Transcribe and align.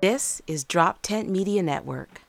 This 0.00 0.40
is 0.46 0.64
DropTent 0.64 1.26
Media 1.26 1.60
Network. 1.60 2.20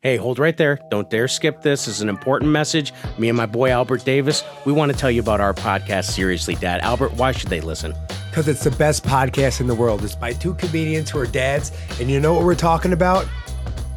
Hey, 0.00 0.16
hold 0.16 0.38
right 0.38 0.56
there. 0.56 0.78
Don't 0.92 1.10
dare 1.10 1.26
skip 1.26 1.60
this. 1.60 1.86
This 1.86 1.96
is 1.96 2.02
an 2.02 2.08
important 2.08 2.52
message. 2.52 2.92
Me 3.18 3.28
and 3.28 3.36
my 3.36 3.46
boy 3.46 3.70
Albert 3.70 4.04
Davis, 4.04 4.44
we 4.64 4.72
want 4.72 4.92
to 4.92 4.96
tell 4.96 5.10
you 5.10 5.20
about 5.20 5.40
our 5.40 5.52
podcast, 5.52 6.04
Seriously 6.04 6.54
Dad. 6.54 6.82
Albert, 6.82 7.14
why 7.14 7.32
should 7.32 7.50
they 7.50 7.60
listen? 7.60 7.94
Because 8.30 8.46
it's 8.46 8.62
the 8.62 8.70
best 8.70 9.02
podcast 9.02 9.60
in 9.60 9.66
the 9.66 9.74
world. 9.74 10.04
It's 10.04 10.14
by 10.14 10.34
two 10.34 10.54
comedians 10.54 11.10
who 11.10 11.18
are 11.18 11.26
dads. 11.26 11.72
And 11.98 12.08
you 12.08 12.20
know 12.20 12.32
what 12.32 12.44
we're 12.44 12.54
talking 12.54 12.92
about? 12.92 13.26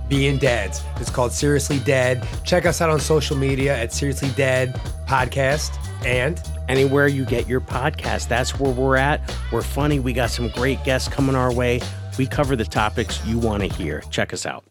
Being 0.09 0.39
dads. 0.39 0.81
It's 0.95 1.11
called 1.11 1.33
Seriously 1.33 1.77
Dad. 1.77 2.27
Check 2.43 2.65
us 2.65 2.81
out 2.81 2.89
on 2.89 2.99
social 2.99 3.37
media 3.37 3.77
at 3.77 3.93
Seriously 3.93 4.31
Dad 4.35 4.73
Podcast. 5.07 5.77
And 6.03 6.41
Anywhere 6.71 7.05
you 7.05 7.25
get 7.25 7.49
your 7.49 7.59
podcast, 7.59 8.29
that's 8.29 8.57
where 8.57 8.71
we're 8.71 8.95
at. 8.95 9.19
We're 9.51 9.61
funny. 9.61 9.99
We 9.99 10.13
got 10.13 10.29
some 10.29 10.47
great 10.47 10.81
guests 10.85 11.09
coming 11.09 11.35
our 11.35 11.53
way. 11.53 11.81
We 12.17 12.25
cover 12.25 12.55
the 12.55 12.63
topics 12.63 13.19
you 13.25 13.39
want 13.39 13.61
to 13.61 13.67
hear. 13.67 14.01
Check 14.09 14.31
us 14.31 14.45
out. 14.45 14.63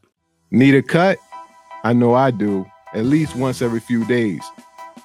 Need 0.51 0.75
a 0.75 0.83
cut? 0.83 1.19
I 1.85 1.93
know 1.93 2.15
I 2.15 2.31
do, 2.31 2.65
at 2.95 3.05
least 3.05 3.37
once 3.37 3.61
every 3.61 3.81
few 3.81 4.07
days. 4.07 4.41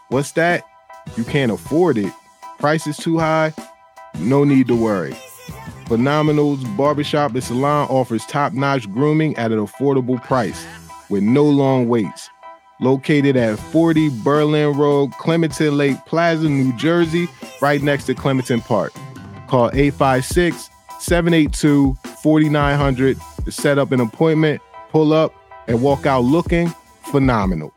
What's 0.07 0.31
that? 0.33 0.63
You 1.17 1.25
can't 1.25 1.51
afford 1.51 1.97
it. 1.97 2.13
Price 2.59 2.87
is 2.87 2.95
too 2.95 3.19
high? 3.19 3.53
No 4.19 4.45
need 4.45 4.69
to 4.69 4.75
worry. 4.81 5.17
Phenomenal's 5.87 6.63
Barbershop 6.77 7.33
and 7.33 7.43
Salon 7.43 7.89
offers 7.89 8.25
top 8.27 8.53
notch 8.53 8.89
grooming 8.89 9.35
at 9.35 9.51
an 9.51 9.59
affordable 9.59 10.23
price 10.23 10.65
with 11.09 11.23
no 11.23 11.43
long 11.43 11.89
waits. 11.89 12.29
Located 12.81 13.37
at 13.37 13.57
40 13.57 14.09
Berlin 14.23 14.77
Road, 14.77 15.11
Clementon 15.13 15.77
Lake 15.77 15.97
Plaza, 16.05 16.49
New 16.49 16.75
Jersey, 16.75 17.29
right 17.61 17.81
next 17.81 18.05
to 18.05 18.15
Clementon 18.15 18.59
Park. 18.61 18.93
Call 19.47 19.69
856 19.73 20.69
782 20.99 21.95
4900 22.21 23.17
to 23.45 23.51
set 23.51 23.77
up 23.77 23.91
an 23.91 24.01
appointment, 24.01 24.61
pull 24.89 25.13
up, 25.13 25.33
and 25.67 25.81
walk 25.81 26.05
out 26.05 26.21
looking 26.21 26.73
phenomenal. 27.11 27.73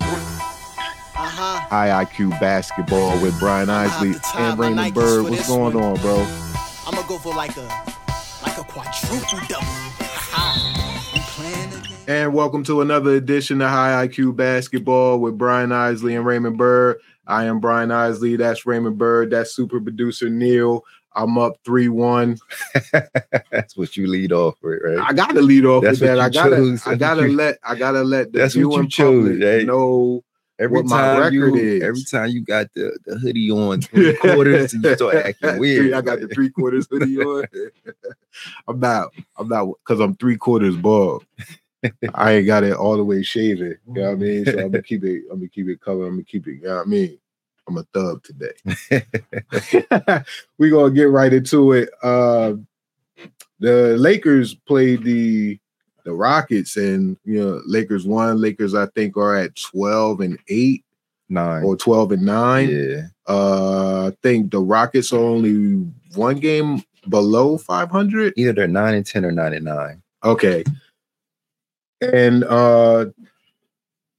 Uh-huh. 0.00 1.60
High 1.68 2.04
IQ 2.04 2.38
basketball 2.40 3.20
with 3.20 3.38
Brian 3.40 3.68
Isley 3.68 4.14
and 4.36 4.58
Raymond 4.58 4.94
Byrd. 4.94 5.24
What's 5.24 5.48
going 5.48 5.74
on, 5.76 5.96
bro? 5.96 6.20
I'm 6.86 6.94
gonna 6.94 7.08
go 7.08 7.18
for 7.18 7.34
like 7.34 7.56
a 7.56 7.62
like 8.42 8.56
a 8.58 8.62
quadruple 8.64 9.40
double. 9.48 10.07
And 12.08 12.32
welcome 12.32 12.64
to 12.64 12.80
another 12.80 13.10
edition 13.16 13.60
of 13.60 13.68
High 13.68 14.08
IQ 14.08 14.34
Basketball 14.34 15.18
with 15.20 15.36
Brian 15.36 15.72
Isley 15.72 16.14
and 16.16 16.24
Raymond 16.24 16.56
Byrd. 16.56 16.98
I 17.26 17.44
am 17.44 17.60
Brian 17.60 17.90
Isley. 17.90 18.34
That's 18.36 18.64
Raymond 18.64 18.96
Byrd. 18.96 19.28
That's 19.30 19.52
super 19.54 19.78
producer 19.78 20.30
Neil. 20.30 20.82
I'm 21.14 21.36
up 21.36 21.58
3 21.66 21.88
1. 21.88 22.38
That's 23.52 23.76
what 23.76 23.94
you 23.98 24.06
lead 24.06 24.32
off 24.32 24.54
with, 24.62 24.80
right? 24.82 24.96
I 25.06 25.12
gotta 25.12 25.42
lead 25.42 25.66
off 25.66 25.82
That's 25.82 26.00
with 26.00 26.08
what 26.08 26.16
that. 26.16 26.22
I 26.22 26.30
gotta 26.30 26.56
chose. 26.56 26.86
I 26.86 26.94
gotta 26.94 27.28
you- 27.28 27.36
let 27.36 27.58
I 27.62 27.74
gotta 27.74 28.02
let 28.02 28.32
the 28.32 28.38
That's 28.38 28.54
what 28.54 28.60
you 28.60 28.70
viewing 28.70 28.88
chose, 28.88 29.24
public 29.28 29.42
right? 29.44 29.66
know 29.66 30.24
every 30.58 30.76
what 30.78 30.86
my 30.86 30.96
time 30.96 31.18
record 31.20 31.32
you, 31.34 31.54
is. 31.56 31.82
every 31.82 32.02
time 32.04 32.30
you 32.30 32.40
got 32.42 32.72
the, 32.72 32.98
the 33.04 33.18
hoodie 33.18 33.50
on 33.50 33.80
three 33.82 34.16
quarters, 34.16 34.72
and 34.72 34.82
you 34.82 34.94
start 34.94 35.14
acting 35.16 35.58
weird. 35.58 35.92
I 35.92 36.00
got 36.00 36.20
the 36.20 36.28
three 36.28 36.48
quarters 36.48 36.86
hoodie 36.90 37.18
on. 37.18 37.44
I'm 38.66 38.80
not. 38.80 39.08
I'm 39.36 39.48
not 39.48 39.66
because 39.84 40.00
I'm 40.00 40.16
three 40.16 40.38
quarters 40.38 40.74
bald. 40.76 41.26
I 42.14 42.32
ain't 42.32 42.46
got 42.46 42.64
it 42.64 42.74
all 42.74 42.96
the 42.96 43.04
way 43.04 43.22
shaven. 43.22 43.78
You 43.88 43.94
know 43.94 44.02
what 44.02 44.10
I 44.10 44.14
mean? 44.16 44.44
So 44.44 44.52
I'm 44.52 44.70
gonna 44.70 44.82
keep 44.82 45.04
it. 45.04 45.22
I'm 45.30 45.38
gonna 45.38 45.48
keep 45.48 45.68
it 45.68 45.80
covered. 45.80 46.06
I'm 46.06 46.12
gonna 46.14 46.24
keep 46.24 46.46
it. 46.46 46.54
You 46.56 46.62
know 46.62 46.76
what 46.76 46.86
I 46.86 46.88
mean? 46.88 47.18
I'm 47.68 47.78
a 47.78 47.82
thug 47.92 48.24
today. 48.24 49.04
we 50.58 50.70
gonna 50.70 50.90
get 50.90 51.10
right 51.10 51.32
into 51.32 51.72
it. 51.72 51.90
Uh, 52.02 52.54
the 53.60 53.96
Lakers 53.98 54.54
played 54.54 55.02
the 55.04 55.58
the 56.04 56.12
Rockets, 56.14 56.76
and 56.76 57.16
you 57.24 57.40
know 57.44 57.60
Lakers 57.66 58.06
won. 58.06 58.40
Lakers, 58.40 58.74
I 58.74 58.86
think, 58.86 59.16
are 59.16 59.36
at 59.36 59.54
12 59.56 60.20
and 60.20 60.38
eight 60.48 60.84
Nine. 61.28 61.62
or 61.62 61.76
12 61.76 62.12
and 62.12 62.22
nine. 62.22 62.70
yeah. 62.70 63.02
Uh, 63.26 64.06
I 64.10 64.16
think 64.22 64.50
the 64.50 64.60
Rockets 64.60 65.12
are 65.12 65.18
only 65.20 65.86
one 66.14 66.36
game 66.36 66.82
below 67.10 67.58
500. 67.58 68.32
Either 68.36 68.52
they're 68.54 68.66
nine 68.68 68.94
and 68.94 69.04
ten 69.04 69.26
or 69.26 69.32
nine 69.32 69.52
and 69.52 69.66
nine. 69.66 70.02
Okay. 70.24 70.64
And 72.00 72.44
uh 72.44 73.06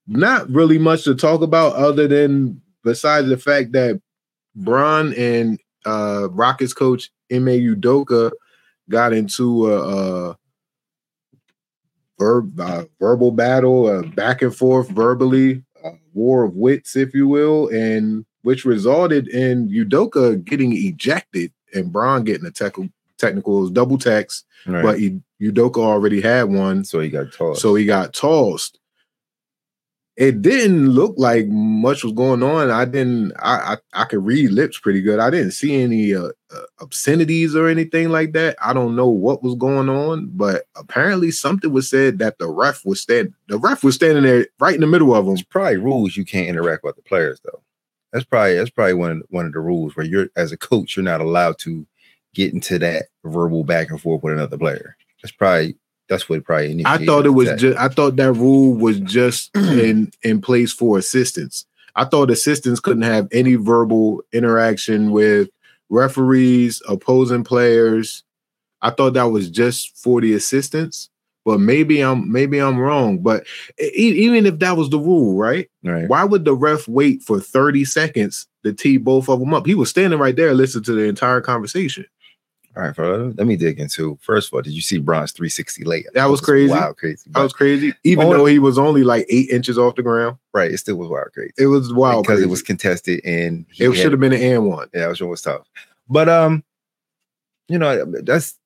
not 0.07 0.49
really 0.49 0.77
much 0.79 1.03
to 1.03 1.13
talk 1.15 1.41
about 1.41 1.75
other 1.75 2.07
than 2.07 2.61
besides 2.83 3.27
the 3.29 3.37
fact 3.37 3.71
that 3.73 4.01
Bron 4.55 5.13
and 5.13 5.59
uh 5.85 6.27
Rockets 6.31 6.73
coach 6.73 7.09
Ime 7.31 7.45
Udoka 7.45 8.31
got 8.89 9.13
into 9.13 9.71
a, 9.71 10.29
a 10.31 10.37
verb 12.17 12.59
uh, 12.59 12.85
verbal 12.99 13.31
battle, 13.31 13.87
a 13.87 14.03
back 14.03 14.41
and 14.41 14.55
forth 14.55 14.89
verbally, 14.89 15.63
a 15.83 15.91
war 16.13 16.43
of 16.43 16.55
wits, 16.55 16.95
if 16.95 17.13
you 17.13 17.27
will, 17.27 17.67
and 17.69 18.25
which 18.41 18.65
resulted 18.65 19.27
in 19.27 19.69
Udoka 19.69 20.43
getting 20.43 20.73
ejected 20.75 21.51
and 21.73 21.91
Bron 21.93 22.23
getting 22.23 22.45
a 22.47 22.51
tech- 22.51 22.75
technical 23.17 23.69
double 23.69 23.97
text, 23.97 24.45
Right. 24.65 24.81
but 24.83 24.99
U- 24.99 25.21
Udoka 25.41 25.77
already 25.77 26.21
had 26.21 26.43
one, 26.43 26.83
so 26.83 26.99
he 26.99 27.09
got 27.09 27.31
tossed. 27.31 27.61
so 27.61 27.75
he 27.75 27.85
got 27.85 28.13
tossed. 28.13 28.79
It 30.17 30.41
didn't 30.41 30.89
look 30.89 31.13
like 31.17 31.47
much 31.47 32.03
was 32.03 32.11
going 32.11 32.43
on. 32.43 32.69
I 32.69 32.83
didn't. 32.83 33.31
I 33.39 33.75
I, 33.93 34.01
I 34.01 34.03
could 34.03 34.25
read 34.25 34.51
lips 34.51 34.77
pretty 34.77 34.99
good. 35.01 35.17
I 35.19 35.29
didn't 35.29 35.51
see 35.51 35.81
any 35.81 36.13
uh, 36.13 36.31
uh, 36.53 36.61
obscenities 36.81 37.55
or 37.55 37.69
anything 37.69 38.09
like 38.09 38.33
that. 38.33 38.57
I 38.61 38.73
don't 38.73 38.97
know 38.97 39.07
what 39.07 39.43
was 39.43 39.55
going 39.55 39.87
on, 39.87 40.29
but 40.33 40.63
apparently 40.75 41.31
something 41.31 41.71
was 41.71 41.89
said 41.89 42.19
that 42.19 42.37
the 42.37 42.49
ref 42.49 42.85
was 42.85 42.99
stand. 42.99 43.33
The 43.47 43.57
ref 43.57 43.81
was 43.81 43.95
standing 43.95 44.23
there 44.23 44.45
right 44.59 44.75
in 44.75 44.81
the 44.81 44.87
middle 44.87 45.15
of 45.15 45.23
them. 45.25 45.35
It's 45.35 45.43
probably 45.43 45.77
rules 45.77 46.17
you 46.17 46.25
can't 46.25 46.49
interact 46.49 46.83
with 46.83 46.97
the 46.97 47.01
players 47.01 47.39
though. 47.45 47.61
That's 48.11 48.25
probably 48.25 48.55
that's 48.55 48.71
probably 48.71 48.95
one 48.95 49.11
of 49.11 49.23
one 49.29 49.45
of 49.45 49.53
the 49.53 49.59
rules 49.61 49.95
where 49.95 50.05
you're 50.05 50.27
as 50.35 50.51
a 50.51 50.57
coach 50.57 50.97
you're 50.97 51.03
not 51.03 51.21
allowed 51.21 51.59
to 51.59 51.87
get 52.33 52.53
into 52.53 52.77
that 52.79 53.05
verbal 53.23 53.63
back 53.63 53.89
and 53.89 54.01
forth 54.01 54.21
with 54.21 54.33
another 54.33 54.57
player. 54.57 54.97
That's 55.21 55.31
probably 55.33 55.75
that's 56.09 56.27
what 56.27 56.43
probably. 56.43 56.83
I 56.85 57.05
thought 57.05 57.25
it 57.25 57.29
was 57.29 57.49
just. 57.61 57.77
I 57.77 57.87
thought 57.87 58.15
that 58.15 58.33
rule 58.33 58.73
was 58.73 58.99
just 59.01 59.55
in 59.55 60.11
in 60.23 60.41
place 60.41 60.73
for 60.73 60.97
assistants. 60.97 61.65
I 61.95 62.05
thought 62.05 62.31
assistants 62.31 62.79
couldn't 62.79 63.03
have 63.03 63.27
any 63.31 63.55
verbal 63.55 64.21
interaction 64.33 65.11
with 65.11 65.49
referees, 65.89 66.81
opposing 66.87 67.43
players. 67.43 68.23
I 68.81 68.89
thought 68.89 69.13
that 69.13 69.27
was 69.27 69.49
just 69.49 69.97
for 69.97 70.21
the 70.21 70.33
assistants. 70.33 71.09
But 71.45 71.59
maybe 71.59 72.01
I'm 72.01 72.31
maybe 72.31 72.59
I'm 72.59 72.77
wrong. 72.77 73.19
But 73.19 73.45
e- 73.79 73.91
even 73.95 74.45
if 74.45 74.59
that 74.59 74.77
was 74.77 74.89
the 74.89 74.99
rule, 74.99 75.37
right? 75.37 75.69
right. 75.83 76.07
Why 76.07 76.23
would 76.23 76.45
the 76.45 76.53
ref 76.53 76.87
wait 76.87 77.23
for 77.23 77.39
30 77.39 77.85
seconds 77.85 78.47
to 78.63 78.73
tee 78.73 78.97
both 78.97 79.29
of 79.29 79.39
them 79.39 79.53
up? 79.53 79.65
He 79.65 79.73
was 79.73 79.89
standing 79.89 80.19
right 80.19 80.35
there, 80.35 80.53
listening 80.53 80.83
to 80.85 80.93
the 80.93 81.03
entire 81.03 81.41
conversation. 81.41 82.05
All 82.77 82.83
right, 82.83 82.95
fella, 82.95 83.33
let 83.35 83.47
me 83.47 83.55
dig 83.55 83.79
into. 83.79 84.17
First 84.21 84.49
of 84.49 84.53
all, 84.53 84.61
did 84.61 84.73
you 84.73 84.81
see 84.81 84.99
Bron's 84.99 85.31
360 85.31 85.83
layup? 85.85 86.13
That 86.13 86.27
was 86.29 86.39
crazy. 86.39 86.71
Wild, 86.71 86.97
crazy. 86.97 87.29
That 87.31 87.41
was 87.41 87.51
crazy. 87.51 87.93
Even 88.03 88.27
Oh, 88.27 88.33
though 88.33 88.45
he 88.45 88.59
was 88.59 88.77
only 88.77 89.03
like 89.03 89.25
eight 89.29 89.49
inches 89.49 89.77
off 89.77 89.95
the 89.95 90.03
ground, 90.03 90.37
right. 90.53 90.71
It 90.71 90.77
still 90.77 90.95
was 90.95 91.09
wild, 91.09 91.33
crazy. 91.33 91.51
it 91.57 91.65
was 91.65 91.91
wild 91.91 92.23
because 92.23 92.35
crazy. 92.37 92.47
it 92.47 92.51
was 92.51 92.61
contested 92.61 93.21
and 93.25 93.65
It 93.77 93.93
should 93.95 94.11
have 94.11 94.19
been 94.21 94.33
an 94.33 94.41
and 94.41 94.67
one. 94.67 94.87
Yeah, 94.93 95.05
it 95.05 95.09
was 95.09 95.19
was 95.21 95.41
tough. 95.41 95.67
But 96.07 96.29
um, 96.29 96.63
you 97.67 97.77
know, 97.79 98.05
that's 98.23 98.57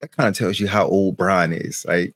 that 0.00 0.12
kind 0.12 0.28
of 0.28 0.36
tells 0.36 0.60
you 0.60 0.68
how 0.68 0.86
old 0.86 1.16
Bron 1.16 1.52
is. 1.52 1.84
Like, 1.88 2.14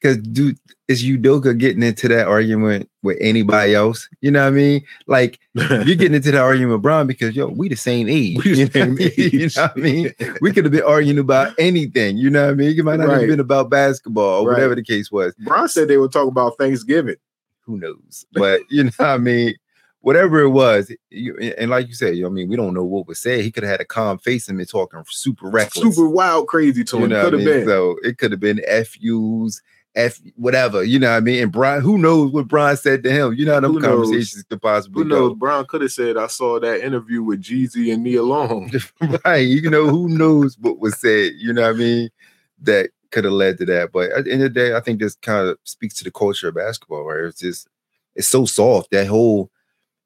because 0.00 0.18
dude, 0.18 0.58
is 0.86 1.04
Udoka 1.04 1.56
getting 1.58 1.82
into 1.82 2.08
that 2.08 2.26
argument 2.28 2.88
with 3.02 3.16
anybody 3.20 3.74
else? 3.74 4.08
You 4.20 4.30
know 4.30 4.42
what 4.42 4.48
I 4.48 4.50
mean? 4.50 4.84
Like, 5.06 5.38
you're 5.54 5.84
getting 5.84 6.14
into 6.14 6.30
that 6.30 6.40
argument 6.40 6.72
with 6.74 6.82
Bron 6.82 7.06
because 7.06 7.34
yo, 7.36 7.48
we 7.48 7.68
the 7.68 7.76
same 7.76 8.08
age. 8.08 8.44
We 8.44 8.50
you, 8.52 8.64
know 8.66 8.70
same 8.70 8.94
what 8.94 9.00
I 9.02 9.04
mean? 9.04 9.12
you 9.16 9.48
know 9.56 9.62
what 9.62 9.72
I 9.76 9.80
mean? 9.80 10.12
We 10.40 10.52
could 10.52 10.64
have 10.64 10.72
been 10.72 10.82
arguing 10.84 11.18
about 11.18 11.54
anything. 11.58 12.16
You 12.16 12.30
know 12.30 12.44
what 12.46 12.52
I 12.52 12.54
mean? 12.54 12.78
It 12.78 12.84
might 12.84 12.96
not 13.00 13.08
Right. 13.08 13.20
have 13.20 13.28
been 13.28 13.40
about 13.40 13.70
basketball 13.70 14.42
or 14.42 14.48
Right. 14.48 14.54
whatever 14.54 14.74
the 14.76 14.82
case 14.84 15.10
was. 15.10 15.34
Bron 15.40 15.68
said 15.68 15.88
they 15.88 15.96
were 15.98 16.08
talking 16.08 16.28
about 16.30 16.56
Thanksgiving. 16.58 17.16
Who 17.66 17.76
knows? 17.78 18.24
But 18.32 18.62
you 18.70 18.84
know 18.84 18.90
what 18.96 19.06
I 19.08 19.18
mean? 19.18 19.54
Whatever 20.00 20.40
it 20.40 20.50
was, 20.50 20.92
you, 21.10 21.36
and 21.58 21.70
like 21.70 21.88
you 21.88 21.92
said, 21.92 22.14
you 22.16 22.22
know, 22.22 22.28
I 22.28 22.30
mean, 22.30 22.48
we 22.48 22.54
don't 22.56 22.72
know 22.72 22.84
what 22.84 23.08
was 23.08 23.18
said. 23.18 23.40
He 23.40 23.50
could 23.50 23.64
have 23.64 23.72
had 23.72 23.80
a 23.80 23.84
calm 23.84 24.16
face 24.18 24.48
and 24.48 24.56
been 24.56 24.66
talking 24.66 25.02
super 25.08 25.50
reckless. 25.50 25.96
Super 25.96 26.08
wild, 26.08 26.46
crazy 26.46 26.84
to 26.84 26.96
you 26.98 27.02
him. 27.04 27.10
know 27.10 27.24
Could 27.24 27.32
what 27.32 27.40
I 27.40 27.42
have 27.42 27.46
mean? 27.56 27.58
been. 27.58 27.68
So 27.68 27.96
it 28.04 28.16
could 28.16 28.30
have 28.30 28.40
been 28.40 28.60
FUs, 28.86 29.60
F 29.98 30.20
whatever, 30.36 30.84
you 30.84 30.98
know 30.98 31.10
what 31.10 31.16
I 31.16 31.20
mean? 31.20 31.42
And 31.42 31.52
Bron, 31.52 31.80
who 31.80 31.98
knows 31.98 32.30
what 32.32 32.46
Bron 32.48 32.76
said 32.76 33.02
to 33.02 33.10
him? 33.10 33.34
You 33.34 33.44
know 33.44 33.54
how 33.54 33.60
them 33.60 33.72
Who 33.74 33.80
knows? 33.80 34.06
conversations 34.06 34.44
could 34.48 34.62
possibly 34.62 35.02
Who 35.02 35.08
knows? 35.08 35.30
go. 35.30 35.34
Bron 35.34 35.66
could 35.66 35.82
have 35.82 35.92
said, 35.92 36.16
I 36.16 36.28
saw 36.28 36.60
that 36.60 36.84
interview 36.84 37.22
with 37.22 37.42
Jeezy 37.42 37.92
and 37.92 38.04
Nia 38.04 38.22
Long. 38.22 38.70
right. 39.24 39.38
You 39.38 39.68
know, 39.68 39.88
who 39.88 40.08
knows 40.08 40.56
what 40.60 40.78
was 40.78 40.98
said, 41.00 41.32
you 41.36 41.52
know 41.52 41.62
what 41.62 41.74
I 41.74 41.78
mean? 41.78 42.10
That 42.62 42.90
could 43.10 43.24
have 43.24 43.32
led 43.32 43.58
to 43.58 43.64
that. 43.66 43.90
But 43.92 44.12
at 44.12 44.24
the 44.24 44.32
end 44.32 44.42
of 44.42 44.54
the 44.54 44.60
day, 44.60 44.74
I 44.74 44.80
think 44.80 45.00
this 45.00 45.16
kind 45.16 45.48
of 45.48 45.58
speaks 45.64 45.94
to 45.94 46.04
the 46.04 46.10
culture 46.10 46.48
of 46.48 46.54
basketball, 46.54 47.04
right? 47.04 47.24
It's 47.24 47.40
just 47.40 47.68
it's 48.14 48.28
so 48.28 48.44
soft. 48.44 48.90
That 48.92 49.06
whole 49.06 49.50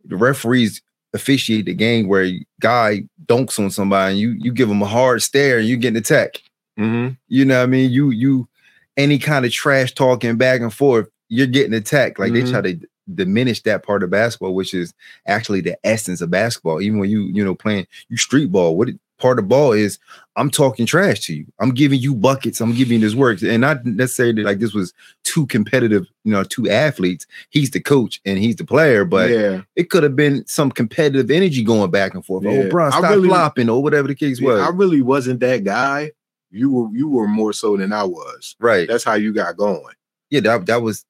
the 0.05 0.17
referees 0.17 0.81
officiate 1.15 1.67
the 1.67 1.75
game 1.75 2.09
where 2.09 2.31
guy 2.61 3.03
dunks 3.27 3.59
on 3.59 3.71
somebody 3.71 4.13
and 4.13 4.21
you 4.21 4.31
you 4.39 4.53
give 4.53 4.71
him 4.71 4.83
a 4.83 4.87
hard 4.87 5.23
stare 5.23 5.59
and 5.59 5.69
you 5.69 5.77
get 5.77 5.95
the 5.95 6.01
tech. 6.01 6.37
Mm-hmm. 6.79 7.15
You 7.29 7.45
know 7.45 7.59
what 7.59 7.65
I 7.65 7.67
mean? 7.67 7.91
You 7.91 8.11
you 8.11 8.49
any 8.97 9.19
kind 9.19 9.45
of 9.45 9.53
trash 9.53 9.95
talking 9.95 10.37
back 10.37 10.61
and 10.61 10.73
forth, 10.73 11.09
you're 11.29 11.47
getting 11.47 11.75
attacked. 11.75 12.19
Like 12.19 12.33
Mhm. 12.33 12.45
they 12.45 12.51
try 12.51 12.61
to 12.61 12.79
diminish 13.15 13.63
that 13.63 13.83
part 13.85 14.03
of 14.03 14.11
basketball, 14.11 14.55
which 14.55 14.75
is 14.75 14.93
actually 15.27 15.61
the 15.61 15.77
essence 15.85 16.21
of 16.21 16.31
basketball. 16.31 16.81
Even 16.81 16.99
when 16.99 17.11
you 17.11 17.23
you 17.23 17.45
know 17.45 17.55
playing 17.55 17.87
you 18.09 18.17
street 18.17 18.53
ball, 18.53 18.77
what 18.77 18.89
it, 18.91 18.99
part 19.19 19.39
of 19.39 19.49
ball 19.49 19.73
is 19.73 19.99
I'm 20.37 20.51
talking 20.51 20.85
trash 20.87 21.21
to 21.27 21.35
you. 21.35 21.47
I'm 21.61 21.71
giving 21.71 22.01
you 22.01 22.15
buckets. 22.15 22.61
I'm 22.61 22.75
giving 22.75 23.01
you 23.01 23.07
this 23.07 23.15
work, 23.15 23.41
and 23.43 23.61
not 23.61 23.85
necessarily 23.85 24.43
like 24.43 24.59
this 24.61 24.73
was 24.75 24.93
two 25.25 25.47
competitive, 25.47 26.07
you 26.25 26.33
know, 26.33 26.43
two 26.45 26.69
athletes. 26.71 27.27
He's 27.51 27.71
the 27.71 27.81
coach 27.81 28.21
and 28.25 28.39
he's 28.39 28.57
the 28.57 28.65
player, 28.65 29.05
but 29.05 29.31
yeah, 29.31 29.61
it 29.77 29.91
could 29.91 30.03
have 30.05 30.17
been 30.17 30.45
some 30.47 30.71
competitive 30.71 31.31
energy 31.31 31.63
going 31.63 31.91
back 31.91 32.15
and 32.15 32.25
forth. 32.25 32.45
Yeah. 32.45 32.51
Oh, 32.67 32.69
bro, 32.69 32.91
stop 32.91 33.11
really- 33.11 33.29
flopping 33.29 33.69
or 33.69 33.83
whatever 33.83 34.09
the 34.09 34.15
case 34.15 34.41
Yeah, 34.41 34.49
was. 34.49 34.61
I 34.61 34.69
really 34.71 35.03
wasn't 35.03 35.41
that 35.41 35.65
guy. 35.65 36.13
You 36.53 36.71
were 36.71 36.97
you 36.97 37.09
were 37.09 37.27
more 37.27 37.53
so 37.53 37.77
than 37.77 37.93
I 37.93 38.05
was. 38.05 38.55
right. 38.61 38.87
That's 38.87 39.05
how 39.05 39.15
you 39.15 39.33
got 39.33 39.57
going. 39.57 39.95
yeah, 40.31 40.41
that 40.41 40.67
that 40.67 40.83
was 40.83 41.05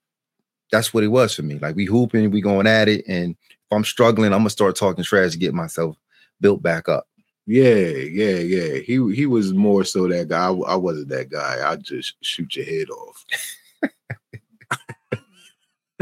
that's 0.70 0.94
what 0.94 1.04
it 1.04 1.08
was 1.08 1.34
for 1.34 1.42
me. 1.42 1.58
Like 1.58 1.76
we 1.76 1.84
hooping, 1.84 2.30
we 2.30 2.40
going 2.40 2.66
at 2.66 2.88
it, 2.88 3.04
and 3.06 3.36
if 3.50 3.72
I'm 3.72 3.84
struggling, 3.84 4.32
I'm 4.32 4.40
gonna 4.40 4.50
start 4.50 4.76
talking 4.76 5.04
trash 5.04 5.32
to 5.32 5.38
get 5.38 5.52
myself 5.52 5.96
built 6.40 6.62
back 6.62 6.88
up. 6.88 7.06
Yeah, 7.46 7.74
yeah, 7.74 8.38
yeah. 8.38 8.78
He 8.78 9.14
he 9.14 9.26
was 9.26 9.52
more 9.52 9.84
so 9.84 10.06
that 10.08 10.28
guy. 10.28 10.46
I, 10.48 10.52
I 10.52 10.74
wasn't 10.76 11.08
that 11.08 11.28
guy. 11.28 11.60
I 11.68 11.76
just 11.76 12.14
shoot 12.22 12.54
your 12.56 12.64
head 12.64 12.88
off. 12.90 13.24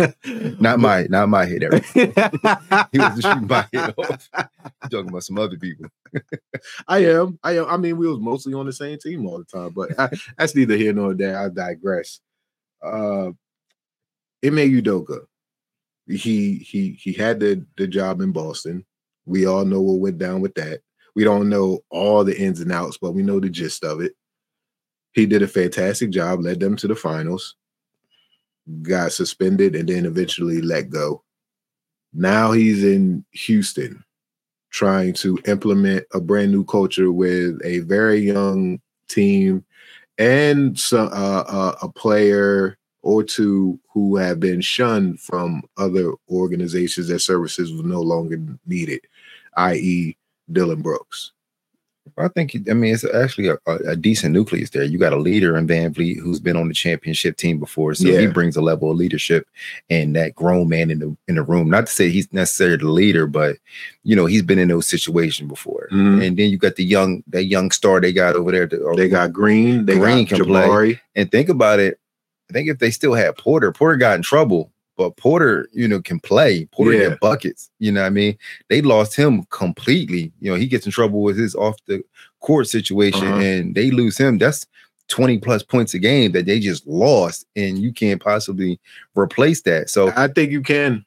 Not 0.61 0.79
my, 0.79 1.06
not 1.08 1.29
my 1.29 1.44
head. 1.47 1.62
Eric. 1.62 1.85
He 2.93 2.99
was 2.99 3.20
shooting 3.20 3.47
my 3.47 3.67
head 3.73 3.94
off. 3.97 4.29
Talking 4.91 5.08
about 5.08 5.25
some 5.25 5.38
other 5.38 5.56
people. 5.56 5.87
I 6.88 7.05
am. 7.06 7.38
I 7.43 7.58
am. 7.58 7.67
I 7.67 7.76
mean, 7.76 7.97
we 7.97 8.06
was 8.08 8.19
mostly 8.20 8.55
on 8.55 8.67
the 8.67 8.73
same 8.73 8.99
team 8.99 9.26
all 9.26 9.38
the 9.38 9.44
time, 9.44 9.70
but 9.70 9.99
I, 9.99 10.11
that's 10.38 10.55
neither 10.55 10.76
here 10.76 10.93
nor 10.93 11.14
there. 11.14 11.38
I 11.38 11.49
digress. 11.49 12.20
Uh 12.82 13.31
Ime 14.44 14.70
Udoka. 14.82 15.20
He 16.06 16.56
he 16.56 16.93
he 16.93 17.12
had 17.12 17.41
the 17.41 17.64
the 17.76 17.87
job 17.87 18.20
in 18.20 18.32
Boston. 18.32 18.85
We 19.26 19.47
all 19.47 19.64
know 19.64 19.81
what 19.81 20.00
went 20.00 20.19
down 20.19 20.41
with 20.41 20.55
that. 20.55 20.81
We 21.14 21.25
don't 21.25 21.49
know 21.49 21.81
all 21.91 22.25
the 22.25 22.38
ins 22.38 22.61
and 22.61 22.73
outs, 22.73 22.99
but 23.00 23.12
we 23.12 23.23
know 23.23 23.41
the 23.41 23.50
gist 23.50 23.85
of 23.85 24.00
it. 24.00 24.12
He 25.12 25.26
did 25.26 25.43
a 25.43 25.49
fantastic 25.49 26.11
job, 26.11 26.41
led 26.41 26.61
them 26.61 26.76
to 26.76 26.88
the 26.88 26.94
finals, 26.94 27.56
got 28.82 29.12
suspended, 29.12 29.75
and 29.75 29.88
then 29.88 30.06
eventually 30.06 30.61
let 30.61 30.90
go. 30.90 31.22
Now 32.12 32.52
he's 32.52 32.82
in 32.84 33.25
Houston 33.32 34.05
trying 34.70 35.12
to 35.12 35.38
implement 35.46 36.05
a 36.12 36.20
brand 36.20 36.52
new 36.52 36.64
culture 36.64 37.11
with 37.11 37.61
a 37.64 37.81
very 37.81 38.20
young 38.20 38.81
team 39.08 39.64
and 40.20 40.78
so, 40.78 41.05
uh, 41.05 41.44
uh, 41.49 41.76
a 41.81 41.88
player 41.88 42.76
or 43.02 43.25
two 43.25 43.81
who 43.90 44.17
have 44.17 44.38
been 44.38 44.61
shunned 44.61 45.19
from 45.19 45.62
other 45.78 46.12
organizations 46.28 47.08
that 47.08 47.20
services 47.20 47.73
were 47.73 47.88
no 47.88 48.02
longer 48.02 48.38
needed, 48.66 49.00
i.e., 49.56 50.19
Dillon 50.52 50.82
Brooks. 50.82 51.32
I 52.18 52.28
think 52.28 52.56
I 52.68 52.74
mean 52.74 52.94
it's 52.94 53.04
actually 53.04 53.48
a, 53.48 53.58
a, 53.66 53.96
decent 53.96 54.32
nucleus 54.32 54.70
there. 54.70 54.84
You 54.84 54.98
got 54.98 55.12
a 55.12 55.16
leader 55.16 55.56
in 55.56 55.66
VanVleet 55.66 56.18
who's 56.18 56.40
been 56.40 56.56
on 56.56 56.68
the 56.68 56.74
championship 56.74 57.36
team 57.36 57.58
before, 57.58 57.94
so 57.94 58.06
he 58.06 58.26
brings 58.26 58.56
a 58.56 58.60
level 58.60 58.90
of 58.90 58.96
leadership 58.96 59.46
and 59.88 60.14
that 60.16 60.34
grown 60.34 60.68
man 60.68 60.90
in 60.90 60.98
the 60.98 61.16
in 61.28 61.36
the 61.36 61.42
room. 61.42 61.70
Not 61.70 61.86
to 61.86 61.92
say 61.92 62.10
he's 62.10 62.32
necessarily 62.32 62.76
the 62.76 62.88
leader, 62.88 63.26
but 63.26 63.56
you 64.04 64.16
know 64.16 64.26
he's 64.26 64.42
been 64.42 64.58
in 64.58 64.68
those 64.68 64.86
situations 64.86 65.48
before. 65.48 65.88
Mhm. 65.92 66.26
And 66.26 66.36
then 66.36 66.50
you 66.50 66.58
got 66.58 66.76
the 66.76 66.84
young 66.84 67.22
that 67.28 67.44
young 67.44 67.70
star 67.70 68.00
they 68.00 68.12
got 68.12 68.36
over 68.36 68.50
there. 68.50 68.68
They 68.96 69.08
got 69.08 69.32
Green, 69.32 69.86
they 69.86 69.98
Green 69.98 70.24
got 70.24 70.36
can 70.36 70.46
play. 70.46 70.66
Jabari. 70.66 71.00
and 71.14 71.30
think 71.30 71.48
about 71.48 71.80
it. 71.80 71.98
I 72.50 72.52
think 72.52 72.68
if 72.68 72.78
they 72.78 72.90
still 72.90 73.14
had 73.14 73.36
Porter, 73.36 73.72
Porter 73.72 73.96
got 73.96 74.16
in 74.16 74.22
trouble, 74.22 74.72
but 75.00 75.17
Porter, 75.17 75.67
you 75.73 75.88
know, 75.88 76.02
can 76.02 76.20
play. 76.20 76.67
Porter 76.73 76.93
Yeah. 76.93 77.08
get 77.11 77.20
buckets. 77.20 77.70
You 77.79 77.91
know 77.91 78.02
what 78.02 78.08
I 78.08 78.11
mean? 78.11 78.37
They 78.69 78.82
lost 78.82 79.17
him 79.17 79.44
completely. 79.49 80.31
You 80.41 80.50
know, 80.50 80.56
he 80.58 80.67
gets 80.67 80.85
in 80.85 80.93
trouble 80.93 81.23
with 81.23 81.38
his 81.38 81.55
off 81.55 81.76
the 81.87 82.05
court 82.41 82.69
situation 82.69 83.26
Uh-huh. 83.26 83.41
and 83.41 83.75
they 83.75 83.91
lose 83.91 84.19
him. 84.19 84.37
That's 84.37 84.67
20 85.08 85.38
plus 85.38 85.62
points 85.62 85.94
a 85.94 85.99
game 85.99 86.32
that 86.32 86.44
they 86.44 86.61
just 86.61 86.87
lost, 86.87 87.47
and 87.56 87.79
you 87.79 87.93
can't 87.94 88.23
possibly 88.23 88.79
replace 89.17 89.62
that. 89.62 89.88
So 89.88 90.12
I 90.14 90.29
think 90.29 90.52
you 90.52 90.61
can. 90.61 91.05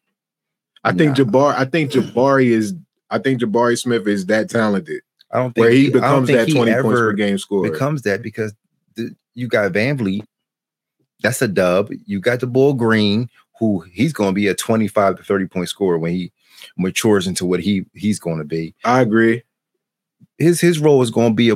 I 0.83 0.91
think 0.91 1.15
Jabari. 1.15 1.53
I 1.55 1.65
think 1.65 1.91
Jabari 1.91 2.47
is. 2.47 2.73
I 3.11 3.19
think 3.19 3.39
Jabari 3.41 3.77
Smith 3.79 4.07
is 4.07 4.25
that 4.25 4.49
talented 4.49 5.01
I 5.31 5.37
don't 5.37 5.53
think 5.53 5.63
where 5.65 5.71
he 5.71 5.83
don't 5.91 6.01
becomes 6.01 6.27
that 6.29 6.49
twenty 6.51 6.73
points 6.81 6.99
per 6.99 7.13
game 7.13 7.37
scorer. 7.37 7.69
becomes 7.69 8.01
that 8.01 8.23
because 8.23 8.53
the, 8.95 9.15
you 9.35 9.47
got 9.47 9.71
VanVleet, 9.71 10.23
that's 11.21 11.41
a 11.41 11.47
dub. 11.47 11.89
You 12.05 12.19
got 12.19 12.39
the 12.41 12.47
Bull 12.47 12.73
Green, 12.73 13.29
who 13.59 13.81
he's 13.91 14.13
going 14.13 14.29
to 14.29 14.33
be 14.33 14.47
a 14.47 14.55
25 14.55 15.17
to 15.17 15.23
30 15.23 15.47
point 15.47 15.69
scorer 15.69 15.97
when 15.97 16.13
he 16.13 16.31
matures 16.77 17.27
into 17.27 17.45
what 17.45 17.59
he 17.59 17.85
he's 17.93 18.19
going 18.19 18.37
to 18.37 18.43
be. 18.43 18.73
I 18.83 19.01
agree. 19.01 19.43
His 20.37 20.59
his 20.59 20.79
role 20.79 21.01
is 21.01 21.11
going 21.11 21.31
to 21.31 21.35
be 21.35 21.49
a 21.49 21.55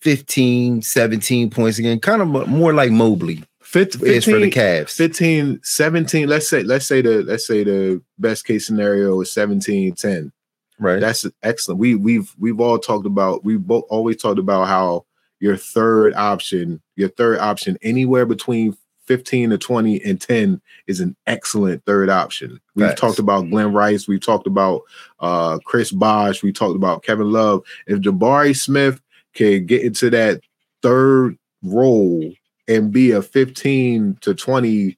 15, 0.00 0.82
17 0.82 1.50
points 1.50 1.78
again, 1.78 1.98
kind 1.98 2.20
of 2.20 2.48
more 2.48 2.74
like 2.74 2.90
Mobley 2.90 3.42
Fif- 3.62 4.02
is 4.02 4.24
for 4.24 4.38
the 4.38 4.50
15, 4.50 4.52
Cavs. 4.52 4.90
15, 4.90 5.60
17. 5.62 6.28
Let's 6.28 6.48
say 6.48 6.62
let's 6.62 6.86
say 6.86 7.00
the 7.00 7.22
let's 7.22 7.46
say 7.46 7.64
the 7.64 8.02
best 8.18 8.44
case 8.44 8.66
scenario 8.66 9.20
is 9.22 9.32
17, 9.32 9.94
10. 9.94 10.32
right. 10.78 11.00
That's 11.00 11.24
excellent. 11.42 11.80
We 11.80 11.94
we've 11.94 12.32
we've 12.38 12.60
all 12.60 12.78
talked 12.78 13.06
about 13.06 13.44
we've 13.44 13.66
both 13.66 13.84
always 13.88 14.20
talked 14.20 14.38
about 14.38 14.68
how 14.68 15.06
your 15.40 15.56
third 15.56 16.14
option, 16.14 16.82
your 16.96 17.08
third 17.08 17.38
option 17.38 17.78
anywhere 17.82 18.26
between 18.26 18.76
15 19.06 19.50
to 19.50 19.58
20 19.58 20.04
and 20.04 20.20
10 20.20 20.60
is 20.86 21.00
an 21.00 21.16
excellent 21.26 21.84
third 21.84 22.10
option. 22.10 22.60
We've 22.74 22.88
Facts. 22.88 23.00
talked 23.00 23.18
about 23.18 23.48
Glen 23.50 23.72
Rice, 23.72 24.06
we've 24.08 24.24
talked 24.24 24.46
about 24.46 24.82
uh 25.20 25.58
Chris 25.64 25.92
Bosh, 25.92 26.42
we 26.42 26.52
talked 26.52 26.76
about 26.76 27.02
Kevin 27.02 27.32
Love. 27.32 27.62
If 27.86 28.00
Jabari 28.00 28.56
Smith 28.56 29.00
can 29.34 29.66
get 29.66 29.82
into 29.82 30.10
that 30.10 30.40
third 30.82 31.38
role 31.62 32.32
and 32.68 32.92
be 32.92 33.10
a 33.10 33.22
15 33.22 34.18
to 34.20 34.34
20 34.34 34.96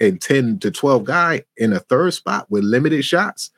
and 0.00 0.20
10 0.20 0.58
to 0.60 0.70
12 0.70 1.04
guy 1.04 1.44
in 1.56 1.72
a 1.72 1.80
third 1.80 2.14
spot 2.14 2.50
with 2.50 2.64
limited 2.64 3.04
shots. 3.04 3.50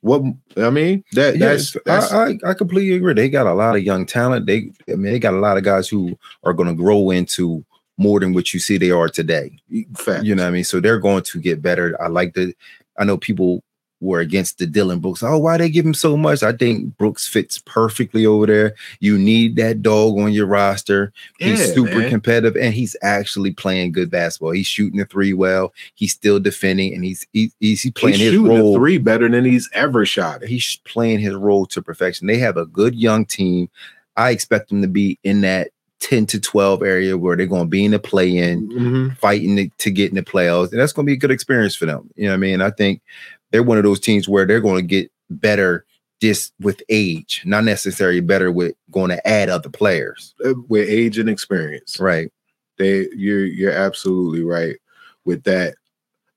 What 0.00 0.22
I 0.56 0.70
mean, 0.70 1.02
that 1.12 1.36
Yes, 1.36 1.72
that's, 1.72 1.84
that's 1.84 2.12
I, 2.12 2.26
I 2.26 2.50
I 2.50 2.54
completely 2.54 2.94
agree. 2.94 3.14
They 3.14 3.28
got 3.28 3.48
a 3.48 3.54
lot 3.54 3.74
of 3.74 3.82
young 3.82 4.06
talent. 4.06 4.46
They 4.46 4.70
I 4.88 4.94
mean 4.94 5.12
they 5.12 5.18
got 5.18 5.34
a 5.34 5.38
lot 5.38 5.56
of 5.56 5.64
guys 5.64 5.88
who 5.88 6.16
are 6.44 6.52
going 6.52 6.68
to 6.68 6.74
grow 6.74 7.10
into 7.10 7.64
more 7.98 8.20
than 8.20 8.32
what 8.32 8.54
you 8.54 8.60
see 8.60 8.78
they 8.78 8.90
are 8.90 9.08
today. 9.08 9.58
fact. 9.96 10.24
You 10.24 10.34
know 10.34 10.44
what 10.44 10.48
I 10.48 10.52
mean? 10.52 10.64
So 10.64 10.80
they're 10.80 10.98
going 11.00 11.22
to 11.24 11.38
get 11.40 11.60
better. 11.60 12.00
I 12.02 12.08
like 12.08 12.32
the 12.34 12.54
I 12.96 13.04
know 13.04 13.16
people 13.18 13.62
were 14.00 14.20
against 14.20 14.58
the 14.58 14.66
Dillon 14.66 15.00
Brooks. 15.00 15.24
Oh, 15.24 15.38
why 15.38 15.56
they 15.56 15.68
give 15.68 15.84
him 15.84 15.92
so 15.92 16.16
much? 16.16 16.44
I 16.44 16.52
think 16.52 16.96
Brooks 16.98 17.26
fits 17.26 17.58
perfectly 17.58 18.24
over 18.24 18.46
there. 18.46 18.74
You 19.00 19.18
need 19.18 19.56
that 19.56 19.82
dog 19.82 20.16
on 20.20 20.30
your 20.32 20.46
roster. 20.46 21.12
He's 21.40 21.58
Yeah, 21.68 21.74
super 21.74 21.98
man. 21.98 22.08
competitive 22.08 22.56
and 22.56 22.72
he's 22.72 22.94
actually 23.02 23.52
playing 23.54 23.90
good 23.90 24.08
basketball. 24.08 24.52
He's 24.52 24.68
shooting 24.68 25.00
the 25.00 25.04
three 25.04 25.32
well. 25.32 25.74
He's 25.96 26.12
still 26.12 26.38
defending 26.38 26.94
and 26.94 27.04
he's 27.04 27.26
he, 27.32 27.50
he's, 27.58 27.82
he's 27.82 27.92
playing 27.92 28.14
He's 28.18 28.26
his 28.26 28.32
shooting 28.34 28.48
role 28.56 28.76
three 28.76 28.98
better 28.98 29.28
than 29.28 29.44
he's 29.44 29.68
ever 29.72 30.06
shot. 30.06 30.44
he's 30.44 30.76
playing 30.84 31.18
his 31.18 31.34
role 31.34 31.66
to 31.66 31.82
perfection. 31.82 32.28
They 32.28 32.38
have 32.38 32.56
a 32.56 32.66
good 32.66 32.94
young 32.94 33.26
team. 33.26 33.68
I 34.16 34.30
expect 34.30 34.68
them 34.68 34.80
to 34.82 34.88
be 34.88 35.18
in 35.24 35.40
that 35.40 35.70
10 36.00 36.26
to 36.26 36.40
12 36.40 36.82
area 36.82 37.16
where 37.18 37.36
they're 37.36 37.46
going 37.46 37.64
to 37.64 37.68
be 37.68 37.84
in 37.84 37.90
the 37.90 37.98
play 37.98 38.36
in, 38.36 38.68
Mhm. 38.70 39.16
fighting 39.18 39.56
to, 39.56 39.68
to 39.78 39.90
get 39.90 40.10
in 40.10 40.14
the 40.16 40.22
playoffs. 40.22 40.70
And 40.70 40.80
that's 40.80 40.92
going 40.92 41.04
to 41.06 41.10
be 41.10 41.14
a 41.14 41.18
good 41.18 41.30
experience 41.30 41.74
for 41.74 41.86
them. 41.86 42.08
You 42.16 42.24
know 42.26 42.30
what 42.30 42.34
I 42.36 42.38
mean? 42.38 42.60
I 42.60 42.70
think 42.70 43.02
they're 43.50 43.62
one 43.62 43.78
of 43.78 43.84
those 43.84 44.00
teams 44.00 44.28
where 44.28 44.46
they're 44.46 44.60
going 44.60 44.76
to 44.76 44.86
get 44.86 45.10
better 45.30 45.84
just 46.20 46.52
with 46.60 46.82
age, 46.88 47.42
not 47.44 47.64
necessarily 47.64 48.20
better 48.20 48.50
with 48.50 48.74
going 48.90 49.10
to 49.10 49.26
add 49.28 49.48
other 49.48 49.68
players. 49.70 50.34
Uh, 50.44 50.54
With 50.68 50.88
age 50.88 51.18
and 51.18 51.28
experience, 51.28 51.98
Right. 52.00 52.30
they 52.76 53.08
you're 53.14 53.44
you're 53.46 53.72
absolutely 53.72 54.42
right 54.42 54.76
with 55.24 55.42
that. 55.44 55.74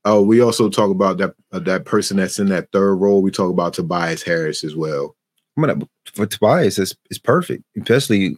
Oh, 0.06 0.22
we 0.24 0.40
also 0.42 0.70
talk 0.70 0.90
about 0.92 1.18
that 1.20 1.34
uh, 1.52 1.60
that 1.60 1.86
person 1.86 2.18
that's 2.18 2.40
in 2.40 2.48
that 2.50 2.72
third 2.72 2.96
role. 2.96 3.22
We 3.22 3.30
talk 3.32 3.50
about 3.52 3.74
Tobias 3.74 4.24
Harris 4.24 4.64
as 4.64 4.76
well. 4.76 5.16
I 5.58 5.62
mean, 5.62 5.88
for 6.14 6.26
Tobias, 6.26 6.80
it's, 6.80 6.96
it's 7.10 7.20
perfect, 7.20 7.64
especially 7.78 8.38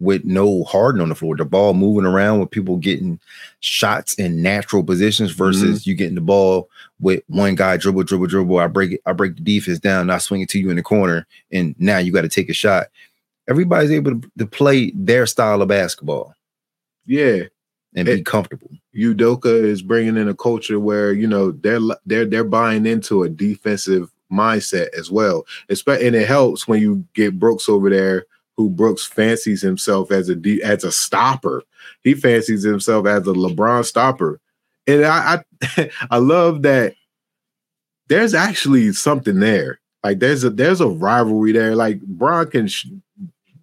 with 0.00 0.24
no 0.24 0.64
Harden 0.64 1.00
on 1.00 1.10
the 1.10 1.14
floor. 1.14 1.36
The 1.36 1.44
ball 1.44 1.74
moving 1.74 2.06
around 2.06 2.40
with 2.40 2.50
people 2.50 2.76
getting 2.78 3.20
shots 3.60 4.14
in 4.14 4.42
natural 4.42 4.82
positions 4.82 5.30
versus 5.30 5.80
mm-hmm. 5.80 5.90
you 5.90 5.94
getting 5.94 6.14
the 6.14 6.20
ball 6.20 6.68
with 6.98 7.22
one 7.28 7.54
guy 7.54 7.76
dribble, 7.76 8.04
dribble, 8.04 8.26
dribble. 8.26 8.58
I 8.58 8.66
break 8.66 8.92
it, 8.92 9.02
I 9.06 9.12
break 9.12 9.36
the 9.36 9.42
defense 9.42 9.78
down, 9.78 10.10
I 10.10 10.18
swing 10.18 10.40
it 10.40 10.48
to 10.50 10.58
you 10.58 10.70
in 10.70 10.76
the 10.76 10.82
corner, 10.82 11.26
and 11.52 11.74
now 11.78 11.98
you 11.98 12.12
got 12.12 12.22
to 12.22 12.28
take 12.28 12.48
a 12.48 12.54
shot. 12.54 12.86
Everybody's 13.48 13.90
able 13.90 14.20
to, 14.20 14.30
to 14.38 14.46
play 14.46 14.92
their 14.94 15.26
style 15.26 15.60
of 15.60 15.68
basketball 15.68 16.34
Yeah, 17.06 17.44
and 17.94 18.06
be 18.06 18.12
It- 18.12 18.26
comfortable. 18.26 18.70
Udoka 18.96 19.46
is 19.46 19.82
bringing 19.82 20.16
in 20.16 20.28
a 20.28 20.34
culture 20.34 20.80
where 20.80 21.12
you 21.12 21.26
know 21.26 21.52
they're 21.52 21.78
they're 22.06 22.24
they're 22.24 22.42
buying 22.42 22.86
into 22.86 23.22
a 23.22 23.28
defensive 23.28 24.10
mindset 24.32 24.88
as 24.98 25.10
well. 25.10 25.46
And 25.68 26.14
it 26.14 26.26
helps 26.26 26.66
when 26.66 26.80
you 26.80 27.04
get 27.14 27.38
Brooks 27.38 27.68
over 27.68 27.90
there, 27.90 28.26
who 28.60 28.68
Brooks 28.68 29.06
fancies 29.06 29.62
himself 29.62 30.12
as 30.12 30.28
a 30.28 30.36
as 30.62 30.84
a 30.84 30.92
stopper. 30.92 31.62
He 32.02 32.12
fancies 32.12 32.62
himself 32.62 33.06
as 33.06 33.26
a 33.26 33.32
LeBron 33.32 33.86
stopper, 33.86 34.38
and 34.86 35.04
I 35.04 35.42
I, 35.78 35.90
I 36.10 36.18
love 36.18 36.62
that. 36.62 36.94
There's 38.08 38.34
actually 38.34 38.92
something 38.92 39.40
there. 39.40 39.80
Like 40.04 40.18
there's 40.18 40.44
a 40.44 40.50
there's 40.50 40.82
a 40.82 40.88
rivalry 40.88 41.52
there. 41.52 41.74
Like 41.74 42.02
Bron 42.02 42.50
can 42.50 42.68
sh- 42.68 42.88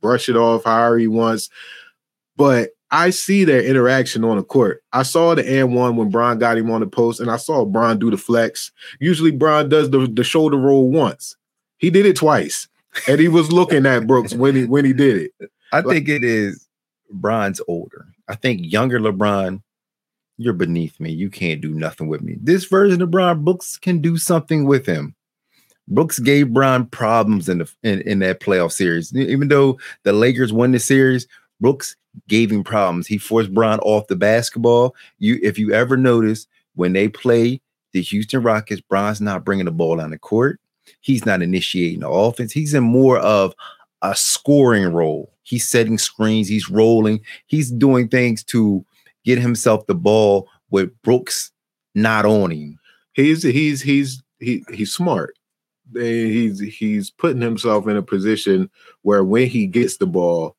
brush 0.02 0.30
it 0.30 0.36
off 0.36 0.64
however 0.64 0.98
he 0.98 1.08
wants, 1.08 1.50
but 2.36 2.72
I 2.90 3.12
see 3.12 3.44
their 3.44 3.62
interaction 3.62 4.24
on 4.24 4.38
the 4.38 4.44
court. 4.44 4.82
I 4.94 5.04
saw 5.04 5.36
the 5.36 5.48
and 5.48 5.76
one 5.76 5.96
when 5.96 6.10
Bron 6.10 6.40
got 6.40 6.58
him 6.58 6.72
on 6.72 6.82
the 6.82 6.88
post, 6.88 7.20
and 7.20 7.30
I 7.30 7.38
saw 7.38 7.66
Bron 7.66 8.00
do 8.00 8.10
the 8.10 8.18
flex. 8.18 8.72
Usually, 9.00 9.32
Bron 9.32 9.70
does 9.70 9.92
the, 9.92 10.08
the 10.08 10.24
shoulder 10.24 10.58
roll 10.58 10.90
once. 10.90 11.36
He 11.78 11.90
did 11.92 12.06
it 12.06 12.16
twice, 12.16 12.68
and 13.08 13.20
he 13.20 13.28
was 13.28 13.52
looking 13.52 13.86
at 13.86 14.08
Brooks 14.08 14.34
when 14.34 14.56
he 14.56 14.66
when 14.66 14.86
he 14.86 14.94
did 14.94 15.18
it. 15.18 15.52
I 15.72 15.82
think 15.82 16.08
it 16.08 16.24
is 16.24 16.68
Bron's 17.12 17.62
older. 17.68 18.08
I 18.28 18.36
think 18.36 18.62
younger 18.64 19.00
LeBron, 19.00 19.62
you're 20.38 20.54
beneath 20.54 21.00
me. 21.00 21.12
You 21.12 21.30
can't 21.30 21.62
do 21.62 21.74
nothing 21.74 22.08
with 22.08 22.22
me. 22.22 22.38
This 22.42 22.66
version 22.66 23.02
of 23.02 23.12
Bron, 23.12 23.44
Brooks 23.44 23.78
can 23.78 24.00
do 24.00 24.18
something 24.18 24.66
with 24.66 24.86
him. 24.86 25.16
Brooks 25.88 26.20
gave 26.20 26.54
Bron 26.54 26.86
problems 26.88 27.48
in 27.48 27.60
the 27.60 27.72
in, 27.84 28.02
in 28.02 28.20
that 28.20 28.40
playoff 28.40 28.72
series. 28.72 29.16
Even 29.16 29.48
though 29.48 29.80
the 30.04 30.14
Lakers 30.14 30.52
won 30.52 30.72
the 30.72 30.80
series, 30.80 31.28
Brooks 31.62 31.96
gave 32.28 32.52
him 32.52 32.64
problems. 32.64 33.08
He 33.08 33.18
forced 33.18 33.54
Bron 33.54 33.80
off 33.80 34.08
the 34.08 34.16
basketball. 34.16 34.96
You, 35.20 35.40
if 35.42 35.58
you 35.58 35.72
ever 35.74 35.96
notice, 35.98 36.48
when 36.76 36.94
they 36.94 37.08
play 37.08 37.62
the 37.94 38.02
Houston 38.02 38.44
Rockets, 38.44 38.82
Bron's 38.82 39.22
not 39.22 39.46
bringing 39.46 39.66
the 39.66 39.72
ball 39.72 40.02
on 40.02 40.12
the 40.12 40.20
court. 40.20 40.60
He's 41.02 41.26
not 41.26 41.42
initiating 41.42 42.02
the 42.02 42.10
offense. 42.10 42.52
He's 42.52 42.74
in 42.74 42.84
more 42.84 43.20
of 43.20 43.54
a 44.02 44.16
scoring 44.16 44.94
role. 44.94 45.32
He's 45.44 45.68
setting 45.68 45.98
screens. 45.98 46.48
He's 46.48 46.70
rolling. 46.70 47.22
He's 47.48 47.72
doing 47.72 48.10
things 48.10 48.44
to 48.46 48.86
get 49.24 49.40
himself 49.40 49.88
the 49.88 49.96
ball 49.96 50.50
with 50.70 50.90
Brooks 51.02 51.52
not 51.96 52.26
on 52.26 52.52
him. 52.52 52.80
He's 53.14 53.44
he's 53.44 53.82
he's 53.82 54.22
he 54.40 54.64
he's 54.72 54.94
smart. 54.94 55.38
He's 55.94 56.60
he's 56.60 57.10
putting 57.10 57.42
himself 57.42 57.88
in 57.88 57.98
a 57.98 58.04
position 58.04 58.70
where 59.02 59.24
when 59.24 59.48
he 59.48 59.66
gets 59.66 59.98
the 59.98 60.06
ball, 60.06 60.56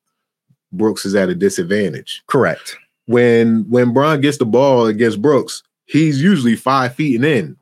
Brooks 0.72 1.06
is 1.06 1.14
at 1.14 1.28
a 1.28 1.34
disadvantage. 1.34 2.22
Correct. 2.26 2.76
When 3.06 3.64
when 3.70 3.92
Bron 3.92 4.20
gets 4.20 4.38
the 4.38 4.46
ball 4.46 4.86
against 4.86 5.22
Brooks, 5.22 5.62
he's 5.86 6.20
usually 6.20 6.56
five 6.56 6.94
feet 6.94 7.16
and 7.16 7.24
in. 7.24 7.56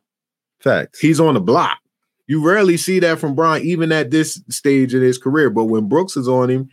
Facts. 0.61 0.99
He's 0.99 1.21
on 1.21 1.35
the 1.35 1.41
block. 1.41 1.79
You 2.27 2.45
rarely 2.45 2.77
see 2.77 2.99
that 3.01 3.19
from 3.19 3.35
Bron, 3.35 3.63
even 3.63 3.93
at 3.93 4.11
this 4.11 4.43
stage 4.49 4.95
in 4.95 5.03
his 5.03 5.19
career. 5.19 5.51
But 5.51 5.67
when 5.67 5.89
Brooks 5.89 6.17
is 6.17 6.29
on 6.29 6.51
him, 6.51 6.71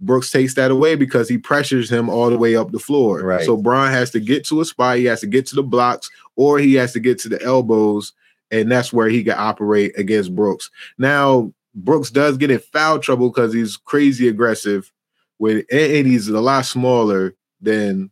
Brooks 0.00 0.30
takes 0.30 0.54
that 0.54 0.70
away 0.70 0.94
because 0.94 1.28
he 1.28 1.38
pressures 1.38 1.90
him 1.90 2.08
all 2.08 2.28
the 2.28 2.38
way 2.38 2.56
up 2.56 2.70
the 2.70 2.78
floor. 2.78 3.20
Right. 3.20 3.44
So 3.44 3.56
Bron 3.56 3.90
has 3.90 4.10
to 4.10 4.20
get 4.20 4.44
to 4.46 4.60
a 4.60 4.64
spot, 4.64 4.98
he 4.98 5.04
has 5.06 5.20
to 5.20 5.26
get 5.26 5.46
to 5.46 5.54
the 5.54 5.62
blocks, 5.62 6.10
or 6.34 6.58
he 6.58 6.74
has 6.74 6.92
to 6.92 7.00
get 7.00 7.18
to 7.20 7.28
the 7.28 7.42
elbows, 7.42 8.12
and 8.50 8.70
that's 8.70 8.92
where 8.92 9.08
he 9.08 9.24
can 9.24 9.38
operate 9.38 9.98
against 9.98 10.34
Brooks. 10.34 10.70
Now, 10.98 11.52
Brooks 11.74 12.10
does 12.10 12.36
get 12.36 12.50
in 12.50 12.58
foul 12.58 12.98
trouble 12.98 13.30
because 13.30 13.52
he's 13.52 13.76
crazy 13.76 14.28
aggressive 14.28 14.92
with 15.38 15.66
and 15.70 15.92
and 15.92 16.06
he's 16.06 16.28
a 16.28 16.40
lot 16.40 16.64
smaller 16.64 17.34
than 17.60 18.10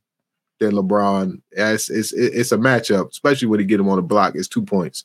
than 0.60 0.72
LeBron. 0.72 1.40
It's, 1.52 1.90
it's 1.90 2.12
it's 2.12 2.52
a 2.52 2.58
matchup, 2.58 3.10
especially 3.10 3.48
when 3.48 3.60
he 3.60 3.66
get 3.66 3.80
him 3.80 3.88
on 3.88 3.96
the 3.96 4.02
block. 4.02 4.34
It's 4.34 4.48
two 4.48 4.64
points, 4.64 5.04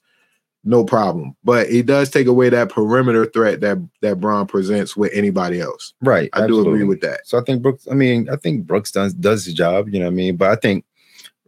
no 0.64 0.84
problem. 0.84 1.36
But 1.44 1.68
it 1.68 1.86
does 1.86 2.10
take 2.10 2.28
away 2.28 2.50
that 2.50 2.70
perimeter 2.70 3.26
threat 3.26 3.62
that 3.62 3.78
that 4.02 4.20
Bron 4.20 4.46
presents 4.46 4.96
with 4.96 5.12
anybody 5.14 5.62
else. 5.62 5.94
Right. 6.02 6.30
I 6.34 6.48
do 6.48 6.60
agree 6.60 6.84
with 6.84 7.02
that. 7.02 7.22
So 7.26 7.40
I 7.40 7.42
think 7.42 7.62
Brooks, 7.62 7.88
I 7.90 7.94
mean, 7.94 8.30
I 8.30 8.36
think 8.36 8.66
Brooks 8.66 8.92
does 8.92 9.14
does 9.14 9.46
his 9.46 9.54
job, 9.54 9.90
you 9.90 10.00
know 10.00 10.06
what 10.06 10.12
I 10.12 10.16
mean? 10.16 10.36
But 10.36 10.52
I 10.52 10.56
think 10.56 10.86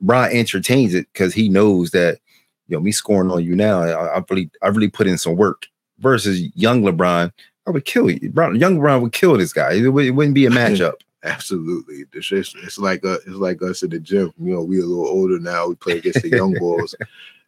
Bron 0.02 0.32
entertains 0.32 0.94
it 0.94 1.08
because 1.14 1.34
he 1.34 1.50
knows 1.50 1.92
that 1.92 2.20
you 2.68 2.78
know 2.78 2.82
me 2.82 2.92
scoring 2.92 3.32
on 3.32 3.44
you 3.44 3.56
now, 3.56 3.82
I, 3.82 4.18
I 4.18 4.24
really 4.30 4.50
I 4.62 4.68
really 4.70 4.90
put 4.90 5.08
in 5.08 5.18
some 5.18 5.36
work 5.36 5.68
versus 6.00 6.42
young 6.56 6.82
LeBron. 6.84 7.32
I 7.68 7.72
would 7.72 7.86
kill 7.86 8.10
you. 8.10 8.32
Bron, 8.32 8.56
young 8.56 8.80
LeBron 8.80 9.02
would 9.02 9.12
kill 9.12 9.38
this 9.38 9.54
guy. 9.54 9.74
It, 9.74 9.86
it 9.86 9.90
wouldn't 9.90 10.36
be 10.36 10.46
a 10.46 10.50
matchup. 10.50 10.94
Absolutely, 11.24 12.06
it's, 12.14 12.32
it's 12.32 12.80
like 12.80 13.06
uh, 13.06 13.18
it's 13.28 13.36
like 13.36 13.62
us 13.62 13.84
at 13.84 13.92
the 13.92 14.00
gym. 14.00 14.34
You 14.42 14.54
know, 14.54 14.64
we 14.64 14.80
a 14.80 14.86
little 14.86 15.08
older 15.08 15.40
now. 15.40 15.68
We 15.68 15.76
play 15.76 15.98
against 16.00 16.24
the 16.24 16.30
young 16.30 16.54
boys. 16.60 16.96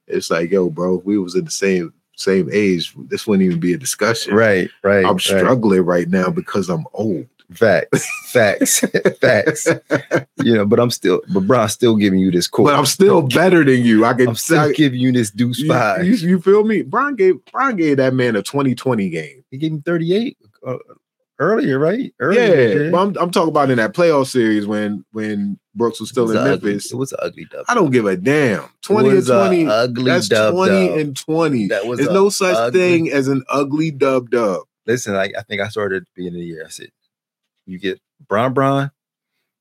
It's 0.08 0.30
like, 0.30 0.52
yo, 0.52 0.70
bro, 0.70 1.00
if 1.00 1.06
we 1.06 1.18
was 1.18 1.36
at 1.36 1.46
the 1.46 1.52
same 1.52 1.94
same 2.16 2.50
age. 2.52 2.94
This 3.10 3.26
wouldn't 3.26 3.46
even 3.46 3.60
be 3.60 3.74
a 3.74 3.78
discussion. 3.78 4.36
right, 4.36 4.70
right. 4.84 5.06
I'm 5.06 5.20
struggling 5.20 5.82
right 5.82 6.08
now 6.08 6.30
because 6.30 6.70
I'm 6.70 6.86
old. 6.94 7.26
Facts, 7.52 8.08
facts, 8.32 8.80
facts. 9.22 9.68
You 10.44 10.56
know, 10.56 10.66
but 10.66 10.80
I'm 10.80 10.90
still, 10.90 11.22
but 11.32 11.42
Bron's 11.46 11.74
still 11.74 11.96
giving 11.96 12.20
you 12.20 12.32
this 12.32 12.48
court. 12.48 12.68
But 12.72 12.76
I'm 12.80 12.86
still 12.86 13.22
better 13.22 13.64
than 13.64 13.84
you. 13.84 14.06
I 14.06 14.14
can 14.14 14.30
I'm 14.30 14.36
still 14.36 14.60
I- 14.60 14.72
giving 14.72 15.00
you 15.00 15.12
this 15.12 15.30
deuce 15.30 15.60
you, 15.60 15.68
five. 15.68 16.06
you, 16.06 16.14
you 16.16 16.40
feel 16.42 16.64
me? 16.64 16.82
Bron 16.82 17.16
gave 17.16 17.44
Bron 17.46 17.76
gave 17.76 17.98
that 17.98 18.14
man 18.14 18.36
a 18.36 18.42
2020 18.42 19.10
game. 19.10 19.44
He 19.52 19.58
gave 19.58 19.72
him 19.72 19.82
38 19.84 20.38
uh, 20.66 20.78
earlier, 21.44 21.78
right? 21.80 22.14
Earlier, 22.20 22.84
yeah, 22.86 22.90
but 22.92 22.98
I'm, 23.02 23.18
I'm 23.18 23.32
talking 23.32 23.50
about 23.50 23.70
in 23.70 23.78
that 23.78 23.94
playoff 23.94 24.28
series 24.28 24.66
when 24.66 25.04
when 25.12 25.60
Brooks 25.76 26.00
was 26.00 26.10
still 26.10 26.24
was 26.24 26.32
in 26.32 26.38
a 26.38 26.42
ugly- 26.42 26.72
Memphis. 26.72 26.92
it 26.92 26.96
was 26.96 27.12
an 27.12 27.20
ugly 27.22 27.46
dub. 27.46 27.66
I 27.68 27.74
don't 27.76 27.92
give 27.92 28.06
a 28.06 28.16
damn. 28.18 28.66
20 28.84 29.08
It 29.08 29.10
and 29.10 29.16
was 29.18 29.30
a 29.30 29.38
20. 29.48 29.68
ugly 29.68 30.04
That's 30.04 30.28
dub 30.30 30.54
20 30.54 30.88
dub. 30.90 30.98
and 31.00 31.18
20. 31.18 31.68
That 31.68 31.86
was 31.88 32.00
There's 32.00 32.12
no 32.12 32.30
such 32.30 32.56
ugly- 32.56 32.80
thing 32.80 33.12
as 33.12 33.28
an 33.28 33.44
ugly 33.50 33.92
dub 33.92 34.30
dub. 34.30 34.62
Listen, 34.86 35.16
I, 35.16 35.32
I 35.38 35.42
think 35.44 35.62
I 35.62 35.70
started 35.70 35.98
at 35.98 36.04
the 36.04 36.10
beginning 36.16 36.40
of 36.42 36.44
the 36.44 36.48
year. 36.48 36.64
I 36.66 36.70
said, 36.70 36.90
you 37.66 37.80
get 37.80 38.00
Bron 38.28 38.54
Bron 38.54 38.92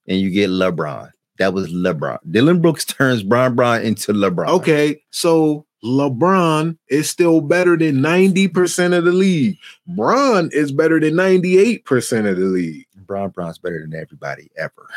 and 0.08 0.20
you 0.20 0.30
get 0.30 0.50
LeBron. 0.50 1.10
That 1.38 1.54
was 1.54 1.72
LeBron. 1.72 2.18
Dillon 2.30 2.60
Brooks 2.60 2.84
turns 2.86 3.22
Bron 3.22 3.54
Bron 3.54 3.82
into 3.82 4.12
LeBron. 4.12 4.48
Okay, 4.48 5.02
so 5.10 5.64
LeBron 5.84 6.78
is 6.88 7.10
still 7.10 7.40
better 7.40 7.76
than 7.76 7.96
90% 7.96 8.96
of 8.96 9.04
the 9.04 9.10
league. 9.12 9.58
Bron 9.86 10.48
is 10.52 10.70
better 10.72 11.00
than 11.00 11.14
98% 11.14 12.30
of 12.30 12.36
the 12.36 12.44
league. 12.44 12.86
Bron 13.04 13.30
Bron's 13.30 13.58
better 13.58 13.80
than 13.80 13.94
everybody 13.98 14.48
ever. 14.56 14.88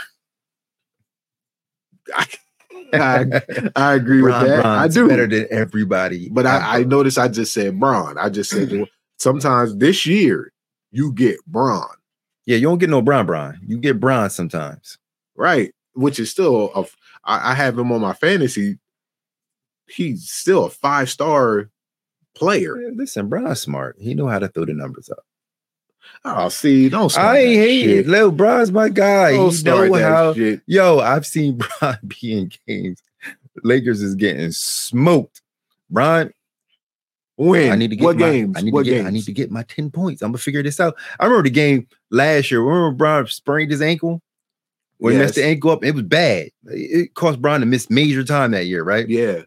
I, 2.93 3.41
I 3.75 3.93
agree 3.95 4.21
with 4.21 4.33
that. 4.33 4.61
Bron's 4.61 4.65
I 4.65 4.87
do. 4.87 5.07
better 5.07 5.27
than 5.27 5.47
everybody. 5.49 6.29
But 6.29 6.45
I, 6.45 6.79
I 6.79 6.83
noticed 6.83 7.17
I 7.17 7.27
just 7.27 7.53
said 7.53 7.79
Bron. 7.79 8.17
I 8.17 8.29
just 8.29 8.49
said 8.51 8.85
sometimes 9.17 9.75
this 9.77 10.05
year 10.05 10.51
you 10.91 11.11
get 11.13 11.43
Bron, 11.47 11.87
Yeah, 12.45 12.57
you 12.57 12.67
don't 12.67 12.77
get 12.77 12.89
no 12.89 13.01
Bron 13.01 13.25
Bron. 13.25 13.59
You 13.65 13.77
get 13.79 13.99
Bron 13.99 14.29
sometimes. 14.29 14.97
right? 15.35 15.73
Which 15.93 16.19
is 16.19 16.29
still 16.29 16.71
a. 16.75 16.85
I, 17.25 17.51
I 17.51 17.53
have 17.55 17.77
him 17.77 17.91
on 17.91 18.01
my 18.01 18.13
fantasy. 18.13 18.77
He's 19.87 20.29
still 20.29 20.65
a 20.65 20.69
five 20.69 21.09
star 21.09 21.69
player. 22.35 22.77
Listen, 22.93 23.29
Bron's 23.29 23.61
smart. 23.61 23.97
He 23.99 24.13
know 24.13 24.27
how 24.27 24.39
to 24.39 24.47
throw 24.47 24.65
the 24.65 24.73
numbers 24.73 25.09
up. 25.09 25.23
Oh, 26.23 26.49
see, 26.49 26.89
don't 26.89 27.15
I 27.17 27.37
ain't 27.39 27.55
hate 27.55 27.83
shit. 27.83 27.97
it. 27.99 28.07
Little 28.07 28.31
Bron's 28.31 28.71
my 28.71 28.89
guy. 28.89 29.31
Don't 29.33 29.53
He 29.55 29.63
know 29.63 29.93
how. 29.93 30.33
shit. 30.33 30.61
Yo, 30.65 30.99
I've 30.99 31.25
seen 31.25 31.57
Bron 31.79 31.97
be 32.07 32.33
in 32.37 32.51
games. 32.67 33.01
Lakers 33.63 34.01
is 34.01 34.15
getting 34.15 34.51
smoked. 34.51 35.41
Bron, 35.89 36.31
When? 37.37 37.71
I 37.71 37.75
need 37.75 37.89
to 37.91 37.95
get 37.95 38.03
what 38.03 38.17
my, 38.17 38.31
games? 38.31 38.57
I 38.57 38.61
need 38.61 38.73
what 38.73 38.85
to 38.85 38.89
get. 38.89 38.95
games? 38.97 39.07
I 39.07 39.11
need 39.11 39.23
to 39.25 39.31
get 39.33 39.51
my 39.51 39.63
ten 39.63 39.91
points. 39.91 40.21
I'm 40.21 40.29
gonna 40.29 40.37
figure 40.39 40.63
this 40.63 40.79
out. 40.79 40.95
I 41.19 41.25
remember 41.25 41.43
the 41.43 41.49
game 41.51 41.87
last 42.11 42.49
year. 42.51 42.61
Remember 42.61 42.91
Bron 42.95 43.27
sprained 43.27 43.71
his 43.71 43.81
ankle. 43.81 44.21
When 44.97 45.13
he 45.13 45.19
messed 45.19 45.35
the 45.35 45.43
ankle 45.45 45.71
up, 45.71 45.83
it 45.83 45.91
was 45.93 46.03
bad. 46.03 46.49
It 46.65 47.13
cost 47.15 47.41
Bron 47.41 47.59
to 47.59 47.65
miss 47.65 47.89
major 47.89 48.23
time 48.23 48.51
that 48.51 48.65
year, 48.65 48.83
right? 48.83 49.07
Yeah, 49.07 49.41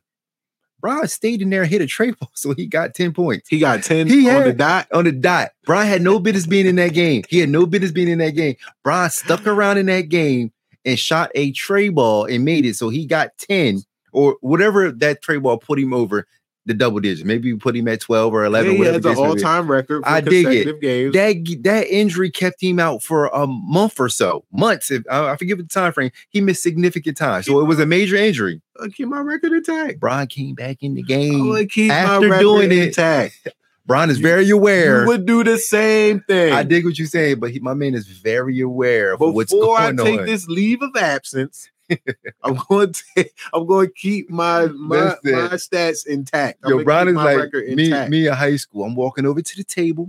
Bron 0.81 1.07
stayed 1.09 1.43
in 1.43 1.51
there, 1.51 1.63
and 1.63 1.71
hit 1.71 1.83
a 1.83 1.87
trade 1.87 2.19
ball, 2.19 2.31
so 2.35 2.55
he 2.55 2.67
got 2.67 2.95
ten 2.95 3.13
points 3.13 3.49
he 3.49 3.59
got 3.59 3.83
ten 3.83 4.07
He 4.07 4.29
on 4.31 4.41
the 4.41 4.47
had- 4.49 4.57
dot. 4.59 4.87
on 4.93 5.05
the 5.05 5.13
dot. 5.13 5.51
Bron 5.65 5.87
had 5.87 6.03
no 6.03 6.19
business 6.19 6.47
being 6.47 6.67
in 6.67 6.77
that 6.77 6.93
game. 6.95 7.23
He 7.29 7.39
had 7.41 7.49
no 7.49 7.67
business 7.67 7.93
being 7.93 8.09
in 8.09 8.19
that 8.19 8.31
game. 8.37 8.57
Bron 8.85 9.11
stuck 9.11 9.47
around 9.47 9.79
in 9.79 9.87
that 9.87 10.09
game 10.09 10.53
and 10.85 10.99
shot 10.99 11.31
a 11.35 11.53
trey 11.53 11.89
ball 11.89 12.25
and 12.25 12.45
made 12.45 12.65
it. 12.65 12.77
So 12.77 12.89
he 12.89 13.05
got 13.07 13.37
10 13.39 13.83
or 14.13 14.37
whatever 14.41 14.91
that 14.91 15.21
trey 15.23 15.37
ball 15.39 15.59
put 15.59 15.79
him 15.79 15.93
over 15.93 16.27
the 16.69 16.75
double 16.75 17.01
digits. 17.01 17.25
Maybe 17.25 17.53
we 17.53 17.59
put 17.59 17.75
him 17.75 17.89
at 17.89 18.01
12 18.01 18.33
or 18.33 18.45
11. 18.45 18.73
Yeah, 18.73 18.79
he 18.79 18.85
has 18.85 19.03
the 19.03 19.11
an 19.11 19.17
all 19.17 19.35
time 19.35 19.69
record 19.71 20.03
for 20.05 20.09
I 20.09 20.21
dig 20.21 20.47
it. 20.47 20.81
games. 20.81 21.15
That, 21.15 21.63
that 21.63 21.89
injury 21.89 22.31
kept 22.31 22.63
him 22.63 22.79
out 22.79 23.03
for 23.03 23.27
a 23.27 23.47
month 23.47 23.99
or 23.99 24.09
so, 24.09 24.45
months. 24.53 24.91
If 24.91 25.03
I 25.11 25.31
I 25.31 25.37
forget 25.37 25.57
the 25.57 25.65
time 25.65 25.93
frame, 25.93 26.11
he 26.29 26.41
missed 26.41 26.63
significant 26.63 27.17
time. 27.17 27.43
So 27.43 27.59
it 27.61 27.65
was 27.65 27.81
a 27.81 27.87
major 27.87 28.17
injury. 28.17 28.61
I 28.81 28.89
keep 28.89 29.09
my 29.09 29.21
record 29.21 29.53
intact. 29.53 29.99
Bron 29.99 30.27
came 30.27 30.55
back 30.55 30.83
in 30.83 30.95
the 30.95 31.03
game. 31.03 31.51
after 31.91 32.29
my 32.29 32.39
doing 32.39 32.71
it, 32.71 32.89
intact. 32.89 33.49
Bron 33.87 34.11
is 34.11 34.19
very 34.19 34.51
aware. 34.51 35.01
You 35.01 35.07
would 35.07 35.25
do 35.25 35.43
the 35.43 35.57
same 35.57 36.21
thing. 36.21 36.53
I 36.53 36.63
dig 36.63 36.85
what 36.85 36.99
you're 36.99 37.09
saying, 37.09 37.41
but 37.41 37.51
he, 37.51 37.61
my 37.61 37.73
man 37.73 37.95
is 37.95 38.07
very 38.07 38.61
aware 38.61 39.15
of 39.15 39.21
what's 39.21 39.51
going 39.51 39.65
on. 39.65 39.97
Before 39.97 40.07
I 40.07 40.11
take 40.11 40.21
on. 40.21 40.27
this 40.27 40.47
leave 40.47 40.83
of 40.83 40.95
absence, 40.95 41.71
I'm 42.43 42.59
going 42.69 42.93
to 42.93 43.31
I'm 43.53 43.67
going 43.67 43.89
to 43.89 43.93
keep 43.93 44.31
my 44.31 44.67
my, 44.67 45.17
my 45.25 45.49
stats 45.57 46.07
intact. 46.07 46.61
I'm 46.65 46.71
Yo, 46.71 46.85
Bron 46.85 47.09
is 47.09 47.15
like 47.15 47.53
me. 47.53 48.09
Me 48.09 48.27
in 48.29 48.35
high 48.35 48.57
school. 48.57 48.85
I'm 48.85 48.95
walking 48.95 49.27
over 49.27 49.41
to 49.43 49.57
the 49.57 49.65
table, 49.65 50.09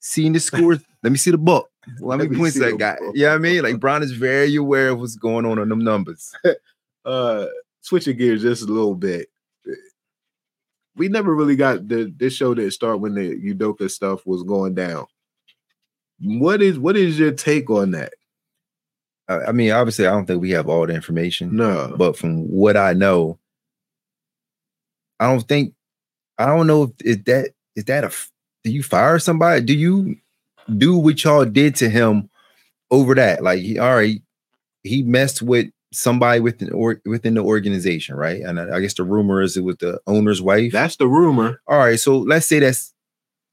seeing 0.00 0.32
the 0.32 0.40
scores. 0.40 0.80
Let 1.02 1.12
me 1.12 1.18
see 1.18 1.30
the 1.30 1.38
book. 1.38 1.70
Let, 2.00 2.20
Let 2.20 2.30
me 2.30 2.36
points 2.36 2.54
see 2.54 2.60
that 2.60 2.78
guy. 2.78 2.96
book. 2.98 3.12
Yeah, 3.14 3.26
you 3.26 3.26
know 3.30 3.34
I 3.34 3.38
mean, 3.38 3.62
like 3.62 3.80
Bron 3.80 4.02
is 4.02 4.12
very 4.12 4.54
aware 4.56 4.90
of 4.90 5.00
what's 5.00 5.16
going 5.16 5.46
on 5.46 5.58
on 5.58 5.68
them 5.68 5.82
numbers. 5.82 6.32
uh 7.04 7.46
switching 7.80 8.16
gears 8.16 8.42
just 8.42 8.62
a 8.62 8.66
little 8.66 8.94
bit. 8.94 9.28
We 10.94 11.08
never 11.08 11.34
really 11.34 11.56
got 11.56 11.88
the 11.88 12.12
this 12.16 12.34
show 12.34 12.54
didn't 12.54 12.72
start 12.72 13.00
when 13.00 13.14
the 13.14 13.36
Udoka 13.36 13.90
stuff 13.90 14.26
was 14.26 14.42
going 14.42 14.74
down. 14.74 15.06
What 16.20 16.62
is 16.62 16.78
what 16.78 16.96
is 16.96 17.18
your 17.18 17.32
take 17.32 17.70
on 17.70 17.92
that? 17.92 18.12
I, 19.48 19.52
mean, 19.52 19.70
obviously, 19.72 20.06
I 20.06 20.10
don't 20.10 20.26
think 20.26 20.40
we 20.40 20.50
have 20.50 20.68
all 20.68 20.86
the 20.86 20.94
information, 20.94 21.56
No. 21.56 21.94
but 21.96 22.16
from 22.16 22.48
what 22.50 22.76
I 22.76 22.92
know, 22.92 23.38
I 25.20 25.28
don't 25.28 25.46
think 25.46 25.74
I 26.38 26.46
don't 26.46 26.66
know 26.66 26.82
if 26.84 26.90
is 27.04 27.24
that 27.24 27.50
is 27.76 27.84
that 27.84 28.04
a 28.04 28.10
do 28.64 28.70
you 28.72 28.82
fire 28.82 29.18
somebody? 29.18 29.60
Do 29.64 29.74
you 29.74 30.16
do 30.76 30.96
what 30.96 31.22
y'all 31.24 31.44
did 31.44 31.76
to 31.76 31.88
him 31.88 32.28
over 32.90 33.14
that? 33.14 33.42
Like, 33.42 33.60
he, 33.60 33.78
all 33.78 33.94
right, 33.94 34.20
he 34.82 35.02
messed 35.02 35.42
with 35.42 35.68
somebody 35.92 36.40
within 36.40 36.72
or 36.72 37.00
within 37.04 37.34
the 37.34 37.42
organization, 37.42 38.16
right? 38.16 38.40
And 38.40 38.58
I, 38.58 38.76
I 38.76 38.80
guess 38.80 38.94
the 38.94 39.04
rumor 39.04 39.42
is 39.42 39.56
it 39.56 39.64
was 39.64 39.76
the 39.76 40.00
owner's 40.06 40.40
wife. 40.42 40.72
That's 40.72 40.96
the 40.96 41.06
rumor. 41.08 41.60
all 41.66 41.78
right, 41.78 41.98
so 42.00 42.18
let's 42.18 42.46
say 42.46 42.58
that's 42.60 42.92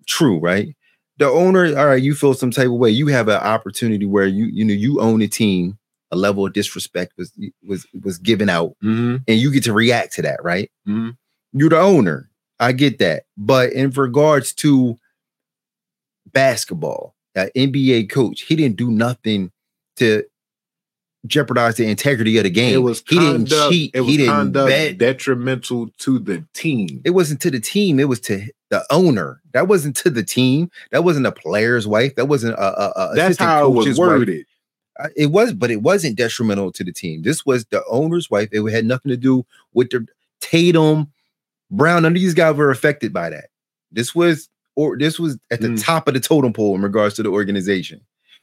true, 0.07 0.39
right? 0.39 0.75
The 1.19 1.27
owner, 1.27 1.77
all 1.77 1.85
right, 1.87 2.01
you 2.01 2.15
feel 2.15 2.33
some 2.33 2.49
type 2.51 2.67
of 2.67 2.73
way. 2.73 2.89
You 2.89 3.07
have 3.07 3.27
an 3.27 3.35
opportunity 3.41 4.05
where 4.05 4.25
you 4.25 4.45
you 4.45 4.65
know 4.65 4.73
you 4.73 4.99
own 5.01 5.21
a 5.21 5.27
team. 5.27 5.77
A 6.11 6.15
level 6.15 6.43
of 6.47 6.53
disrespect 6.53 7.13
was 7.17 7.31
was 7.67 7.85
was 8.03 8.17
given 8.17 8.49
out, 8.49 8.71
Mm-hmm. 8.83 9.17
and 9.27 9.39
you 9.39 9.51
get 9.51 9.63
to 9.65 9.73
react 9.73 10.13
to 10.13 10.23
that, 10.23 10.43
right? 10.43 10.71
Mhm. 10.87 11.15
You're 11.53 11.69
the 11.69 11.79
owner. 11.79 12.29
I 12.59 12.71
get 12.71 12.97
that, 12.99 13.23
but 13.37 13.71
in 13.73 13.91
regards 13.91 14.53
to 14.55 14.97
basketball, 16.31 17.15
an 17.35 17.49
NBA 17.55 18.09
coach, 18.09 18.41
he 18.41 18.55
didn't 18.55 18.77
do 18.77 18.89
nothing 18.91 19.51
to 19.97 20.23
jeopardize 21.25 21.75
the 21.75 21.85
integrity 21.87 22.37
of 22.37 22.43
the 22.43 22.49
game. 22.49 22.73
It 22.73 22.77
was 22.77 23.03
he 23.07 23.17
conduct, 23.17 23.49
didn't 23.49 23.71
cheat. 23.71 23.91
It 23.93 24.01
was 24.01 24.09
he 24.09 24.17
didn't 24.17 24.33
conduct 24.35 24.69
bet. 24.69 24.97
detrimental 24.97 25.89
to 25.99 26.19
the 26.19 26.45
team. 26.53 27.01
It 27.03 27.11
wasn't 27.11 27.41
to 27.41 27.51
the 27.51 27.59
team. 27.59 27.99
It 27.99 28.07
was 28.07 28.19
to 28.21 28.45
the 28.69 28.85
owner. 28.89 29.41
That 29.53 29.67
wasn't 29.67 29.97
to 29.97 30.09
the 30.09 30.23
team. 30.23 30.69
That 30.91 31.03
wasn't 31.03 31.25
a 31.27 31.31
player's 31.31 31.87
wife. 31.87 32.15
That 32.15 32.27
wasn't 32.27 32.53
a, 32.55 32.61
a, 32.81 33.11
a 33.11 33.15
That's 33.15 33.37
how 33.37 33.65
it 33.65 33.69
was 33.73 33.85
coach's 33.85 33.99
wife. 33.99 34.07
worded. 34.07 34.45
Uh, 34.99 35.07
It 35.15 35.27
was, 35.27 35.53
but 35.53 35.71
it 35.71 35.81
wasn't 35.81 36.17
detrimental 36.17 36.71
to 36.73 36.83
the 36.83 36.91
team. 36.93 37.21
This 37.23 37.45
was 37.45 37.65
the 37.65 37.83
owner's 37.89 38.29
wife. 38.29 38.49
It 38.51 38.61
had 38.71 38.85
nothing 38.85 39.09
to 39.09 39.17
do 39.17 39.45
with 39.73 39.89
the 39.89 40.05
Tatum, 40.41 41.11
Brown. 41.71 42.03
None 42.03 42.13
of 42.13 42.15
these 42.21 42.33
guys 42.33 42.55
were 42.55 42.71
affected 42.71 43.11
by 43.13 43.29
that. 43.29 43.45
This 43.91 44.13
was, 44.15 44.49
or 44.75 44.97
this 44.97 45.19
was 45.19 45.37
at 45.51 45.61
the 45.61 45.69
Mm. 45.69 45.83
top 45.83 46.07
of 46.07 46.13
the 46.13 46.19
totem 46.19 46.53
pole 46.53 46.75
in 46.75 46.81
regards 46.81 47.15
to 47.15 47.23
the 47.23 47.29
organization. 47.29 48.01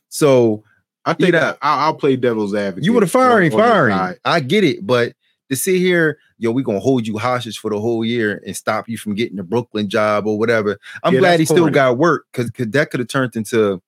So 0.08 0.62
I 1.06 1.14
think 1.14 1.32
know- 1.32 1.40
that 1.40 1.58
I'll, 1.62 1.78
I'll 1.78 1.94
play 1.94 2.16
devil's 2.16 2.54
advocate. 2.54 2.84
you 2.84 2.92
would 2.92 3.02
have 3.02 3.10
firing, 3.12 3.52
on- 3.54 3.60
on 3.60 3.66
this 3.66 3.70
firing. 3.70 4.16
I 4.24 4.40
get 4.40 4.64
it, 4.64 4.86
but 4.86 5.12
to 5.48 5.54
sit 5.56 5.76
here, 5.76 6.18
yo, 6.38 6.50
we 6.50 6.62
gonna 6.64 6.80
hold 6.80 7.06
you 7.06 7.16
hostage 7.18 7.58
for 7.58 7.70
the 7.70 7.80
whole 7.80 8.04
year 8.04 8.42
and 8.44 8.56
stop 8.56 8.88
you 8.88 8.98
from 8.98 9.14
getting 9.14 9.38
a 9.38 9.44
Brooklyn 9.44 9.88
job 9.88 10.26
or 10.26 10.36
whatever. 10.38 10.78
I'm 11.04 11.14
Yeah, 11.14 11.20
glad 11.20 11.38
he 11.40 11.46
still 11.46 11.68
got 11.70 11.96
work 11.98 12.26
because 12.32 12.50
that 12.56 12.90
could 12.90 13.00
have 13.00 13.08
turned 13.08 13.36
into 13.36 13.80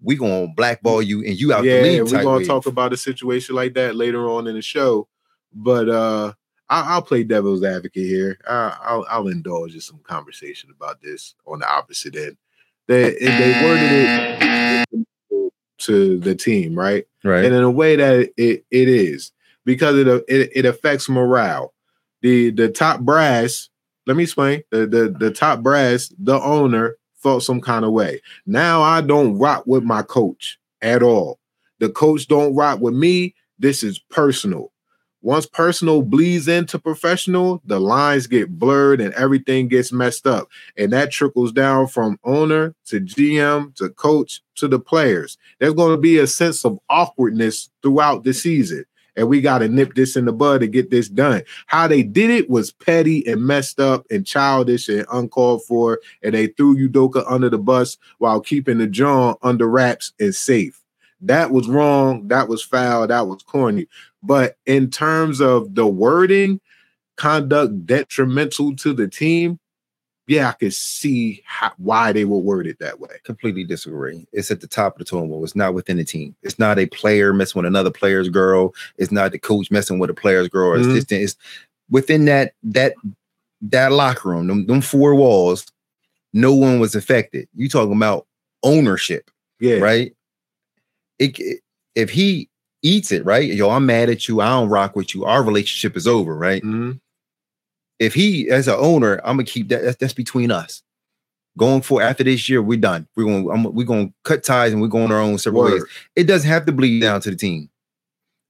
we 0.00 0.16
gonna 0.16 0.46
blackball 0.54 1.02
you 1.02 1.24
and 1.24 1.38
you 1.40 1.52
out 1.52 1.64
yeah, 1.64 1.82
the 1.82 1.82
league. 2.00 2.12
we're 2.12 2.22
gonna 2.22 2.44
talk 2.44 2.66
about 2.66 2.92
a 2.92 2.96
situation 2.96 3.54
like 3.56 3.74
that 3.74 3.96
later 3.96 4.28
on 4.28 4.46
in 4.46 4.54
the 4.54 4.62
show. 4.62 5.08
But 5.52 5.88
uh 5.88 6.32
I, 6.68 6.94
I'll 6.94 7.02
play 7.02 7.24
devil's 7.24 7.62
advocate 7.64 8.06
here. 8.06 8.38
I, 8.48 8.76
I'll 8.82 9.06
I'll 9.10 9.28
indulge 9.28 9.74
in 9.74 9.80
some 9.80 9.98
conversation 10.04 10.70
about 10.74 11.00
this 11.02 11.34
on 11.46 11.58
the 11.58 11.68
opposite 11.68 12.14
end. 12.16 12.36
They 12.86 13.16
they 13.18 13.62
worded 13.64 13.92
it 13.92 14.63
to 15.78 16.18
the 16.18 16.34
team, 16.34 16.74
right? 16.78 17.06
right. 17.24 17.44
and 17.44 17.54
in 17.54 17.62
a 17.62 17.70
way 17.70 17.96
that 17.96 18.30
it, 18.36 18.64
it 18.70 18.88
is 18.88 19.32
because 19.64 19.96
it, 19.96 20.06
it 20.28 20.50
it 20.54 20.66
affects 20.66 21.08
morale. 21.08 21.72
The 22.22 22.50
the 22.50 22.68
top 22.68 23.00
brass, 23.00 23.68
let 24.06 24.16
me 24.16 24.24
explain. 24.24 24.62
The, 24.70 24.86
the 24.86 25.16
the 25.18 25.30
top 25.30 25.60
brass, 25.60 26.12
the 26.18 26.40
owner 26.40 26.96
felt 27.16 27.42
some 27.42 27.60
kind 27.60 27.84
of 27.84 27.92
way. 27.92 28.20
Now 28.46 28.82
I 28.82 29.00
don't 29.00 29.38
rock 29.38 29.64
with 29.66 29.82
my 29.82 30.02
coach 30.02 30.58
at 30.82 31.02
all. 31.02 31.40
The 31.80 31.88
coach 31.88 32.28
don't 32.28 32.54
rock 32.54 32.80
with 32.80 32.94
me. 32.94 33.34
This 33.58 33.82
is 33.82 33.98
personal. 33.98 34.72
Once 35.24 35.46
personal 35.46 36.02
bleeds 36.02 36.48
into 36.48 36.78
professional, 36.78 37.62
the 37.64 37.80
lines 37.80 38.26
get 38.26 38.58
blurred 38.58 39.00
and 39.00 39.14
everything 39.14 39.68
gets 39.68 39.90
messed 39.90 40.26
up. 40.26 40.50
And 40.76 40.92
that 40.92 41.10
trickles 41.10 41.50
down 41.50 41.86
from 41.86 42.18
owner 42.24 42.74
to 42.88 43.00
GM 43.00 43.74
to 43.76 43.88
coach 43.88 44.42
to 44.56 44.68
the 44.68 44.78
players 44.78 45.38
there's 45.58 45.72
going 45.72 45.92
to 45.92 46.00
be 46.00 46.18
a 46.18 46.26
sense 46.26 46.62
of 46.66 46.78
awkwardness 46.90 47.70
throughout 47.82 48.24
the 48.24 48.34
season. 48.34 48.84
And 49.16 49.28
we 49.28 49.40
got 49.40 49.58
to 49.58 49.68
nip 49.68 49.94
this 49.94 50.14
in 50.14 50.26
the 50.26 50.32
bud 50.32 50.60
to 50.60 50.66
get 50.66 50.90
this 50.90 51.08
done. 51.08 51.42
How 51.68 51.88
they 51.88 52.02
did 52.02 52.28
it 52.28 52.50
was 52.50 52.72
petty 52.72 53.26
and 53.26 53.46
messed 53.46 53.80
up 53.80 54.04
and 54.10 54.26
childish 54.26 54.90
and 54.90 55.06
uncalled 55.10 55.64
for. 55.64 56.00
And 56.22 56.34
they 56.34 56.48
threw 56.48 56.76
Udoka 56.76 57.24
under 57.26 57.48
the 57.48 57.58
bus 57.58 57.96
while 58.18 58.40
keeping 58.40 58.76
the 58.76 58.88
John 58.88 59.36
under 59.42 59.68
wraps 59.68 60.12
and 60.20 60.34
safe. 60.34 60.84
That 61.20 61.52
was 61.52 61.68
wrong. 61.68 62.28
That 62.28 62.48
was 62.48 62.62
foul. 62.62 63.06
That 63.06 63.26
was 63.26 63.42
corny. 63.42 63.86
But 64.26 64.56
in 64.66 64.90
terms 64.90 65.40
of 65.40 65.74
the 65.74 65.86
wording, 65.86 66.60
conduct 67.16 67.86
detrimental 67.86 68.74
to 68.76 68.92
the 68.92 69.06
team, 69.08 69.58
yeah, 70.26 70.48
I 70.48 70.52
could 70.52 70.72
see 70.72 71.42
how, 71.44 71.72
why 71.76 72.12
they 72.12 72.24
would 72.24 72.38
word 72.38 72.66
it 72.66 72.78
that 72.78 72.98
way. 72.98 73.10
completely 73.24 73.62
disagree. 73.64 74.26
It's 74.32 74.50
at 74.50 74.62
the 74.62 74.66
top 74.66 74.98
of 74.98 75.06
the 75.06 75.10
pole. 75.10 75.44
It's 75.44 75.54
not 75.54 75.74
within 75.74 75.98
the 75.98 76.04
team. 76.04 76.34
It's 76.42 76.58
not 76.58 76.78
a 76.78 76.86
player 76.86 77.34
messing 77.34 77.58
with 77.60 77.66
another 77.66 77.90
player's 77.90 78.30
girl. 78.30 78.74
It's 78.96 79.12
not 79.12 79.32
the 79.32 79.38
coach 79.38 79.70
messing 79.70 79.98
with 79.98 80.08
a 80.08 80.14
player's 80.14 80.48
girl 80.48 80.68
or 80.70 80.78
Mhm. 80.78 80.90
assistant. 80.92 81.22
It's 81.22 81.36
within 81.90 82.24
that 82.24 82.54
that 82.62 82.94
that 83.60 83.92
locker 83.92 84.30
room, 84.30 84.46
them, 84.46 84.66
them 84.66 84.80
four 84.80 85.14
walls. 85.14 85.66
No 86.32 86.54
one 86.54 86.80
was 86.80 86.94
affected. 86.94 87.46
You 87.54 87.68
talking 87.68 87.96
about 87.96 88.26
ownership, 88.62 89.30
Yeah. 89.60 89.76
right? 89.76 90.14
It, 91.18 91.38
it- 91.38 91.60
if 91.94 92.10
he 92.10 92.48
eats 92.84 93.10
it, 93.10 93.24
right? 93.24 93.52
Yo, 93.52 93.70
I'm 93.70 93.86
mad 93.86 94.10
at 94.10 94.28
you. 94.28 94.40
I 94.40 94.48
don't 94.50 94.68
rock 94.68 94.94
with 94.94 95.14
you. 95.14 95.24
Our 95.24 95.42
relationship 95.42 95.96
is 95.96 96.06
over, 96.06 96.36
right? 96.36 96.62
Mhm. 96.62 97.00
if 98.00 98.12
he 98.14 98.50
as 98.50 98.66
an 98.68 98.74
owner, 98.78 99.20
I'm 99.24 99.36
gonna 99.36 99.44
keep 99.44 99.68
that. 99.68 99.82
That's, 99.82 99.96
that's 99.96 100.12
between 100.12 100.50
us. 100.50 100.82
Going 101.56 101.80
for 101.82 102.02
after 102.02 102.24
this 102.24 102.48
year, 102.48 102.60
we're 102.60 102.78
done. 102.78 103.06
We're 103.16 103.24
gonna 103.24 103.48
I'm, 103.50 103.62
we're 103.74 103.86
gonna 103.86 104.12
cut 104.24 104.42
ties 104.42 104.72
and 104.72 104.82
we're 104.82 104.88
going 104.88 105.12
our 105.12 105.20
own 105.20 105.38
separate 105.38 105.60
ways. 105.72 105.82
It 106.16 106.24
doesn't 106.24 106.48
have 106.48 106.66
to 106.66 106.72
bleed 106.72 107.00
down 107.00 107.20
to 107.22 107.30
the 107.30 107.36
team 107.36 107.70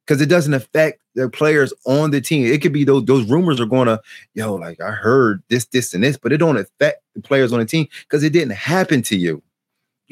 because 0.07 0.21
it 0.23 0.27
doesn't 0.31 0.55
affect 0.55 1.01
the 1.15 1.29
players 1.29 1.73
on 1.87 2.11
the 2.11 2.21
team. 2.23 2.47
It 2.47 2.63
could 2.63 2.73
be 2.73 2.85
those 2.85 3.05
those 3.05 3.29
rumors 3.31 3.61
are 3.61 3.67
gonna 3.67 4.01
yo 4.35 4.55
like 4.55 4.81
I 4.81 4.91
heard 4.93 5.43
this 5.51 5.67
this 5.67 5.93
and 5.93 6.03
this, 6.03 6.17
but 6.17 6.33
it 6.33 6.39
don't 6.39 6.57
affect 6.57 7.03
the 7.15 7.21
players 7.21 7.53
on 7.53 7.59
the 7.59 7.67
team 7.67 7.87
because 8.01 8.23
it 8.25 8.33
didn't 8.33 8.55
happen 8.55 9.03
to 9.03 9.17
you. 9.17 9.43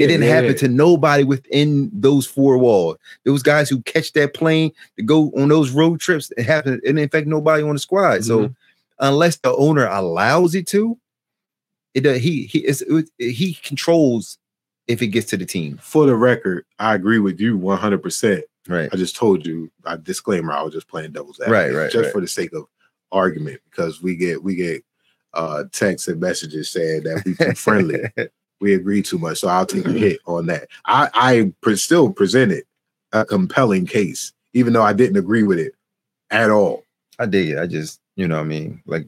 It 0.02 0.08
didn't 0.08 0.26
yeah, 0.26 0.34
happen 0.34 0.56
to 0.56 0.68
nobody 0.68 1.24
within 1.24 1.90
those 1.92 2.26
four 2.26 2.58
walls. 2.58 2.96
Those 3.24 3.42
guys 3.42 3.68
who 3.68 3.80
catch 3.82 4.12
that 4.12 4.34
plane 4.34 4.72
to 4.96 5.02
go 5.02 5.30
on 5.36 5.48
those 5.48 5.70
road 5.70 6.00
trips, 6.00 6.30
it 6.36 6.44
happened. 6.44 6.80
It 6.84 6.86
didn't 6.88 7.04
affect 7.04 7.26
nobody 7.26 7.62
on 7.62 7.74
the 7.74 7.78
squad. 7.78 8.24
So 8.24 8.40
Mm-hmm. 8.40 8.52
unless 9.00 9.36
the 9.38 9.54
owner 9.54 9.86
allows 9.86 10.54
it 10.54 10.66
to, 10.68 10.98
it 11.94 12.06
uh, 12.06 12.14
he 12.14 12.44
he 12.44 12.60
is 12.66 12.84
he 13.18 13.54
controls 13.62 14.38
if 14.88 15.02
it 15.02 15.08
gets 15.08 15.26
to 15.30 15.36
the 15.36 15.44
team. 15.46 15.78
For 15.82 16.06
the 16.06 16.16
record, 16.16 16.64
I 16.78 16.94
agree 16.94 17.18
with 17.18 17.40
you 17.40 17.58
100%. 17.58 18.42
Right. 18.68 18.88
I 18.92 18.96
just 18.96 19.16
told 19.16 19.44
you, 19.46 19.70
a 19.84 19.98
disclaimer, 19.98 20.52
I 20.52 20.62
was 20.62 20.72
just 20.72 20.88
playing 20.88 21.12
devil's 21.12 21.40
advocate. 21.40 21.74
Right, 21.74 21.82
right, 21.82 21.90
Just 21.92 22.04
right. 22.06 22.12
for 22.12 22.20
the 22.20 22.28
sake 22.28 22.52
of 22.52 22.64
argument, 23.10 23.60
because 23.70 24.00
we 24.02 24.16
get 24.16 24.42
we 24.42 24.54
get 24.54 24.84
uh 25.34 25.64
texts 25.72 26.08
and 26.08 26.20
messages 26.20 26.70
saying 26.70 27.02
that 27.04 27.22
we 27.24 27.34
too 27.34 27.54
friendly. 27.54 28.00
we 28.62 28.74
agree 28.74 29.02
too 29.02 29.18
much. 29.18 29.40
So 29.40 29.48
I'll 29.48 29.66
take 29.66 29.84
a 29.84 29.88
mm-hmm. 29.88 29.98
hit 29.98 30.20
on 30.24 30.46
that. 30.46 30.68
I, 30.86 31.10
I 31.12 31.52
pre- 31.60 31.76
still 31.76 32.10
presented 32.12 32.64
a 33.12 33.24
compelling 33.24 33.84
case, 33.84 34.32
even 34.54 34.72
though 34.72 34.82
I 34.82 34.92
didn't 34.92 35.16
agree 35.18 35.42
with 35.42 35.58
it 35.58 35.74
at 36.30 36.50
all. 36.50 36.84
I 37.18 37.26
dig 37.26 37.50
it. 37.50 37.58
I 37.58 37.66
just 37.66 38.00
you 38.16 38.28
know 38.28 38.36
what 38.36 38.42
I 38.42 38.46
mean 38.46 38.82
like 38.86 39.06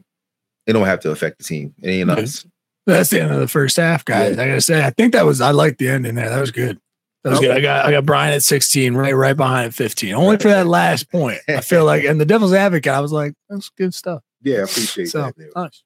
it 0.67 0.73
don't 0.73 0.85
have 0.85 0.99
to 1.01 1.11
affect 1.11 1.39
the 1.39 1.43
team. 1.43 1.73
It 1.81 1.89
ain't 1.89 2.11
us. 2.11 2.45
That's 2.85 3.09
the 3.09 3.21
end 3.21 3.31
of 3.31 3.39
the 3.39 3.47
first 3.47 3.77
half, 3.77 4.05
guys. 4.05 4.37
I 4.37 4.47
gotta 4.47 4.61
say, 4.61 4.83
I 4.83 4.91
think 4.91 5.13
that 5.13 5.25
was 5.25 5.41
I 5.41 5.51
liked 5.51 5.79
the 5.79 5.89
ending 5.89 6.15
there. 6.15 6.29
That 6.29 6.39
was 6.39 6.51
good. 6.51 6.79
That 7.23 7.31
was 7.31 7.39
good. 7.39 7.51
I 7.51 7.61
got 7.61 7.85
I 7.85 7.91
got 7.91 8.05
Brian 8.05 8.33
at 8.33 8.43
16, 8.43 8.93
right, 8.93 9.15
right 9.15 9.35
behind 9.35 9.67
at 9.67 9.73
15. 9.73 10.13
Only 10.13 10.37
for 10.37 10.49
that 10.49 10.67
last 10.67 11.09
point. 11.11 11.39
I 11.47 11.61
feel 11.61 11.85
like, 11.85 12.03
and 12.03 12.21
the 12.21 12.25
devil's 12.25 12.53
advocate, 12.53 12.91
I 12.91 12.99
was 12.99 13.11
like, 13.11 13.33
that's 13.49 13.69
good 13.69 13.93
stuff. 13.93 14.21
Yeah, 14.43 14.57
I 14.57 14.63
appreciate 14.63 15.07
So 15.07 15.31
that. 15.35 15.55
Nice. 15.55 15.83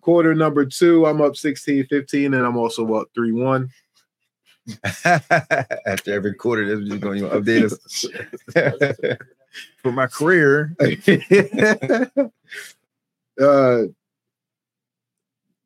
Quarter 0.00 0.34
number 0.34 0.64
two, 0.66 1.06
I'm 1.06 1.20
up 1.20 1.36
16 1.36 1.86
15, 1.86 2.34
and 2.34 2.44
I'm 2.44 2.56
also 2.56 2.94
up 2.94 3.08
3 3.14 3.32
1. 3.32 3.70
After 5.04 6.12
every 6.12 6.34
quarter, 6.34 6.66
that's 6.66 6.80
what 6.80 6.88
you're 6.88 6.98
going 6.98 7.20
to 7.20 7.28
update 7.28 7.72
us. 7.72 9.16
for 9.82 9.92
my 9.92 10.06
career. 10.06 10.74
uh, 13.40 13.82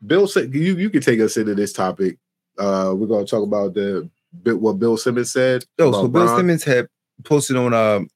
Bill 0.07 0.27
said 0.27 0.55
you 0.55 0.77
you 0.77 0.91
can 0.91 1.03
take 1.03 1.21
us 1.21 1.37
into 1.37 1.55
this 1.55 1.73
topic. 1.73 2.19
Uh, 2.59 2.95
we're 2.97 3.07
gonna 3.07 3.27
talk 3.27 3.43
about 3.43 3.75
the 3.75 4.09
bit 4.43 4.59
what 4.59 4.79
Bill 4.79 4.97
Simmons 4.97 5.33
said. 5.33 5.65
Yo, 5.79 5.89
about 5.89 6.03
so 6.03 6.09
Bill 6.09 6.27
Bron. 6.27 6.39
Simmons 6.39 6.65
had 6.65 6.89
posted 7.25 7.57
on 7.57 7.75
um 7.75 8.09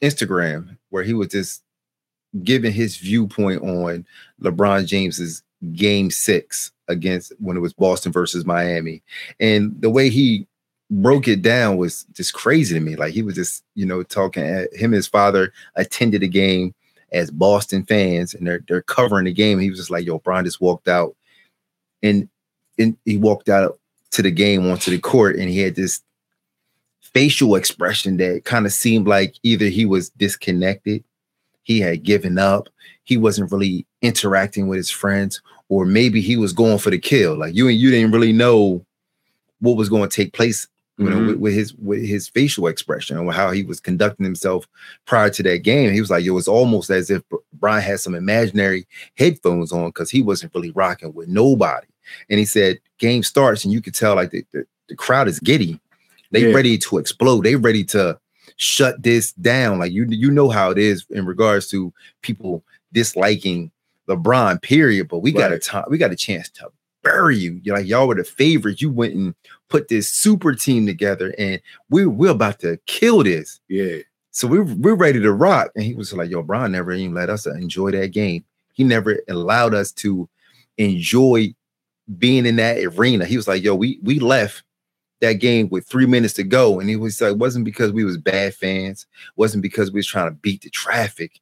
Instagram 0.00 0.76
where 0.88 1.02
he 1.02 1.14
was 1.14 1.28
just 1.28 1.62
giving 2.42 2.72
his 2.72 2.96
viewpoint 2.96 3.62
on 3.62 4.06
LeBron 4.42 4.86
James's 4.86 5.42
game 5.74 6.10
six 6.10 6.72
against 6.88 7.32
when 7.38 7.56
it 7.56 7.60
was 7.60 7.72
Boston 7.72 8.12
versus 8.12 8.44
Miami. 8.44 9.02
And 9.38 9.80
the 9.80 9.90
way 9.90 10.08
he 10.08 10.46
broke 10.90 11.28
it 11.28 11.42
down 11.42 11.76
was 11.76 12.04
just 12.12 12.34
crazy 12.34 12.74
to 12.74 12.80
me. 12.80 12.96
Like 12.96 13.12
he 13.12 13.22
was 13.22 13.34
just, 13.34 13.64
you 13.74 13.86
know, 13.86 14.02
talking 14.02 14.42
at 14.42 14.74
him 14.74 14.86
and 14.86 14.94
his 14.94 15.06
father 15.06 15.52
attended 15.76 16.22
the 16.22 16.28
game 16.28 16.74
as 17.12 17.30
Boston 17.30 17.84
fans 17.84 18.34
and 18.34 18.46
they're 18.46 18.62
they're 18.68 18.82
covering 18.82 19.24
the 19.24 19.32
game. 19.32 19.58
He 19.58 19.70
was 19.70 19.78
just 19.78 19.90
like, 19.90 20.06
yo, 20.06 20.18
Bron 20.18 20.44
just 20.44 20.60
walked 20.60 20.88
out 20.88 21.16
and 22.02 22.28
and 22.78 22.96
he 23.04 23.16
walked 23.16 23.48
out 23.48 23.78
to 24.12 24.22
the 24.22 24.30
game 24.30 24.68
onto 24.70 24.90
the 24.90 24.98
court 24.98 25.36
and 25.36 25.48
he 25.48 25.60
had 25.60 25.76
this 25.76 26.00
facial 27.00 27.54
expression 27.56 28.16
that 28.18 28.44
kind 28.44 28.66
of 28.66 28.72
seemed 28.72 29.06
like 29.06 29.34
either 29.42 29.66
he 29.66 29.84
was 29.84 30.10
disconnected, 30.10 31.04
he 31.62 31.80
had 31.80 32.02
given 32.02 32.38
up, 32.38 32.68
he 33.04 33.16
wasn't 33.16 33.50
really 33.52 33.86
interacting 34.02 34.68
with 34.68 34.76
his 34.78 34.90
friends, 34.90 35.40
or 35.68 35.84
maybe 35.84 36.20
he 36.20 36.36
was 36.36 36.52
going 36.52 36.78
for 36.78 36.90
the 36.90 36.98
kill. 36.98 37.36
Like 37.36 37.54
you 37.54 37.68
and 37.68 37.76
you 37.76 37.90
didn't 37.90 38.12
really 38.12 38.32
know 38.32 38.84
what 39.60 39.76
was 39.76 39.88
going 39.88 40.08
to 40.08 40.14
take 40.14 40.32
place, 40.32 40.66
you 40.96 41.08
know, 41.08 41.16
Mhm. 41.18 41.26
with, 41.28 41.36
with 41.36 41.54
his 41.54 41.74
with 41.74 42.02
his 42.04 42.28
facial 42.28 42.66
expression 42.66 43.16
and 43.18 43.30
how 43.32 43.50
he 43.50 43.62
was 43.62 43.78
conducting 43.80 44.24
himself 44.24 44.66
prior 45.06 45.30
to 45.30 45.42
that 45.44 45.58
game. 45.62 45.92
He 45.92 46.00
was 46.00 46.10
like, 46.10 46.24
it 46.24 46.30
was 46.30 46.48
almost 46.48 46.90
as 46.90 47.10
if 47.10 47.22
Bron 47.54 47.80
had 47.80 48.00
some 48.00 48.14
imaginary 48.14 48.86
headphones 49.16 49.70
on 49.72 49.88
because 49.88 50.10
he 50.10 50.22
wasn't 50.22 50.54
really 50.54 50.70
rocking 50.72 51.12
with 51.14 51.28
nobody. 51.28 51.86
And 52.28 52.38
he 52.38 52.44
said, 52.46 52.80
game 52.98 53.22
starts, 53.22 53.64
and 53.64 53.72
you 53.72 53.80
could 53.80 53.94
tell 53.94 54.14
like 54.16 54.30
the, 54.30 54.44
the, 54.52 54.64
the 54.88 54.96
crowd 54.96 55.28
is 55.28 55.38
giddy. 55.40 55.78
They 56.32 56.48
Yeah. 56.48 56.54
ready 56.54 56.78
to 56.78 56.98
explode. 56.98 57.44
They 57.44 57.56
ready 57.56 57.84
to 57.84 58.18
shut 58.60 59.02
this 59.02 59.32
down. 59.32 59.78
Like 59.78 59.90
you, 59.90 60.06
you 60.08 60.30
know 60.30 60.50
how 60.50 60.70
it 60.70 60.78
is 60.78 61.06
in 61.10 61.24
regards 61.24 61.68
to 61.68 61.92
people 62.20 62.62
disliking 62.92 63.70
LeBron. 64.06 64.60
Period. 64.60 65.08
But 65.08 65.20
we 65.20 65.32
got 65.32 65.52
a 65.52 65.58
time. 65.58 65.84
We 65.88 65.96
got 65.96 66.12
a 66.12 66.16
chance 66.16 66.50
to 66.50 66.70
bury 67.02 67.38
you. 67.38 67.58
You're 67.62 67.78
like 67.78 67.86
y'all 67.86 68.06
were 68.06 68.14
the 68.14 68.24
favorites. 68.24 68.82
You 68.82 68.90
went 68.90 69.14
and 69.14 69.34
put 69.68 69.88
this 69.88 70.12
super 70.12 70.54
team 70.54 70.86
together, 70.86 71.34
and 71.38 71.60
we 71.88 72.04
we're 72.04 72.30
about 72.30 72.60
to 72.60 72.78
kill 72.86 73.22
this. 73.24 73.60
Yeah, 73.68 73.98
So 74.30 74.46
we 74.46 74.60
we're 74.60 74.94
ready 74.94 75.20
to 75.20 75.32
rock. 75.32 75.70
And 75.74 75.84
he 75.84 75.94
was 75.94 76.12
like, 76.12 76.30
"Yo, 76.30 76.42
Bron 76.42 76.72
never 76.72 76.92
even 76.92 77.14
let 77.14 77.30
us 77.30 77.46
enjoy 77.46 77.92
that 77.92 78.12
game. 78.12 78.44
He 78.74 78.84
never 78.84 79.20
allowed 79.28 79.72
us 79.72 79.90
to 79.92 80.28
enjoy 80.76 81.54
being 82.18 82.44
in 82.44 82.56
that 82.56 82.76
arena." 82.84 83.24
He 83.24 83.38
was 83.38 83.48
like, 83.48 83.62
"Yo, 83.62 83.74
we 83.74 83.98
we 84.02 84.18
left 84.18 84.64
that 85.20 85.34
game 85.34 85.68
with 85.68 85.86
three 85.86 86.06
minutes 86.06 86.34
to 86.34 86.42
go, 86.42 86.80
and 86.80 86.88
he 86.88 86.96
was 86.96 87.20
like, 87.20 87.32
it 87.32 87.38
wasn't 87.38 87.64
because 87.64 87.92
we 87.92 88.04
was 88.04 88.16
bad 88.16 88.54
fans, 88.54 89.06
wasn't 89.36 89.62
because 89.62 89.90
we 89.90 89.98
was 89.98 90.06
trying 90.06 90.28
to 90.28 90.36
beat 90.36 90.62
the 90.62 90.70
traffic." 90.70 91.40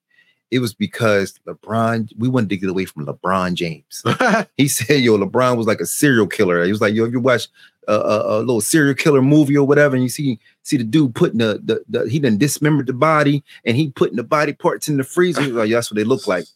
It 0.51 0.61
was 0.61 0.73
because 0.73 1.35
LeBron, 1.47 2.11
we 2.17 2.27
wanted 2.27 2.49
to 2.51 2.57
get 2.57 2.71
away 2.71 2.87
from 2.87 3.05
LeBron 3.05 3.55
James. 3.55 4.03
He 4.57 4.67
said, 4.67 5.01
"Yo, 5.01 5.19
LeBron 5.19 5.57
was 5.57 5.67
like 5.67 5.81
a 5.81 5.87
serial 5.87 6.27
killer." 6.27 6.65
He 6.65 6.71
was 6.71 6.81
like, 6.81 6.95
"Yo, 6.95 7.05
if 7.05 7.13
you 7.13 7.21
watch 7.21 7.49
a, 7.87 7.93
a, 7.95 8.39
a 8.39 8.41
little 8.41 8.61
serial 8.61 8.95
killer 8.95 9.23
movie 9.23 9.57
or 9.57 9.67
whatever, 9.67 9.95
and 9.95 10.03
you 10.03 10.09
see 10.09 10.39
see 10.63 10.79
the 10.79 10.85
dude 10.85 11.15
putting 11.15 11.39
the, 11.39 11.61
the 11.63 11.85
the 11.89 12.09
he 12.09 12.19
done 12.19 12.39
dismembered 12.39 12.87
the 12.87 12.95
body, 12.95 13.45
and 13.65 13.77
he 13.77 13.91
putting 13.91 14.17
the 14.17 14.25
body 14.25 14.55
parts 14.55 14.89
in 14.89 14.97
the 14.97 15.05
freezer. 15.05 15.43
He 15.43 15.49
was 15.49 15.57
like, 15.57 15.71
that's 15.71 15.91
what 15.91 15.97
they 15.97 16.05
look 16.05 16.27
like." 16.27 16.47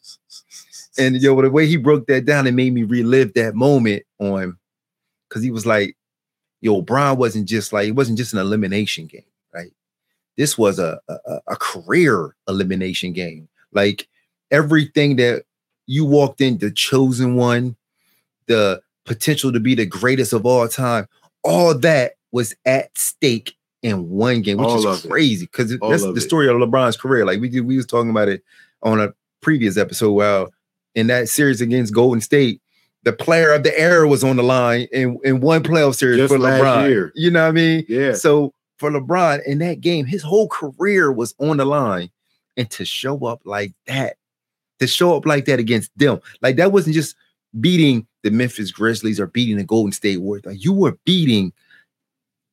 And 0.98 1.16
yo, 1.16 1.40
the 1.40 1.50
way 1.50 1.66
he 1.66 1.76
broke 1.76 2.06
that 2.06 2.24
down, 2.24 2.46
it 2.46 2.52
made 2.52 2.72
me 2.72 2.84
relive 2.84 3.34
that 3.34 3.54
moment 3.54 4.04
on, 4.18 4.56
because 5.28 5.42
he 5.42 5.50
was 5.50 5.66
like, 5.66 5.96
"Yo, 6.62 6.80
Bron 6.80 7.18
wasn't 7.18 7.46
just 7.46 7.72
like 7.72 7.88
it 7.88 7.92
wasn't 7.92 8.16
just 8.16 8.32
an 8.32 8.38
elimination 8.38 9.06
game, 9.06 9.22
right? 9.52 9.72
This 10.38 10.56
was 10.56 10.78
a 10.78 10.98
a, 11.08 11.40
a 11.48 11.56
career 11.56 12.34
elimination 12.48 13.12
game. 13.12 13.48
Like 13.72 14.08
everything 14.50 15.16
that 15.16 15.44
you 15.86 16.06
walked 16.06 16.40
in, 16.40 16.58
the 16.58 16.70
chosen 16.70 17.36
one, 17.36 17.76
the 18.46 18.80
potential 19.04 19.52
to 19.52 19.60
be 19.60 19.74
the 19.74 19.84
greatest 19.84 20.32
of 20.32 20.46
all 20.46 20.66
time, 20.68 21.06
all 21.42 21.76
that 21.78 22.12
was 22.30 22.54
at 22.64 22.96
stake 22.96 23.56
in 23.82 24.08
one 24.08 24.42
game, 24.42 24.58
which 24.58 24.68
All 24.68 24.86
is 24.88 25.04
crazy 25.04 25.46
because 25.46 25.76
that's 25.78 26.02
the 26.02 26.12
it. 26.14 26.20
story 26.20 26.48
of 26.48 26.56
LeBron's 26.56 26.96
career. 26.96 27.26
Like 27.26 27.40
we 27.40 27.48
did, 27.48 27.62
we 27.66 27.76
was 27.76 27.86
talking 27.86 28.10
about 28.10 28.28
it 28.28 28.42
on 28.82 29.00
a 29.00 29.12
previous 29.40 29.76
episode. 29.76 30.12
Well, 30.12 30.52
in 30.94 31.08
that 31.08 31.28
series 31.28 31.60
against 31.60 31.92
Golden 31.92 32.20
State, 32.20 32.60
the 33.04 33.12
player 33.12 33.52
of 33.52 33.62
the 33.64 33.78
era 33.78 34.06
was 34.06 34.22
on 34.22 34.36
the 34.36 34.42
line 34.42 34.86
in, 34.92 35.18
in 35.24 35.40
one 35.40 35.62
playoff 35.62 35.96
series 35.96 36.18
Just 36.18 36.32
for 36.32 36.38
last 36.38 36.62
LeBron. 36.62 36.88
year. 36.88 37.12
You 37.14 37.30
know 37.30 37.42
what 37.42 37.48
I 37.48 37.52
mean? 37.52 37.84
yeah. 37.88 38.12
So 38.12 38.52
for 38.78 38.90
LeBron 38.90 39.44
in 39.44 39.58
that 39.58 39.80
game, 39.80 40.06
his 40.06 40.22
whole 40.22 40.48
career 40.48 41.10
was 41.12 41.34
on 41.38 41.56
the 41.56 41.64
line. 41.64 42.10
And 42.56 42.68
to 42.70 42.84
show 42.84 43.24
up 43.24 43.40
like 43.44 43.72
that, 43.86 44.16
to 44.78 44.86
show 44.86 45.16
up 45.16 45.24
like 45.24 45.46
that 45.46 45.58
against 45.58 45.90
them, 45.96 46.20
like 46.42 46.56
that 46.56 46.70
wasn't 46.70 46.94
just 46.94 47.16
beating 47.60 48.06
the 48.22 48.30
Memphis 48.30 48.70
Grizzlies 48.70 49.18
or 49.18 49.26
beating 49.26 49.56
the 49.56 49.64
Golden 49.64 49.92
State 49.92 50.20
Warriors. 50.20 50.44
Like 50.44 50.62
you 50.62 50.72
were 50.72 50.98
beating 51.04 51.52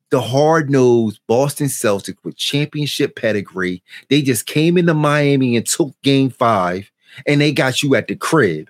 the 0.09 0.21
hard-nosed 0.21 1.19
Boston 1.27 1.67
Celtics 1.67 2.17
with 2.23 2.37
championship 2.37 3.15
pedigree. 3.15 3.83
They 4.09 4.21
just 4.21 4.45
came 4.45 4.77
into 4.77 4.93
Miami 4.93 5.55
and 5.55 5.67
took 5.67 5.93
game 6.01 6.29
five, 6.31 6.89
and 7.27 7.39
they 7.41 7.51
got 7.51 7.83
you 7.83 7.93
at 7.95 8.07
the 8.07 8.15
crib. 8.15 8.69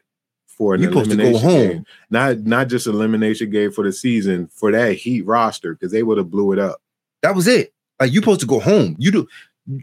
For 0.59 0.75
an 0.75 0.81
You 0.81 0.89
supposed 0.89 1.09
to 1.09 1.17
go 1.17 1.37
home. 1.39 1.67
game. 1.67 1.85
Not 2.11 2.39
not 2.39 2.67
just 2.67 2.85
elimination 2.85 3.49
game 3.49 3.71
for 3.71 3.83
the 3.83 3.91
season 3.91 4.47
for 4.53 4.71
that 4.71 4.93
Heat 4.93 5.25
roster 5.25 5.73
because 5.73 5.91
they 5.91 6.03
would 6.03 6.19
have 6.19 6.29
blew 6.29 6.51
it 6.51 6.59
up. 6.59 6.79
That 7.23 7.33
was 7.33 7.47
it. 7.47 7.73
Like 7.99 8.11
you 8.11 8.19
supposed 8.19 8.41
to 8.41 8.45
go 8.45 8.59
home. 8.59 8.95
You 8.99 9.11
do 9.11 9.27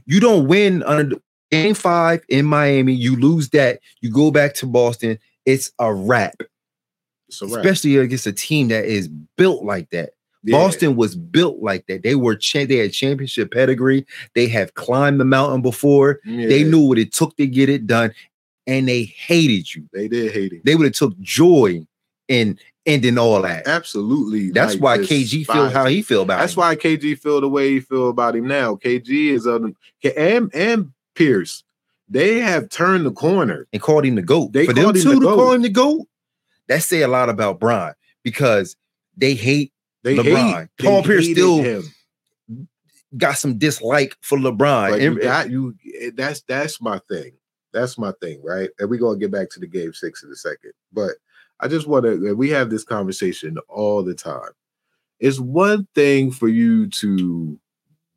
you 0.05 0.21
don't 0.21 0.47
win 0.47 0.83
under 0.85 1.17
game 1.51 1.75
five 1.75 2.23
in 2.29 2.45
Miami. 2.45 2.93
You 2.93 3.17
lose 3.17 3.49
that. 3.51 3.81
You 4.01 4.11
go 4.11 4.31
back 4.31 4.55
to 4.55 4.67
Boston. 4.67 5.19
It's 5.45 5.73
a 5.79 5.93
wrap. 5.93 6.43
So 7.31 7.47
right. 7.49 7.57
Especially 7.57 7.97
against 7.97 8.27
a 8.27 8.33
team 8.33 8.69
that 8.69 8.85
is 8.85 9.09
built 9.09 9.65
like 9.65 9.91
that. 9.91 10.11
Yeah. 10.45 10.59
Boston 10.59 10.95
was 10.95 11.17
built 11.17 11.61
like 11.61 11.87
that. 11.87 12.03
They 12.05 12.15
were 12.15 12.37
cha- 12.37 12.67
they 12.67 12.77
had 12.77 12.93
championship 12.93 13.51
pedigree. 13.51 14.07
They 14.35 14.47
have 14.49 14.75
climbed 14.75 15.19
the 15.19 15.25
mountain 15.25 15.61
before. 15.61 16.21
They 16.25 16.63
knew 16.63 16.87
what 16.87 16.99
it 16.99 17.13
took 17.13 17.37
to 17.39 17.47
get 17.49 17.69
it 17.69 17.87
done, 17.87 18.13
and 18.67 18.89
they 18.89 19.05
hated 19.05 19.75
you. 19.75 19.89
they 19.93 20.09
did 20.09 20.33
hate 20.33 20.53
him. 20.53 20.61
They 20.65 20.75
would 20.75 20.85
have 20.87 20.95
took 20.95 21.19
joy 21.21 21.87
in 22.29 22.59
ending 22.87 23.19
all 23.19 23.43
that. 23.43 23.67
Absolutely. 23.67 24.51
That's 24.51 24.75
like, 24.75 24.83
why 24.83 24.99
KG 24.99 25.47
feel 25.47 25.69
how 25.71 25.87
he 25.87 26.03
feel 26.03 26.23
about 26.23 26.39
That's 26.41 26.55
him. 26.55 26.59
why 26.61 26.77
KG 26.77 27.19
feel 27.19 27.41
the 27.41 27.49
way 27.49 27.71
he 27.71 27.81
feel 27.81 28.09
about 28.11 28.35
him 28.37 28.47
now. 28.47 28.75
KG 28.77 29.29
is 29.33 29.47
on 29.47 29.75
and 30.17 30.51
and 30.55 30.93
Pierce. 31.15 31.63
They 32.09 32.39
have 32.39 32.69
turned 32.69 33.05
the 33.07 33.11
corner. 33.13 33.67
and 33.73 33.83
called 33.83 34.05
him 34.05 34.15
the 34.15 34.23
goat. 34.23 34.53
They 34.53 34.67
For 34.67 34.73
them 34.73 34.93
two 34.95 35.03
the 35.03 35.15
to 35.15 35.21
GOAT. 35.21 35.37
call 35.37 35.53
him 35.53 35.63
the 35.63 35.69
goat, 35.69 36.07
that 36.69 36.83
say 36.83 37.03
a 37.03 37.09
lot 37.09 37.29
about 37.29 37.59
Bron 37.59 37.95
because 38.23 38.77
they 39.17 39.35
hate 39.35 39.73
They 40.05 40.17
LeBron. 40.17 40.59
hate 40.61 40.69
Paul 40.81 41.03
Pierce 41.03 41.29
still- 41.31 41.63
him. 41.63 41.85
got 43.17 43.39
some 43.39 43.59
dislike 43.59 44.17
for 44.21 44.39
LeBron. 44.39 44.93
And- 44.95 45.03
you 45.03 45.21
got 45.21 45.51
you. 45.51 45.75
eh, 46.01 46.11
That's 46.15 46.43
that's 46.43 46.81
my 46.81 47.01
thing. 47.09 47.33
That's 47.77 47.99
my 47.99 48.13
thing, 48.23 48.41
right? 48.43 48.71
And 48.79 48.89
we're 48.89 48.99
gonna 48.99 49.19
get 49.19 49.31
back 49.31 49.51
to 49.51 49.61
the 49.61 49.67
game 49.67 49.93
six 49.93 50.23
in 50.23 50.31
a 50.31 50.35
second. 50.35 50.73
But 50.95 51.13
I 51.61 51.69
just 51.69 51.87
want 51.87 52.07
to. 52.07 52.35
We 52.35 52.49
have 52.51 52.71
this 52.71 52.85
conversation 52.85 53.59
all 53.69 54.03
the 54.03 54.15
time. 54.15 54.51
It's 55.21 55.39
one 55.39 55.87
thing 55.95 56.31
for 56.31 56.49
you 56.49 56.89
to 56.89 57.59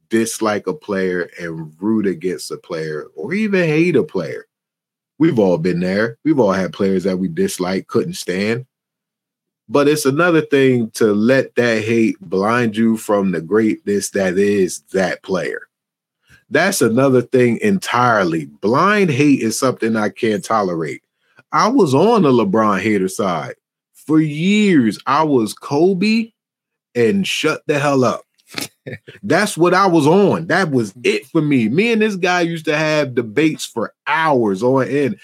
dislike 0.09 0.67
a 0.67 0.73
player 0.73 1.29
and 1.39 1.73
root 1.81 2.07
against 2.07 2.51
a 2.51 2.57
player, 2.57 3.07
or 3.15 3.33
even 3.33 3.67
hate 3.67 3.97
a 3.97 4.03
player. 4.03 4.47
We've 5.17 5.39
all 5.39 5.57
been 5.57 5.81
there. 5.81 6.17
We've 6.23 6.39
all 6.39 6.53
had 6.53 6.71
players 6.71 7.03
that 7.03 7.17
we 7.17 7.27
dislike, 7.27 7.87
couldn't 7.87 8.13
stand. 8.13 8.65
But 9.67 9.89
it's 9.89 10.05
another 10.05 10.41
thing 10.41 10.89
to 10.91 11.13
let 11.13 11.53
that 11.55 11.83
hate 11.83 12.17
blind 12.21 12.77
you 12.77 12.95
from 12.95 13.31
the 13.31 13.41
greatness 13.41 14.09
that 14.11 14.37
is 14.37 14.81
that 14.93 15.21
player. 15.21 15.68
That's 16.49 16.81
another 16.81 17.21
thing 17.21 17.59
entirely. 17.61 18.45
Blind 18.45 19.11
hate 19.11 19.41
is 19.41 19.57
something 19.57 19.95
I 19.95 20.09
can't 20.09 20.43
tolerate. 20.43 21.03
I 21.51 21.67
was 21.67 21.93
on 21.93 22.23
the 22.23 22.31
LeBron 22.31 22.81
hater 22.81 23.07
side 23.07 23.55
for 23.93 24.19
years. 24.19 24.99
I 25.05 25.23
was 25.23 25.53
Kobe 25.53 26.31
and 26.95 27.27
shut 27.27 27.61
the 27.67 27.79
hell 27.79 28.03
up. 28.03 28.21
That's 29.23 29.57
what 29.57 29.73
I 29.73 29.85
was 29.85 30.07
on. 30.07 30.47
That 30.47 30.71
was 30.71 30.93
mm. 30.93 31.05
it 31.05 31.27
for 31.27 31.41
me. 31.41 31.69
Me 31.69 31.91
and 31.91 32.01
this 32.01 32.15
guy 32.15 32.41
used 32.41 32.65
to 32.65 32.75
have 32.75 33.15
debates 33.15 33.65
for 33.65 33.93
hours 34.07 34.63
on 34.63 34.87
end. 34.87 35.19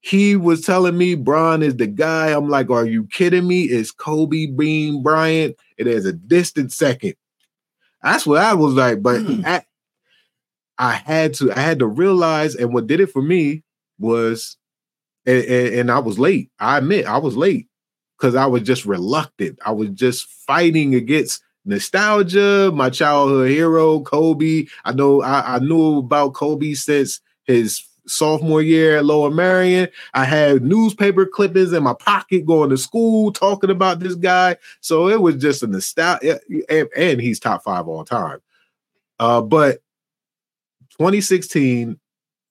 He 0.00 0.34
was 0.34 0.62
telling 0.62 0.96
me 0.96 1.14
Bron 1.14 1.62
is 1.62 1.76
the 1.76 1.86
guy. 1.86 2.28
I'm 2.28 2.48
like, 2.48 2.70
are 2.70 2.86
you 2.86 3.04
kidding 3.04 3.46
me? 3.46 3.64
It's 3.64 3.90
Kobe 3.90 4.46
Bean 4.46 5.02
Bryant. 5.02 5.56
It 5.76 5.86
is 5.86 6.06
a 6.06 6.14
distant 6.14 6.72
second. 6.72 7.14
That's 8.02 8.26
what 8.26 8.42
I 8.42 8.54
was 8.54 8.72
like. 8.72 9.02
But 9.02 9.20
mm. 9.20 9.44
I, 9.44 9.62
I 10.80 10.94
had 10.94 11.34
to, 11.34 11.52
I 11.52 11.60
had 11.60 11.78
to 11.80 11.86
realize, 11.86 12.54
and 12.56 12.72
what 12.72 12.86
did 12.86 13.00
it 13.00 13.10
for 13.10 13.20
me 13.20 13.62
was, 13.98 14.56
and, 15.26 15.44
and, 15.44 15.74
and 15.74 15.90
I 15.90 15.98
was 15.98 16.18
late. 16.18 16.50
I 16.58 16.78
admit 16.78 17.04
I 17.04 17.18
was 17.18 17.36
late 17.36 17.68
because 18.18 18.34
I 18.34 18.46
was 18.46 18.62
just 18.62 18.86
reluctant. 18.86 19.58
I 19.64 19.72
was 19.72 19.90
just 19.90 20.24
fighting 20.26 20.94
against 20.94 21.42
nostalgia, 21.66 22.72
my 22.74 22.88
childhood 22.88 23.50
hero, 23.50 24.00
Kobe. 24.00 24.64
I 24.86 24.92
know 24.92 25.20
I, 25.20 25.56
I 25.56 25.58
knew 25.58 25.98
about 25.98 26.32
Kobe 26.32 26.72
since 26.72 27.20
his 27.44 27.84
sophomore 28.06 28.62
year 28.62 28.96
at 28.96 29.04
Lower 29.04 29.30
Merion. 29.30 29.86
I 30.14 30.24
had 30.24 30.62
newspaper 30.62 31.26
clippings 31.26 31.74
in 31.74 31.82
my 31.82 31.94
pocket 31.94 32.46
going 32.46 32.70
to 32.70 32.78
school 32.78 33.32
talking 33.32 33.68
about 33.68 34.00
this 34.00 34.14
guy. 34.14 34.56
So 34.80 35.10
it 35.10 35.20
was 35.20 35.36
just 35.36 35.62
a 35.62 35.66
nostalgia, 35.66 36.40
and, 36.70 36.88
and 36.96 37.20
he's 37.20 37.38
top 37.38 37.64
five 37.64 37.86
all 37.86 38.06
time. 38.06 38.38
Uh, 39.18 39.42
but 39.42 39.82
2016 41.00 41.98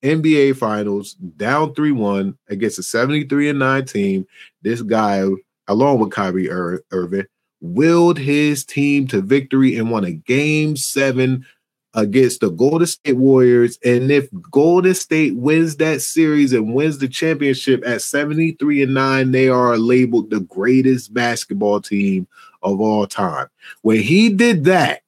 NBA 0.04 0.58
Finals 0.58 1.14
down 1.14 1.72
3 1.76 1.92
1 1.92 2.36
against 2.50 2.80
a 2.80 2.84
73 2.84 3.50
and 3.50 3.60
9 3.60 3.86
team. 3.86 4.26
This 4.64 4.82
guy, 4.82 5.24
along 5.68 6.00
with 6.00 6.10
Kyrie 6.10 6.48
Ir- 6.48 6.84
Irving, 6.90 7.28
willed 7.62 8.18
his 8.18 8.66
team 8.66 9.06
to 9.10 9.22
victory 9.22 9.78
and 9.78 9.92
won 9.92 10.04
a 10.04 10.14
game 10.14 10.76
seven 10.76 11.46
against 11.94 12.42
the 12.42 12.50
Golden 12.50 12.88
State 12.88 13.18
Warriors. 13.18 13.78
And 13.86 14.10
if 14.10 14.28
Golden 14.50 14.96
State 14.96 15.36
wins 15.36 15.76
that 15.76 16.02
series 16.02 16.52
and 16.52 16.74
wins 16.74 16.98
the 16.98 17.08
championship 17.08 17.84
at 17.86 18.02
73 18.02 18.82
and 18.82 18.96
9, 18.96 19.30
they 19.30 19.50
are 19.50 19.78
labeled 19.78 20.32
the 20.32 20.40
greatest 20.40 21.14
basketball 21.14 21.82
team 21.82 22.28
of 22.64 22.82
all 22.82 23.06
time. 23.06 23.48
When 23.84 24.02
he 24.02 24.30
did 24.30 24.64
that 24.64 25.04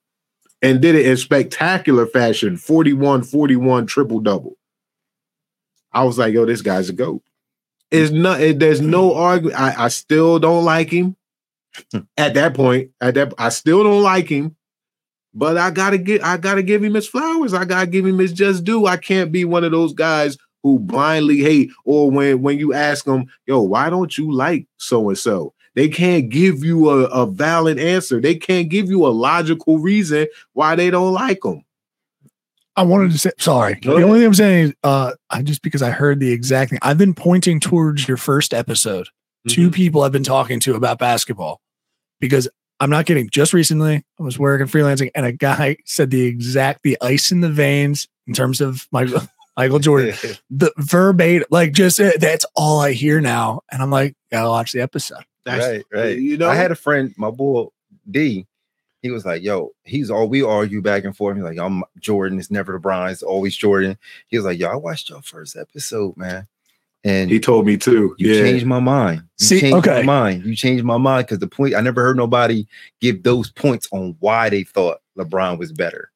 and 0.62 0.82
did 0.82 0.96
it 0.96 1.06
in 1.06 1.18
spectacular 1.18 2.06
fashion 2.06 2.58
41 2.58 3.24
41 3.24 3.86
triple 3.88 4.20
double, 4.20 4.58
I 5.92 6.04
was 6.04 6.18
like, 6.18 6.34
yo, 6.34 6.46
this 6.46 6.62
guy's 6.62 6.90
a 6.90 6.94
GOAT. 6.94 7.22
It's 7.90 8.12
not, 8.12 8.42
it- 8.42 8.60
there's 8.60 8.82
no 8.82 9.14
argument. 9.16 9.60
I, 9.60 9.86
I 9.86 9.88
still 9.90 10.40
don't 10.40 10.64
like 10.66 10.90
him 10.90 11.16
at 12.18 12.34
that 12.36 12.54
point. 12.54 12.92
At 13.02 13.16
that, 13.16 13.34
I 13.38 13.50
still 13.50 13.84
don't 13.84 14.04
like 14.04 14.30
him. 14.30 14.56
But 15.34 15.58
I 15.58 15.72
gotta 15.72 15.98
get, 15.98 16.24
I 16.24 16.38
gotta 16.38 16.64
give 16.64 16.84
him 16.84 16.94
his 16.94 17.08
flowers. 17.08 17.54
I 17.54 17.64
gotta 17.66 17.88
give 17.88 18.06
him 18.06 18.20
his 18.20 18.34
just 18.34 18.66
due. 18.66 18.86
I 18.86 18.98
can't 18.98 19.32
be 19.32 19.46
one 19.46 19.64
of 19.64 19.72
those 19.72 19.94
guys 19.94 20.38
who 20.62 20.78
blindly 20.78 21.38
hate, 21.40 21.72
or 21.86 22.12
when 22.12 22.42
when 22.42 22.60
you 22.60 22.74
ask 22.74 23.06
them, 23.06 23.26
"Yo, 23.48 23.62
why 23.62 23.90
don't 23.90 24.18
you 24.18 24.32
like 24.32 24.68
so 24.78 25.08
and 25.08 25.18
so?" 25.18 25.54
They 25.76 25.88
can't 25.88 26.30
give 26.30 26.64
you 26.66 26.90
a, 26.90 27.04
a 27.06 27.26
valid 27.26 27.80
answer. 27.80 28.20
They 28.20 28.36
can't 28.36 28.70
give 28.70 28.90
you 28.90 29.06
a 29.06 29.10
logical 29.10 29.78
reason 29.80 30.28
why 30.54 30.76
they 30.76 30.90
don't 30.90 31.14
like 31.14 31.42
them. 31.42 31.64
I 32.76 32.84
wanted 32.84 33.12
to 33.12 33.18
say 33.18 33.32
sorry. 33.38 33.76
Go 33.76 33.92
the 33.92 33.96
ahead. 33.98 34.08
only 34.08 34.20
thing 34.20 34.28
I'm 34.28 34.34
saying 34.34 34.66
is 34.68 34.74
uh 34.84 35.12
I 35.30 35.42
just 35.44 35.62
because 35.62 35.82
I 35.82 35.90
heard 35.92 36.20
the 36.20 36.32
exact 36.32 36.70
thing. 36.72 36.80
I've 36.82 36.98
been 36.98 37.14
pointing 37.14 37.60
towards 37.60 38.08
your 38.08 38.18
first 38.18 38.54
episode. 38.54 39.08
Two 39.48 39.70
Mhm. 39.70 39.74
people 39.74 40.04
I've 40.04 40.12
been 40.12 40.24
talking 40.24 40.60
to 40.62 40.76
about 40.76 41.00
basketball 41.00 41.60
because 42.20 42.48
I'm 42.80 42.90
not 42.90 43.06
kidding. 43.06 43.30
Just 43.30 43.54
recently, 43.54 43.96
I 44.20 44.24
was 44.24 44.40
working 44.40 44.68
freelancing, 44.68 45.10
and 45.16 45.26
a 45.26 45.32
guy 45.32 45.78
said 45.86 46.12
the 46.12 46.24
exact 46.26 46.84
the 46.84 46.98
ice 47.02 47.32
in 47.32 47.42
the 47.42 47.50
veins 47.50 48.08
in 48.28 48.34
terms 48.34 48.62
of 48.62 48.88
Michael 48.92 49.22
Michael 49.58 49.80
Jordan. 49.80 50.16
the 50.50 50.72
verbatim, 50.78 51.46
like 51.52 51.74
just 51.74 52.00
uh, 52.00 52.12
that's 52.20 52.46
all 52.56 52.80
I 52.80 52.94
hear 52.94 53.20
now, 53.20 53.62
and 53.72 53.82
I'm 53.82 53.92
like, 53.92 54.16
gotta 54.32 54.50
watch 54.50 54.72
the 54.72 54.82
episode. 54.82 55.24
That's, 55.46 55.66
right, 55.66 55.86
right. 55.92 56.18
You 56.18 56.38
know, 56.38 56.50
I 56.50 56.56
had 56.56 56.72
a 56.72 56.76
friend, 56.76 57.14
my 57.18 57.32
boy 57.32 57.68
D. 58.10 58.46
He 59.02 59.10
was 59.10 59.26
like, 59.26 59.42
"Yo, 59.42 59.72
he's 59.84 60.12
all 60.12 60.30
we 60.30 60.44
argue 60.44 60.82
back 60.82 61.06
and 61.06 61.18
forth." 61.18 61.36
He's 61.36 61.44
like, 61.44 61.58
"I'm 61.58 61.84
Jordan. 62.00 62.38
It's 62.38 62.52
never 62.52 62.80
LeBron. 62.80 63.12
It's 63.12 63.24
always 63.24 63.56
Jordan." 63.56 63.98
He 64.28 64.38
was 64.38 64.46
like, 64.46 64.60
"Yo, 64.60 64.70
I 64.70 64.76
watched 64.76 65.10
your 65.10 65.24
first 65.24 65.58
episode, 65.58 66.16
man, 66.18 66.48
and 67.04 67.32
he 67.32 67.40
told 67.40 67.66
me 67.66 67.78
too. 67.78 68.16
you 68.20 68.34
yeah. 68.34 68.44
changed 68.44 68.66
my 68.66 68.80
mind. 68.80 69.24
You 69.40 69.46
See, 69.46 69.60
changed 69.60 69.78
okay. 69.78 69.98
my 69.98 70.04
mind. 70.04 70.46
You 70.46 70.56
changed 70.56 70.84
my 70.84 70.98
mind 70.98 71.26
because 71.26 71.40
the 71.40 71.48
point 71.48 71.76
I 71.76 71.82
never 71.82 72.04
heard 72.04 72.18
nobody 72.18 72.68
give 73.00 73.24
those 73.24 73.50
points 73.50 73.88
on 73.92 74.16
why 74.20 74.50
they 74.50 74.64
thought 74.64 75.02
LeBron 75.18 75.58
was 75.58 75.72
better. 75.72 76.12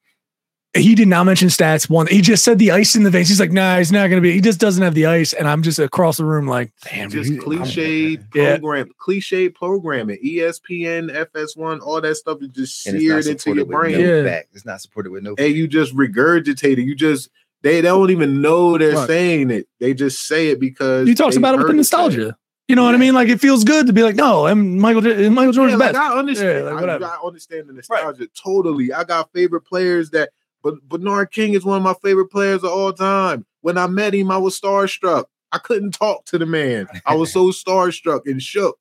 He 0.75 0.93
did 0.93 1.07
not 1.07 1.25
mention 1.25 1.47
stats. 1.47 1.89
One, 1.89 2.05
he 2.07 2.21
just 2.21 2.43
said 2.43 2.59
the 2.59 2.71
ice 2.71 2.95
in 2.95 3.03
the 3.03 3.09
veins. 3.09 3.29
He's 3.29 3.39
like, 3.39 3.51
nah, 3.51 3.77
he's 3.77 3.91
not 3.91 4.09
gonna 4.09 4.21
be. 4.21 4.33
He 4.33 4.41
just 4.41 4.59
doesn't 4.59 4.83
have 4.83 4.93
the 4.93 5.05
ice, 5.05 5.31
and 5.33 5.47
I'm 5.47 5.63
just 5.63 5.79
across 5.79 6.17
the 6.17 6.25
room 6.25 6.47
like, 6.47 6.71
damn, 6.83 7.09
just 7.09 7.29
dude, 7.31 7.41
cliche 7.41 8.17
Yeah. 8.33 8.57
cliche 8.97 9.49
programming, 9.49 10.17
ESPN, 10.23 11.09
FS1, 11.33 11.79
all 11.81 12.01
that 12.01 12.15
stuff 12.15 12.39
is 12.41 12.49
just 12.49 12.85
And 12.87 12.97
it's 12.97 13.05
not 13.05 13.23
seared 13.23 13.25
into 13.27 13.39
supported 13.39 13.57
your 13.59 13.65
with 13.67 13.75
brain. 13.77 14.01
no 14.05 14.15
Yeah. 14.17 14.23
facts. 14.29 14.47
It's 14.53 14.65
not 14.65 14.81
supported 14.81 15.11
with 15.11 15.23
no. 15.23 15.35
and 15.37 15.53
you 15.55 15.67
just 15.67 15.95
regurgitate 15.95 16.77
it. 16.77 16.83
You 16.83 16.95
just 16.95 17.29
they 17.61 17.81
don't 17.81 18.11
even 18.11 18.41
know 18.41 18.77
they're 18.77 18.93
Right. 18.93 19.07
saying 19.07 19.49
it. 19.51 19.67
They 19.79 19.93
just 19.93 20.27
say 20.27 20.49
it 20.49 20.59
because 20.59 21.07
He 21.07 21.15
talks 21.15 21.35
about 21.35 21.55
it 21.55 21.57
with 21.57 21.67
the 21.67 21.73
heard 21.73 21.85
say 21.85 21.97
nostalgia. 21.97 22.37
You 22.67 22.75
know 22.75 22.83
what 22.83 22.95
I 22.95 22.97
mean? 22.97 23.13
Like 23.13 23.29
it 23.29 23.39
feels 23.39 23.63
good 23.63 23.87
to 23.87 23.93
be 23.93 24.03
like, 24.03 24.15
no, 24.15 24.45
I'm 24.47 24.77
Michael. 24.79 25.01
J- 25.01 25.29
Michael 25.29 25.45
Yeah, 25.45 25.51
Jordan's 25.51 25.79
like, 25.79 25.93
best. 25.93 26.03
I 26.03 26.17
understand. 26.19 26.65
Yeah, 26.65 26.71
like, 26.73 27.01
I. 27.01 27.05
I 27.05 27.17
understand 27.25 27.69
the 27.69 27.73
nostalgia 27.73 28.27
totally. 28.43 28.91
I 28.91 29.03
got 29.03 29.31
favorite 29.33 29.61
players 29.61 30.09
that, 30.11 30.29
but 30.65 30.81
Bernard 30.89 31.29
King 31.31 31.53
is 31.53 31.63
one 31.63 31.77
of 31.77 31.83
my 31.83 31.93
favorite 32.03 32.31
players 32.31 32.63
of 32.63 32.71
all 32.71 32.91
time. 32.91 33.45
When 33.61 33.77
I 33.77 33.85
met 33.85 34.15
him, 34.15 34.31
I 34.31 34.37
was 34.37 34.59
starstruck. 34.59 35.25
I 35.51 35.59
couldn't 35.59 35.91
talk 35.91 36.25
to 36.25 36.39
the 36.39 36.47
man. 36.47 36.87
I 37.05 37.13
was 37.13 37.31
so 37.31 37.51
starstruck 37.51 38.21
and 38.25 38.41
shook. 38.41 38.79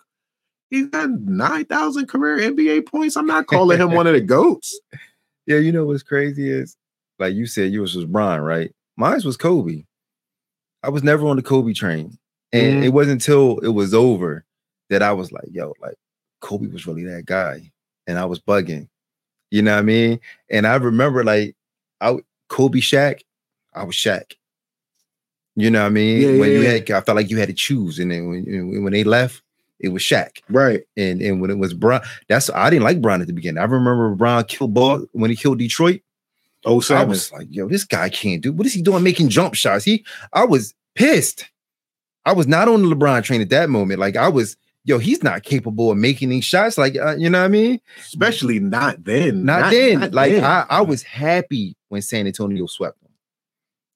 He's 0.71 0.87
got 0.87 1.11
nine 1.11 1.67
thousand 1.67 2.07
career 2.07 2.39
NBA 2.39 2.87
points. 2.87 3.17
I'm 3.17 3.27
not 3.27 3.47
calling 3.47 3.79
him 3.79 3.93
one 3.93 4.07
of 4.07 4.15
the 4.15 4.21
goats. 4.23 4.81
Yeah, 5.47 5.59
you 5.59 5.73
know 5.73 5.85
what's 5.85 6.03
crazy 6.03 6.51
is 6.51 6.75
like 7.19 7.35
you 7.35 7.45
said, 7.45 7.71
yours 7.71 7.95
was 7.95 8.07
Bron, 8.07 8.41
right? 8.41 8.73
Mine 8.97 9.21
was 9.27 9.37
Kobe. 9.37 9.85
I 10.83 10.89
was 10.89 11.03
never 11.03 11.27
on 11.27 11.37
the 11.37 11.43
Kobe 11.43 11.75
train. 11.75 12.17
And 12.51 12.77
Mhm. 12.79 12.85
it 12.85 12.89
wasn't 12.95 13.21
until 13.21 13.59
it 13.59 13.69
was 13.75 13.93
over 13.93 14.47
that 14.89 15.03
I 15.03 15.13
was 15.13 15.33
like, 15.33 15.45
yo, 15.51 15.75
like 15.83 15.97
Kobe 16.41 16.69
was 16.69 16.87
really 16.87 17.05
that 17.05 17.27
guy. 17.27 17.71
And 18.07 18.19
I 18.19 18.25
was 18.25 18.41
bugging. 18.41 18.89
You 19.51 19.61
know 19.61 19.73
what 19.75 19.81
I 19.81 19.83
mean? 19.83 20.21
And 20.51 20.67
I 20.67 20.77
remember 20.77 21.23
like 21.25 21.55
I 22.05 22.19
Kobe 22.49 22.81
Shaq, 22.81 23.21
I 23.75 23.85
was 23.85 23.97
Shaq. 23.97 24.35
You 25.57 25.71
know 25.71 25.83
what 25.83 25.87
I 25.87 25.91
mean? 25.91 26.21
Yeah, 26.21 26.39
when 26.41 26.51
yeah, 26.51 26.57
you 26.57 26.63
yeah. 26.63 26.71
had 26.71 26.91
I 26.91 27.01
felt 27.01 27.17
like 27.17 27.31
you 27.31 27.39
had 27.39 27.49
to 27.49 27.55
choose. 27.55 27.99
And 27.99 28.11
then 28.11 28.29
when, 28.29 28.83
when 28.83 28.93
they 28.93 29.05
left, 29.05 29.43
it 29.79 29.89
was 29.91 30.03
Shaq. 30.03 30.41
Right. 30.49 30.83
And 30.97 31.21
and 31.23 31.41
when 31.41 31.51
it 31.51 31.59
was 31.59 31.75
Bron, 31.75 32.01
that's 32.29 32.51
I 32.51 32.71
didn't 32.71 32.85
like 32.85 33.01
Bron 33.01 33.21
at 33.21 33.27
the 33.27 33.33
beginning. 33.33 33.63
I 33.63 33.65
remember 33.65 34.15
Bron 34.15 34.45
killed 34.45 34.75
ball 34.75 35.07
when 35.13 35.31
he 35.31 35.37
killed 35.37 35.59
Detroit. 35.59 36.01
Oh, 36.65 36.81
so 36.81 36.97
I 36.97 37.05
was 37.05 37.31
like, 37.31 37.49
yo, 37.51 37.69
this 37.69 37.85
guy 37.85 38.09
can't 38.09 38.43
do. 38.43 38.53
What 38.53 38.67
is 38.67 38.73
he 38.73 38.81
doing 38.81 39.03
making 39.03 39.29
jump 39.29 39.55
shots? 39.55 39.85
He 39.85 40.05
I 40.33 40.45
was 40.45 40.75
pissed. 40.95 41.47
I 42.27 42.33
was 42.33 42.47
not 42.47 42.69
on 42.69 42.83
the 42.83 42.95
LeBron 42.95 43.23
train 43.23 43.43
at 43.43 43.51
that 43.51 43.69
moment. 43.69 44.01
Like 44.01 44.17
I 44.17 44.29
was, 44.29 44.57
yo, 44.85 44.99
he's 44.99 45.23
not 45.23 45.43
capable 45.43 45.91
of 45.91 45.99
making 45.99 46.29
these 46.29 46.45
shots. 46.45 46.79
Like, 46.79 46.97
uh, 46.97 47.17
you 47.17 47.29
know 47.31 47.41
what 47.41 47.47
I 47.47 47.49
mean? 47.49 47.81
Especially 47.99 48.61
not 48.61 49.05
then. 49.05 49.45
Not, 49.45 49.71
then. 49.71 50.01
not 50.01 50.13
like 50.13 50.33
then. 50.33 50.45
I, 50.45 50.67
I 50.69 50.81
was 50.83 51.03
happy 51.03 51.77
when 51.89 52.03
San 52.03 52.27
Antonio 52.27 52.67
swept 52.67 53.03
him. 53.03 53.11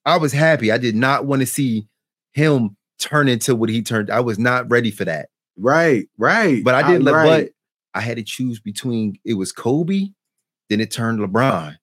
I 0.05 0.17
was 0.17 0.33
happy. 0.33 0.71
I 0.71 0.77
did 0.77 0.95
not 0.95 1.25
want 1.25 1.41
to 1.41 1.45
see 1.45 1.87
him 2.33 2.75
turn 2.97 3.27
into 3.27 3.55
what 3.55 3.69
he 3.69 3.81
turned. 3.81 4.09
I 4.09 4.19
was 4.19 4.39
not 4.39 4.69
ready 4.69 4.91
for 4.91 5.05
that. 5.05 5.29
right, 5.57 6.07
right. 6.17 6.63
But 6.63 6.75
I 6.75 6.91
did. 6.91 7.03
let 7.03 7.13
right. 7.13 7.45
But 7.45 7.53
I 7.93 8.01
had 8.01 8.17
to 8.17 8.23
choose 8.23 8.59
between 8.59 9.19
it 9.25 9.33
was 9.33 9.51
Kobe, 9.51 10.09
then 10.69 10.79
it 10.79 10.91
turned 10.91 11.19
LeBron. 11.19 11.77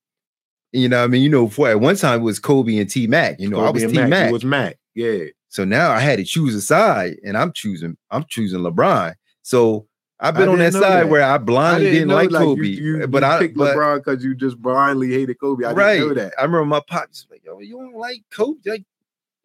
You 0.73 0.88
know, 0.88 0.99
what 0.99 1.05
I 1.05 1.07
mean, 1.07 1.23
you 1.23 1.29
know, 1.29 1.49
for 1.49 1.69
at 1.69 1.81
one 1.81 1.97
time 1.97 2.21
it 2.21 2.25
was 2.25 2.38
Kobe 2.38 2.77
and 2.79 2.90
T 2.90 3.07
Mac. 3.07 3.40
You 3.40 3.49
know, 3.49 3.61
I 3.61 3.71
was 3.71 3.85
T. 3.85 3.92
Mac. 3.92 4.29
It 4.29 4.33
was 4.33 4.45
Mac. 4.45 4.79
Yeah. 4.95 5.25
So 5.57 5.64
now 5.64 5.90
I 5.90 6.01
had 6.01 6.19
to 6.19 6.25
choose 6.25 6.55
a 6.55 6.61
side, 6.61 7.16
and 7.25 7.35
I'm 7.35 7.51
choosing. 7.51 7.97
I'm 8.11 8.27
choosing 8.29 8.61
LeBron. 8.61 9.14
So 9.40 9.87
I've 10.21 10.35
been 10.35 10.51
on 10.51 10.59
that 10.59 10.75
side 10.75 11.05
that. 11.05 11.09
where 11.09 11.23
I 11.23 11.38
blindly 11.38 11.92
didn't, 11.92 12.09
like, 12.09 12.31
you- 12.31 12.37
Kobe, 12.37 12.66
You, 12.66 13.07
but 13.07 13.23
you 13.23 13.27
I 13.31 13.38
picked 13.38 13.57
but, 13.57 13.75
LeBron 13.75 13.97
because 14.05 14.23
you 14.23 14.35
just 14.35 14.61
blindly 14.61 15.14
hated 15.14 15.40
Kobe. 15.40 15.64
I 15.64 15.73
right. 15.73 15.95
didn't 15.95 16.09
know 16.09 16.14
that. 16.23 16.35
I 16.38 16.42
remember 16.42 16.66
my 16.66 16.83
pops 16.87 17.27
like, 17.31 17.42
"Yo, 17.42 17.59
you 17.61 17.79
don't 17.79 17.95
like 17.97 18.23
Kobe?" 18.31 18.59
Like, 18.66 18.85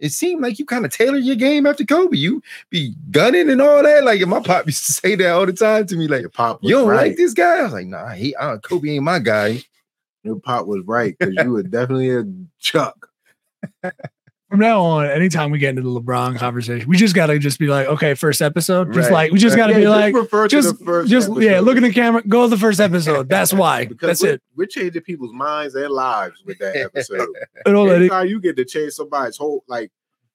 it 0.02 0.10
seemed 0.10 0.42
like 0.42 0.60
you 0.60 0.66
kind 0.66 0.84
of 0.84 0.92
tailored 0.92 1.24
your 1.24 1.38
game 1.38 1.66
after 1.66 1.86
Kobe. 1.86 2.18
You 2.18 2.44
be 2.70 2.94
gunning 3.12 3.50
and 3.50 3.62
all 3.62 3.82
that. 3.82 4.04
Like, 4.04 4.20
and 4.20 4.30
my 4.32 4.42
pop 4.42 4.66
used 4.66 4.86
to 4.88 4.92
say 4.92 5.16
that 5.16 5.30
all 5.30 5.46
the 5.46 5.54
time 5.54 5.88
to 5.88 5.96
me. 5.96 6.10
Like, 6.10 6.22
Your 6.24 6.30
pop 6.30 6.60
you 6.62 6.72
don't 6.72 6.90
right. 6.90 7.08
like 7.08 7.16
this 7.16 7.34
guy? 7.34 7.60
I 7.60 7.64
was 7.64 7.72
like, 7.72 7.88
Nah, 7.88 8.10
he 8.10 8.36
uh, 8.36 8.58
Kobe 8.58 8.90
ain't 8.90 9.06
my 9.06 9.20
guy. 9.20 9.64
Your 10.26 10.42
pop 10.42 10.66
was 10.68 10.84
right 10.86 11.16
because 11.18 11.36
you 11.42 11.52
were 11.52 11.64
definitely 11.64 12.10
a 12.10 12.26
Chuck. 12.60 13.08
From 14.52 14.60
now 14.60 14.82
on, 14.82 15.06
anytime 15.06 15.50
we 15.50 15.60
get 15.60 15.70
into 15.70 15.82
the 15.82 15.90
LeBron 16.02 16.38
conversation, 16.38 16.88
we 16.90 16.98
just 16.98 17.16
gotta 17.16 17.40
just 17.40 17.58
be 17.58 17.68
like, 17.68 17.88
okay, 17.88 18.16
first 18.16 18.42
episode. 18.42 18.92
Just 18.94 19.06
Right. 19.10 19.14
like 19.14 19.32
we 19.32 19.40
just 19.40 19.56
gotta 19.56 19.72
Yeah, 19.72 19.80
be 19.80 19.88
like, 19.88 20.14
refer 20.14 20.50
to 20.50 20.50
just, 20.62 20.78
the 20.78 20.84
first 20.86 21.10
just 21.10 21.30
yeah, 21.40 21.62
look 21.62 21.78
at 21.78 21.84
the 21.84 21.94
camera, 21.94 22.22
go 22.28 22.44
to 22.44 22.50
the 22.50 22.58
first 22.58 22.82
episode. 22.82 23.30
That's 23.30 23.54
why. 23.54 23.86
because 23.88 24.08
That's 24.08 24.22
we're, 24.22 24.34
it. 24.34 24.42
We're 24.58 24.66
changing 24.68 25.04
people's 25.04 25.32
minds 25.34 25.74
and 25.76 25.90
lives 25.90 26.44
with 26.46 26.60
that 26.60 26.76
episode. 26.76 27.30
And 27.66 27.78
all 27.78 27.86
that- 27.86 27.96
Anytime 27.96 28.28
you 28.28 28.42
get 28.42 28.58
to 28.58 28.66
change 28.66 28.92
somebody's 28.92 29.38
whole 29.38 29.64
like 29.70 29.90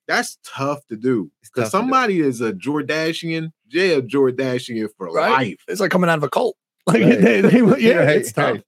that's 0.09 0.39
tough 0.43 0.87
to 0.87 0.97
do. 0.97 1.31
Because 1.43 1.71
to 1.71 1.77
do. 1.77 1.81
somebody 1.83 2.21
is 2.21 2.41
a 2.41 2.55
Jordashian, 2.55 3.51
a 3.75 4.01
Jordashian 4.01 4.89
for 4.97 5.09
Right. 5.13 5.31
life. 5.31 5.65
It's 5.69 5.81
like 5.81 5.91
coming 5.91 6.09
out 6.09 6.17
of 6.19 6.25
a 6.25 6.31
cult. 6.31 6.57
Like 6.87 7.03
Right. 7.03 7.21
they, 7.21 7.41
they, 7.43 7.59
yeah, 7.81 8.09
it's 8.09 8.33
tough. 8.33 8.61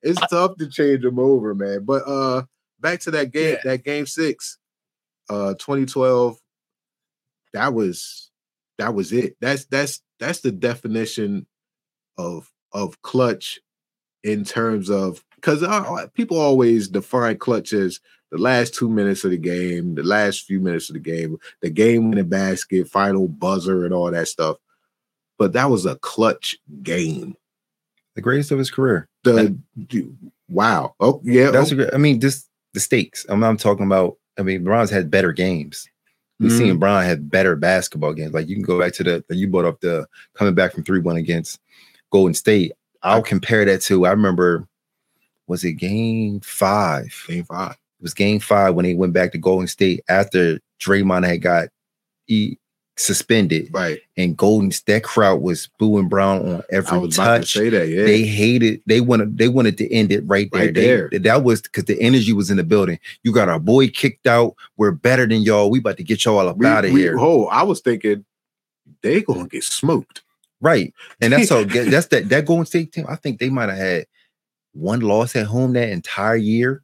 It's 0.00 0.20
tough 0.30 0.56
to 0.56 0.68
change 0.70 1.02
them 1.02 1.18
over, 1.18 1.54
man. 1.54 1.84
But 1.84 2.02
uh 2.06 2.44
back 2.80 3.00
to 3.00 3.10
that 3.10 3.30
game, 3.32 3.56
that 3.64 3.84
game 3.84 4.06
six, 4.06 4.56
uh, 5.28 5.54
2012. 5.54 6.38
That 7.52 7.74
was 7.74 8.30
that 8.78 8.94
was 8.94 9.12
it. 9.12 9.36
That's 9.40 9.64
that's 9.66 10.02
that's 10.18 10.40
the 10.40 10.52
definition 10.52 11.46
of 12.18 12.50
of 12.72 13.00
clutch 13.02 13.60
in 14.24 14.44
terms 14.44 14.90
of 14.90 15.24
because 15.36 15.64
people 16.14 16.38
always 16.38 16.88
define 16.88 17.38
clutch 17.38 17.72
as 17.72 18.00
the 18.32 18.38
last 18.38 18.74
two 18.74 18.88
minutes 18.88 19.24
of 19.24 19.30
the 19.30 19.38
game, 19.38 19.94
the 19.94 20.02
last 20.02 20.42
few 20.42 20.60
minutes 20.60 20.90
of 20.90 20.94
the 20.94 21.00
game, 21.00 21.38
the 21.62 21.70
game 21.70 22.10
winning 22.10 22.28
basket, 22.28 22.88
final 22.88 23.28
buzzer, 23.28 23.84
and 23.84 23.94
all 23.94 24.10
that 24.10 24.28
stuff. 24.28 24.56
But 25.38 25.52
that 25.52 25.70
was 25.70 25.86
a 25.86 25.96
clutch 25.96 26.58
game. 26.82 27.36
The 28.14 28.22
greatest 28.22 28.50
of 28.50 28.58
his 28.58 28.70
career. 28.70 29.08
The 29.22 29.56
wow. 30.48 30.94
Oh 30.98 31.20
yeah. 31.24 31.50
That's 31.50 31.72
oh, 31.72 31.80
a 31.80 31.94
I 31.94 31.98
mean, 31.98 32.20
just 32.20 32.48
the 32.74 32.80
stakes. 32.80 33.26
I'm, 33.28 33.44
I'm 33.44 33.56
talking 33.56 33.86
about. 33.86 34.16
I 34.38 34.42
mean, 34.42 34.64
Bron's 34.64 34.90
had 34.90 35.10
better 35.10 35.32
games. 35.32 35.88
We've 36.38 36.52
Mhm. 36.52 36.58
seen 36.58 36.78
Bron 36.78 37.04
have 37.04 37.30
better 37.30 37.56
basketball 37.56 38.12
games. 38.12 38.34
Like 38.34 38.48
you 38.48 38.56
can 38.56 38.62
go 38.64 38.78
back 38.78 38.92
to 38.94 39.02
the 39.04 39.24
you 39.30 39.48
brought 39.48 39.64
up 39.64 39.80
the 39.80 40.06
coming 40.34 40.54
back 40.54 40.72
from 40.74 40.84
three 40.84 41.00
one 41.00 41.16
against 41.16 41.60
Golden 42.10 42.34
State. 42.34 42.72
I'll 43.02 43.22
compare 43.22 43.64
that 43.64 43.80
to 43.82 44.04
I 44.06 44.10
remember 44.10 44.66
was 45.46 45.64
it 45.64 45.74
game 45.74 46.40
five? 46.40 47.14
game 47.26 47.44
five. 47.44 47.72
It 47.72 48.02
was 48.02 48.12
game 48.14 48.40
five 48.40 48.74
when 48.74 48.84
they 48.84 48.94
went 48.94 49.12
back 49.14 49.32
to 49.32 49.38
Golden 49.38 49.66
State 49.66 50.00
after 50.08 50.58
Draymond 50.80 51.26
had 51.26 51.40
got 51.40 51.68
e- 52.26 52.56
suspended 52.98 53.68
Right. 53.72 54.00
and 54.16 54.36
Golden 54.36 54.70
that 54.86 55.02
crowd 55.04 55.42
was 55.42 55.68
booing 55.78 56.08
Bron 56.08 56.40
on 56.48 56.56
I 56.56 56.62
every 56.76 56.98
was 56.98 57.18
about 57.18 57.34
to 57.34 57.40
touch. 57.40 57.52
say 57.52 57.68
that. 57.68 57.88
Yeah. 57.88 58.04
They 58.04 58.22
hated. 58.22 58.80
They 58.86 59.00
wanted. 59.00 59.36
They 59.36 59.48
wanted 59.48 59.76
to 59.78 59.92
end 59.92 60.12
it 60.12 60.22
right 60.26 60.48
there. 60.52 61.02
Right 61.02 61.10
They- 61.10 61.18
that 61.18 61.44
was 61.44 61.60
because 61.62 61.84
the 61.84 62.00
energy 62.00 62.32
was 62.32 62.50
in 62.50 62.56
the 62.56 62.64
building. 62.64 62.98
You 63.22 63.32
got 63.32 63.48
our 63.48 63.60
boy 63.60 63.88
kicked 63.88 64.26
out. 64.26 64.54
We're 64.76 64.92
better 64.92 65.26
than 65.26 65.42
y'all. 65.42 65.70
We 65.70 65.78
about 65.80 65.98
to 65.98 66.02
get 66.04 66.24
y'all 66.24 66.48
up 66.48 66.56
we, 66.56 66.66
out 66.66 66.84
of 66.84 66.92
we- 66.92 67.00
here. 67.02 67.16
Oh, 67.18 67.46
I 67.46 67.62
was 67.64 67.80
thinking 67.80 68.24
they 69.02 69.20
gonna 69.22 69.46
get 69.48 69.64
smoked. 69.64 70.22
Right. 70.60 70.94
And 71.20 71.32
that's 71.34 71.48
so. 71.48 71.64
that's 71.64 72.06
that. 72.06 72.28
That 72.30 72.46
Golden 72.46 72.64
State 72.66 72.92
team. 72.92 73.04
I 73.08 73.16
think 73.16 73.38
they 73.38 73.50
might 73.50 73.68
have 73.68 73.78
had 73.78 74.06
one 74.72 75.00
loss 75.00 75.36
at 75.36 75.46
home 75.46 75.74
that 75.74 75.90
entire 75.90 76.36
year, 76.36 76.82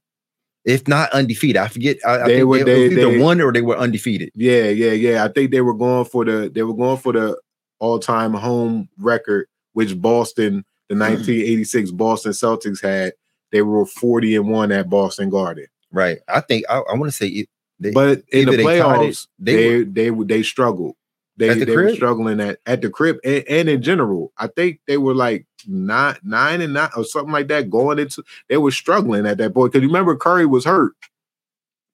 if 0.64 0.86
not 0.88 1.10
undefeated. 1.12 1.56
I 1.56 1.68
forget. 1.68 1.96
I, 2.06 2.14
I 2.20 2.28
They 2.28 2.36
think 2.38 2.48
were- 2.48 2.58
they, 2.58 2.64
they- 2.64 2.84
either 2.86 3.10
they- 3.12 3.18
one 3.20 3.40
or 3.40 3.52
they 3.52 3.62
were 3.62 3.76
undefeated. 3.76 4.30
Yeah, 4.34 4.64
yeah, 4.68 4.92
yeah. 4.92 5.24
I 5.24 5.28
think 5.28 5.50
they 5.50 5.60
were 5.60 5.74
going 5.74 6.04
for 6.04 6.24
the 6.24 6.50
they 6.54 6.62
were 6.62 6.74
going 6.74 6.98
for 6.98 7.12
the 7.12 7.36
all-time 7.80 8.32
home 8.34 8.88
record, 8.98 9.46
which 9.72 10.00
Boston, 10.00 10.64
the 10.88 10.94
hmm. 10.94 11.00
1986 11.00 11.90
Boston 11.92 12.32
Celtics 12.32 12.80
had. 12.82 13.12
They 13.50 13.60
were 13.62 13.84
40 13.84 14.36
and 14.36 14.48
1 14.48 14.72
at 14.72 14.88
Boston 14.88 15.28
Garden. 15.28 15.66
Right. 15.90 16.18
I 16.26 16.40
think. 16.40 16.64
I, 16.70 16.78
I 16.78 16.94
want 16.94 17.06
to 17.10 17.16
say 17.16 17.26
it. 17.26 17.48
They, 17.80 17.90
But 17.90 18.22
in 18.32 18.48
the 18.48 18.56
tied 18.56 18.60
it- 18.60 18.66
playoffs, 18.66 19.26
they 19.38 19.54
they 19.56 19.78
were- 19.78 19.84
they 19.84 20.10
they, 20.10 20.36
they 20.36 20.42
struggled. 20.42 20.94
They, 21.42 21.48
At 21.48 21.58
the 21.58 21.64
they 21.64 21.76
were 21.76 21.92
struggling 21.92 22.40
at, 22.40 22.60
at 22.66 22.82
the 22.82 22.88
crib 22.88 23.18
and, 23.24 23.42
and 23.48 23.68
in 23.68 23.82
general. 23.82 24.32
I 24.38 24.46
think 24.46 24.78
they 24.86 24.96
were 24.96 25.12
like 25.12 25.44
nine, 25.66 26.16
nine 26.22 26.60
and 26.60 26.72
nine 26.72 26.90
or 26.96 27.04
something 27.04 27.32
like 27.32 27.48
that 27.48 27.68
going 27.68 27.98
into 27.98 28.22
they 28.48 28.58
were 28.58 28.70
struggling 28.70 29.26
at 29.26 29.38
that 29.38 29.52
point. 29.52 29.72
Because 29.72 29.82
you 29.82 29.88
remember 29.88 30.14
Curry 30.14 30.46
was 30.46 30.64
hurt. 30.64 30.92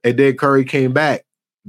And 0.05 0.19
then 0.19 0.37
Curry 0.37 0.67
came 0.67 0.93
back 0.93 1.25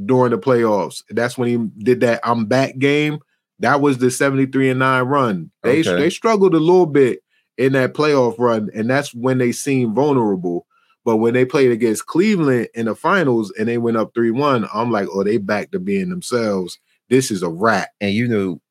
during 0.06 0.32
the 0.32 0.38
playoffs. 0.38 1.04
That's 1.10 1.38
when 1.38 1.48
he 1.48 1.84
did 1.86 2.02
that 2.02 2.20
I'm 2.26 2.48
back 2.48 2.78
game. 2.80 3.20
That 3.60 3.80
was 3.80 3.98
the 4.00 4.12
73 4.12 4.72
and 4.72 4.80
9 4.80 5.04
run. 5.06 5.52
They 5.64 5.80
Okay. 5.80 5.96
they 5.96 6.10
struggled 6.10 6.56
a 6.56 6.60
little 6.60 6.86
bit 6.86 7.24
in 7.58 7.72
that 7.74 7.94
playoff 7.94 8.38
run, 8.40 8.70
and 8.76 8.90
that's 8.90 9.14
when 9.14 9.38
they 9.38 9.54
seemed 9.54 9.96
vulnerable. 9.96 10.66
But 11.06 11.18
when 11.18 11.34
they 11.34 11.46
played 11.46 11.72
against 11.72 12.08
Cleveland 12.08 12.68
in 12.74 12.88
the 12.88 12.96
finals 12.96 13.54
and 13.58 13.70
they 13.70 13.78
went 13.78 13.96
up 13.96 14.14
3-1, 14.14 14.68
I'm 14.74 14.92
like, 14.92 15.08
oh, 15.14 15.24
they 15.24 15.38
back 15.38 15.72
to 15.72 15.80
being 15.80 16.10
themselves. 16.10 16.78
This 17.10 17.32
is 17.32 17.44
a 17.44 17.50
rat. 17.50 17.90
and 18.00 18.14
you 18.14 18.28
know, 18.28 18.62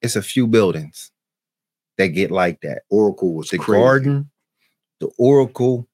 it's 0.00 0.16
a 0.16 0.22
few 0.22 0.46
buildings 0.46 1.10
that 1.98 2.08
get 2.08 2.30
like 2.30 2.60
that. 2.62 2.82
Oracle 2.90 3.34
was 3.34 3.50
the 3.50 3.58
crazy. 3.58 3.80
Garden, 3.80 4.30
the 5.00 5.10
Oracle, 5.18 5.88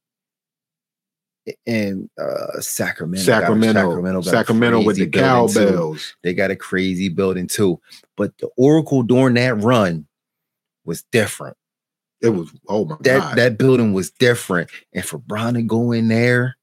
and 1.66 2.10
uh 2.20 2.60
Sacramento. 2.60 3.24
Sacramento, 3.24 4.02
got 4.22 4.24
Sacramento, 4.24 4.82
with 4.82 4.96
the 4.96 5.06
cowbells. 5.06 6.14
They 6.22 6.34
got 6.34 6.50
a 6.50 6.56
crazy 6.56 7.08
building 7.08 7.46
too. 7.46 7.80
But 8.16 8.36
the 8.38 8.48
Oracle 8.56 9.02
during 9.02 9.34
that 9.34 9.56
run 9.62 10.06
was 10.84 11.04
different. 11.10 11.56
It 12.20 12.30
was 12.30 12.50
oh 12.68 12.84
my 12.84 12.96
That 13.00 13.18
god. 13.20 13.38
that 13.38 13.58
building 13.58 13.92
was 13.94 14.10
different. 14.10 14.70
And 14.92 15.04
for 15.04 15.18
Bron 15.18 15.54
to 15.54 15.62
go 15.62 15.92
in 15.92 16.08
there 16.08 16.57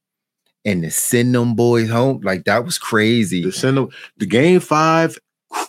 and 0.66 0.82
to 0.84 0.92
send 0.92 1.34
them 1.36 1.54
boys 1.56 1.90
home, 1.90 2.20
like 2.24 2.44
that 2.46 2.66
was 2.66 2.78
crazy. 2.78 3.44
the 3.44 3.52
send 3.52 3.78
them 3.78 3.90
the 4.18 4.26
game 4.26 4.60
five 4.60 5.18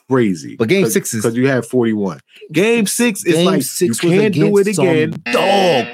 crazy. 0.09 0.57
But 0.57 0.69
game 0.69 0.89
six 0.89 1.15
is- 1.15 1.23
because 1.23 1.37
you 1.37 1.49
had 1.49 1.65
41. 1.65 2.21
Game 2.53 2.87
six 2.87 3.25
is 3.25 3.35
Game 3.35 3.47
like 3.47 3.63
six 3.63 4.03
you 4.03 4.11
can't 4.11 4.35
do 4.35 4.57
it 4.59 4.67
again. 4.67 5.15
dog. 5.31 5.87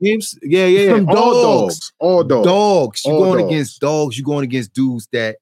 Games, 0.00 0.38
yeah, 0.42 0.66
yeah, 0.66 0.94
yeah. 0.96 1.04
All 1.08 1.32
dogs. 1.32 1.74
dogs. 1.78 1.92
All 1.98 2.24
dogs. 2.24 2.46
dogs. 2.46 3.02
You're 3.04 3.18
going 3.18 3.38
dogs. 3.40 3.52
against 3.52 3.80
dogs. 3.80 4.18
You're 4.18 4.24
going 4.24 4.44
against 4.44 4.72
dudes 4.74 5.08
that 5.12 5.36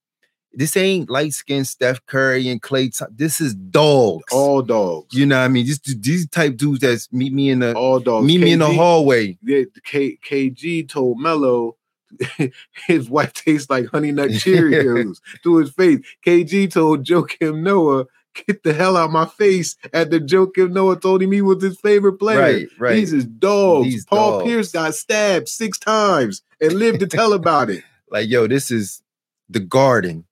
this 0.52 0.76
ain't 0.76 1.10
light 1.10 1.32
skinned 1.34 1.66
Steph 1.66 2.04
Curry 2.06 2.48
and 2.48 2.60
Clay. 2.60 2.88
Thom- 2.88 3.08
This 3.14 3.40
is 3.40 3.54
dogs. 3.54 4.24
All 4.32 4.62
dogs. 4.62 5.14
you 5.14 5.26
know 5.26 5.38
what 5.38 5.44
I 5.44 5.48
mean? 5.48 5.66
Just 5.66 6.02
these 6.02 6.26
type 6.28 6.56
dudes 6.56 6.80
that 6.80 7.06
meet 7.12 7.32
me 7.34 7.50
in 7.50 7.58
the 7.60 7.74
all 7.74 8.00
dogs. 8.00 8.26
meet 8.26 8.40
me 8.40 8.52
in 8.52 8.58
the 8.60 8.72
hallway. 8.72 9.38
Yeah, 9.42 9.64
K, 9.84 10.16
KG 10.26 10.88
told 10.88 11.20
Melo 11.20 11.76
his 12.86 13.08
wife 13.08 13.32
tastes 13.32 13.70
like 13.70 13.86
honey 13.86 14.12
nut 14.12 14.30
Cheerios 14.30 15.20
to 15.42 15.56
his 15.58 15.70
face. 15.70 16.00
KG 16.26 16.70
told 16.70 17.04
Joakim 17.04 17.62
Noah, 17.62 18.06
get 18.34 18.62
the 18.62 18.72
hell 18.72 18.96
out 18.96 19.06
of 19.06 19.10
my 19.10 19.26
face 19.26 19.76
after 19.92 20.18
Joakim 20.18 20.72
Noah 20.72 20.98
told 20.98 21.22
him 21.22 21.32
he 21.32 21.42
was 21.42 21.62
his 21.62 21.78
favorite 21.80 22.14
player. 22.14 22.40
Right, 22.40 22.68
right. 22.78 22.94
These 22.94 23.12
is 23.12 23.24
dogs. 23.24 23.88
These 23.88 24.06
Paul 24.06 24.38
dogs. 24.38 24.44
Pierce 24.44 24.72
got 24.72 24.94
stabbed 24.94 25.48
six 25.48 25.78
times 25.78 26.42
and 26.60 26.72
lived 26.72 27.00
to 27.00 27.06
tell 27.06 27.32
about 27.32 27.70
it. 27.70 27.84
Like, 28.12 28.28
yo, 28.28 28.48
this 28.48 28.72
is 28.72 29.04
the 29.48 29.60
garden 29.60 30.24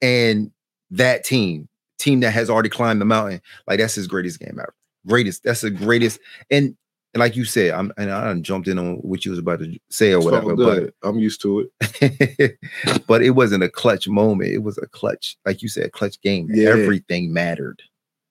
and 0.00 0.52
that 0.92 1.24
team, 1.24 1.68
team 1.98 2.20
that 2.20 2.30
has 2.30 2.48
already 2.48 2.68
climbed 2.68 3.00
the 3.00 3.04
mountain. 3.04 3.42
Like, 3.66 3.80
that's 3.80 3.96
his 3.96 4.06
greatest 4.06 4.38
game 4.38 4.56
ever. 4.60 4.72
Greatest. 5.04 5.42
That's 5.42 5.62
the 5.62 5.70
greatest. 5.70 6.20
And 6.52 6.76
like 7.16 7.36
you 7.36 7.44
said, 7.44 7.72
I'm 7.72 7.92
and 7.96 8.10
I 8.10 8.34
jumped 8.34 8.68
in 8.68 8.78
on 8.78 8.96
what 8.96 9.24
you 9.24 9.30
was 9.30 9.38
about 9.38 9.60
to 9.60 9.78
say 9.90 10.12
or 10.12 10.18
It's 10.18 10.24
whatever, 10.24 10.56
but. 10.56 10.94
I'm 11.02 11.18
used 11.18 11.40
to 11.42 11.70
it. 11.80 12.58
but 13.06 13.22
it 13.22 13.30
wasn't 13.30 13.62
a 13.62 13.68
clutch 13.68 14.08
moment. 14.08 14.50
It 14.50 14.62
was 14.62 14.78
a 14.78 14.86
clutch, 14.86 15.36
like 15.44 15.62
you 15.62 15.68
said, 15.68 15.92
clutch 15.92 16.20
game. 16.22 16.48
Yeah. 16.52 16.70
Everything 16.70 17.32
mattered. 17.32 17.82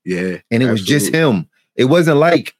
Yeah. 0.06 0.38
And 0.52 0.62
it 0.62 0.69
was 0.69 0.84
just 0.84 1.13
him. 1.13 1.48
It 1.76 1.86
wasn't 1.86 2.17
like 2.17 2.56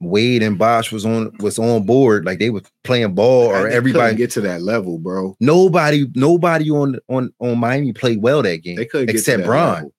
Wade 0.00 0.42
and 0.42 0.58
Bosh 0.58 0.92
was 0.92 1.06
on 1.06 1.32
was 1.38 1.58
on 1.58 1.84
board, 1.84 2.24
like 2.24 2.38
they 2.38 2.50
were 2.50 2.62
playing 2.82 3.14
ball 3.14 3.46
or 3.46 3.68
everybody. 3.68 4.14
get 4.16 4.30
to 4.32 4.40
that 4.42 4.62
level, 4.62 4.98
bro. 4.98 5.36
nobody, 5.40 6.06
nobody 6.14 6.70
on 6.70 6.98
on 7.08 7.32
on 7.38 7.58
Miami 7.58 7.92
played 7.92 8.20
well 8.20 8.42
that 8.42 8.58
game. 8.58 8.76
They 8.76 8.86
couldn't 8.86 9.10
except 9.10 9.44
Bron. 9.44 9.74
level. 9.74 9.93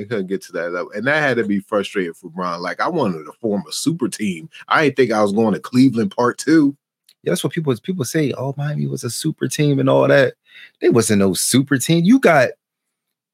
They 0.00 0.06
couldn't 0.06 0.28
get 0.28 0.40
to 0.44 0.52
that 0.52 0.72
level, 0.72 0.90
and 0.92 1.06
that 1.06 1.20
had 1.20 1.36
to 1.36 1.44
be 1.44 1.60
frustrating 1.60 2.14
for 2.14 2.30
Bron. 2.30 2.62
Like 2.62 2.80
I 2.80 2.88
wanted 2.88 3.24
to 3.24 3.32
form 3.32 3.62
a 3.68 3.72
super 3.72 4.08
team. 4.08 4.48
I 4.68 4.84
didn't 4.84 4.96
think 4.96 5.12
I 5.12 5.22
was 5.22 5.32
going 5.32 5.52
to 5.52 5.60
Cleveland 5.60 6.14
Part 6.16 6.38
Two. 6.38 6.74
Yeah, 7.22 7.32
that's 7.32 7.44
what 7.44 7.52
people 7.52 7.74
people 7.76 8.06
say. 8.06 8.32
Oh, 8.32 8.54
Miami 8.56 8.86
was 8.86 9.04
a 9.04 9.10
super 9.10 9.46
team 9.46 9.78
and 9.78 9.90
all 9.90 10.08
that. 10.08 10.34
There 10.80 10.90
wasn't 10.90 11.18
no 11.18 11.34
super 11.34 11.76
team. 11.76 12.04
You 12.04 12.18
got 12.18 12.50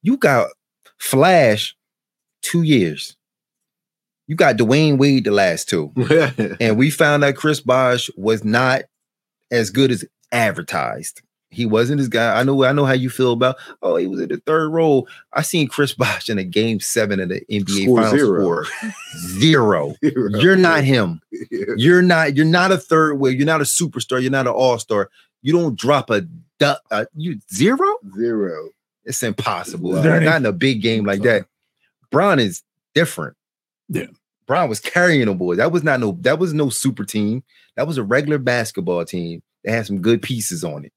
you 0.03 0.17
got 0.17 0.49
Flash 0.99 1.77
two 2.43 2.63
years. 2.63 3.17
You 4.27 4.35
got 4.35 4.57
Dwyane 4.57 4.99
Wade 4.99 5.25
the 5.25 5.31
last 5.31 5.69
two. 5.69 5.93
and 6.61 6.77
we 6.77 6.91
found 6.91 7.23
that 7.23 7.37
Chris 7.37 7.61
Bosh 7.61 8.11
was 8.17 8.43
not 8.43 8.83
as 9.53 9.71
good 9.71 9.93
as 9.93 10.05
advertised. 10.33 11.23
He 11.51 11.65
wasn't 11.65 12.01
his 12.01 12.09
guy. 12.09 12.39
I 12.39 12.43
know. 12.43 12.65
I 12.65 12.73
know 12.73 12.85
how 12.85 12.93
you 12.93 13.09
feel 13.09 13.33
about. 13.33 13.57
Oh, 13.81 13.97
he 13.97 14.07
was 14.07 14.21
in 14.21 14.29
the 14.29 14.39
third 14.47 14.73
role. 14.73 15.09
I 15.33 15.43
seen 15.43 15.69
Chris 15.69 15.95
Bosh 15.95 16.29
in 16.29 16.39
a 16.39 16.45
game 16.45 16.81
seven 16.81 17.21
of 17.21 17.29
the 17.29 17.41
NBA 17.51 17.85
Score 17.85 18.03
Finals 18.03 18.21
zero. 18.21 18.65
score 18.65 18.67
zero. 19.41 19.95
You're 20.03 20.57
not 20.57 20.85
him. 20.85 21.21
You're 21.51 22.03
not. 22.03 22.37
You're 22.37 22.45
not 22.47 22.73
a 22.73 22.79
third 22.79 23.21
way. 23.21 23.31
You're 23.31 23.47
not 23.47 23.61
a 23.61 23.65
superstar. 23.65 24.21
You're 24.21 24.31
not 24.31 24.47
an 24.47 24.53
all 24.55 24.79
star. 24.79 25.11
You 25.43 25.53
don't 25.53 25.79
drop 25.79 26.11
a, 26.11 26.23
du- 26.59 26.81
uh, 26.91 27.05
you 27.15 27.39
zero. 27.53 27.87
zero. 28.17 28.71
It's 29.05 29.23
impossible. 29.23 29.93
Wow. 29.93 30.03
Not 30.19 30.37
in 30.39 30.47
a 30.47 30.53
big 30.53 30.83
game 30.83 31.05
like 31.05 31.23
that. 31.23 31.47
Bron 32.11 32.41
is 32.41 32.63
different. 32.95 33.37
Yeah. 33.89 34.07
Bron 34.47 34.69
was 34.69 34.81
carrying 34.81 35.27
the 35.27 35.35
boys. 35.35 35.59
That 35.59 35.71
was 35.71 35.85
not 35.85 36.01
no. 36.01 36.19
That 36.23 36.39
was 36.41 36.53
no 36.53 36.71
super 36.71 37.05
team. 37.05 37.45
That 37.77 37.87
was 37.87 37.99
a 37.99 38.03
regular 38.03 38.39
basketball 38.39 39.05
team 39.05 39.43
that 39.65 39.71
had 39.73 39.87
some 39.87 40.01
good 40.01 40.23
pieces 40.23 40.65
on 40.65 40.85
it. 40.85 40.93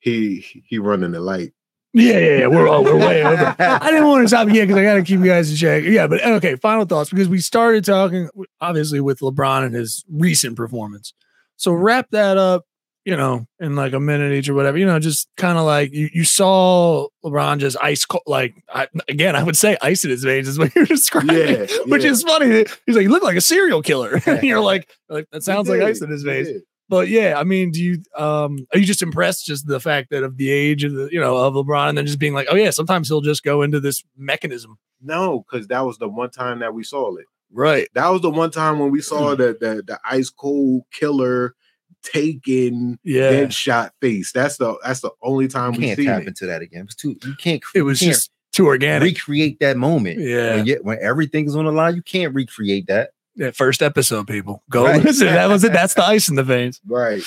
He 0.00 0.62
he 0.66 0.78
running 0.78 1.12
the 1.12 1.20
light. 1.20 1.52
Yeah, 1.94 2.18
yeah, 2.18 2.38
yeah. 2.40 2.46
We're 2.48 2.68
all, 2.68 2.84
we're 2.84 2.96
way 2.98 3.24
over. 3.24 3.56
I 3.58 3.90
didn't 3.90 4.06
want 4.06 4.22
to 4.22 4.28
stop 4.28 4.48
yet 4.48 4.66
because 4.68 4.76
I 4.76 4.84
got 4.84 4.94
to 4.94 5.02
keep 5.02 5.20
you 5.20 5.26
guys 5.26 5.50
in 5.50 5.56
check. 5.56 5.84
Yeah, 5.84 6.06
but 6.06 6.24
okay. 6.24 6.54
Final 6.56 6.84
thoughts 6.84 7.10
because 7.10 7.28
we 7.28 7.40
started 7.40 7.84
talking 7.84 8.28
obviously 8.60 9.00
with 9.00 9.20
LeBron 9.20 9.64
and 9.64 9.74
his 9.74 10.04
recent 10.10 10.54
performance. 10.54 11.14
So 11.56 11.72
wrap 11.72 12.06
that 12.10 12.36
up, 12.36 12.66
you 13.06 13.16
know, 13.16 13.46
in 13.58 13.74
like 13.74 13.94
a 13.94 14.00
minute 14.00 14.32
each 14.32 14.48
or 14.50 14.54
whatever. 14.54 14.76
You 14.76 14.84
know, 14.84 14.98
just 15.00 15.28
kind 15.38 15.56
of 15.58 15.64
like 15.64 15.92
you, 15.92 16.10
you 16.12 16.24
saw 16.24 17.08
LeBron 17.24 17.58
just 17.58 17.76
ice 17.82 18.04
cold. 18.04 18.22
Like 18.26 18.54
I, 18.72 18.86
again, 19.08 19.34
I 19.34 19.42
would 19.42 19.56
say 19.56 19.76
ice 19.80 20.04
in 20.04 20.10
his 20.10 20.22
veins 20.22 20.46
is 20.46 20.58
what 20.58 20.72
you're 20.76 20.84
describing, 20.84 21.36
Yeah, 21.36 21.66
which 21.86 22.04
yeah. 22.04 22.10
is 22.10 22.22
funny. 22.22 22.66
He's 22.86 22.94
like, 22.96 23.02
you 23.04 23.08
look 23.10 23.24
like 23.24 23.36
a 23.36 23.40
serial 23.40 23.82
killer. 23.82 24.20
and 24.26 24.42
you're 24.44 24.60
like, 24.60 24.88
like 25.08 25.26
that 25.32 25.42
sounds 25.42 25.68
like 25.70 25.80
ice 25.80 26.02
in 26.02 26.10
his 26.10 26.22
veins. 26.22 26.48
Did. 26.88 26.94
But 26.96 27.08
yeah, 27.08 27.34
I 27.38 27.44
mean, 27.44 27.70
do 27.70 27.82
you 27.82 28.02
um 28.16 28.66
are 28.72 28.78
you 28.78 28.86
just 28.86 29.02
impressed 29.02 29.46
just 29.46 29.66
the 29.66 29.80
fact 29.80 30.10
that 30.10 30.22
of 30.24 30.36
the 30.36 30.50
age 30.50 30.84
of 30.84 30.92
the 30.94 31.08
you 31.12 31.20
know 31.20 31.36
of 31.36 31.54
LeBron 31.54 31.90
and 31.90 31.98
then 31.98 32.06
just 32.06 32.18
being 32.18 32.34
like, 32.34 32.48
oh 32.50 32.56
yeah, 32.56 32.70
sometimes 32.70 33.08
he'll 33.08 33.20
just 33.20 33.42
go 33.44 33.62
into 33.62 33.80
this 33.80 34.02
mechanism. 34.16 34.78
No, 35.00 35.44
because 35.48 35.68
that 35.68 35.80
was 35.86 35.98
the 35.98 36.08
one 36.08 36.30
time 36.30 36.58
that 36.60 36.74
we 36.74 36.82
saw 36.84 37.14
it. 37.16 37.26
Right. 37.52 37.88
That 37.94 38.08
was 38.08 38.20
the 38.22 38.30
one 38.30 38.50
time 38.50 38.78
when 38.78 38.90
we 38.90 39.00
saw 39.00 39.34
Mm. 39.34 39.38
the 39.38 39.44
the, 39.60 39.82
the 39.86 40.00
ice 40.04 40.28
cold 40.30 40.82
killer 40.92 41.54
taking 42.02 42.98
Yeah. 43.04 43.32
headshot 43.32 43.90
face. 44.00 44.32
That's 44.32 44.56
the 44.56 44.76
that's 44.84 45.00
the 45.00 45.10
only 45.22 45.48
time 45.48 45.74
You 45.74 45.80
we 45.80 45.86
can't 45.86 45.96
seen 45.98 46.06
tap 46.06 46.22
it. 46.22 46.28
into 46.28 46.46
that 46.46 46.62
again. 46.62 46.84
It's 46.84 46.94
too. 46.94 47.16
You 47.24 47.34
can't. 47.38 47.62
It 47.74 47.82
was 47.82 48.00
you 48.00 48.06
can't 48.06 48.16
just 48.16 48.30
too 48.52 48.66
organic. 48.66 49.02
recreate 49.02 49.60
that 49.60 49.76
moment. 49.76 50.20
Yeah. 50.20 50.56
When, 50.56 50.66
you- 50.66 50.80
when 50.82 50.98
everything's 51.00 51.54
on 51.56 51.64
the 51.64 51.72
line, 51.72 51.94
you 51.96 52.02
can't 52.02 52.34
recreate 52.34 52.86
that. 52.88 53.10
That 53.38 53.56
first 53.56 53.82
episode, 53.82 54.26
people. 54.26 54.62
Go 54.70 54.84
Right. 54.84 55.02
listen. 55.02 55.26
That 55.28 55.48
was 55.48 55.64
it. 55.64 55.72
That's 55.72 55.94
the 55.94 56.04
ice 56.06 56.28
in 56.28 56.34
the 56.36 56.44
veins. 56.44 56.80
Right. 56.86 57.22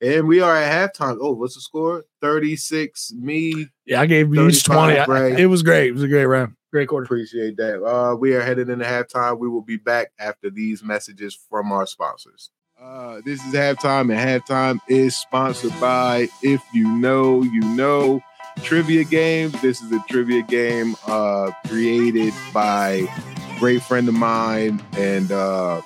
And 0.00 0.26
we 0.26 0.40
are 0.40 0.56
at 0.56 0.92
halftime. 0.94 1.18
Oh, 1.20 1.32
what's 1.32 1.54
the 1.54 1.60
score? 1.60 2.04
36. 2.20 3.12
Me. 3.12 3.68
Yeah, 3.86 4.00
I 4.00 4.06
gave 4.06 4.34
you 4.34 4.50
20. 4.50 4.92
I- 4.98 5.04
35, 5.04 5.08
right. 5.08 5.38
it 5.38 5.46
was 5.46 5.62
great. 5.62 5.88
It 5.88 5.92
was 5.92 6.02
a 6.02 6.08
great 6.08 6.24
round. 6.26 6.54
Great 6.72 6.88
quarter. 6.88 7.04
Appreciate 7.04 7.56
that. 7.58 7.84
Uh, 7.84 8.16
we 8.16 8.34
are 8.34 8.40
headed 8.40 8.68
into 8.70 8.84
halftime. 8.84 9.38
We 9.38 9.48
will 9.48 9.60
be 9.62 9.76
back 9.76 10.12
after 10.18 10.48
these 10.50 10.82
messages 10.82 11.38
from 11.50 11.70
our 11.70 11.86
sponsors. 11.86 12.50
Uh, 12.80 13.20
this 13.24 13.44
is 13.44 13.54
halftime, 13.54 14.12
and 14.12 14.42
halftime 14.42 14.78
is 14.88 15.14
sponsored 15.16 15.78
by 15.80 16.28
If 16.42 16.62
You 16.72 16.88
Know, 16.90 17.42
You 17.42 17.60
Know 17.60 18.20
Trivia 18.62 19.04
Games. 19.04 19.52
This 19.62 19.80
is 19.82 19.92
a 19.92 20.02
trivia 20.08 20.42
game 20.42 20.96
uh, 21.06 21.50
created 21.68 22.32
by 22.54 23.06
a 23.36 23.41
great 23.62 23.80
friend 23.80 24.08
of 24.08 24.14
mine 24.14 24.82
and 24.98 25.30
uh, 25.30 25.80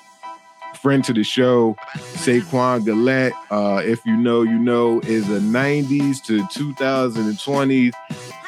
friend 0.81 1.03
to 1.03 1.13
the 1.13 1.23
show, 1.23 1.75
Saquon 1.93 2.83
Gillette. 2.83 3.33
Uh, 3.51 3.83
if 3.85 4.03
You 4.03 4.17
Know, 4.17 4.41
You 4.41 4.57
Know 4.57 4.99
is 5.01 5.29
a 5.29 5.39
90s 5.39 6.23
to 6.23 6.41
2020s 6.45 7.93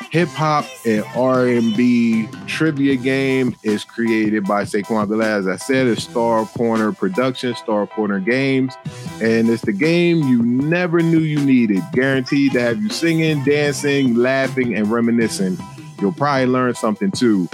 hip 0.09 0.29
hop 0.29 0.65
and 0.83 1.03
R&B 1.15 2.27
trivia 2.47 2.95
game 2.95 3.55
is 3.61 3.83
created 3.83 4.45
by 4.45 4.63
Saquon 4.63 5.07
Gillette. 5.07 5.41
As 5.41 5.47
I 5.47 5.57
said, 5.57 5.85
it's 5.85 6.05
Star 6.05 6.47
Corner 6.47 6.91
Production, 6.91 7.53
Star 7.53 7.85
Corner 7.85 8.19
Games, 8.19 8.73
and 9.21 9.47
it's 9.47 9.61
the 9.61 9.73
game 9.73 10.23
you 10.23 10.41
never 10.41 11.01
knew 11.01 11.19
you 11.19 11.39
needed. 11.39 11.83
Guaranteed 11.93 12.53
to 12.53 12.61
have 12.61 12.81
you 12.81 12.89
singing, 12.89 13.43
dancing, 13.43 14.15
laughing, 14.15 14.73
and 14.73 14.89
reminiscing. 14.89 15.55
You'll 16.01 16.13
probably 16.13 16.47
learn 16.47 16.73
something 16.73 17.11
too. 17.11 17.47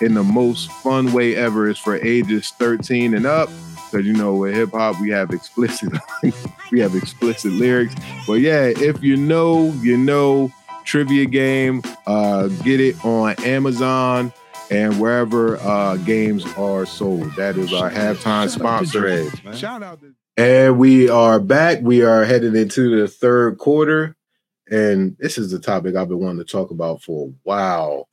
In 0.00 0.14
the 0.14 0.22
most 0.22 0.70
fun 0.70 1.12
way 1.12 1.36
ever 1.36 1.68
is 1.68 1.78
for 1.78 1.96
ages 1.96 2.50
13 2.58 3.14
and 3.14 3.26
up. 3.26 3.50
Because 3.90 4.06
you 4.06 4.12
know, 4.12 4.34
with 4.34 4.54
hip 4.54 4.70
hop, 4.70 5.00
we 5.00 5.10
have 5.10 5.30
explicit, 5.30 5.92
we 6.70 6.80
have 6.80 6.94
explicit 6.94 7.52
lyrics. 7.52 7.94
But 8.26 8.34
yeah, 8.34 8.66
if 8.66 9.02
you 9.02 9.16
know, 9.16 9.72
you 9.82 9.96
know 9.96 10.52
trivia 10.90 11.26
game. 11.26 11.82
Uh, 12.06 12.48
get 12.48 12.80
it 12.80 13.02
on 13.04 13.34
Amazon 13.44 14.32
and 14.70 15.00
wherever 15.00 15.56
uh, 15.58 15.96
games 15.98 16.44
are 16.56 16.84
sold. 16.86 17.34
That 17.36 17.56
is 17.56 17.72
our 17.72 17.90
halftime 17.90 18.48
sponsor. 18.48 19.30
Shout 19.54 19.82
out 19.82 20.00
to 20.00 20.14
And 20.36 20.78
we 20.78 21.08
are 21.08 21.40
back. 21.40 21.78
We 21.82 22.02
are 22.02 22.24
headed 22.24 22.54
into 22.56 23.00
the 23.00 23.08
third 23.08 23.58
quarter. 23.58 24.16
And 24.70 25.16
this 25.18 25.38
is 25.38 25.50
the 25.50 25.58
topic 25.58 25.96
I've 25.96 26.08
been 26.08 26.20
wanting 26.20 26.44
to 26.44 26.50
talk 26.50 26.70
about 26.70 27.02
for 27.02 27.28
a 27.28 27.32
while. 27.42 28.08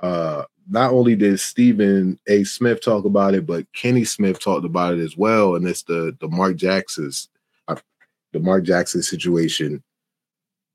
Uh, 0.00 0.44
not 0.68 0.92
only 0.92 1.16
did 1.16 1.40
Stephen 1.40 2.18
A. 2.28 2.44
Smith 2.44 2.82
talk 2.82 3.04
about 3.04 3.34
it, 3.34 3.46
but 3.46 3.70
Kenny 3.72 4.04
Smith 4.04 4.38
talked 4.40 4.66
about 4.66 4.94
it 4.94 5.00
as 5.00 5.16
well. 5.16 5.56
And 5.56 5.66
it's 5.66 5.82
the 5.82 6.16
the 6.20 6.28
Mark 6.28 6.56
Jackson's 6.56 7.28
uh, 7.68 7.76
the 8.32 8.40
Mark 8.40 8.64
Jackson 8.64 9.02
situation. 9.02 9.82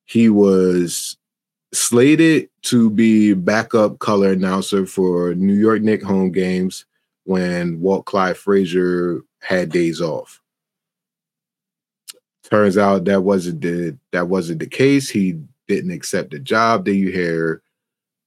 He 0.05 0.29
was 0.29 1.17
slated 1.73 2.49
to 2.63 2.89
be 2.89 3.33
backup 3.33 3.99
color 3.99 4.31
announcer 4.31 4.85
for 4.85 5.33
New 5.35 5.53
York 5.53 5.81
Knicks 5.81 6.03
home 6.03 6.31
games 6.31 6.85
when 7.23 7.79
Walt 7.79 8.05
Clyde 8.05 8.37
Frazier 8.37 9.21
had 9.41 9.69
days 9.69 10.01
off. 10.01 10.41
Turns 12.43 12.77
out 12.77 13.05
that 13.05 13.21
wasn't 13.21 13.61
the 13.61 13.97
that 14.11 14.27
wasn't 14.27 14.59
the 14.59 14.67
case. 14.67 15.09
He 15.09 15.39
didn't 15.67 15.91
accept 15.91 16.31
the 16.31 16.39
job. 16.39 16.85
Then 16.85 16.95
you 16.95 17.11
hear 17.11 17.62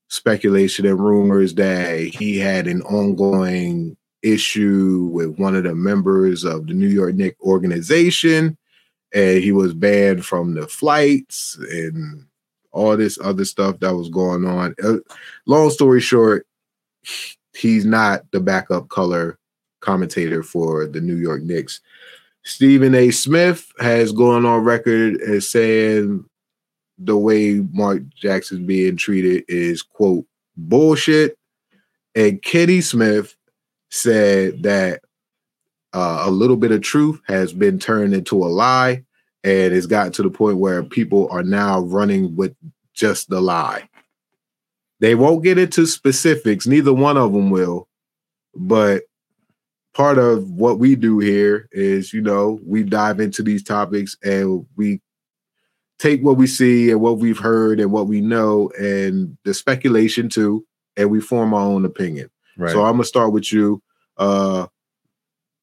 speculation 0.08 0.86
and 0.86 1.00
rumors 1.00 1.54
that 1.54 1.98
he 1.98 2.38
had 2.38 2.66
an 2.66 2.82
ongoing 2.82 3.96
issue 4.22 5.08
with 5.12 5.38
one 5.38 5.54
of 5.54 5.64
the 5.64 5.74
members 5.74 6.44
of 6.44 6.66
the 6.66 6.74
New 6.74 6.88
York 6.88 7.14
Knicks 7.14 7.40
organization, 7.40 8.56
and 9.14 9.42
he 9.42 9.52
was 9.52 9.74
banned 9.74 10.24
from 10.24 10.54
the 10.54 10.66
flights 10.66 11.56
and 11.70 12.26
all 12.72 12.96
this 12.96 13.18
other 13.22 13.44
stuff 13.44 13.78
that 13.80 13.94
was 13.94 14.08
going 14.08 14.46
on. 14.46 14.74
Uh, 14.82 14.96
long 15.46 15.70
story 15.70 16.00
short, 16.00 16.46
he's 17.54 17.84
not 17.84 18.30
the 18.32 18.40
backup 18.40 18.88
color 18.88 19.38
commentator 19.80 20.42
for 20.42 20.86
the 20.86 21.00
New 21.00 21.16
York 21.16 21.42
Knicks. 21.42 21.80
Stephen 22.44 22.94
A. 22.94 23.10
Smith 23.10 23.72
has 23.80 24.12
gone 24.12 24.44
on 24.44 24.62
record 24.62 25.20
as 25.20 25.48
saying 25.48 26.24
the 26.98 27.16
way 27.16 27.60
Mark 27.72 28.02
Jackson's 28.14 28.66
being 28.66 28.96
treated 28.96 29.44
is 29.48 29.82
quote 29.82 30.24
bullshit. 30.56 31.38
And 32.14 32.40
Kenny 32.42 32.80
Smith 32.80 33.36
said 33.90 34.62
that 34.62 35.02
uh, 35.92 36.24
a 36.26 36.30
little 36.30 36.56
bit 36.56 36.72
of 36.72 36.82
truth 36.82 37.20
has 37.26 37.52
been 37.52 37.78
turned 37.78 38.14
into 38.14 38.44
a 38.44 38.46
lie, 38.46 39.04
and 39.44 39.74
it's 39.74 39.86
gotten 39.86 40.12
to 40.12 40.22
the 40.22 40.30
point 40.30 40.58
where 40.58 40.82
people 40.82 41.28
are 41.30 41.42
now 41.42 41.80
running 41.80 42.34
with 42.36 42.54
just 42.94 43.28
the 43.28 43.40
lie. 43.40 43.88
They 45.00 45.14
won't 45.14 45.44
get 45.44 45.58
into 45.58 45.86
specifics, 45.86 46.66
neither 46.66 46.92
one 46.92 47.18
of 47.18 47.32
them 47.32 47.50
will, 47.50 47.86
but 48.54 49.02
part 49.94 50.18
of 50.18 50.50
what 50.50 50.78
we 50.78 50.94
do 50.94 51.18
here 51.18 51.68
is, 51.72 52.12
you 52.12 52.20
know, 52.20 52.60
we 52.66 52.82
dive 52.82 53.20
into 53.20 53.42
these 53.42 53.62
topics 53.62 54.16
and 54.22 54.66
we 54.76 55.00
take 55.98 56.22
what 56.22 56.36
we 56.36 56.46
see 56.46 56.90
and 56.90 57.00
what 57.00 57.18
we've 57.18 57.38
heard 57.38 57.80
and 57.80 57.90
what 57.92 58.06
we 58.06 58.20
know 58.20 58.70
and 58.78 59.36
the 59.44 59.54
speculation 59.54 60.28
too, 60.28 60.64
and 60.96 61.10
we 61.10 61.20
form 61.20 61.54
our 61.54 61.60
own 61.60 61.84
opinion. 61.84 62.30
Right. 62.56 62.72
So 62.72 62.84
I'm 62.84 62.94
gonna 62.94 63.04
start 63.04 63.32
with 63.32 63.52
you. 63.52 63.82
Uh 64.16 64.66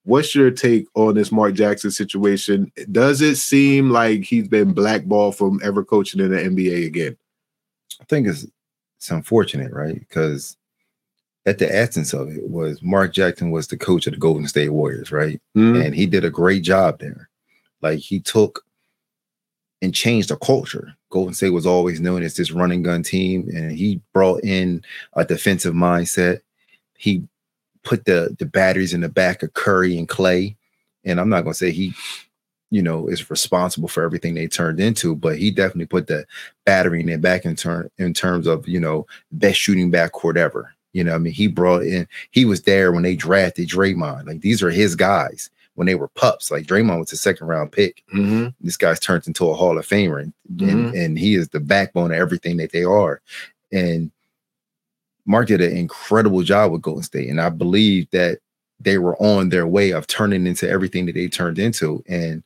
what's 0.06 0.36
your 0.36 0.52
take 0.52 0.86
on 0.96 1.16
this 1.16 1.32
Mark 1.32 1.54
Jackson 1.54 1.90
situation? 1.90 2.72
Does 2.92 3.22
it 3.22 3.38
seem 3.38 3.90
like 3.90 4.24
he's 4.24 4.48
been 4.48 4.74
blackballed 4.74 5.38
from 5.38 5.62
ever 5.64 5.84
coaching 5.84 6.20
in 6.20 6.32
the 6.32 6.38
NBA 6.38 6.86
again? 6.86 7.18
I 8.02 8.06
think 8.06 8.28
it's 8.28 8.46
it's 8.98 9.12
unfortunate, 9.12 9.72
right? 9.72 10.00
Because 10.00 10.58
at 11.46 11.58
the 11.58 11.74
essence 11.74 12.14
of 12.14 12.30
it 12.30 12.50
was 12.50 12.82
Mark 12.82 13.14
Jackson 13.14 13.52
was 13.52 13.68
the 13.68 13.78
coach 13.78 14.08
of 14.08 14.14
the 14.14 14.20
Golden 14.20 14.48
State 14.48 14.70
Warriors, 14.70 15.12
right? 15.12 15.42
Mhm. 15.56 15.86
And 15.86 15.96
he 15.96 16.06
did 16.06 16.24
a 16.26 16.30
great 16.30 16.64
job 16.64 17.00
there. 17.00 17.30
Like 17.82 18.00
he 18.00 18.20
took 18.20 18.64
and 19.84 19.94
changed 19.94 20.30
the 20.30 20.38
culture. 20.38 20.96
Golden 21.10 21.34
State 21.34 21.50
was 21.50 21.68
always 21.68 22.00
known 22.00 22.24
as 22.24 22.36
this 22.36 22.52
running 22.52 22.84
gun 22.84 23.04
team, 23.04 23.50
and 23.54 23.74
he 23.74 24.02
brought 24.14 24.42
in 24.44 24.82
a 25.14 25.26
defensive 25.26 25.74
mindset. 25.74 26.40
He 26.98 27.28
put 27.84 28.06
the 28.06 28.34
the 28.40 28.46
batteries 28.46 28.94
in 28.94 29.02
the 29.02 29.10
back 29.10 29.44
of 29.44 29.54
Curry 29.54 29.98
and 29.98 30.08
Clay. 30.08 30.56
And 31.04 31.20
I'm 31.20 31.28
not 31.28 31.42
gonna 31.42 31.54
say 31.54 31.72
he, 31.72 31.94
you 32.72 32.82
know, 32.82 33.08
is 33.08 33.30
responsible 33.30 33.90
for 33.90 34.04
everything 34.04 34.36
they 34.36 34.48
turned 34.48 34.80
into, 34.80 35.18
but 35.18 35.38
he 35.38 35.52
definitely 35.52 35.88
put 35.88 36.08
the 36.08 36.26
battery 36.66 37.02
in 37.02 37.08
their 37.08 37.18
back 37.18 37.44
in 37.44 37.58
turn 37.58 37.92
in 37.98 38.14
terms 38.14 38.48
of 38.48 38.66
you 38.66 38.80
know 38.80 39.06
best 39.34 39.60
shooting 39.60 39.92
backcourt 39.92 40.38
ever. 40.38 40.74
You 40.94 41.04
know, 41.04 41.14
I 41.14 41.18
mean, 41.18 41.34
he 41.34 41.48
brought 41.48 41.84
in. 41.84 42.08
He 42.32 42.46
was 42.46 42.62
there 42.62 42.94
when 42.94 43.04
they 43.04 43.18
drafted 43.18 43.68
Draymond. 43.68 44.28
Like 44.28 44.40
these 44.40 44.64
are 44.64 44.72
his 44.72 44.96
guys 44.96 45.50
when 45.76 45.88
they 45.88 45.96
were 45.96 46.08
pups. 46.10 46.52
Like 46.52 46.66
Draymond 46.66 47.00
was 47.00 47.12
a 47.12 47.18
second 47.18 47.48
round 47.48 47.72
pick. 47.72 48.04
Mhm. 48.14 48.54
This 48.62 48.78
guy's 48.78 49.00
turned 49.00 49.28
into 49.28 49.50
a 49.50 49.54
Hall 49.54 49.78
of 49.78 49.88
Famer, 49.88 50.22
and, 50.22 50.34
and, 50.60 50.94
and 50.96 51.20
he 51.20 51.36
is 51.36 51.50
the 51.50 51.60
backbone 51.60 52.12
of 52.12 52.18
everything 52.18 52.58
that 52.58 52.72
they 52.72 52.84
are. 52.84 53.22
And 53.72 54.12
Mark 55.26 55.48
did 55.48 55.62
an 55.62 55.76
incredible 55.76 56.44
job 56.44 56.72
with 56.72 56.82
Golden 56.82 57.04
State, 57.04 57.30
and 57.30 57.42
I 57.42 57.50
believe 57.50 58.10
that 58.12 58.40
they 58.80 58.98
were 58.98 59.16
on 59.22 59.50
their 59.50 59.66
way 59.66 59.92
of 59.92 60.06
turning 60.08 60.46
into 60.46 60.70
everything 60.70 61.06
that 61.06 61.14
they 61.16 61.28
turned 61.28 61.58
into. 61.58 62.04
And 62.08 62.44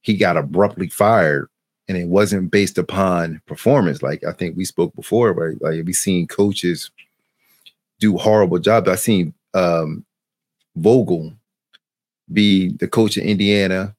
he 0.00 0.16
got 0.16 0.36
abruptly 0.36 0.88
fired, 0.88 1.48
and 1.88 1.96
it 1.96 2.08
wasn't 2.08 2.50
based 2.50 2.76
upon 2.76 3.40
performance. 3.46 4.02
Like 4.02 4.24
I 4.24 4.32
think 4.32 4.56
we 4.56 4.64
spoke 4.64 4.94
before, 4.96 5.32
right? 5.32 5.56
Like 5.62 5.84
we've 5.86 5.94
seen 5.94 6.26
coaches 6.26 6.90
do 8.00 8.18
horrible 8.18 8.58
jobs. 8.58 8.88
I've 8.88 8.98
seen 8.98 9.32
um, 9.54 10.04
Vogel 10.76 11.32
be 12.32 12.72
the 12.78 12.88
coach 12.88 13.16
in 13.16 13.24
Indiana 13.24 13.94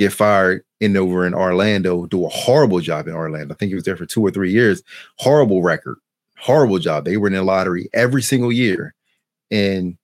get 0.00 0.12
fired 0.14 0.64
and 0.80 0.96
over 0.96 1.26
in 1.26 1.34
Orlando, 1.34 2.06
do 2.06 2.24
a 2.24 2.28
horrible 2.30 2.80
job 2.80 3.06
in 3.06 3.12
Orlando. 3.12 3.54
I 3.54 3.56
think 3.58 3.68
he 3.68 3.74
was 3.74 3.84
there 3.84 3.98
for 3.98 4.06
two 4.06 4.24
or 4.24 4.30
three 4.30 4.50
years. 4.50 4.82
Horrible 5.16 5.62
record, 5.62 5.98
horrible 6.38 6.78
job. 6.78 7.04
They 7.04 7.18
were 7.18 7.26
in 7.26 7.34
the 7.34 7.42
lottery 7.42 7.90
every 7.92 8.22
single 8.22 8.50
year. 8.50 8.94
And 9.50 9.98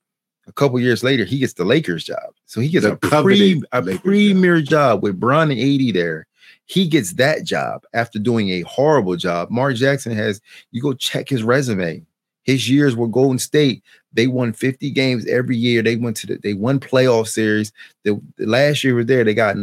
a 0.46 0.52
couple 0.52 0.78
years 0.78 1.02
later, 1.02 1.24
he 1.24 1.38
gets 1.38 1.54
the 1.54 1.64
Lakers 1.64 2.04
job. 2.04 2.34
So 2.44 2.60
he 2.60 2.68
gets 2.68 2.84
The 2.84 2.92
a, 2.92 2.96
pre, 2.96 3.62
a 3.72 3.80
Lakers 3.80 3.94
job. 3.94 4.02
premier 4.02 4.60
job 4.60 5.02
with 5.02 5.18
Bron 5.18 5.50
and 5.50 5.58
AD 5.58 5.94
there. 5.94 6.26
He 6.66 6.86
gets 6.88 7.14
that 7.14 7.44
job 7.44 7.84
after 7.94 8.18
doing 8.18 8.50
a 8.50 8.60
horrible 8.62 9.16
job. 9.16 9.50
Mark 9.50 9.76
Jackson 9.76 10.12
has, 10.12 10.42
you 10.72 10.82
go 10.82 10.92
check 10.92 11.26
his 11.26 11.42
resume. 11.42 12.04
His 12.46 12.70
years 12.70 12.94
with 12.94 13.12
Golden 13.12 13.38
State, 13.38 13.82
they 14.12 14.28
won 14.28 14.52
50 14.52 14.90
games 14.92 15.26
every 15.26 15.56
year. 15.56 15.82
They 15.82 15.96
went 15.96 16.16
to 16.18 16.28
the, 16.28 16.36
they 16.36 16.54
won 16.54 16.78
playoff 16.80 17.26
series. 17.26 17.72
The, 18.04 18.20
the 18.36 18.46
last 18.46 18.82
year 18.84 18.94
was 18.94 19.06
there, 19.06 19.24
they 19.24 19.34
got 19.34 19.56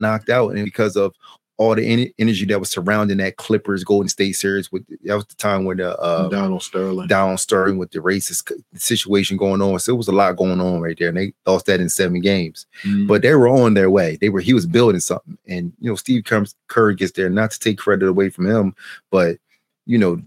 knocked 0.00 0.30
out, 0.30 0.54
and 0.54 0.64
because 0.64 0.96
of 0.96 1.12
all 1.56 1.74
the 1.74 1.82
ener- 1.82 2.12
energy 2.18 2.44
that 2.46 2.58
was 2.58 2.70
surrounding 2.70 3.18
that 3.18 3.36
Clippers 3.36 3.84
Golden 3.84 4.08
State 4.08 4.32
series, 4.32 4.72
with 4.72 4.84
that 5.04 5.14
was 5.14 5.26
the 5.26 5.34
time 5.36 5.64
when 5.64 5.76
the 5.76 5.98
uh, 5.98 6.28
Donald 6.28 6.62
Sterling. 6.62 7.06
Donald 7.06 7.40
Sterling 7.40 7.78
with 7.78 7.90
the 7.90 8.00
racist 8.00 8.50
situation 8.74 9.36
going 9.36 9.60
on. 9.62 9.78
So 9.78 9.94
it 9.94 9.96
was 9.96 10.08
a 10.08 10.12
lot 10.12 10.36
going 10.36 10.60
on 10.60 10.80
right 10.80 10.96
there, 10.98 11.08
and 11.08 11.16
they 11.16 11.32
lost 11.46 11.66
that 11.66 11.80
in 11.80 11.88
seven 11.88 12.20
games. 12.20 12.66
Mhm. 12.84 13.06
But 13.06 13.22
they 13.22 13.34
were 13.34 13.48
on 13.48 13.74
their 13.74 13.90
way. 13.90 14.16
They 14.20 14.28
were 14.28 14.40
he 14.40 14.54
was 14.54 14.66
building 14.66 15.00
something, 15.00 15.38
and 15.46 15.72
you 15.80 15.90
know 15.90 15.96
Steve 15.96 16.24
Kerr 16.68 16.92
gets 16.92 17.12
there. 17.12 17.30
Not 17.30 17.50
to 17.52 17.60
take 17.60 17.78
credit 17.78 18.08
away 18.08 18.30
from 18.30 18.46
him, 18.46 18.74
but 19.10 19.38
you 19.86 19.98
know 19.98 20.20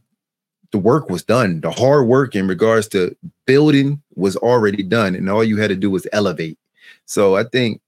the 0.71 0.77
work 0.77 1.09
was 1.09 1.23
done. 1.23 1.61
The 1.61 1.71
hard 1.71 2.07
work 2.07 2.35
in 2.35 2.47
regards 2.47 2.87
to 2.89 3.15
building 3.45 4.01
was 4.15 4.35
already 4.35 4.83
done, 4.83 5.15
and 5.15 5.29
all 5.29 5.43
you 5.43 5.57
had 5.57 5.69
to 5.69 5.75
do 5.75 5.89
was 5.89 6.07
elevate. 6.11 6.57
So 7.05 7.35
I 7.35 7.43
think 7.43 7.81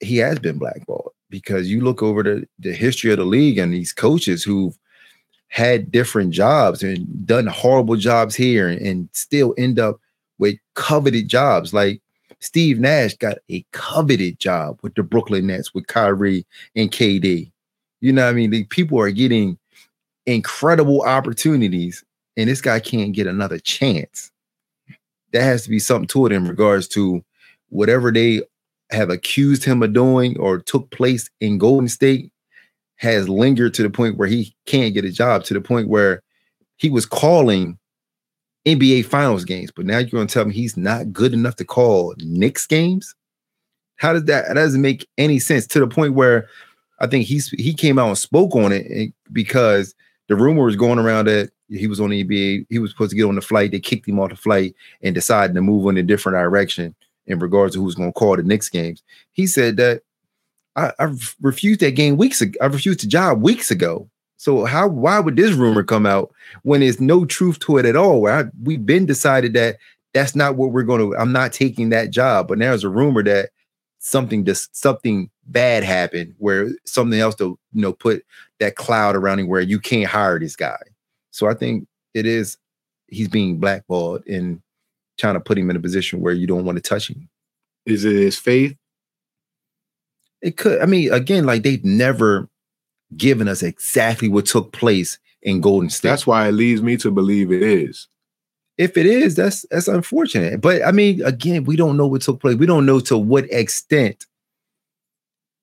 he 0.00 0.18
has 0.18 0.38
been 0.38 0.58
blackballed 0.58 1.12
because 1.30 1.70
you 1.70 1.80
look 1.80 2.02
over 2.02 2.22
the, 2.22 2.48
the 2.58 2.72
history 2.72 3.10
of 3.10 3.18
the 3.18 3.24
league 3.24 3.58
and 3.58 3.72
these 3.72 3.92
coaches 3.92 4.42
who've 4.44 4.76
had 5.48 5.90
different 5.90 6.32
jobs 6.32 6.82
and 6.82 7.26
done 7.26 7.46
horrible 7.46 7.96
jobs 7.96 8.34
here 8.34 8.68
and, 8.68 8.80
and 8.80 9.08
still 9.12 9.54
end 9.56 9.78
up 9.78 10.00
with 10.38 10.56
coveted 10.74 11.28
jobs. 11.28 11.72
Like 11.72 12.00
Steve 12.40 12.78
Nash 12.78 13.14
got 13.16 13.38
a 13.50 13.64
coveted 13.72 14.38
job 14.38 14.78
with 14.82 14.94
the 14.94 15.02
Brooklyn 15.02 15.46
Nets 15.46 15.72
with 15.72 15.86
Kyrie 15.86 16.44
and 16.74 16.90
KD. 16.90 17.50
You 18.00 18.12
know 18.12 18.24
what 18.24 18.30
I 18.30 18.34
mean? 18.34 18.50
The 18.50 18.64
people 18.64 19.00
are 19.00 19.10
getting 19.10 19.58
incredible 20.26 21.02
opportunities, 21.02 22.04
and 22.36 22.48
this 22.48 22.60
guy 22.60 22.80
can't 22.80 23.12
get 23.12 23.26
another 23.26 23.58
chance. 23.58 24.30
That 25.32 25.42
has 25.42 25.64
to 25.64 25.70
be 25.70 25.78
something 25.78 26.08
to 26.08 26.26
it 26.26 26.32
in 26.32 26.46
regards 26.46 26.88
to 26.88 27.24
whatever 27.68 28.12
they 28.12 28.42
have 28.90 29.10
accused 29.10 29.64
him 29.64 29.82
of 29.82 29.92
doing 29.92 30.38
or 30.38 30.58
took 30.58 30.90
place 30.90 31.28
in 31.40 31.58
Golden 31.58 31.88
State 31.88 32.32
has 32.96 33.28
lingered 33.28 33.74
to 33.74 33.82
the 33.82 33.90
point 33.90 34.16
where 34.16 34.28
he 34.28 34.54
can't 34.64 34.94
get 34.94 35.04
a 35.04 35.10
job, 35.10 35.44
to 35.44 35.54
the 35.54 35.60
point 35.60 35.88
where 35.88 36.22
he 36.76 36.88
was 36.88 37.06
calling 37.06 37.78
NBA 38.66 39.04
finals 39.04 39.44
games, 39.44 39.70
but 39.70 39.86
now 39.86 39.98
you're 39.98 40.10
gonna 40.10 40.26
tell 40.26 40.44
me 40.44 40.54
he's 40.54 40.76
not 40.76 41.12
good 41.12 41.32
enough 41.32 41.56
to 41.56 41.64
call 41.64 42.14
Knicks 42.18 42.66
games? 42.66 43.14
How 43.96 44.12
does 44.12 44.24
that 44.24 44.48
that 44.48 44.54
doesn't 44.54 44.80
make 44.80 45.08
any 45.18 45.38
sense 45.38 45.66
to 45.68 45.80
the 45.80 45.86
point 45.86 46.14
where 46.14 46.48
I 46.98 47.06
think 47.06 47.26
he's 47.26 47.48
he 47.50 47.74
came 47.74 47.98
out 47.98 48.08
and 48.08 48.18
spoke 48.18 48.54
on 48.56 48.72
it 48.72 49.12
because 49.32 49.94
the 50.28 50.36
rumor 50.36 50.64
was 50.64 50.76
going 50.76 50.98
around 50.98 51.26
that 51.26 51.50
he 51.68 51.86
was 51.86 52.00
on 52.00 52.10
the 52.10 52.24
NBA, 52.24 52.66
he 52.68 52.78
was 52.78 52.90
supposed 52.90 53.10
to 53.10 53.16
get 53.16 53.24
on 53.24 53.34
the 53.34 53.40
flight, 53.40 53.72
they 53.72 53.80
kicked 53.80 54.08
him 54.08 54.20
off 54.20 54.30
the 54.30 54.36
flight 54.36 54.74
and 55.02 55.14
decided 55.14 55.54
to 55.54 55.62
move 55.62 55.88
in 55.88 55.96
a 55.96 56.02
different 56.02 56.36
direction 56.36 56.94
in 57.26 57.38
regards 57.38 57.74
to 57.74 57.82
who's 57.82 57.94
going 57.94 58.10
to 58.10 58.18
call 58.18 58.36
the 58.36 58.42
Knicks 58.42 58.68
games. 58.68 59.02
He 59.32 59.46
said 59.46 59.76
that 59.78 60.02
I, 60.76 60.92
I 60.98 61.12
refused 61.40 61.80
that 61.80 61.96
game 61.96 62.16
weeks 62.16 62.40
ago. 62.40 62.58
I 62.60 62.66
refused 62.66 63.00
the 63.02 63.06
job 63.06 63.42
weeks 63.42 63.70
ago. 63.70 64.08
So 64.36 64.66
how 64.66 64.86
why 64.88 65.18
would 65.18 65.36
this 65.36 65.52
rumor 65.52 65.82
come 65.82 66.06
out 66.06 66.32
when 66.62 66.80
there's 66.80 67.00
no 67.00 67.24
truth 67.24 67.58
to 67.60 67.78
it 67.78 67.86
at 67.86 67.96
all? 67.96 68.20
Where 68.20 68.34
I, 68.34 68.44
we've 68.62 68.84
been 68.84 69.06
decided 69.06 69.54
that 69.54 69.78
that's 70.12 70.36
not 70.36 70.56
what 70.56 70.72
we're 70.72 70.82
going 70.82 71.00
to. 71.00 71.16
I'm 71.16 71.32
not 71.32 71.52
taking 71.52 71.88
that 71.90 72.10
job, 72.10 72.48
but 72.48 72.58
now 72.58 72.70
there's 72.70 72.84
a 72.84 72.90
rumor 72.90 73.22
that 73.24 73.50
something 73.98 74.44
just 74.44 74.76
something 74.76 75.30
bad 75.46 75.82
happened 75.82 76.34
where 76.38 76.68
something 76.84 77.18
else 77.18 77.34
to 77.36 77.58
you 77.72 77.80
know 77.80 77.92
put 77.92 78.24
that 78.60 78.76
cloud 78.76 79.16
around 79.16 79.38
him 79.40 79.48
where 79.48 79.60
you 79.60 79.78
can't 79.78 80.10
hire 80.10 80.38
this 80.38 80.56
guy. 80.56 80.78
So 81.30 81.48
I 81.48 81.54
think 81.54 81.86
it 82.14 82.26
is 82.26 82.56
he's 83.08 83.28
being 83.28 83.58
blackballed 83.58 84.26
and 84.26 84.60
trying 85.18 85.34
to 85.34 85.40
put 85.40 85.58
him 85.58 85.70
in 85.70 85.76
a 85.76 85.80
position 85.80 86.20
where 86.20 86.32
you 86.34 86.46
don't 86.46 86.64
want 86.64 86.76
to 86.76 86.82
touch 86.82 87.10
him. 87.10 87.28
Is 87.84 88.04
it 88.04 88.16
his 88.16 88.38
faith? 88.38 88.76
It 90.42 90.56
could. 90.56 90.80
I 90.82 90.86
mean, 90.86 91.12
again, 91.12 91.44
like 91.44 91.62
they've 91.62 91.84
never 91.84 92.48
given 93.16 93.48
us 93.48 93.62
exactly 93.62 94.28
what 94.28 94.46
took 94.46 94.72
place 94.72 95.18
in 95.42 95.60
Golden 95.60 95.88
State. 95.90 96.08
That's 96.08 96.26
why 96.26 96.48
it 96.48 96.52
leads 96.52 96.82
me 96.82 96.96
to 96.98 97.10
believe 97.10 97.52
it 97.52 97.62
is. 97.62 98.08
if 98.78 98.96
it 98.96 99.06
is, 99.06 99.34
that's 99.34 99.64
that's 99.70 99.88
unfortunate. 99.88 100.60
But 100.60 100.84
I 100.84 100.92
mean, 100.92 101.22
again, 101.24 101.64
we 101.64 101.76
don't 101.76 101.96
know 101.96 102.06
what 102.06 102.22
took 102.22 102.40
place. 102.40 102.56
We 102.56 102.66
don't 102.66 102.86
know 102.86 103.00
to 103.00 103.16
what 103.16 103.44
extent 103.50 104.26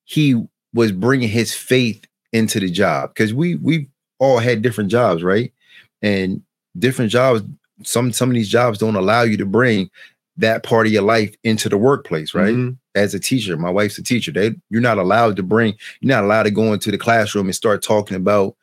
he 0.05 0.43
was 0.73 0.91
bringing 0.91 1.29
his 1.29 1.53
faith 1.53 2.05
into 2.34 2.59
the 2.59 2.69
job 2.69 3.11
because 3.13 3.34
we 3.34 3.55
we 3.55 3.88
all 4.19 4.39
had 4.39 4.61
different 4.61 4.91
jobs, 4.91 5.23
right? 5.23 5.53
And 6.01 6.41
different 6.77 7.11
jobs. 7.11 7.41
Some 7.84 8.11
some 8.11 8.29
of 8.29 8.36
these 8.36 8.49
jobs 8.49 8.77
don't 8.79 8.95
allow 8.95 9.21
you 9.23 9.38
to 9.38 9.45
bring 9.45 9.89
that 10.38 10.63
part 10.63 10.88
of 10.88 10.93
your 10.93 11.03
life 11.03 11.36
into 11.43 11.69
the 11.69 11.77
workplace, 11.77 12.34
right? 12.34 12.55
Mhm. 12.55 12.77
As 12.95 13.13
a 13.13 13.19
teacher, 13.19 13.55
my 13.57 13.69
wife's 13.69 13.97
a 13.97 14.03
teacher. 14.03 14.31
They 14.31 14.55
you're 14.69 14.81
not 14.81 14.97
allowed 14.97 15.36
to 15.38 15.43
bring. 15.43 15.75
You're 16.01 16.09
not 16.15 16.23
allowed 16.23 16.43
to 16.43 16.51
go 16.51 16.73
into 16.73 16.91
the 16.91 16.97
classroom 16.97 17.45
and 17.45 17.55
start 17.55 17.81
talking 17.84 18.17
about 18.17 18.55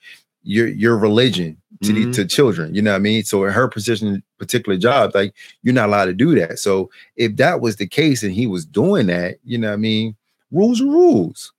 your 0.42 0.66
your 0.68 0.96
religion 0.98 1.56
to 1.82 1.92
the, 1.92 2.06
Mhm. 2.06 2.14
to 2.14 2.24
children. 2.26 2.74
You 2.74 2.82
know 2.82 2.90
what 2.90 2.96
I 2.96 3.00
mean? 3.00 3.22
So 3.24 3.44
in 3.44 3.52
her 3.52 3.68
position, 3.68 4.22
particular 4.38 4.76
job, 4.78 5.12
like 5.14 5.32
you're 5.62 5.72
not 5.74 5.88
allowed 5.88 6.06
to 6.06 6.12
do 6.12 6.34
that. 6.34 6.58
So 6.58 6.90
if 7.16 7.36
that 7.36 7.60
was 7.60 7.76
the 7.76 7.86
case 7.86 8.22
and 8.22 8.32
he 8.32 8.46
was 8.46 8.64
doing 8.66 9.06
that, 9.06 9.36
you 9.44 9.56
know 9.58 9.68
what 9.68 9.74
I 9.74 9.78
mean? 9.78 10.14
Rules 10.50 10.80
are 10.80 10.86
rules. 10.86 11.52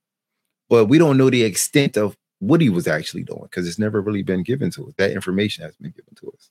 But 0.72 0.86
we 0.86 0.98
don't 0.98 1.18
know 1.18 1.30
the 1.30 1.44
extent 1.44 1.98
of 1.98 2.16
what 2.40 2.62
he 2.62 2.70
was 2.70 2.88
actually 2.88 3.24
doing 3.24 3.44
because 3.44 3.68
it's 3.68 3.78
never 3.78 4.00
really 4.00 4.24
been 4.24 4.42
given 4.42 4.72
to 4.72 4.88
us. 4.88 4.94
That 4.96 5.12
information 5.12 5.66
has 5.66 5.76
been 5.76 5.92
given 5.92 6.16
to 6.16 6.32
us. 6.32 6.50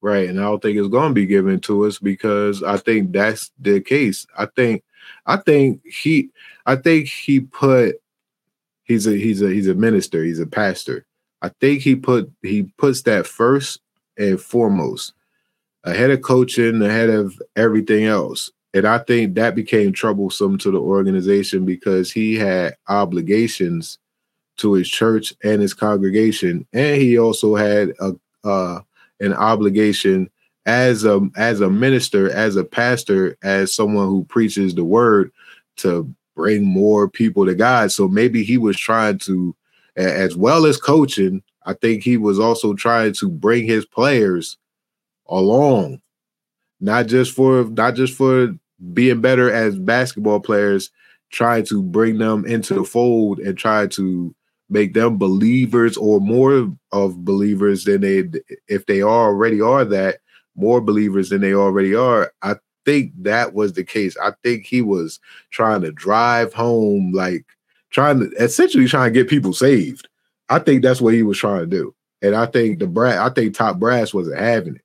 Right. 0.00 0.28
And 0.28 0.38
I 0.38 0.44
don't 0.44 0.62
think 0.62 0.78
it's 0.78 0.86
gonna 0.86 1.12
be 1.12 1.26
given 1.26 1.58
to 1.62 1.84
us 1.84 1.98
because 1.98 2.62
I 2.62 2.76
think 2.76 3.10
that's 3.10 3.50
the 3.58 3.80
case. 3.80 4.28
I 4.38 4.46
think 4.46 4.84
I 5.26 5.38
think 5.38 5.84
he 5.84 6.30
I 6.66 6.76
think 6.76 7.08
he 7.08 7.40
put 7.40 7.96
he's 8.84 9.08
a 9.08 9.16
he's 9.16 9.42
a 9.42 9.48
he's 9.48 9.66
a 9.66 9.74
minister, 9.74 10.22
he's 10.22 10.38
a 10.38 10.46
pastor. 10.46 11.04
I 11.42 11.48
think 11.60 11.82
he 11.82 11.96
put 11.96 12.30
he 12.42 12.62
puts 12.78 13.02
that 13.02 13.26
first 13.26 13.80
and 14.16 14.40
foremost 14.40 15.14
ahead 15.82 16.12
of 16.12 16.22
coaching, 16.22 16.80
ahead 16.80 17.10
of 17.10 17.36
everything 17.56 18.04
else. 18.04 18.52
And 18.74 18.86
I 18.86 18.98
think 18.98 19.34
that 19.34 19.54
became 19.54 19.92
troublesome 19.92 20.58
to 20.58 20.70
the 20.70 20.78
organization 20.78 21.64
because 21.64 22.12
he 22.12 22.34
had 22.34 22.76
obligations 22.88 23.98
to 24.58 24.74
his 24.74 24.88
church 24.88 25.32
and 25.42 25.62
his 25.62 25.72
congregation, 25.72 26.66
and 26.72 27.00
he 27.00 27.18
also 27.18 27.54
had 27.54 27.92
a 28.00 28.12
uh, 28.44 28.80
an 29.20 29.32
obligation 29.32 30.28
as 30.66 31.04
a 31.04 31.20
as 31.36 31.60
a 31.60 31.70
minister, 31.70 32.30
as 32.30 32.56
a 32.56 32.64
pastor, 32.64 33.36
as 33.42 33.74
someone 33.74 34.08
who 34.08 34.24
preaches 34.24 34.74
the 34.74 34.84
word 34.84 35.32
to 35.76 36.12
bring 36.34 36.64
more 36.64 37.08
people 37.08 37.46
to 37.46 37.54
God. 37.54 37.90
So 37.90 38.06
maybe 38.06 38.44
he 38.44 38.58
was 38.58 38.76
trying 38.76 39.18
to, 39.20 39.56
as 39.96 40.36
well 40.36 40.66
as 40.66 40.76
coaching, 40.76 41.42
I 41.64 41.74
think 41.74 42.02
he 42.02 42.16
was 42.16 42.38
also 42.38 42.74
trying 42.74 43.12
to 43.14 43.28
bring 43.28 43.66
his 43.66 43.84
players 43.84 44.56
along, 45.28 46.00
not 46.80 47.06
just 47.06 47.34
for 47.34 47.64
not 47.64 47.94
just 47.94 48.14
for 48.14 48.54
being 48.92 49.20
better 49.20 49.52
as 49.52 49.78
basketball 49.78 50.40
players, 50.40 50.90
trying 51.30 51.64
to 51.66 51.82
bring 51.82 52.18
them 52.18 52.44
into 52.46 52.74
the 52.74 52.84
fold 52.84 53.38
and 53.40 53.58
try 53.58 53.86
to 53.88 54.34
make 54.70 54.94
them 54.94 55.18
believers 55.18 55.96
or 55.96 56.20
more 56.20 56.70
of 56.92 57.24
believers 57.24 57.84
than 57.84 58.02
they 58.02 58.24
if 58.68 58.86
they 58.86 59.02
already 59.02 59.60
are 59.60 59.84
that 59.84 60.18
more 60.56 60.80
believers 60.80 61.30
than 61.30 61.40
they 61.40 61.54
already 61.54 61.94
are. 61.94 62.32
I 62.42 62.56
think 62.84 63.12
that 63.22 63.54
was 63.54 63.74
the 63.74 63.84
case. 63.84 64.16
I 64.22 64.32
think 64.42 64.64
he 64.64 64.82
was 64.82 65.20
trying 65.50 65.82
to 65.82 65.92
drive 65.92 66.52
home 66.52 67.12
like 67.12 67.44
trying 67.90 68.20
to 68.20 68.30
essentially 68.42 68.86
trying 68.86 69.12
to 69.12 69.20
get 69.20 69.30
people 69.30 69.52
saved. 69.52 70.08
I 70.48 70.58
think 70.58 70.82
that's 70.82 71.00
what 71.00 71.14
he 71.14 71.22
was 71.22 71.38
trying 71.38 71.60
to 71.60 71.66
do. 71.66 71.94
And 72.20 72.34
i 72.34 72.46
think 72.46 72.80
the 72.80 72.88
brass 72.88 73.18
i 73.18 73.32
think 73.32 73.54
top 73.54 73.78
brass 73.78 74.12
wasn't 74.12 74.40
having 74.40 74.74
it 74.74 74.82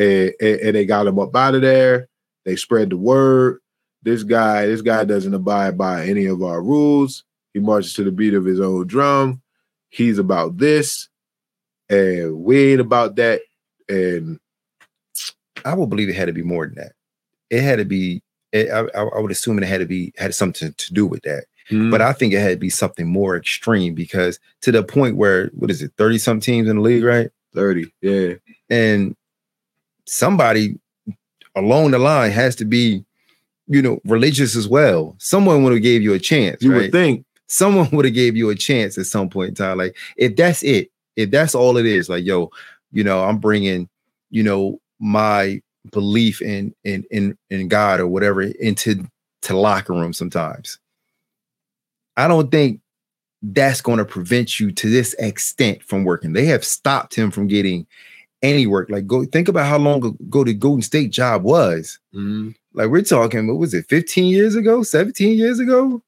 and, 0.00 0.32
and, 0.40 0.60
and 0.60 0.76
they 0.76 0.84
got 0.84 1.06
him 1.06 1.18
up 1.18 1.34
out 1.36 1.54
of 1.54 1.62
there 1.62 2.08
they 2.44 2.56
spread 2.56 2.90
the 2.90 2.96
word 2.96 3.58
this 4.02 4.22
guy 4.22 4.66
this 4.66 4.82
guy 4.82 5.04
doesn't 5.04 5.34
abide 5.34 5.76
by 5.76 6.06
any 6.06 6.26
of 6.26 6.42
our 6.42 6.62
rules 6.62 7.24
he 7.52 7.60
marches 7.60 7.94
to 7.94 8.04
the 8.04 8.12
beat 8.12 8.34
of 8.34 8.44
his 8.44 8.60
own 8.60 8.86
drum. 8.86 9.42
He's 9.88 10.18
about 10.18 10.58
this, 10.58 11.08
and 11.88 12.44
we 12.44 12.72
ain't 12.72 12.80
about 12.80 13.16
that. 13.16 13.42
And 13.88 14.38
I 15.64 15.74
will 15.74 15.88
believe 15.88 16.08
it 16.08 16.14
had 16.14 16.26
to 16.26 16.32
be 16.32 16.42
more 16.42 16.66
than 16.66 16.76
that. 16.76 16.92
It 17.50 17.62
had 17.62 17.78
to 17.78 17.84
be 17.84 18.22
it, 18.52 18.70
I, 18.70 18.82
I 18.96 19.20
would 19.20 19.32
assume 19.32 19.58
it 19.58 19.66
had 19.66 19.80
to 19.80 19.86
be 19.86 20.12
had 20.16 20.34
something 20.34 20.72
to 20.72 20.94
do 20.94 21.06
with 21.06 21.22
that. 21.22 21.44
Mhm. 21.70 21.90
But 21.90 22.00
I 22.02 22.12
think 22.12 22.32
it 22.32 22.40
had 22.40 22.50
to 22.50 22.56
be 22.56 22.70
something 22.70 23.06
more 23.06 23.36
extreme 23.36 23.94
because 23.94 24.38
to 24.62 24.72
the 24.72 24.82
point 24.82 25.16
where 25.16 25.48
what 25.54 25.70
is 25.70 25.82
it, 25.82 25.92
30 25.96 26.18
some 26.18 26.40
teams 26.40 26.68
in 26.68 26.76
the 26.76 26.82
league, 26.82 27.04
right? 27.04 27.30
30. 27.54 27.92
Yeah. 28.00 28.34
And 28.68 29.16
somebody 30.10 30.78
along 31.54 31.92
the 31.92 31.98
line 31.98 32.30
has 32.32 32.56
to 32.56 32.64
be, 32.64 33.04
you 33.68 33.80
know, 33.80 34.00
religious 34.04 34.56
as 34.56 34.66
well. 34.68 35.14
Someone 35.18 35.62
would 35.62 35.72
have 35.72 35.82
gave 35.82 36.02
you 36.02 36.12
a 36.14 36.18
chance, 36.18 36.62
You 36.62 36.72
right? 36.72 36.82
would 36.82 36.92
think. 36.92 37.24
someone 37.46 37.88
would 37.92 38.04
have 38.04 38.14
gave 38.14 38.36
you 38.36 38.50
a 38.50 38.54
chance 38.54 38.98
at 38.98 39.06
some 39.06 39.28
point 39.28 39.50
in 39.50 39.54
time. 39.54 39.78
Like 39.78 39.96
if 40.16 40.34
that's 40.36 40.62
it, 40.62 40.90
if 41.16 41.30
that's 41.30 41.54
all 41.54 41.76
it 41.76 41.86
is, 41.86 42.08
like 42.08 42.24
yo, 42.24 42.50
you 42.92 43.04
know, 43.04 43.22
I'm 43.24 43.38
bringing, 43.38 43.88
you 44.30 44.42
know, 44.42 44.80
my 44.98 45.60
belief 45.92 46.42
in 46.42 46.74
in 46.84 47.04
in 47.10 47.38
in 47.48 47.68
God 47.68 48.00
or 48.00 48.06
whatever 48.06 48.42
into 48.42 49.04
to 49.42 49.56
locker 49.56 49.92
room 49.92 50.12
sometimes. 50.12 50.78
I 52.16 52.28
don't 52.28 52.50
think 52.50 52.80
that's 53.42 53.80
going 53.80 53.98
to 53.98 54.04
prevent 54.04 54.60
you 54.60 54.70
to 54.72 54.90
this 54.90 55.14
extent 55.18 55.82
from 55.84 56.04
working. 56.04 56.32
They 56.34 56.44
have 56.46 56.64
stopped 56.64 57.14
him 57.14 57.30
from 57.30 57.46
getting 57.46 57.86
any 58.42 58.66
work. 58.66 58.88
Like 58.90 59.06
go 59.06 59.24
think 59.24 59.48
about 59.48 59.66
how 59.66 59.78
long 59.78 60.04
ago 60.04 60.44
the 60.44 60.54
Golden 60.54 60.82
State 60.82 61.10
job 61.10 61.42
was. 61.42 61.98
Mhm. 62.14 62.54
Like 62.72 62.88
we're 62.90 63.02
talking, 63.02 63.46
what 63.48 63.58
was 63.58 63.74
it, 63.74 63.86
15 63.88 64.26
years 64.26 64.54
ago, 64.54 64.82
17 64.82 65.36
years 65.36 65.58
ago? 65.58 66.02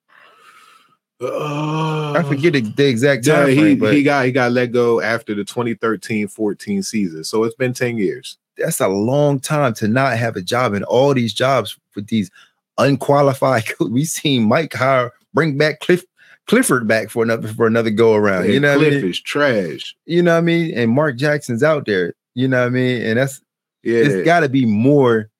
Uh, 1.20 2.12
I 2.14 2.22
forget 2.24 2.52
the, 2.52 2.60
the 2.62 2.86
exact 2.88 3.26
Yeah, 3.26 3.36
time 3.40 3.48
he, 3.50 3.56
frame, 3.56 3.78
but 3.78 3.94
he 3.94 4.02
got 4.02 4.24
he 4.26 4.32
got 4.32 4.52
let 4.52 4.72
go 4.72 5.00
after 5.00 5.34
the 5.34 5.44
2013-14 5.44 6.84
season. 6.84 7.22
So 7.24 7.44
it's 7.44 7.54
been 7.54 7.72
10 7.72 7.96
years. 7.98 8.38
that's 8.56 8.80
a 8.80 8.88
long 8.88 9.38
time 9.40 9.72
to 9.74 9.88
not 9.88 10.16
have 10.18 10.36
a 10.36 10.42
job 10.42 10.74
and 10.74 10.84
all 10.84 11.14
these 11.14 11.32
jobs 11.32 11.78
with 11.94 12.08
these 12.08 12.30
unqualified. 12.78 13.66
co- 13.68 13.86
We 13.90 14.04
seen 14.04 14.48
Mike 14.48 14.72
hire 14.74 15.12
bring 15.32 15.56
back 15.56 15.80
Cliff 15.80 16.04
Clifford 16.48 16.88
back 16.88 17.08
for 17.08 17.22
another 17.22 17.46
for 17.48 17.66
another 17.68 17.90
go 17.90 18.14
around. 18.14 18.46
You 18.46 18.54
Yeah, 18.54 18.58
know 18.58 18.68
what 18.78 18.86
I 18.86 18.90
Cliff 18.90 19.02
mean? 19.02 19.10
is 19.10 19.20
trash. 19.20 19.96
You 20.06 20.22
know 20.22 20.32
what 20.32 20.38
I 20.38 20.42
mean? 20.42 20.76
And 20.76 20.90
Mark 20.90 21.16
Jackson's 21.16 21.62
out 21.62 21.86
there. 21.86 22.14
You 22.34 22.48
know 22.48 22.60
what 22.60 22.66
I 22.66 22.70
mean? 22.70 23.02
And 23.02 23.18
that's 23.18 23.40
Yeah. 23.82 24.00
it's 24.00 24.24
got 24.24 24.40
to 24.40 24.48
be 24.48 24.64
more 24.66 25.30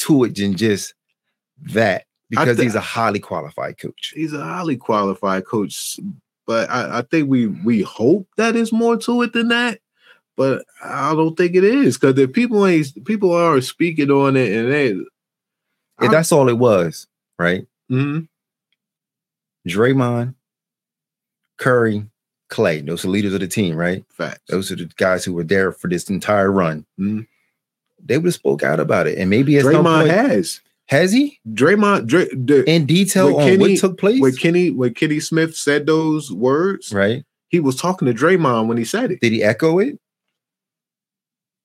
to 0.00 0.24
it 0.24 0.36
than 0.36 0.56
just 0.56 0.94
that 1.72 2.04
because 2.30 2.56
thi- 2.56 2.64
he's 2.64 2.74
a 2.74 2.80
highly 2.80 3.18
qualified 3.18 3.78
coach. 3.78 4.12
he's 4.14 4.32
a 4.32 4.42
highly 4.44 4.76
qualified 4.76 5.46
coach, 5.46 5.98
but 6.46 6.68
I, 6.70 6.98
I 6.98 7.02
think 7.02 7.28
we 7.28 7.46
we 7.46 7.82
hope 7.82 8.28
that 8.36 8.54
is 8.56 8.72
more 8.72 8.96
to 8.98 9.22
it 9.22 9.32
than 9.32 9.48
that. 9.48 9.80
But 10.36 10.64
I 10.84 11.14
don't 11.14 11.34
think 11.34 11.54
it 11.56 11.64
is 11.64 11.96
because 11.96 12.18
if 12.18 12.32
people 12.32 12.66
ain't 12.66 13.04
people 13.06 13.32
are 13.32 13.60
speaking 13.62 14.10
on 14.10 14.36
it 14.36 14.52
and 14.52 14.70
they 14.70 14.90
If 16.04 16.10
that's 16.10 16.30
all 16.30 16.48
it 16.50 16.58
was, 16.58 17.06
right? 17.38 17.66
Mhm. 17.90 18.28
Draymond, 19.66 20.34
Curry, 21.58 22.06
Clay, 22.48 22.80
those 22.80 23.04
are 23.04 23.08
leaders 23.08 23.34
of 23.34 23.40
the 23.40 23.48
team, 23.48 23.76
right? 23.76 24.04
facts. 24.10 24.40
Those 24.48 24.70
are 24.70 24.76
the 24.76 24.86
guys 24.96 25.24
who 25.24 25.32
were 25.32 25.44
there 25.44 25.72
for 25.72 25.88
this 25.88 26.08
entire 26.08 26.50
run. 26.52 26.86
Mhm. 27.00 27.26
They 28.04 28.18
would 28.18 28.26
have 28.26 28.34
spoke 28.34 28.62
out 28.62 28.78
about 28.78 29.06
it, 29.06 29.18
and 29.18 29.28
maybe 29.30 29.56
at 29.58 29.64
some 29.64 29.84
Draymond 29.84 29.98
point 30.00 30.10
has 30.10 30.60
has 30.88 31.12
he 31.12 31.40
Draymond 31.50 32.06
Dray, 32.06 32.28
the, 32.32 32.62
in 32.70 32.86
detail 32.86 33.36
on 33.36 33.44
Kenny- 33.48 33.58
what 33.58 33.76
took 33.80 33.98
place, 33.98 34.20
when 34.20 34.36
Kenny 34.36 34.70
when 34.70 34.94
Kenny 34.94 35.18
Smith 35.18 35.56
said 35.56 35.86
those 35.86 36.30
words, 36.32 36.92
right? 36.92 37.24
he 37.48 37.58
was 37.58 37.74
talking 37.76 38.06
to 38.06 38.14
Draymond 38.14 38.68
when 38.68 38.76
he 38.76 38.84
said 38.84 39.10
it. 39.10 39.20
Did 39.20 39.32
he 39.32 39.42
echo 39.42 39.78
it? 39.80 39.98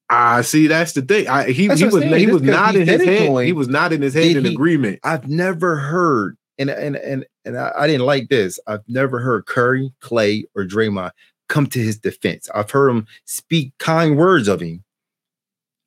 Ah, 0.09 0.41
see, 0.41 0.67
that's 0.67 0.91
the 0.93 1.01
thing. 1.01 1.27
I, 1.27 1.51
he 1.51 1.67
That's 1.67 1.79
he 1.79 1.85
was 1.85 1.93
saying. 1.99 2.13
he 2.13 2.25
Just 2.25 2.33
was 2.33 2.41
'cause 2.41 2.49
not 2.51 2.75
he 2.75 2.81
in 2.81 2.87
his 2.87 3.03
head. 3.03 3.45
He 3.45 3.53
was 3.53 3.67
not 3.69 3.93
in 3.93 4.01
his 4.01 4.13
head 4.13 4.23
did 4.23 4.37
in 4.37 4.45
he- 4.45 4.53
agreement. 4.53 4.99
I've 5.03 5.29
never 5.29 5.77
heard, 5.77 6.35
and 6.57 6.69
and 6.69 6.95
and 6.95 7.25
and 7.45 7.57
I, 7.57 7.71
I 7.77 7.87
didn't 7.87 8.05
like 8.05 8.29
this. 8.29 8.59
I've 8.67 8.87
never 8.87 9.19
heard 9.19 9.45
Curry, 9.45 9.93
Clay, 10.01 10.45
or 10.55 10.63
Draymond 10.63 11.11
come 11.49 11.67
to 11.67 11.79
his 11.79 11.97
defense. 11.99 12.49
I've 12.53 12.71
heard 12.71 12.89
him 12.89 13.07
speak 13.25 13.73
kind 13.77 14.17
words 14.17 14.47
of 14.47 14.61
him, 14.61 14.83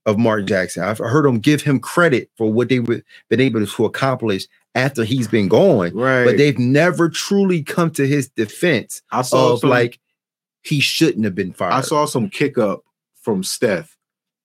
of 0.07 0.19
Mark 0.19 0.47
Jackson. 0.47 0.83
I've 0.83 0.99
heard 0.99 1.27
him 1.27 1.39
give 1.39 1.63
him 1.63 1.81
credit 1.81 2.31
for 2.37 2.53
what 2.53 2.69
they 2.69 2.81
were 2.81 3.03
been 3.31 3.41
able 3.41 3.65
to 3.65 3.85
accomplish 3.85 4.47
after 4.75 5.05
he's 5.05 5.29
been 5.29 5.49
gone. 5.49 5.95
Right. 5.95 6.25
But 6.25 6.37
they've 6.37 6.59
never 6.59 7.09
truly 7.09 7.63
come 7.63 7.91
to 7.93 8.07
his 8.07 8.29
defense 8.31 9.03
I 9.11 9.23
saw 9.23 9.53
of 9.53 9.61
some, 9.61 9.71
like 9.71 10.01
he 10.63 10.81
shouldn't 10.81 11.25
have 11.25 11.35
been 11.35 11.53
fired. 11.53 11.73
I 11.73 11.81
saw 11.81 12.05
some 12.07 12.29
kick 12.29 12.59
up 12.59 12.83
from 13.23 13.43
Steph 13.43 13.97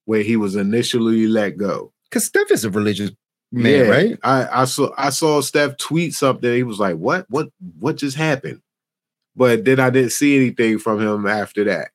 where 0.06 0.22
he 0.24 0.36
was 0.36 0.56
initially 0.56 1.28
let 1.28 1.58
go. 1.58 1.94
because 2.06 2.26
Steph 2.26 2.52
is 2.52 2.66
a 2.66 2.70
religious 2.70 3.12
man, 3.52 3.90
right? 3.90 4.20
I, 4.24 4.62
I 4.62 4.66
saw 4.66 4.92
I 4.98 5.10
saw 5.10 5.42
Steph 5.42 5.78
tweet 5.78 6.14
something. 6.14 6.54
He 6.54 6.64
was 6.64 6.80
like, 6.80 6.96
"What? 6.96 7.26
What? 7.30 7.50
What 7.80 7.98
just 7.98 8.18
happened?" 8.18 8.62
But 9.36 9.66
then 9.66 9.80
I 9.80 9.90
didn't 9.90 10.12
see 10.12 10.36
anything 10.36 10.80
from 10.80 11.00
him 11.00 11.26
after 11.28 11.64
that. 11.66 11.92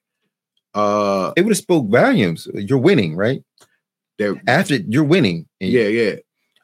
Uh, 0.75 1.33
It 1.37 1.43
would 1.43 1.51
have 1.51 1.59
spoke 1.59 1.89
volumes. 1.89 2.49
You're 2.55 2.79
winning, 2.79 3.17
right? 3.17 3.43
After 4.47 4.77
you're 4.77 5.05
winning, 5.05 5.47
yeah, 5.61 5.89
yeah. 5.89 6.17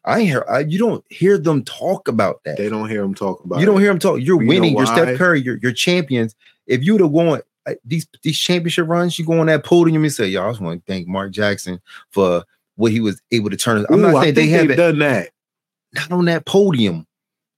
I 0.04 0.22
hear 0.22 0.44
I, 0.48 0.60
you 0.60 0.78
don't 0.78 1.04
hear 1.10 1.36
them 1.36 1.64
talk 1.64 2.08
about 2.08 2.42
that. 2.44 2.56
They 2.56 2.68
don't 2.68 2.88
hear 2.88 3.02
him 3.02 3.14
talk 3.14 3.44
about. 3.44 3.60
you 3.60 3.66
don't 3.66 3.76
it. 3.76 3.80
hear 3.80 3.90
them 3.90 3.98
talk. 3.98 4.20
You're 4.20 4.40
You 4.40 4.46
know 4.46 4.48
winning. 4.48 4.76
You're? 4.76 4.86
Steph 4.86 5.18
Curry. 5.18 5.40
You're, 5.42 5.58
you're 5.62 5.72
champions. 5.72 6.34
If 6.66 6.82
you'd 6.84 7.00
have 7.00 7.10
won 7.10 7.42
uh, 7.66 7.74
these 7.84 8.06
these 8.22 8.38
championship 8.38 8.88
runs, 8.88 9.18
you 9.18 9.26
go 9.26 9.38
on 9.40 9.46
that 9.48 9.64
podium 9.64 10.02
and 10.02 10.12
say, 10.12 10.26
"Yo, 10.28 10.42
I 10.46 10.50
just 10.50 10.60
want 10.60 10.84
to 10.84 10.92
thank 10.92 11.06
Mark 11.06 11.32
Jackson 11.32 11.80
for 12.10 12.44
what 12.80 12.92
he 12.92 13.00
was 13.00 13.20
able 13.30 13.50
to 13.50 13.56
turn." 13.56 13.86
I'm 13.90 13.98
Ooh, 14.00 14.10
not 14.12 14.22
saying 14.22 14.34
they 14.34 14.48
haven't 14.48 14.76
done 14.76 14.98
that. 15.00 15.30
not 15.94 16.10
on 16.12 16.24
that 16.26 16.46
podium. 16.46 17.06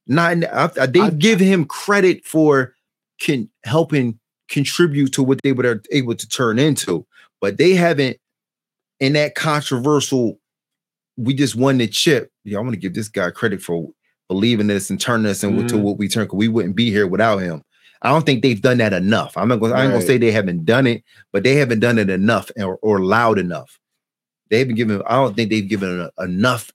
Not 0.06 0.32
in, 0.32 0.44
I, 0.44 0.70
I- 0.80 0.86
they 0.86 1.00
I- 1.00 1.10
give 1.10 1.40
him 1.40 1.64
credit 1.64 2.24
for 2.24 2.74
can 3.20 3.48
helping 3.64 4.18
contribute 4.48 5.12
to 5.14 5.22
what 5.22 5.40
they 5.42 5.52
were 5.52 5.80
able 5.92 6.14
to 6.14 6.28
turn 6.28 6.58
into, 6.58 7.06
but 7.40 7.56
they 7.56 7.72
haven't 7.74 8.18
in 9.00 9.12
that 9.14 9.34
controversial. 9.34 10.38
We 11.16 11.34
just 11.34 11.54
won 11.56 11.78
the 11.78 11.86
chip. 11.86 12.30
Yeah, 12.44 12.58
I'm 12.58 12.64
gonna 12.64 12.76
give 12.76 12.94
this 12.94 13.08
guy 13.08 13.30
credit 13.30 13.62
for 13.62 13.88
believing 14.28 14.66
this 14.66 14.90
and 14.90 15.00
turning 15.00 15.26
us 15.26 15.44
into 15.44 15.74
Mhm. 15.76 15.82
what 15.82 15.98
we 15.98 16.08
turn. 16.08 16.26
Cause 16.26 16.36
we 16.38 16.48
wouldn't 16.48 16.74
be 16.74 16.90
here 16.90 17.06
without 17.06 17.38
him. 17.38 17.62
I 18.00 18.08
don't 18.08 18.26
think 18.26 18.42
they've 18.42 18.60
done 18.60 18.78
that 18.78 18.92
enough. 18.92 19.36
I'm 19.36 19.46
not 19.48 19.60
gonna. 19.60 19.74
I 19.74 19.84
ain't 19.84 19.92
gonna 19.92 20.04
say 20.04 20.18
they 20.18 20.32
haven't 20.32 20.64
done 20.64 20.86
it, 20.88 21.04
but 21.32 21.44
they 21.44 21.54
haven't 21.54 21.80
done 21.80 21.98
it 21.98 22.10
enough 22.10 22.50
or, 22.56 22.76
or 22.82 22.98
loud 23.04 23.38
enough. 23.38 23.78
They 24.53 24.59
haven't 24.59 24.74
given. 24.74 25.03
I 25.07 25.14
don't 25.14 25.34
think 25.34 25.48
they've 25.48 25.66
given 25.66 25.98
it 26.03 26.22
enough 26.22 26.70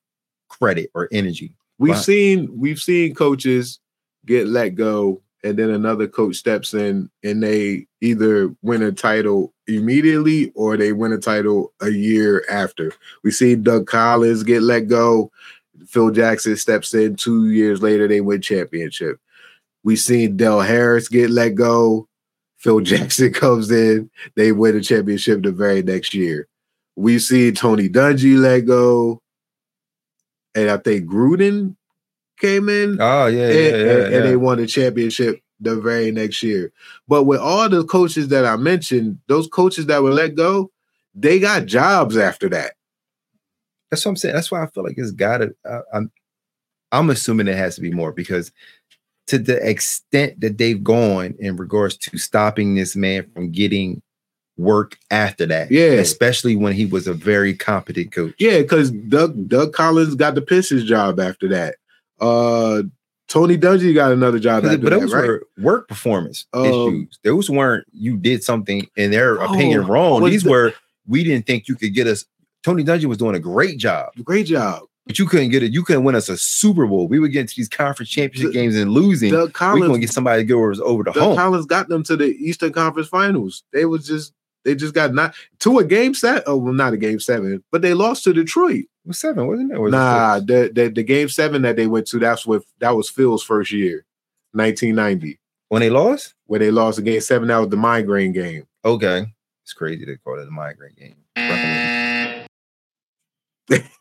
credit 0.50 0.90
or 0.96 1.08
energy. 1.12 1.54
We've 1.78 1.96
seen 1.96 2.50
we've 2.60 2.80
seen 2.80 3.14
coaches 3.14 3.80
get 4.26 4.48
let 4.48 4.70
go, 4.70 5.22
and 5.44 5.60
then 5.60 5.70
another 5.70 6.08
coach 6.08 6.38
steps 6.38 6.74
in, 6.74 7.12
and 7.24 7.44
they 7.44 7.86
either 8.02 8.52
win 8.64 8.82
a 8.82 8.92
title 8.92 9.54
immediately 9.68 10.52
or 10.56 10.76
they 10.76 10.92
win 10.92 11.14
a 11.14 11.20
title 11.20 11.72
a 11.80 11.90
year 11.90 12.44
after. 12.50 12.94
We 13.24 13.30
see 13.30 13.56
Doug 13.56 13.86
Collins 13.86 14.42
get 14.42 14.64
let 14.64 14.88
go. 14.88 15.32
Phil 15.86 16.10
Jackson 16.10 16.58
steps 16.58 16.96
in 16.96 17.16
two 17.16 17.52
years 17.52 17.84
later, 17.84 18.08
they 18.08 18.22
win 18.22 18.42
championship. 18.42 19.20
We 19.84 19.98
seen 19.98 20.36
Del 20.36 20.62
Harris 20.62 21.10
get 21.10 21.30
let 21.30 21.54
go. 21.54 22.08
Phil 22.58 22.80
Jackson 22.82 23.32
comes 23.32 23.70
in, 23.70 24.10
they 24.34 24.52
win 24.52 24.76
a 24.76 24.82
championship 24.82 25.44
the 25.44 25.52
very 25.52 25.84
next 25.84 26.16
year. 26.16 26.48
We 26.98 27.20
see 27.20 27.52
Tony 27.52 27.88
Dungy 27.88 28.38
let 28.38 28.62
go. 28.66 29.22
And 30.56 30.70
I 30.70 30.78
think 30.78 31.08
Gruden 31.10 31.76
came 32.40 32.68
in 32.70 32.98
Oh 33.00 33.28
yeah, 33.28 33.48
and, 33.48 33.54
yeah, 33.54 33.70
yeah, 33.70 33.92
and- 34.06 34.14
and 34.16 34.26
they 34.26 34.36
won 34.36 34.58
the 34.58 34.66
championship 34.68 35.40
the 35.60 35.80
very 35.80 36.12
next 36.12 36.42
year. 36.44 36.72
But 37.08 37.24
with 37.24 37.40
all 37.40 37.70
the 37.70 37.84
coaches 37.86 38.28
that 38.30 38.46
I 38.46 38.56
mentioned, 38.58 39.20
those 39.28 39.48
coaches 39.48 39.86
that 39.88 40.04
were 40.04 40.12
let 40.12 40.36
go, 40.36 40.72
they 41.16 41.40
got 41.40 41.66
jobs 41.66 42.18
after 42.18 42.50
that. 42.50 42.74
That's 43.90 44.06
what 44.06 44.10
I'm 44.12 44.16
saying. 44.18 44.36
That's 44.36 44.52
why 44.52 44.64
I 44.64 44.68
feel 44.68 44.84
like 44.84 44.96
it's 44.98 45.12
got 45.12 45.38
to. 45.38 45.56
I'm, 45.94 46.12
I'm 46.92 47.10
assuming 47.10 47.48
it 47.48 47.56
has 47.58 47.76
to 47.76 47.82
be 47.82 47.92
more 47.92 48.12
because 48.12 48.52
to 49.28 49.38
the 49.38 49.58
extent 49.68 50.40
that 50.42 50.58
they've 50.58 50.84
gone 50.84 51.36
in 51.40 51.58
regards 51.58 51.98
to 51.98 52.18
stopping 52.18 52.76
this 52.76 52.96
man 52.96 53.30
from 53.34 53.52
getting 53.52 54.02
work 54.58 54.98
after 55.12 55.46
that, 55.46 55.72
Yeah. 55.72 55.92
especially 56.00 56.56
when 56.56 56.74
he 56.74 56.86
was 56.86 57.08
a 57.08 57.14
very 57.14 57.54
competent 57.54 58.12
coach. 58.12 58.34
Yeah, 58.40 58.60
because 58.62 58.92
Doug 58.92 59.48
Doug 59.48 59.74
Collins 59.74 60.16
got 60.16 60.36
the 60.36 60.42
Pistons 60.42 60.84
job 60.84 61.20
after 61.20 61.48
that. 61.50 61.76
Uh 62.20 62.84
Tony 63.28 63.58
Dungy 63.58 63.94
got 63.94 64.14
another 64.14 64.40
job 64.40 64.64
after 64.66 64.78
but 64.78 64.90
that, 64.92 65.00
those 65.02 65.14
right? 65.14 65.28
were 65.28 65.44
work 65.58 65.88
performance 65.90 66.46
Um, 66.54 66.66
issues. 66.66 67.20
Those 67.24 67.50
weren't 67.50 67.86
you 67.92 68.16
did 68.18 68.42
something 68.44 68.88
in 68.96 69.12
their 69.12 69.36
opinion 69.36 69.82
Oh, 69.82 69.88
wrong. 69.88 70.24
These 70.24 70.44
the- 70.44 70.50
were 70.50 70.74
we 71.08 71.24
didn't 71.24 71.46
think 71.46 71.68
you 71.68 71.76
could 71.76 71.94
get 71.94 72.08
us. 72.08 72.26
Tony 72.64 72.84
Dungy 72.84 73.06
was 73.06 73.18
doing 73.18 73.36
a 73.36 73.40
great 73.40 73.78
job. 73.78 74.10
Great 74.24 74.46
job. 74.48 74.84
But 75.06 75.20
you 75.20 75.26
couldn't 75.26 75.50
get 75.52 75.64
it. 75.64 75.72
You 75.72 75.84
couldn't 75.84 76.04
win 76.04 76.16
us 76.16 76.28
a 76.28 76.36
Super 76.38 76.86
Bowl. 76.86 77.08
We 77.08 77.20
would 77.20 77.32
get 77.32 77.42
into 77.42 77.54
these 77.56 77.70
conference 77.70 78.10
championship 78.10 78.52
D- 78.52 78.60
games 78.60 78.76
and 78.76 78.92
losing. 78.92 79.32
Doug 79.32 79.54
We're 79.62 79.88
gonna 79.88 80.00
get 80.00 80.10
somebody 80.12 80.42
to 80.42 80.46
go 80.46 80.70
us 80.70 80.80
over 80.84 81.04
the 81.04 81.12
Doug 81.12 81.24
hump. 81.24 81.38
Collins 81.38 81.66
got 81.66 81.88
them 81.88 82.04
to 82.04 82.18
the 82.18 82.26
Eastern 82.26 82.74
Conference 82.74 83.08
Finals. 83.08 83.64
They 83.72 83.86
was 83.86 84.06
just 84.06 84.34
They 84.66 84.76
just 84.76 84.94
got 84.94 85.14
not 85.14 85.34
to 85.60 85.80
a 85.80 85.84
game 85.86 86.14
set. 86.14 86.44
Oh, 86.46 86.58
well, 86.58 86.74
not 86.74 86.94
a 86.94 86.98
game 86.98 87.20
seven, 87.20 87.64
but 87.72 87.82
they 87.82 87.94
lost 87.94 88.24
to 88.26 88.34
Detroit. 88.34 88.80
It 88.86 88.88
was 89.08 89.20
seven, 89.20 89.48
wasn't 89.48 89.72
it? 89.72 89.80
Was 89.80 89.92
Nah, 89.92 90.36
six? 90.40 90.46
the, 90.48 90.72
the 90.74 90.90
the 90.90 91.04
game 91.04 91.30
seven 91.30 91.62
that 91.62 91.76
they 91.78 91.88
went 91.88 92.08
to, 92.08 92.20
that's 92.20 92.46
with 92.46 92.66
that 92.80 92.96
was 92.96 93.10
Phil's 93.10 93.44
first 93.44 93.72
year, 93.72 94.06
1990, 94.52 95.40
when 95.70 95.80
they 95.82 95.90
lost. 95.90 96.34
where 96.48 96.60
they 96.60 96.72
lost 96.72 96.98
the 96.98 97.04
game 97.04 97.22
seven. 97.22 97.48
That 97.48 97.58
was 97.60 97.70
the 97.70 97.78
migraine 97.78 98.34
game. 98.34 98.68
Okay, 98.84 99.26
it's 99.64 99.74
crazy 99.74 100.04
they 100.06 100.18
call 100.18 100.40
it 100.40 100.48
a 100.48 100.52
migraine 100.52 100.96
game. 100.98 101.16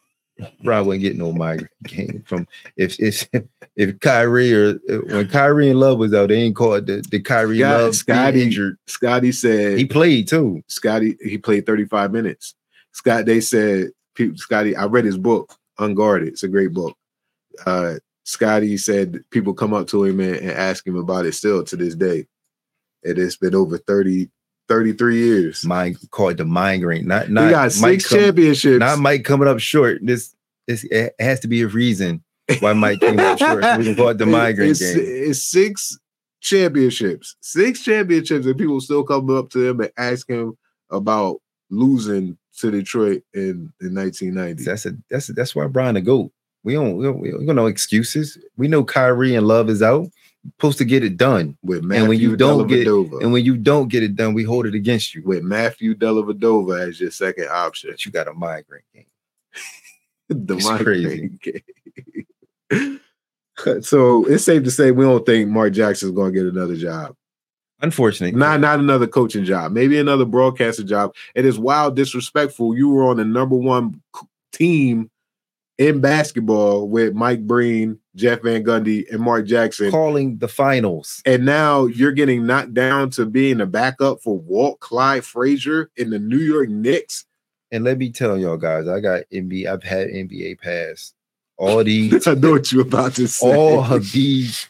Bro, 0.63 0.85
wouldn't 0.85 1.03
get 1.03 1.17
no 1.17 1.33
migraine 1.33 1.69
game 1.85 2.23
from 2.27 2.47
if 2.77 3.01
if 3.01 3.27
if 3.77 3.99
Kyrie 4.01 4.53
or 4.53 4.75
when 5.07 5.29
Kyrie 5.29 5.71
and 5.71 5.81
Love 5.81 5.99
was 5.99 6.13
out, 6.13 6.29
they 6.29 6.37
ain't 6.43 6.57
called 6.57 6.87
the 6.87 7.03
the 7.11 7.21
Kyrie 7.21 7.59
Yeah, 7.59 7.77
Love 7.77 7.95
Scottie- 7.95 8.43
injured. 8.43 8.77
Scottie 8.87 9.33
said 9.33 9.79
He 9.79 9.87
played 9.87 10.29
too. 10.29 10.63
Scottie 10.69 11.17
he 11.23 11.39
played 11.39 11.65
35 11.65 12.13
minutes. 12.13 12.55
Scott 12.93 13.25
they 13.25 13.41
said 13.41 13.91
people 14.15 14.37
Scottie 14.37 14.77
I 14.77 14.85
read 14.87 15.05
his 15.07 15.17
book 15.19 15.55
Unguarded. 15.79 16.29
It's 16.29 16.43
a 16.43 16.49
great 16.49 16.73
book. 16.75 16.97
Uh 17.65 17.95
Scottie 18.25 18.77
said 18.77 19.21
people 19.31 19.55
come 19.55 19.73
up 19.73 19.87
to 19.89 20.05
him 20.05 20.21
and, 20.21 20.37
and 20.37 20.51
ask 20.51 20.87
him 20.87 20.97
about 20.97 21.25
it 21.27 21.33
still 21.35 21.65
to 21.65 21.77
this 21.77 21.95
day. 21.95 22.27
It 23.03 23.17
has 23.19 23.37
been 23.37 23.55
over 23.55 23.79
30 23.79 24.29
33 24.69 25.19
years. 25.19 25.65
Mine 25.65 25.97
called 26.11 26.39
the 26.39 26.45
migraine. 26.45 27.07
Not 27.07 27.31
not 27.31 27.51
got 27.51 27.81
Mike 27.81 28.01
six 28.01 28.09
come- 28.09 28.19
championships. 28.19 28.81
Not 28.81 28.99
Mike 28.99 29.25
coming 29.25 29.49
up 29.49 29.61
short. 29.61 30.01
This 30.03 30.35
this 30.67 30.85
it 30.85 31.15
has 31.19 31.41
to 31.41 31.49
be 31.49 31.63
a 31.63 31.69
reason 31.69 32.23
why 32.61 32.73
Mike 32.73 33.01
came 33.01 33.19
up 33.19 33.39
short. 33.39 33.63
We 33.79 33.85
can 33.85 33.97
call 33.97 34.09
it 34.09 34.19
the 34.19 34.27
migraine 34.27 34.71
it's, 34.71 34.81
game. 34.81 34.97
it's 34.99 35.43
six 35.43 35.99
championships, 36.41 37.37
six 37.41 37.83
championships, 37.83 38.47
and 38.47 38.59
people 38.59 38.81
still 38.81 39.05
come 39.05 39.31
up 39.37 39.51
to 39.51 39.69
him 39.69 39.81
and 39.81 39.91
ask 39.97 40.29
him 40.29 40.57
about 40.91 41.41
losing 41.71 42.37
to 42.59 42.71
Detroit 42.71 43.23
in, 43.35 43.73
in 43.81 43.95
1990. 43.95 44.65
That's 44.65 44.87
a 44.87 44.93
that's 45.11 45.29
a, 45.29 45.33
that's 45.33 45.55
why 45.55 45.67
Brian 45.67 45.95
the 45.95 46.01
goat. 46.01 46.33
We 46.65 46.75
don't 46.75 46.97
we 46.97 47.05
don't, 47.05 47.21
we 47.21 47.31
don't 47.31 47.47
got 47.47 47.57
no 47.57 47.67
excuses. 47.67 48.39
We 48.57 48.69
know 48.69 48.85
Kyrie 48.85 49.35
and 49.35 49.47
Love 49.47 49.71
is 49.71 49.83
out. 49.83 50.09
Supposed 50.55 50.79
to 50.79 50.85
get 50.85 51.03
it 51.05 51.17
done. 51.17 51.57
with 51.63 51.83
Matthew 51.83 52.03
and 52.03 52.09
when 52.09 52.19
you 52.21 52.37
don't 52.37 52.67
get 52.67 52.87
and 52.87 53.33
when 53.33 53.45
you 53.45 53.57
don't 53.57 53.89
get 53.89 54.03
it 54.03 54.17
done, 54.17 54.35
we 54.35 54.45
hold 54.45 54.67
it 54.67 54.75
against 54.75 55.15
you. 55.15 55.23
with 55.25 55.43
Matthew 55.43 55.95
Dellavedova 55.95 56.89
as 56.89 57.01
your 57.01 57.11
second 57.11 57.49
option. 57.51 57.91
But 57.91 58.05
you 58.05 58.13
got 58.13 58.29
a 58.29 58.35
migraine 58.35 58.83
game. 58.95 59.07
the 60.29 60.57
It's 60.57 60.67
migraine 60.67 61.39
game. 61.43 63.01
so 63.83 64.25
it's 64.27 64.45
safe 64.45 64.63
to 64.65 64.71
say 64.71 64.91
we 64.91 65.05
don't 65.05 65.25
think 65.25 65.49
Mark 65.49 65.73
Jackson's 65.73 66.13
going 66.13 66.33
to 66.33 66.39
get 66.39 66.53
another 66.53 66.77
job. 66.77 67.15
Unfortunately, 67.81 68.39
Not 68.39 68.61
not 68.61 68.79
another 68.79 69.07
coaching 69.07 69.45
job, 69.45 69.73
maybe 69.73 69.99
another 69.99 70.25
broadcaster 70.25 70.83
job. 70.83 71.15
It 71.35 71.45
is 71.45 71.59
wild 71.59 71.95
disrespectful. 71.95 72.75
You 72.75 72.89
were 72.89 73.05
on 73.05 73.19
the 73.19 73.25
number 73.25 73.55
one 73.57 74.01
team 74.53 75.11
in 75.77 76.01
basketball 76.01 76.89
with 76.89 77.13
Mike 77.15 77.47
Breen, 77.47 77.99
Jeff 78.17 78.43
Van 78.43 78.65
Gundy, 78.65 79.05
and 79.13 79.21
Mark 79.21 79.47
Jackson. 79.47 79.91
calling 79.91 80.39
the 80.39 80.49
finals. 80.49 81.23
And 81.27 81.45
now 81.45 81.87
you're 81.87 82.13
getting 82.13 82.47
knocked 82.47 82.75
down 82.75 83.11
to 83.11 83.27
being 83.27 83.61
a 83.61 83.67
backup 83.67 84.23
for 84.23 84.39
Walt 84.39 84.81
Clyde 84.81 85.25
Frazier 85.25 85.91
in 85.97 86.11
the 86.11 86.19
New 86.19 86.39
York 86.39 86.69
Knicks. 86.69 87.27
And 87.71 87.85
let 87.85 87.99
me 87.99 88.11
tell 88.11 88.39
y'all 88.39 88.57
guys, 88.57 88.89
I 88.89 89.01
got 89.01 89.25
NBA. 89.33 89.67
I've 89.67 89.83
had 89.83 90.09
NBA 90.09 90.61
pass. 90.61 91.13
All 91.59 91.85
these, 91.85 92.27
I 92.27 92.35
know 92.35 92.53
what 92.53 92.73
you're 92.73 92.83
about 92.83 93.15
to 93.17 93.29
say. 93.29 93.55
all 93.55 93.85
of 93.85 94.11
these 94.13 94.69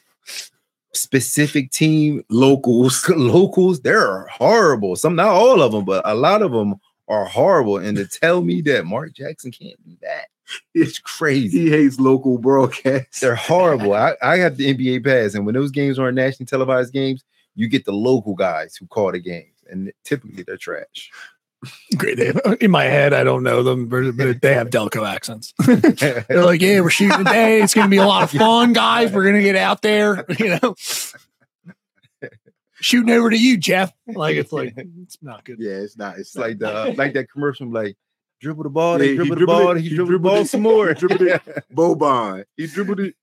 specific 0.92 1.70
team 1.70 2.24
locals. 2.28 3.08
locals, 3.16 3.80
they're 3.80 4.26
horrible. 4.26 4.96
Some, 4.96 5.14
not 5.14 5.28
all 5.28 5.62
of 5.62 5.72
them, 5.72 5.84
but 5.84 6.02
a 6.04 6.14
lot 6.14 6.42
of 6.42 6.52
them 6.52 6.74
are 7.08 7.24
horrible. 7.24 7.78
And 7.78 7.96
to 7.96 8.06
tell 8.06 8.42
me 8.42 8.60
that 8.62 8.86
Mark 8.86 9.14
Jackson 9.14 9.52
can't 9.52 9.82
do 9.84 9.96
that, 10.02 10.26
it's 10.74 10.98
crazy. 10.98 11.58
He 11.58 11.70
hates 11.70 11.98
local 11.98 12.38
broadcasts. 12.38 13.20
They're 13.20 13.34
horrible. 13.34 13.94
I, 13.94 14.14
I 14.22 14.38
have 14.38 14.56
the 14.56 14.74
NBA 14.74 15.04
pass, 15.04 15.34
and 15.34 15.46
when 15.46 15.54
those 15.54 15.70
games 15.70 15.98
aren't 15.98 16.16
nationally 16.16 16.46
televised 16.46 16.92
games, 16.92 17.24
you 17.54 17.68
get 17.68 17.84
the 17.84 17.92
local 17.92 18.34
guys 18.34 18.76
who 18.76 18.86
call 18.86 19.12
the 19.12 19.18
games, 19.18 19.64
and 19.70 19.92
typically 20.04 20.42
they're 20.42 20.56
trash. 20.56 21.10
Great. 21.96 22.18
They 22.18 22.26
have, 22.26 22.58
in 22.60 22.70
my 22.70 22.84
head, 22.84 23.12
I 23.12 23.24
don't 23.24 23.42
know 23.42 23.62
them, 23.62 23.86
but, 23.88 24.16
but 24.16 24.40
they 24.40 24.54
have 24.54 24.70
Delco 24.70 25.08
accents. 25.08 25.52
They're 26.28 26.44
like, 26.44 26.60
yeah, 26.60 26.80
we're 26.80 26.90
shooting 26.90 27.18
today. 27.18 27.62
It's 27.62 27.74
going 27.74 27.86
to 27.86 27.90
be 27.90 27.96
a 27.96 28.06
lot 28.06 28.22
of 28.24 28.30
fun, 28.30 28.72
guys. 28.72 29.10
We're 29.10 29.24
going 29.24 29.36
to 29.36 29.42
get 29.42 29.56
out 29.56 29.82
there, 29.82 30.24
you 30.38 30.58
know. 30.62 30.74
Shooting 32.78 33.14
over 33.14 33.30
to 33.30 33.36
you, 33.36 33.56
Jeff. 33.56 33.92
Like 34.06 34.36
it's 34.36 34.52
like 34.52 34.74
it's 34.76 35.16
not 35.22 35.44
good. 35.44 35.56
Yeah, 35.58 35.72
it's 35.72 35.96
not. 35.96 36.18
It's 36.18 36.28
It's 36.30 36.36
like 36.36 36.58
the 36.58 36.94
like 36.96 37.14
that 37.14 37.30
commercial, 37.30 37.68
like 37.68 37.96
dribble 38.40 38.64
the 38.64 38.70
ball, 38.70 38.92
Yeah, 38.94 38.98
they 38.98 39.08
he 39.10 39.16
dribble 39.16 39.36
the 39.36 39.46
ball, 39.46 39.70
it, 39.76 39.80
he 39.82 39.88
he 39.88 39.94
dribble 39.96 40.12
the 40.12 40.18
ball 40.18 40.36
it, 40.38 40.46
some 40.46 40.62
more. 40.62 40.88
he 40.88 40.94
dribbled 40.94 41.22
it. 41.22 41.42
Boban. 41.74 42.44
He 42.56 42.66
dribbled 42.66 43.00
it. 43.00 43.14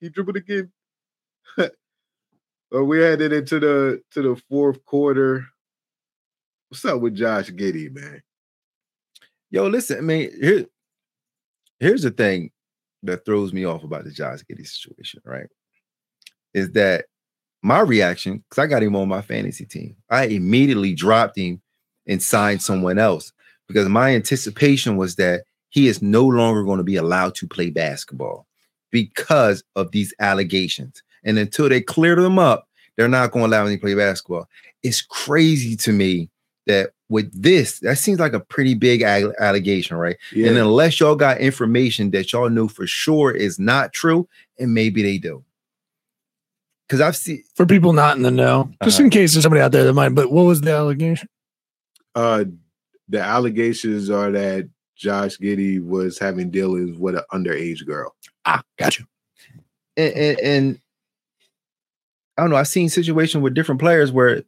He 0.00 0.08
dribbled 0.08 0.36
again. 0.36 0.70
well, 1.56 2.84
we 2.84 3.00
headed 3.00 3.32
into 3.32 3.60
the 3.60 4.02
to 4.12 4.22
the 4.22 4.42
fourth 4.48 4.84
quarter. 4.84 5.46
What's 6.68 6.84
up 6.84 7.00
with 7.00 7.16
Josh 7.16 7.50
Giddey, 7.50 7.92
man? 7.92 8.22
Yo, 9.50 9.66
listen, 9.66 9.98
I 9.98 10.00
mean, 10.02 10.30
here, 10.40 10.66
here's 11.80 12.02
the 12.02 12.12
thing 12.12 12.52
that 13.02 13.24
throws 13.24 13.52
me 13.52 13.64
off 13.64 13.82
about 13.82 14.04
the 14.04 14.12
Josh 14.12 14.40
Giddey 14.50 14.66
situation, 14.66 15.20
right? 15.24 15.48
Is 16.54 16.70
that 16.72 17.06
my 17.62 17.80
reaction, 17.80 18.44
because 18.48 18.62
I 18.62 18.66
got 18.66 18.82
him 18.82 18.96
on 18.96 19.08
my 19.08 19.20
fantasy 19.20 19.64
team. 19.66 19.96
I 20.08 20.26
immediately 20.26 20.94
dropped 20.94 21.36
him 21.36 21.60
and 22.06 22.22
signed 22.22 22.62
someone 22.62 22.98
else 22.98 23.32
because 23.70 23.88
my 23.88 24.14
anticipation 24.14 24.96
was 24.96 25.14
that 25.16 25.44
he 25.68 25.86
is 25.86 26.02
no 26.02 26.26
longer 26.26 26.64
going 26.64 26.78
to 26.78 26.84
be 26.84 26.96
allowed 26.96 27.34
to 27.36 27.46
play 27.46 27.70
basketball 27.70 28.46
because 28.90 29.62
of 29.76 29.92
these 29.92 30.12
allegations. 30.18 31.02
And 31.22 31.38
until 31.38 31.68
they 31.68 31.80
clear 31.80 32.16
them 32.16 32.38
up, 32.38 32.66
they're 32.96 33.06
not 33.08 33.30
going 33.30 33.44
to 33.48 33.56
allow 33.56 33.66
him 33.66 33.76
to 33.76 33.80
play 33.80 33.94
basketball. 33.94 34.48
It's 34.82 35.00
crazy 35.02 35.76
to 35.76 35.92
me 35.92 36.28
that 36.66 36.90
with 37.08 37.30
this, 37.40 37.78
that 37.80 37.98
seems 37.98 38.18
like 38.18 38.32
a 38.32 38.40
pretty 38.40 38.74
big 38.74 39.02
ag- 39.02 39.32
allegation, 39.38 39.96
right? 39.96 40.16
Yeah. 40.32 40.48
And 40.48 40.58
unless 40.58 40.98
y'all 40.98 41.14
got 41.14 41.38
information 41.38 42.10
that 42.10 42.32
y'all 42.32 42.48
know 42.50 42.66
for 42.66 42.86
sure 42.86 43.30
is 43.30 43.58
not 43.60 43.92
true, 43.92 44.28
and 44.58 44.74
maybe 44.74 45.02
they 45.02 45.18
do. 45.18 45.44
Because 46.88 47.00
I've 47.00 47.16
seen 47.16 47.44
For 47.54 47.66
people 47.66 47.92
not 47.92 48.16
in 48.16 48.22
the 48.24 48.30
know, 48.32 48.70
just 48.82 48.98
Uh-huh. 48.98 49.04
in 49.04 49.10
case 49.10 49.32
there's 49.34 49.44
somebody 49.44 49.62
out 49.62 49.70
there 49.72 49.84
that 49.84 49.92
might, 49.92 50.08
but 50.10 50.32
what 50.32 50.42
was 50.42 50.60
the 50.60 50.72
allegation? 50.72 51.28
uh 52.16 52.42
the 53.10 53.20
allegations 53.20 54.08
are 54.08 54.30
that 54.30 54.68
Josh 54.96 55.36
Giddey 55.38 55.84
was 55.84 56.18
having 56.18 56.50
dealings 56.50 56.98
with 56.98 57.16
an 57.16 57.22
underage 57.32 57.84
girl. 57.86 58.14
Ah, 58.44 58.62
gotcha. 58.78 59.04
and, 59.96 60.12
and, 60.14 60.40
and 60.40 60.80
I 62.38 62.42
don't 62.42 62.50
know. 62.50 62.56
I've 62.56 62.68
seen 62.68 62.88
situations 62.88 63.42
with 63.42 63.54
different 63.54 63.80
players 63.80 64.12
where 64.12 64.42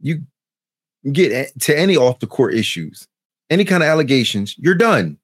you 0.00 0.22
get 1.12 1.58
to 1.60 1.78
any 1.78 1.96
off 1.96 2.20
the 2.20 2.26
court 2.26 2.54
issues, 2.54 3.08
any 3.50 3.64
kind 3.64 3.82
of 3.82 3.88
allegations, 3.88 4.56
you're 4.58 4.74
done. 4.74 5.18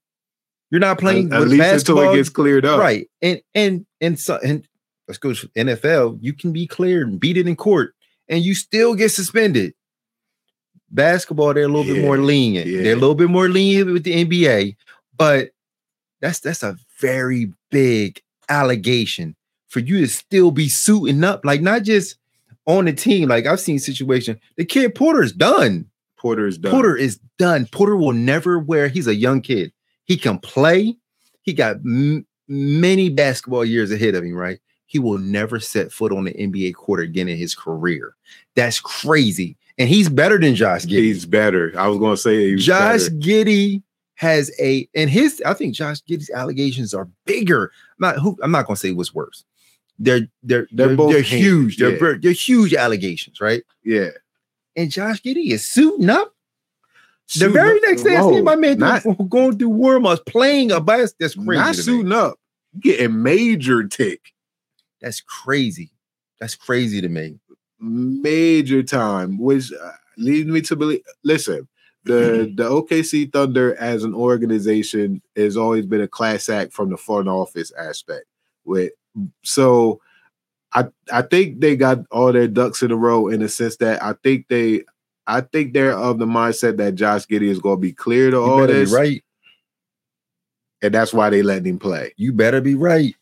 You're 0.70 0.80
not 0.80 0.98
playing 0.98 1.32
at 1.32 1.40
with 1.40 1.48
least 1.48 1.88
until 1.88 2.10
it 2.10 2.16
gets 2.16 2.28
cleared 2.30 2.64
up. 2.64 2.80
right? 2.80 3.08
And 3.22 3.40
and 3.54 3.86
and 4.00 4.18
so 4.18 4.40
and 4.44 4.66
let's 5.06 5.18
go 5.18 5.32
to 5.32 5.48
NFL. 5.48 6.18
You 6.20 6.32
can 6.32 6.52
be 6.52 6.66
cleared 6.66 7.08
and 7.08 7.20
beat 7.20 7.36
it 7.36 7.46
in 7.46 7.54
court, 7.54 7.94
and 8.28 8.42
you 8.42 8.54
still 8.54 8.94
get 8.94 9.10
suspended. 9.10 9.74
Basketball, 10.90 11.54
they're 11.54 11.64
a 11.64 11.68
little 11.68 11.84
bit 11.92 12.04
more 12.04 12.18
lenient. 12.18 12.66
yeah. 12.66 12.82
They're 12.82 12.92
a 12.92 12.98
little 12.98 13.14
bit 13.14 13.30
more 13.30 13.48
lenient 13.48 13.92
with 13.92 14.04
the 14.04 14.24
NBA, 14.24 14.76
but 15.16 15.50
that's 16.20 16.40
that's 16.40 16.62
a 16.62 16.76
very 17.00 17.52
big 17.70 18.22
allegation 18.48 19.34
for 19.68 19.80
you 19.80 19.98
to 20.00 20.08
still 20.08 20.50
be 20.50 20.68
suiting 20.68 21.24
up, 21.24 21.44
like 21.44 21.60
not 21.60 21.82
just 21.82 22.16
on 22.66 22.84
the 22.84 22.92
team. 22.92 23.28
Like 23.28 23.46
I've 23.46 23.60
seen 23.60 23.78
situations. 23.78 24.38
The 24.56 24.64
kid 24.64 24.94
Porter's 24.94 25.32
done. 25.32 25.86
Porter's 26.16 26.56
done. 26.58 26.70
Porter 26.72 26.96
is 26.96 27.18
done. 27.38 27.66
Porter 27.66 27.96
will 27.96 28.12
never 28.12 28.58
wear. 28.58 28.88
He's 28.88 29.06
a 29.08 29.14
young 29.14 29.40
kid. 29.40 29.72
He 30.04 30.16
can 30.16 30.38
play. 30.38 30.96
He 31.42 31.52
got 31.52 31.76
m- 31.76 32.26
many 32.48 33.08
basketball 33.10 33.64
years 33.64 33.90
ahead 33.90 34.14
of 34.14 34.24
him. 34.24 34.34
Right. 34.34 34.60
He 34.86 34.98
will 34.98 35.18
never 35.18 35.58
set 35.58 35.90
foot 35.92 36.12
on 36.12 36.24
the 36.24 36.32
NBA 36.34 36.74
court 36.74 37.00
again 37.00 37.28
in 37.28 37.36
his 37.36 37.54
career. 37.54 38.14
That's 38.54 38.80
crazy. 38.80 39.56
And 39.78 39.88
he's 39.88 40.08
better 40.08 40.38
than 40.38 40.54
Josh 40.54 40.84
Giddey. 40.84 41.02
He's 41.02 41.26
better. 41.26 41.72
I 41.76 41.88
was 41.88 41.98
gonna 41.98 42.16
say 42.16 42.50
he's 42.52 42.64
Josh 42.64 43.04
better. 43.04 43.16
Giddey 43.16 43.82
has 44.14 44.50
a 44.60 44.88
and 44.94 45.10
his 45.10 45.42
I 45.44 45.54
think 45.54 45.74
Josh 45.74 45.98
Giddey's 46.08 46.30
allegations 46.30 46.94
are 46.94 47.08
bigger. 47.26 47.72
I'm 47.98 48.08
not 48.08 48.16
who 48.18 48.38
I'm 48.42 48.52
not 48.52 48.66
gonna 48.66 48.76
say 48.76 48.92
what's 48.92 49.14
worse. 49.14 49.44
They're 49.98 50.28
they're 50.42 50.68
They're 50.70 50.88
they're, 50.88 50.96
both 50.96 51.12
they're 51.12 51.22
huge. 51.22 51.78
They're 51.78 52.18
they're 52.18 52.32
huge 52.32 52.74
allegations, 52.74 53.40
right? 53.40 53.62
Yeah. 53.84 54.10
And 54.76 54.90
Josh 54.90 55.22
Giddey 55.22 55.50
is 55.50 55.66
suiting 55.66 56.10
up. 56.10 56.32
The 57.36 57.48
very 57.48 57.80
next 57.80 58.02
day, 58.02 58.16
I 58.16 58.20
see 58.20 58.42
my 58.42 58.54
man 58.54 58.78
not, 58.78 59.02
going 59.28 59.58
through 59.58 59.70
warm 59.70 60.04
ups, 60.04 60.20
playing 60.26 60.70
a 60.70 60.80
bas. 60.80 61.14
That's 61.18 61.34
crazy. 61.34 61.58
not 61.58 61.74
to 61.74 61.78
me. 61.78 61.84
suiting 61.84 62.12
up, 62.12 62.38
getting 62.78 63.22
major 63.22 63.86
tick, 63.86 64.20
That's 65.00 65.20
crazy. 65.20 65.90
That's 66.38 66.54
crazy 66.54 67.00
to 67.00 67.08
me. 67.08 67.38
Major 67.84 68.82
time. 68.82 69.38
Which 69.38 69.72
uh, 69.72 69.92
leads 70.16 70.48
me 70.48 70.60
to 70.62 70.76
believe. 70.76 71.02
Listen, 71.22 71.68
the 72.04 72.12
mm-hmm. 72.12 72.56
the 72.56 72.64
OKC 72.64 73.32
Thunder 73.32 73.74
as 73.76 74.04
an 74.04 74.14
organization 74.14 75.22
has 75.36 75.56
always 75.56 75.86
been 75.86 76.00
a 76.00 76.08
class 76.08 76.48
act 76.48 76.72
from 76.72 76.90
the 76.90 76.96
front 76.96 77.28
office 77.28 77.72
aspect. 77.72 78.26
With 78.64 78.92
so, 79.42 80.00
I 80.72 80.86
I 81.12 81.22
think 81.22 81.60
they 81.60 81.76
got 81.76 82.00
all 82.10 82.32
their 82.32 82.48
ducks 82.48 82.82
in 82.82 82.90
a 82.90 82.96
row 82.96 83.28
in 83.28 83.40
the 83.40 83.48
sense 83.48 83.76
that 83.76 84.02
I 84.02 84.14
think 84.22 84.48
they. 84.48 84.84
I 85.26 85.40
think 85.40 85.72
they're 85.72 85.96
of 85.96 86.18
the 86.18 86.26
mindset 86.26 86.76
that 86.76 86.96
Josh 86.96 87.26
Giddey 87.26 87.48
is 87.48 87.58
going 87.58 87.78
to 87.78 87.80
be 87.80 87.92
clear 87.92 88.30
to 88.30 88.36
You 88.36 88.42
all 88.42 88.66
this, 88.66 88.92
right. 88.92 89.24
and 90.82 90.92
that's 90.92 91.14
why 91.14 91.30
they 91.30 91.42
letting 91.42 91.64
him 91.64 91.78
play. 91.78 92.12
You 92.18 92.34
better 92.34 92.60
be 92.60 92.74
right. 92.74 93.14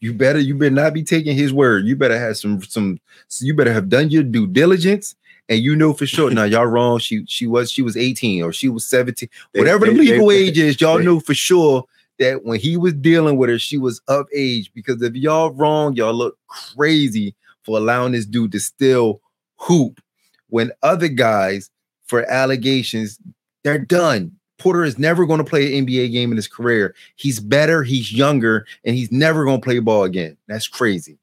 You 0.00 0.12
better 0.12 0.38
you 0.38 0.54
better 0.54 0.74
not 0.74 0.94
be 0.94 1.02
taking 1.02 1.36
his 1.36 1.52
word. 1.52 1.86
You 1.86 1.96
better 1.96 2.18
have 2.18 2.36
some 2.36 2.62
some. 2.62 3.00
You 3.40 3.54
better 3.54 3.72
have 3.72 3.88
done 3.88 4.10
your 4.10 4.22
due 4.22 4.46
diligence, 4.46 5.14
and 5.48 5.60
you 5.60 5.74
know 5.74 5.92
for 5.92 6.06
sure. 6.06 6.30
now 6.32 6.44
y'all 6.44 6.66
wrong. 6.66 6.98
She 6.98 7.24
she 7.26 7.46
was 7.46 7.70
she 7.70 7.82
was 7.82 7.96
eighteen 7.96 8.42
or 8.42 8.52
she 8.52 8.68
was 8.68 8.84
seventeen, 8.86 9.28
They- 9.52 9.60
whatever 9.60 9.86
they- 9.86 9.92
the 9.94 9.98
legal 9.98 10.28
they- 10.28 10.36
age 10.36 10.58
is. 10.58 10.80
Y'all 10.80 10.98
know 10.98 11.18
for 11.20 11.34
sure 11.34 11.84
that 12.18 12.44
when 12.44 12.58
he 12.60 12.76
was 12.76 12.92
dealing 12.94 13.36
with 13.36 13.50
her, 13.50 13.58
she 13.58 13.78
was 13.78 14.00
of 14.08 14.26
age. 14.34 14.70
Because 14.74 15.00
if 15.02 15.14
y'all 15.14 15.52
wrong, 15.52 15.94
y'all 15.96 16.14
look 16.14 16.38
crazy 16.46 17.34
for 17.64 17.78
allowing 17.78 18.12
this 18.12 18.26
dude 18.26 18.52
to 18.52 18.60
still 18.60 19.20
hoop 19.56 20.00
when 20.48 20.70
other 20.82 21.08
guys 21.08 21.70
for 22.06 22.30
allegations 22.30 23.18
they're 23.64 23.78
done. 23.78 24.30
Porter 24.58 24.84
is 24.84 24.98
never 24.98 25.26
going 25.26 25.38
to 25.38 25.44
play 25.44 25.76
an 25.78 25.86
NBA 25.86 26.12
game 26.12 26.30
in 26.30 26.36
his 26.36 26.48
career. 26.48 26.94
He's 27.16 27.40
better, 27.40 27.82
he's 27.82 28.12
younger, 28.12 28.66
and 28.84 28.96
he's 28.96 29.12
never 29.12 29.44
going 29.44 29.60
to 29.60 29.64
play 29.64 29.78
ball 29.80 30.04
again. 30.04 30.36
That's 30.48 30.66
crazy. 30.66 31.18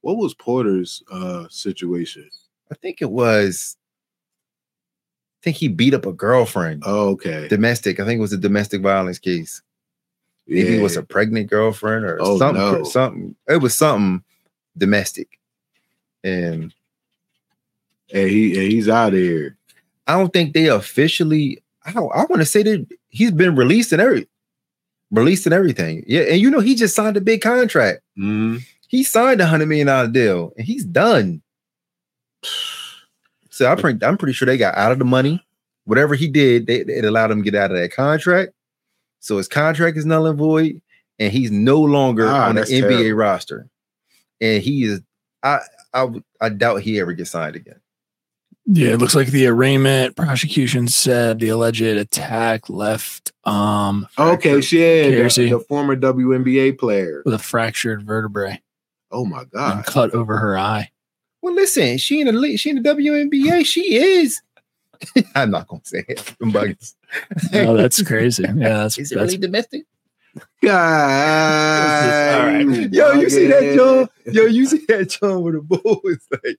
What 0.00 0.16
was 0.16 0.34
Porter's 0.34 1.02
uh 1.10 1.46
situation? 1.50 2.28
I 2.70 2.74
think 2.76 3.02
it 3.02 3.10
was. 3.10 3.76
I 5.40 5.44
think 5.44 5.56
he 5.58 5.68
beat 5.68 5.94
up 5.94 6.06
a 6.06 6.12
girlfriend, 6.12 6.82
Oh, 6.86 7.10
okay. 7.10 7.46
domestic. 7.48 8.00
I 8.00 8.04
think 8.04 8.18
it 8.18 8.22
was 8.22 8.32
a 8.32 8.36
domestic 8.38 8.80
violence 8.82 9.18
case. 9.18 9.62
Maybe 10.48 10.78
it 10.78 10.82
was 10.82 10.96
a 10.96 11.02
pregnant 11.02 11.50
girlfriend 11.50 12.04
or 12.04 12.18
Oh, 12.20 12.38
something. 12.38 12.62
no. 12.62 12.84
Something. 12.84 13.34
It 13.48 13.56
was 13.58 13.74
something 13.76 14.24
domestic, 14.78 15.38
and 16.24 16.72
and 18.12 18.30
he 18.30 18.54
and 18.58 18.72
he's 18.72 18.88
out 18.88 19.12
of 19.12 19.18
here. 19.18 19.56
I 20.06 20.16
don't 20.16 20.32
think 20.32 20.54
they 20.54 20.68
officially. 20.68 21.62
I 21.86 21.92
don't. 21.92 22.10
I 22.14 22.24
want 22.24 22.36
to 22.42 22.46
say 22.46 22.62
that 22.64 22.86
he's 23.08 23.30
been 23.32 23.54
released 23.56 23.92
and 23.92 24.02
every 24.02 24.26
released 25.10 25.46
and 25.46 25.54
everything. 25.54 26.04
Yeah, 26.06 26.22
and 26.22 26.40
you 26.40 26.50
know 26.50 26.60
he 26.60 26.74
just 26.74 26.94
signed 26.96 27.16
a 27.16 27.20
big 27.20 27.40
contract. 27.40 28.00
Mhm. 28.18 28.62
He 28.88 29.02
signed 29.04 29.40
a 29.40 29.46
hundred 29.46 29.66
million 29.66 29.86
dollar 29.86 30.08
deal, 30.08 30.52
and 30.56 30.66
he's 30.66 30.84
done. 30.84 31.42
So 33.50 33.70
I 33.70 33.74
pretty, 33.74 34.04
I'm 34.04 34.18
pretty 34.18 34.32
sure 34.34 34.46
they 34.46 34.58
got 34.58 34.76
out 34.76 34.92
of 34.92 34.98
the 34.98 35.04
money. 35.04 35.42
Whatever 35.84 36.14
he 36.14 36.28
did, 36.28 36.66
they, 36.66 36.80
it 36.80 37.04
allowed 37.04 37.30
him 37.30 37.42
to 37.42 37.50
get 37.50 37.58
out 37.60 37.70
of 37.70 37.76
that 37.78 37.92
contract. 37.92 38.52
So 39.20 39.38
his 39.38 39.48
contract 39.48 39.96
is 39.96 40.04
null 40.04 40.26
and 40.26 40.38
void, 40.38 40.80
and 41.18 41.32
he's 41.32 41.50
no 41.50 41.80
longer 41.80 42.26
Ah, 42.28 42.48
on 42.48 42.56
the 42.56 42.62
NBA 42.62 42.80
terrible. 42.80 43.12
roster. 43.18 43.68
And 44.40 44.62
he 44.62 44.84
is. 44.84 45.00
I 45.42 45.60
I 45.94 46.08
I 46.40 46.48
doubt 46.50 46.82
he 46.82 47.00
ever 47.00 47.12
gets 47.12 47.30
signed 47.30 47.56
again. 47.56 47.80
Yeah, 48.68 48.88
it 48.94 48.98
looks 48.98 49.14
like 49.14 49.28
the 49.28 49.46
arraignment 49.46 50.16
prosecution 50.16 50.88
said 50.88 51.38
the 51.38 51.50
alleged 51.50 51.82
attack 51.82 52.68
left 52.68 53.32
um 53.44 54.08
Okay, 54.18 54.50
fractured- 54.60 54.64
shit. 54.64 55.34
The, 55.34 55.50
the 55.50 55.60
former 55.60 55.94
WNBA 55.96 56.76
player. 56.78 57.22
with 57.24 57.34
a 57.34 57.38
fractured 57.38 58.02
vertebrae 58.02 58.60
Oh 59.12 59.24
my 59.24 59.42
and 59.42 59.50
god. 59.52 59.86
cut 59.86 60.12
over 60.14 60.36
her 60.38 60.58
eye. 60.58 60.90
Well, 61.42 61.54
listen, 61.54 61.96
she 61.98 62.20
in 62.20 62.26
the 62.26 62.32
league, 62.32 62.58
she 62.58 62.70
in 62.70 62.82
the 62.82 62.88
WNBA. 62.88 63.64
She 63.64 63.94
is. 63.96 64.40
I'm 65.36 65.52
not 65.52 65.68
gonna 65.68 65.82
say 65.84 66.04
it. 66.08 66.34
I'm 66.42 66.50
bugging. 66.52 66.94
Oh, 67.54 67.76
that's 67.76 68.02
crazy. 68.02 68.42
Yeah, 68.42 68.52
that's, 68.54 68.98
Is 68.98 69.12
it 69.12 69.14
that's 69.14 69.26
really 69.32 69.38
domestic? 69.38 69.84
God. 70.62 72.40
All 72.40 72.46
right. 72.46 72.92
Yo, 72.92 73.12
you 73.12 73.30
see 73.30 73.46
that, 73.46 73.56
Okay. 73.62 73.76
John? 73.76 74.08
Yo, 74.34 74.44
you 74.46 74.66
see 74.66 74.84
that, 74.88 75.08
John, 75.10 75.42
with 75.42 75.54
the 75.68 76.00
It's 76.04 76.26
Like, 76.44 76.56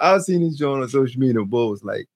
I've 0.00 0.22
seen 0.22 0.42
this 0.42 0.56
John 0.56 0.82
on 0.82 0.88
social 0.88 1.20
media. 1.20 1.34
The 1.34 1.44
Bulls, 1.44 1.84
like, 1.84 2.08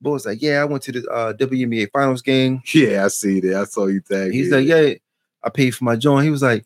Bulls, 0.00 0.26
like, 0.26 0.42
yeah, 0.42 0.60
I 0.60 0.64
went 0.64 0.82
to 0.84 0.92
the 0.92 1.08
uh, 1.10 1.32
WNBA 1.34 1.90
Finals 1.90 2.22
game. 2.22 2.62
Yeah, 2.74 3.04
I 3.04 3.08
see 3.08 3.40
that. 3.40 3.56
I 3.56 3.64
saw 3.64 3.86
you 3.86 4.00
tag. 4.00 4.32
He's 4.32 4.50
like, 4.50 4.66
yeah, 4.66 4.94
I 5.42 5.48
paid 5.50 5.70
for 5.72 5.84
my 5.84 5.96
joint. 5.96 6.24
He 6.24 6.30
was 6.30 6.42
like, 6.42 6.64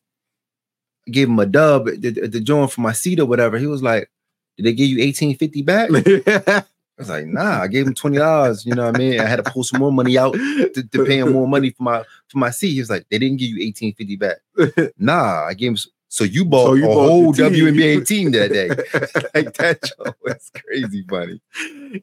I 1.06 1.10
gave 1.10 1.28
him 1.28 1.38
a 1.38 1.46
dub, 1.46 1.86
the, 1.86 2.10
the, 2.10 2.28
the 2.28 2.40
joint 2.40 2.72
for 2.72 2.80
my 2.80 2.92
seat 2.92 3.20
or 3.20 3.26
whatever. 3.26 3.58
He 3.58 3.66
was 3.66 3.82
like, 3.82 4.10
did 4.56 4.66
they 4.66 4.72
give 4.74 4.88
you 4.88 5.02
eighteen 5.02 5.36
fifty 5.36 5.62
back? 5.62 5.88
I 5.94 6.64
was 6.98 7.08
like, 7.08 7.26
nah, 7.26 7.62
I 7.62 7.66
gave 7.66 7.86
him 7.86 7.94
twenty 7.94 8.18
dollars. 8.18 8.66
You 8.66 8.74
know 8.74 8.84
what 8.84 8.96
I 8.96 8.98
mean? 8.98 9.18
I 9.20 9.24
had 9.24 9.42
to 9.42 9.50
pull 9.50 9.64
some 9.64 9.80
more 9.80 9.92
money 9.92 10.18
out 10.18 10.34
to, 10.34 10.82
to 10.92 11.04
pay 11.06 11.18
him 11.18 11.32
more 11.32 11.48
money 11.48 11.70
for 11.70 11.82
my 11.82 12.04
for 12.28 12.38
my 12.38 12.50
seat. 12.50 12.72
He 12.74 12.80
was 12.80 12.90
like, 12.90 13.06
they 13.10 13.18
didn't 13.18 13.38
give 13.38 13.48
you 13.48 13.66
eighteen 13.66 13.94
fifty 13.94 14.16
back. 14.16 14.36
Nah, 14.98 15.46
I 15.46 15.54
gave 15.54 15.72
him. 15.72 15.78
So 16.12 16.24
you 16.24 16.44
bought 16.44 16.66
So 16.66 16.74
you 16.74 16.84
a 16.84 16.88
bought 16.88 17.08
whole 17.08 17.32
team. 17.32 17.52
WNBA 17.52 18.04
team 18.12 18.32
that 18.32 18.52
day. 18.52 18.68
like 19.34 19.54
that 19.58 19.80
was 20.24 20.50
crazy 20.66 21.04
funny. 21.08 21.40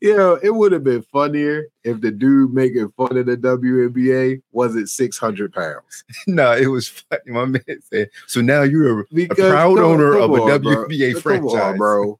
Yeah, 0.01 0.37
it 0.41 0.55
would 0.55 0.71
have 0.71 0.85
been 0.85 1.01
funnier 1.01 1.65
if 1.83 1.99
the 1.99 2.11
dude 2.11 2.53
making 2.53 2.89
fun 2.95 3.17
of 3.17 3.25
the 3.25 3.35
WNBA 3.35 4.41
wasn't 4.53 4.89
600 4.89 5.51
pounds. 5.53 6.05
no, 6.27 6.53
it 6.53 6.67
was 6.67 6.87
funny. 6.87 7.21
My 7.27 7.45
man 7.45 7.61
said, 7.91 8.09
so 8.27 8.39
now 8.39 8.61
you're 8.63 9.01
a, 9.01 9.03
a 9.03 9.27
proud 9.27 9.75
come- 9.75 9.85
owner 9.85 10.13
come 10.13 10.21
of 10.33 10.39
a 10.39 10.41
on, 10.41 10.61
bro. 10.61 10.85
WNBA 10.87 11.11
Come 11.13 11.21
franchise. 11.21 11.53
on, 11.61 11.77
bro. 11.77 12.19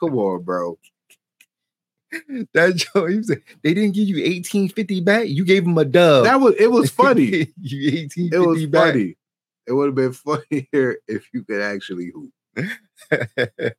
Come 0.00 0.18
on, 0.18 0.42
bro. 0.42 0.78
That 2.52 2.76
joke, 2.76 3.08
he 3.10 3.16
like, 3.20 3.44
they 3.62 3.74
didn't 3.74 3.94
give 3.94 4.06
you 4.06 4.16
1850 4.16 5.00
back. 5.00 5.26
You 5.26 5.44
gave 5.44 5.64
him 5.64 5.76
a 5.78 5.84
dub. 5.86 6.24
That 6.24 6.36
was 6.40 6.54
it 6.60 6.70
was 6.70 6.90
funny. 6.90 7.48
you 7.60 7.90
1850 8.04 8.36
It 8.36 8.38
was 8.38 8.66
back. 8.66 8.92
funny. 8.92 9.16
It 9.66 9.72
would 9.72 9.86
have 9.86 9.94
been 9.94 10.12
funnier 10.12 10.96
if 11.08 11.28
you 11.32 11.44
could 11.44 11.60
actually 11.62 12.12
hoop. 12.14 12.32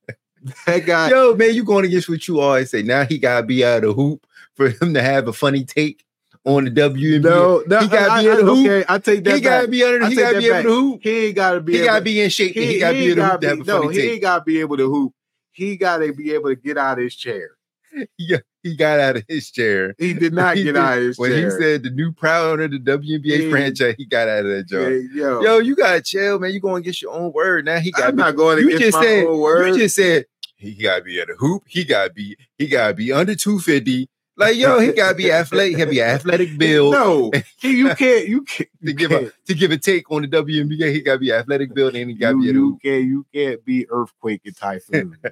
That 0.67 0.86
guy, 0.86 1.09
Yo, 1.09 1.36
man, 1.36 1.55
you 1.55 1.63
going 1.63 1.86
against 1.86 2.07
what 2.07 2.27
you 2.27 2.39
always 2.39 2.69
say. 2.69 2.83
Now 2.83 3.03
he 3.03 3.17
gotta 3.17 3.43
be 3.45 3.65
out 3.65 3.83
of 3.83 3.95
hoop 3.95 4.27
for 4.53 4.69
him 4.69 4.93
to 4.93 5.01
have 5.01 5.27
a 5.27 5.33
funny 5.33 5.63
take 5.63 6.05
on 6.43 6.65
the 6.65 6.71
WNBA. 6.71 7.23
no, 7.23 7.63
no, 7.65 7.79
he 7.79 7.88
gotta 7.88 8.11
I, 8.11 8.21
be 8.21 8.29
in 8.29 8.36
the 8.38 8.43
hoop. 8.43 8.59
okay, 8.67 8.86
I 8.88 8.97
take 8.99 9.23
that 9.23 9.36
he 9.36 9.41
gotta 9.41 9.67
be 9.67 9.83
under. 9.83 10.07
He 10.07 10.15
gotta 10.15 10.38
be 10.38 10.45
able 10.45 10.61
to 10.61 10.69
hoop. 10.69 10.99
He 11.01 11.25
ain't 11.27 11.36
gotta 11.36 11.61
be 11.61 11.71
He 11.71 11.77
able 11.79 11.88
gotta 11.88 12.01
be 12.03 12.21
in 12.21 12.29
shape. 12.29 12.53
He, 12.53 12.65
he, 12.73 12.79
gotta 12.79 12.95
he 12.95 13.05
be 13.05 13.11
able 13.11 13.39
to 13.39 13.47
hoop 13.49 13.65
be- 13.65 13.71
no, 13.71 13.88
he 13.88 13.97
take. 13.97 14.11
ain't 14.11 14.21
gotta 14.21 14.43
be 14.43 14.59
able 14.59 14.77
to 14.77 14.88
hoop. 14.88 15.13
He 15.51 15.77
gotta 15.77 16.13
be 16.13 16.31
able 16.33 16.49
to 16.49 16.55
get 16.55 16.77
out 16.77 16.99
of 16.99 17.03
his 17.03 17.15
chair. 17.15 17.51
He, 18.17 18.36
he 18.66 18.76
got 18.76 18.99
out 18.99 19.16
of 19.18 19.24
his 19.28 19.51
chair. 19.51 19.93
He 19.99 20.13
did 20.13 20.34
not 20.34 20.57
He 20.57 20.63
get 20.63 20.74
did- 20.74 20.82
out 20.82 20.97
of 20.97 21.03
his 21.03 21.20
When 21.20 21.30
chair. 21.32 21.41
When 21.43 21.51
he 21.51 21.57
said 21.61 21.84
the 21.84 21.91
new 21.91 22.11
proud 22.11 22.45
owner 22.53 22.63
of 22.63 22.72
the 22.72 22.80
WNBA 22.80 23.43
Yeah. 23.43 23.49
franchise, 23.51 23.93
he 23.97 24.05
got 24.05 24.28
out 24.28 24.39
of 24.45 24.51
that 24.51 24.68
job. 24.68 24.89
Hey, 24.89 25.03
yo, 25.13 25.41
Yo, 25.41 25.57
you 25.59 25.76
gotta 25.76 26.01
chill, 26.01 26.39
man. 26.39 26.51
You 26.51 26.59
going 26.59 26.82
to 26.82 26.89
get 26.89 26.99
your 27.01 27.11
own 27.13 27.32
word. 27.32 27.66
Now 27.66 27.78
he 27.80 27.91
got 27.91 28.09
I'm 28.09 28.16
not 28.16 28.36
going 28.36 28.57
you 28.59 28.68
against 28.70 28.84
just 28.84 28.97
my 28.97 29.03
said 29.03 29.26
own 29.28 29.39
word. 29.39 29.68
you 29.68 29.78
just 29.78 29.95
said 29.95 30.26
he 30.55 30.74
gotta 30.74 31.03
be 31.03 31.20
at 31.22 31.30
a 31.30 31.36
hoop. 31.36 31.63
He 31.68 31.84
gotta 31.84 32.11
be 32.11 32.36
he 32.57 32.68
gotta 32.68 32.93
be 32.95 33.11
under 33.13 33.36
two 33.36 33.59
fifty. 33.59 34.09
Like 34.38 34.57
yo, 34.57 34.80
he 34.80 34.91
gotta 34.91 35.16
be 35.16 35.32
athletic. 35.32 35.74
He 35.74 35.78
gotta 35.78 35.91
be 35.91 36.01
athletic 36.01 36.57
build. 36.57 36.91
no, 36.93 37.32
he, 37.61 37.78
you 37.78 37.93
can't. 37.95 38.28
You 38.28 38.41
can't. 38.41 38.70
to 38.82 38.88
You 38.88 38.93
give 38.93 39.11
can't. 39.11 39.28
a 39.28 39.34
to 39.47 39.53
give 39.53 39.72
a 39.72 39.78
take 39.78 40.11
on 40.11 40.24
the 40.24 40.28
WNBA, 40.28 40.91
he 40.91 41.01
gotta 41.01 41.20
be 41.20 41.32
athletic 41.32 41.74
build 41.74 41.95
and 41.95 42.09
he 42.09 42.16
gotta 42.18 42.36
you, 42.38 42.41
be 42.41 42.47
you 42.47 42.80
can't. 42.84 43.03
You 43.05 43.26
can't 43.34 43.63
be 43.63 43.86
earthquake 43.89 44.41
and 44.45 44.55
typhoon. 44.57 45.16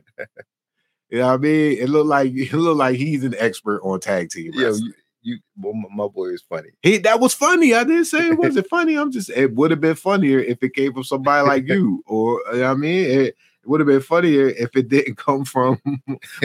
you 1.13 1.19
know 1.19 1.27
what 1.27 1.33
I 1.33 1.37
mean? 1.37 1.77
It 1.77 1.89
looked 1.89 2.07
like 2.07 2.31
it 2.35 2.53
looked 2.53 2.79
like 2.79 2.95
he's 2.95 3.23
an 3.23 3.35
expert 3.37 3.81
on 3.83 3.99
tag 3.99 4.31
team. 4.31 4.51
Wrestling. 4.57 4.93
you, 5.21 5.35
you 5.35 5.39
well, 5.55 5.73
my, 5.93 6.07
boy 6.07 6.29
is 6.29 6.41
funny. 6.41 6.69
He 6.81 6.97
that 6.97 7.19
was 7.19 7.35
funny. 7.35 7.75
I 7.75 7.83
didn't 7.83 8.05
say 8.05 8.29
it 8.29 8.37
wasn't 8.37 8.67
funny. 8.69 8.95
I'm 8.95 9.11
just 9.11 9.29
it 9.29 9.53
would 9.53 9.69
have 9.69 9.79
been 9.79 9.95
funnier 9.95 10.39
if 10.39 10.63
it 10.63 10.73
came 10.73 10.91
from 10.91 11.03
somebody 11.03 11.47
like 11.47 11.67
you, 11.67 12.03
or 12.07 12.41
you 12.51 12.61
know 12.61 12.63
what 12.63 12.71
I 12.71 12.73
mean, 12.73 13.05
it, 13.05 13.27
it 13.27 13.35
would 13.67 13.79
have 13.79 13.87
been 13.87 14.01
funnier 14.01 14.47
if 14.47 14.75
it 14.75 14.89
didn't 14.89 15.17
come 15.17 15.45
from 15.45 15.79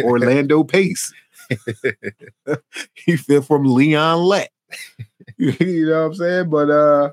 Orlando 0.03 0.65
Pace. 0.65 1.15
he 2.93 3.17
fell 3.17 3.41
from 3.41 3.65
Leon 3.65 4.19
Let. 4.19 4.51
you 5.39 5.87
know 5.87 6.01
what 6.01 6.07
I'm 6.09 6.15
saying? 6.15 6.51
But 6.51 6.69
uh, 6.69 7.13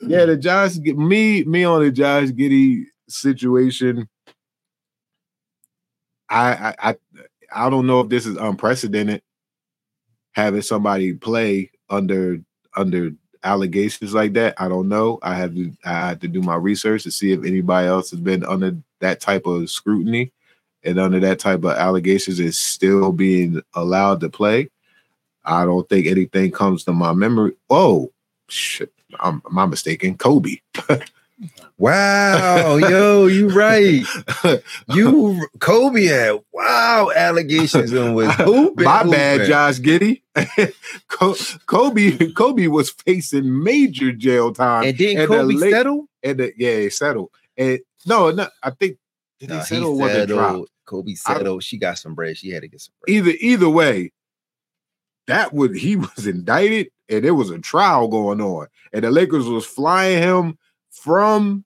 yeah, 0.00 0.24
the 0.24 0.36
Josh 0.36 0.76
me 0.78 1.44
me 1.44 1.62
on 1.62 1.84
the 1.84 1.92
Josh 1.92 2.30
Giddey 2.30 2.86
situation. 3.08 4.08
I 6.28 6.74
I 6.78 6.90
I, 6.90 6.96
I 7.52 7.70
don't 7.70 7.86
know 7.86 8.00
if 8.00 8.08
this 8.08 8.26
is 8.26 8.36
unprecedented 8.36 9.22
having 10.32 10.62
somebody 10.62 11.14
play 11.14 11.70
under 11.88 12.38
under 12.76 13.10
allegations 13.42 14.12
like 14.12 14.34
that. 14.34 14.54
I 14.58 14.68
don't 14.68 14.88
know. 14.88 15.18
I 15.22 15.34
have 15.34 15.54
to 15.54 15.72
I 15.84 16.08
had 16.08 16.20
to 16.22 16.28
do 16.28 16.42
my 16.42 16.56
research 16.56 17.04
to 17.04 17.10
see 17.10 17.32
if 17.32 17.44
anybody 17.44 17.88
else 17.88 18.10
has 18.10 18.20
been 18.20 18.44
under 18.44 18.76
that 19.00 19.20
type 19.20 19.46
of 19.46 19.70
scrutiny 19.70 20.32
and 20.84 20.98
under 20.98 21.20
that 21.20 21.38
type 21.38 21.64
of 21.64 21.70
allegations 21.72 22.40
is 22.40 22.58
still 22.58 23.12
being 23.12 23.60
allowed 23.74 24.20
to 24.20 24.28
play. 24.28 24.70
I 25.44 25.64
don't 25.64 25.88
think 25.88 26.06
anything 26.06 26.50
comes 26.50 26.84
to 26.84 26.92
my 26.92 27.12
memory. 27.12 27.52
Oh 27.70 28.12
shit. 28.48 28.92
I'm 29.20 29.40
my 29.50 29.66
mistaken. 29.66 30.16
Kobe. 30.18 30.58
Wow, 31.78 32.76
yo, 32.76 33.26
you 33.26 33.48
right. 33.50 34.02
You 34.88 35.46
Kobe 35.58 36.04
had 36.06 36.40
wow 36.52 37.10
allegations 37.14 37.92
and 37.92 38.14
was 38.14 38.32
hooping. 38.36 38.84
My 38.84 39.02
bad. 39.04 39.46
Josh 39.46 39.78
Giddey. 39.80 40.22
Kobe 41.66 42.32
Kobe 42.32 42.66
was 42.68 42.90
facing 42.90 43.62
major 43.62 44.12
jail 44.12 44.52
time. 44.52 44.84
And 44.84 44.96
didn't 44.96 45.26
Kobe 45.26 45.54
late- 45.54 45.70
settle? 45.70 46.08
And 46.22 46.38
the, 46.38 46.52
yeah, 46.56 46.78
he 46.80 46.90
settled. 46.90 47.30
And 47.56 47.80
no, 48.06 48.30
no, 48.30 48.48
I 48.62 48.70
think 48.70 48.98
did 49.38 49.50
Nah, 49.50 49.58
he 49.60 49.64
settle 49.66 49.90
or 49.90 49.98
was 49.98 50.12
it 50.14 50.26
dropped? 50.28 50.48
settled. 50.52 50.68
Kobe 50.86 51.12
I- 51.12 51.14
settled. 51.14 51.62
she 51.62 51.78
got 51.78 51.98
some 51.98 52.14
bread. 52.14 52.36
She 52.36 52.50
had 52.50 52.62
to 52.62 52.68
get 52.68 52.80
some 52.80 52.94
bread. 53.00 53.14
Either 53.14 53.32
either 53.40 53.68
way, 53.68 54.12
that 55.26 55.52
would 55.52 55.76
he 55.76 55.96
was 55.96 56.26
indicted 56.26 56.88
and 57.08 57.24
there 57.24 57.34
was 57.34 57.50
a 57.50 57.58
trial 57.58 58.08
going 58.08 58.40
on, 58.40 58.66
and 58.92 59.04
the 59.04 59.10
Lakers 59.10 59.46
was 59.46 59.64
flying 59.66 60.22
him 60.22 60.58
from 61.02 61.64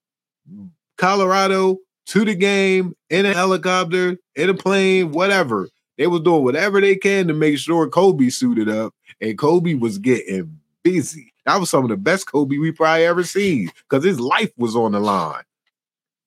Colorado 0.96 1.78
to 2.06 2.24
the 2.24 2.34
game 2.34 2.94
in 3.08 3.26
a 3.26 3.32
helicopter, 3.34 4.16
in 4.36 4.50
a 4.50 4.54
plane, 4.54 5.12
whatever. 5.12 5.68
They 5.98 6.06
was 6.06 6.22
doing 6.22 6.44
whatever 6.44 6.80
they 6.80 6.96
can 6.96 7.28
to 7.28 7.34
make 7.34 7.58
sure 7.58 7.88
Kobe 7.88 8.30
suited 8.30 8.68
up, 8.68 8.94
and 9.20 9.36
Kobe 9.38 9.74
was 9.74 9.98
getting 9.98 10.58
busy. 10.82 11.32
That 11.46 11.60
was 11.60 11.70
some 11.70 11.84
of 11.84 11.90
the 11.90 11.96
best 11.96 12.30
Kobe 12.30 12.58
we 12.58 12.72
probably 12.72 13.04
ever 13.04 13.22
seen 13.24 13.70
because 13.88 14.04
his 14.04 14.18
life 14.20 14.50
was 14.56 14.74
on 14.76 14.92
the 14.92 15.00
line. 15.00 15.42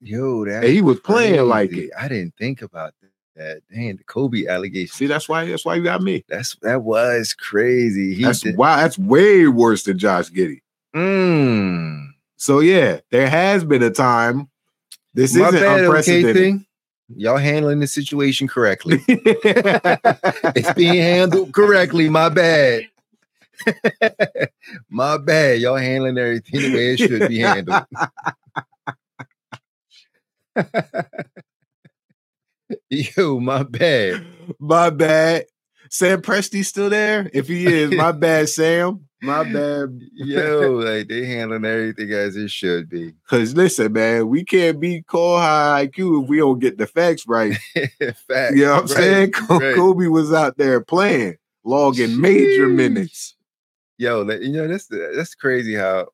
Yo, 0.02 0.46
that 0.46 0.64
he 0.64 0.82
was 0.82 1.00
playing 1.00 1.42
like 1.48 1.72
it. 1.72 1.90
I 1.98 2.08
didn't 2.08 2.36
think 2.38 2.62
about 2.62 2.94
that. 3.36 3.62
Dang, 3.74 3.96
the 3.98 4.04
Kobe 4.04 4.46
allegation. 4.48 4.94
See, 4.94 5.08
that's 5.08 5.28
why 5.28 5.46
that's 5.46 5.66
why 5.66 5.76
you 5.76 5.84
got 5.84 6.02
me. 6.02 6.24
That's 6.30 6.56
that 6.62 6.84
was 6.84 7.34
crazy. 7.34 8.14
He 8.14 8.24
That's 8.24 8.42
did- 8.42 8.58
why 8.58 8.82
that's 8.82 9.00
way 9.00 9.48
worse 9.48 9.84
than 9.84 9.98
Josh 9.98 10.30
Giddey. 10.30 10.60
Mm. 10.96 12.10
So 12.44 12.60
yeah, 12.60 13.00
there 13.10 13.30
has 13.30 13.64
been 13.64 13.82
a 13.84 13.90
time. 13.90 14.50
This 15.14 15.34
My 15.34 15.48
isn't 15.48 15.62
bad, 15.62 15.64
okay 15.64 15.86
unprecedented. 15.86 16.36
thing. 16.36 16.66
Y'all 17.16 17.38
handling 17.38 17.80
the 17.80 17.88
situation 17.88 18.50
correctly. 18.50 19.02
it's 19.08 20.74
being 20.74 20.96
handled 20.96 21.54
correctly. 21.54 22.10
My 22.10 22.28
bad. 22.28 22.90
my 24.90 25.18
bad. 25.20 25.62
Y'all 25.62 25.78
handling 25.78 26.18
everything 26.18 26.60
the 26.64 26.74
way 26.74 26.94
it 26.94 26.98
should 26.98 27.30
be 27.30 27.40
handled. 27.40 27.86
Yo, 33.16 33.40
my 33.40 33.64
bad. 33.64 34.26
my 34.60 34.90
bad. 34.90 35.46
Sam 35.90 36.22
Presti's 36.22 36.68
still 36.68 36.90
there. 36.90 37.30
If 37.34 37.48
he 37.48 37.68
is, 37.68 37.94
my 37.94 38.12
bad, 38.12 38.50
Sam. 38.50 39.08
My 39.24 39.44
bad. 39.54 40.00
Yo, 40.14 40.72
like 40.74 41.08
they 41.08 41.26
handling 41.26 41.66
everything 41.66 42.12
as 42.12 42.36
it 42.36 42.52
should 42.52 42.90
be. 42.90 43.14
Cause 43.30 43.56
listen, 43.56 43.94
man, 43.94 44.28
we 44.28 44.44
can't 44.44 44.80
be 44.80 45.02
called 45.02 45.42
high 45.42 45.88
IQ 45.88 46.24
if 46.24 46.30
we 46.30 46.38
don't 46.38 46.60
get 46.60 46.78
the 46.78 46.86
facts 46.88 47.26
right. 47.28 47.56
Fact. 48.28 48.56
You 48.56 48.66
know 48.66 48.74
what 48.74 48.82
I'm 48.82 48.82
Right, 48.82 48.90
saying? 48.90 49.32
Right. 49.50 49.76
Kobe 49.76 50.08
was 50.08 50.34
out 50.34 50.58
there 50.58 50.82
playing, 50.82 51.38
logging 51.64 52.20
major 52.20 52.68
minutes. 52.68 53.36
Yo, 53.98 54.30
you 54.30 54.52
know 54.52 54.68
that's 54.68 54.88
that's 54.88 55.36
crazy 55.36 55.76
how 55.76 56.08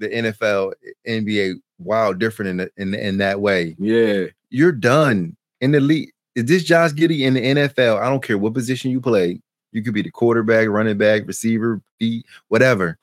the 0.00 0.08
NFL, 0.08 0.72
eh, 1.06 1.20
NBA, 1.20 1.54
wow, 1.78 2.12
different 2.12 2.48
in 2.50 2.56
the, 2.58 2.70
in 2.76 2.94
in 2.94 3.18
that 3.18 3.40
way. 3.40 3.76
Yeah. 3.78 4.24
You're 4.50 4.72
done 4.72 5.36
in 5.60 5.72
the 5.72 5.80
league. 5.80 6.10
Is 6.34 6.46
this 6.46 6.64
Josh 6.64 6.92
Giddey 6.92 7.20
in 7.20 7.34
the 7.34 7.40
NFL? 7.42 8.00
I 8.00 8.08
don't 8.08 8.22
care 8.22 8.38
what 8.38 8.54
position 8.54 8.90
you 8.90 9.00
play. 9.00 9.40
You 9.72 9.82
could 9.82 9.94
be 9.94 10.02
the 10.02 10.10
quarterback, 10.10 10.68
running 10.68 10.98
back, 10.98 11.26
receiver, 11.26 11.80
beat, 11.98 12.26
whatever. 12.48 12.98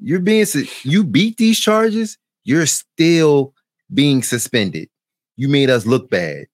You're 0.00 0.20
being 0.20 0.46
you 0.82 1.04
beat 1.04 1.36
these 1.36 1.58
charges. 1.58 2.18
You're 2.44 2.66
still 2.66 3.54
being 3.92 4.22
suspended. 4.22 4.88
You 5.36 5.48
made 5.48 5.70
us 5.70 5.86
look 5.86 6.10
bad. 6.10 6.46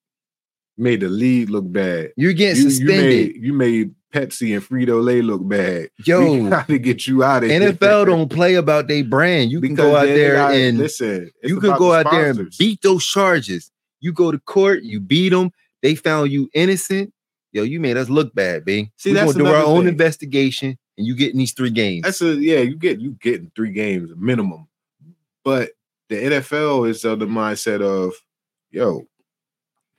Made 0.77 1.01
the 1.01 1.09
league 1.09 1.49
look 1.49 1.71
bad. 1.73 2.13
You're 2.17 2.33
getting 2.35 2.63
You, 2.63 2.69
you 2.69 2.71
suspended. 2.71 3.35
made 3.35 3.37
you 3.43 3.53
made 3.53 3.95
Pepsi 4.13 4.55
and 4.55 4.63
Frito 4.65 5.03
Lay 5.03 5.23
look 5.23 5.47
bad. 5.47 5.91
Yo, 6.05 6.33
we 6.43 6.49
gotta 6.51 6.79
get 6.79 7.07
you 7.07 7.23
out 7.23 7.45
of 7.45 7.51
here. 7.51 7.61
NFL 7.73 8.07
don't 8.07 8.31
play 8.31 8.55
about 8.55 8.89
their 8.89 9.05
brand. 9.05 9.51
You 9.51 9.61
can 9.61 9.75
go 9.75 9.97
out 9.97 10.07
there 10.07 10.37
and 10.37 10.79
listen. 10.79 11.31
you 11.43 11.61
can 11.61 11.77
go 11.77 11.91
the 11.91 11.99
out 11.99 12.11
there 12.11 12.31
and 12.31 12.51
beat 12.59 12.83
those 12.83 13.05
charges. 13.05 13.71
You 14.01 14.13
go 14.13 14.31
to 14.31 14.39
court, 14.39 14.83
you 14.83 15.01
beat 15.01 15.31
them. 15.31 15.51
They 15.83 15.95
found 15.95 16.31
you 16.31 16.49
innocent. 16.55 17.13
Yo, 17.57 17.63
you 17.63 17.81
made 17.81 17.97
us 17.97 18.11
look 18.11 18.35
bad, 18.35 18.67
B. 18.67 18.91
See, 18.99 19.13
We're 19.13 19.15
that's 19.15 19.33
gonna 19.33 19.45
do 19.45 19.49
our 19.49 19.55
another 19.57 19.67
own 19.67 19.81
thing. 19.85 19.89
investigation, 19.89 20.79
and 20.99 21.07
you 21.07 21.17
getting 21.17 21.39
these 21.39 21.55
three 21.55 21.71
games. 21.71 22.03
That's 22.03 22.21
a 22.21 22.35
yeah, 22.35 22.59
you 22.59 22.77
get 22.77 23.01
you 23.01 23.13
getting 23.13 23.51
three 23.57 23.73
games 23.73 24.11
minimum. 24.15 24.69
But 25.43 25.71
the 26.11 26.17
NFL 26.17 26.87
is 26.87 27.03
of 27.07 27.19
the 27.19 27.25
mindset 27.25 27.81
of, 27.81 28.13
yo, 28.71 29.07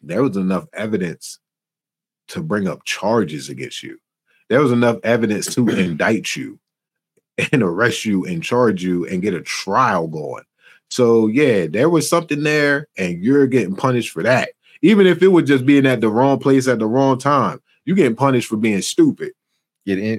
there 0.04 0.22
was 0.22 0.38
enough 0.38 0.68
evidence 0.74 1.40
to 2.28 2.44
bring 2.44 2.68
up 2.68 2.86
charges 2.86 3.50
against 3.50 3.82
you. 3.82 3.98
There 4.50 4.62
was 4.62 4.72
enough 4.72 4.98
evidence 5.02 5.56
to 5.56 5.68
indict 5.80 6.36
you 6.36 6.60
and 7.52 7.64
arrest 7.64 8.06
you 8.06 8.24
and 8.24 8.44
charge 8.44 8.84
you 8.84 9.08
and 9.08 9.24
get 9.24 9.34
a 9.34 9.42
trial 9.42 10.08
going. 10.08 10.44
So 10.92 11.26
yeah, 11.26 11.66
there 11.66 11.90
was 11.90 12.08
something 12.08 12.44
there, 12.44 12.88
and 13.00 13.24
you're 13.24 13.48
getting 13.48 13.76
punished 13.76 14.12
for 14.12 14.22
that. 14.22 14.50
Even 14.82 15.08
if 15.08 15.22
it 15.22 15.28
was 15.30 15.48
just 15.48 15.66
being 15.66 15.86
at 15.86 16.02
the 16.02 16.10
wrong 16.10 16.40
place 16.40 16.68
at 16.68 16.80
the 16.80 16.86
wrong 16.88 17.18
time, 17.18 17.62
you're 17.86 17.96
getting 17.96 18.16
punished 18.16 18.48
for 18.50 18.58
being 18.58 18.82
stupid. 18.82 19.32
Yeah, 19.86 20.18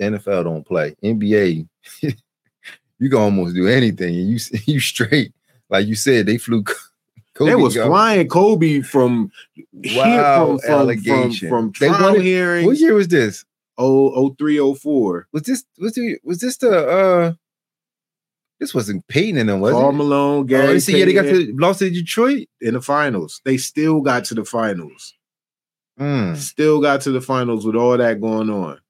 NFL 0.00 0.44
don't 0.44 0.66
play. 0.66 0.94
NBA, 1.02 1.66
you 2.02 3.10
can 3.10 3.18
almost 3.18 3.54
do 3.54 3.66
anything, 3.68 4.14
and 4.14 4.28
you 4.30 4.38
you 4.66 4.80
straight. 4.80 5.32
Like 5.68 5.86
you 5.86 5.94
said, 5.94 6.26
they 6.26 6.38
flew. 6.38 6.62
Kobe 7.34 7.50
they 7.50 7.54
was 7.56 7.74
go- 7.74 7.86
flying 7.88 8.28
Kobe 8.28 8.80
from 8.80 9.30
here- 9.82 10.02
Wow, 10.02 10.46
from, 10.46 10.58
from, 10.58 10.66
from, 10.68 10.70
allegation. 10.80 11.48
from 11.50 11.72
They 11.78 11.88
trial 11.88 12.02
wanted- 12.02 12.22
hearings. 12.22 12.66
What 12.66 12.78
year 12.78 12.94
was 12.94 13.08
this? 13.08 13.44
Oh, 13.78 14.10
oh, 14.14 14.34
three, 14.38 14.58
oh, 14.58 14.72
four. 14.74 15.26
Was 15.32 15.42
this 15.42 15.64
was 15.78 15.92
the 15.94 16.18
was 16.24 16.38
this 16.38 16.56
the 16.56 16.88
uh? 16.88 17.32
This 18.60 18.74
wasn't 18.74 19.06
Peyton 19.08 19.38
and 19.38 19.48
them, 19.48 19.60
was 19.60 19.72
Karl 19.72 19.90
it? 19.90 19.92
Malone, 19.92 20.38
Oh, 20.40 20.44
Gary 20.44 20.74
you 20.74 20.80
see, 20.80 20.98
yeah, 20.98 21.04
they 21.04 21.12
got 21.12 21.22
to 21.22 21.54
lost 21.58 21.80
to 21.80 21.90
Detroit. 21.90 22.48
in 22.60 22.74
the 22.74 22.80
finals. 22.80 23.40
They 23.44 23.56
still 23.58 24.00
got 24.00 24.24
to 24.26 24.34
the 24.34 24.44
finals. 24.44 25.12
Mm. 26.00 26.36
Still 26.36 26.80
got 26.80 27.02
to 27.02 27.10
the 27.10 27.20
finals 27.20 27.66
with 27.66 27.76
all 27.76 27.96
that 27.96 28.20
going 28.20 28.50
on. 28.50 28.80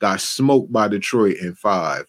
Got 0.00 0.20
smoked 0.20 0.72
by 0.72 0.88
Detroit 0.88 1.36
in 1.38 1.54
five. 1.54 2.06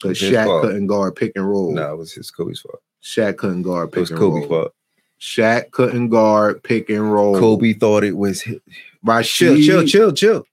Because 0.00 0.18
Shaq 0.18 0.44
fault. 0.46 0.62
couldn't 0.64 0.86
guard 0.88 1.14
pick 1.14 1.32
and 1.36 1.48
roll. 1.48 1.72
No, 1.72 1.92
it 1.92 1.96
was 1.98 2.12
his 2.12 2.30
Kobe's 2.32 2.60
fault. 2.60 2.82
Shaq 3.02 3.36
couldn't 3.36 3.62
guard 3.62 3.90
pick 3.92 3.98
It 3.98 4.00
was 4.00 4.10
and 4.10 4.18
Kobe's 4.18 4.40
roll. 4.40 4.62
fault. 4.62 4.72
Shaq 5.20 5.70
couldn't 5.70 6.08
guard 6.08 6.62
pick 6.64 6.90
and 6.90 7.12
roll. 7.12 7.38
Kobe 7.38 7.74
thought 7.74 8.02
it 8.02 8.16
was 8.16 8.42
his, 8.42 8.58
Rashid, 9.04 9.64
chill, 9.64 9.80
chill, 9.82 9.86
chill, 9.86 10.12
chill. 10.12 10.44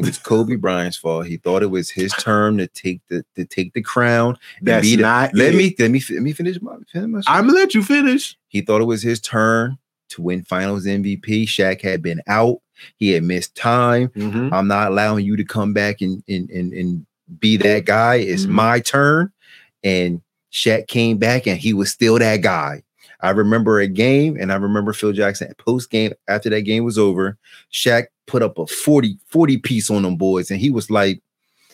It 0.00 0.06
was 0.06 0.18
Kobe 0.18 0.56
Bryant's 0.56 0.96
fault. 0.96 1.26
He 1.26 1.36
thought 1.36 1.62
it 1.62 1.70
was 1.70 1.90
his 1.90 2.12
turn 2.14 2.58
to 2.58 2.66
take 2.66 3.00
the 3.08 3.24
to 3.36 3.44
take 3.44 3.72
the 3.74 3.82
crown. 3.82 4.36
That's 4.62 4.86
be 4.86 4.96
the- 4.96 5.02
not 5.02 5.34
let 5.34 5.54
it. 5.54 5.56
me 5.58 5.74
let 5.78 5.90
me 5.90 6.02
let 6.10 6.22
me 6.22 6.32
finish 6.32 6.60
my, 6.60 6.76
finish. 6.92 7.24
I'm 7.28 7.46
gonna 7.46 7.58
let 7.58 7.74
you 7.74 7.82
finish. 7.82 8.36
He 8.48 8.60
thought 8.60 8.80
it 8.80 8.84
was 8.86 9.02
his 9.02 9.20
turn 9.20 9.78
to 10.10 10.22
win 10.22 10.42
Finals 10.42 10.86
MVP. 10.86 11.44
Shaq 11.44 11.82
had 11.82 12.02
been 12.02 12.20
out. 12.26 12.58
He 12.96 13.10
had 13.10 13.22
missed 13.22 13.54
time. 13.54 14.08
Mhm. 14.08 14.52
I'm 14.52 14.66
not 14.66 14.88
allowing 14.90 15.24
you 15.24 15.36
to 15.36 15.44
come 15.44 15.72
back 15.72 16.00
and 16.00 16.22
and 16.28 16.50
and, 16.50 16.72
and 16.72 17.06
be 17.38 17.56
that 17.58 17.84
guy. 17.84 18.16
It's 18.16 18.46
Mhm. 18.46 18.50
my 18.50 18.80
turn. 18.80 19.30
And 19.84 20.20
Shaq 20.52 20.88
came 20.88 21.18
back 21.18 21.46
and 21.46 21.58
he 21.58 21.72
was 21.72 21.90
still 21.90 22.18
that 22.18 22.38
guy. 22.42 22.82
I 23.22 23.30
remember 23.30 23.78
a 23.80 23.86
game 23.86 24.36
and 24.40 24.50
I 24.50 24.56
remember 24.56 24.92
Phil 24.94 25.12
Jackson 25.12 25.52
post 25.58 25.90
game 25.90 26.12
after 26.26 26.48
that 26.50 26.62
game 26.62 26.84
was 26.84 26.98
over. 26.98 27.36
Shaq 27.72 28.06
put 28.30 28.42
up 28.42 28.58
a 28.58 28.66
40, 28.66 29.18
40 29.26 29.58
piece 29.58 29.90
on 29.90 30.02
them 30.02 30.16
boys 30.16 30.50
and 30.50 30.60
he 30.60 30.70
was 30.70 30.90
like 30.90 31.20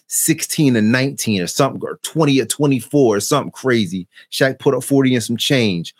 16 0.09 0.76
and 0.76 0.90
19 0.90 1.42
or 1.42 1.46
something, 1.46 1.82
or 1.82 1.98
20 2.02 2.40
or 2.40 2.46
24 2.46 3.16
or 3.16 3.20
something 3.20 3.50
crazy. 3.50 4.07
Shaq 4.30 4.59
put 4.59 4.74
up 4.74 4.82
40 4.82 5.14
and 5.14 5.22
some 5.24 5.36
change. 5.36 5.94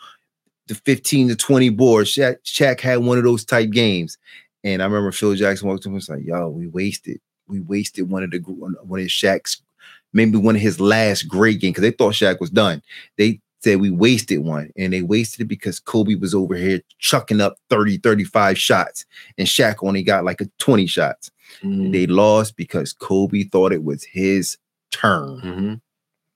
The 0.67 0.75
15 0.75 1.29
to 1.29 1.35
20 1.35 1.69
board. 1.69 2.05
Shaq, 2.07 2.37
Shaq 2.43 2.79
had 2.79 2.99
one 2.99 3.17
of 3.17 3.23
those 3.23 3.45
type 3.45 3.69
games. 3.69 4.17
And 4.63 4.81
I 4.81 4.85
remember 4.85 5.11
Phil 5.11 5.35
Jackson 5.35 5.67
walked 5.67 5.83
up 5.83 5.87
and 5.87 5.95
was 5.95 6.09
like, 6.09 6.25
yo, 6.25 6.49
we 6.49 6.67
wasted. 6.67 7.19
We 7.47 7.61
wasted 7.61 8.09
one 8.09 8.23
of 8.23 8.31
the 8.31 8.39
one 8.39 8.99
of 8.99 9.05
Shaq's, 9.07 9.61
maybe 10.11 10.37
one 10.37 10.55
of 10.55 10.61
his 10.61 10.79
last 10.81 11.23
great 11.23 11.61
games 11.61 11.73
because 11.73 11.83
they 11.83 11.91
thought 11.91 12.13
Shaq 12.13 12.39
was 12.39 12.49
done. 12.49 12.81
They 13.17 13.39
said 13.59 13.79
we 13.81 13.89
wasted 13.89 14.39
one 14.39 14.71
and 14.77 14.93
they 14.93 15.01
wasted 15.01 15.41
it 15.41 15.45
because 15.47 15.79
Kobe 15.79 16.15
was 16.15 16.35
over 16.35 16.55
here 16.55 16.81
chucking 16.99 17.41
up 17.41 17.57
30, 17.69 17.97
35 17.97 18.57
shots 18.57 19.05
and 19.37 19.47
Shaq 19.47 19.77
only 19.81 20.03
got 20.03 20.23
like 20.23 20.41
a 20.41 20.49
20 20.59 20.85
shots. 20.87 21.31
Mhm. 21.63 21.91
They 21.91 22.07
lost 22.07 22.55
because 22.55 22.93
Kobe 22.93 23.43
thought 23.43 23.73
it 23.73 23.83
was 23.83 24.03
his 24.03 24.57
turn. 24.91 25.41
Mhm. 25.41 25.81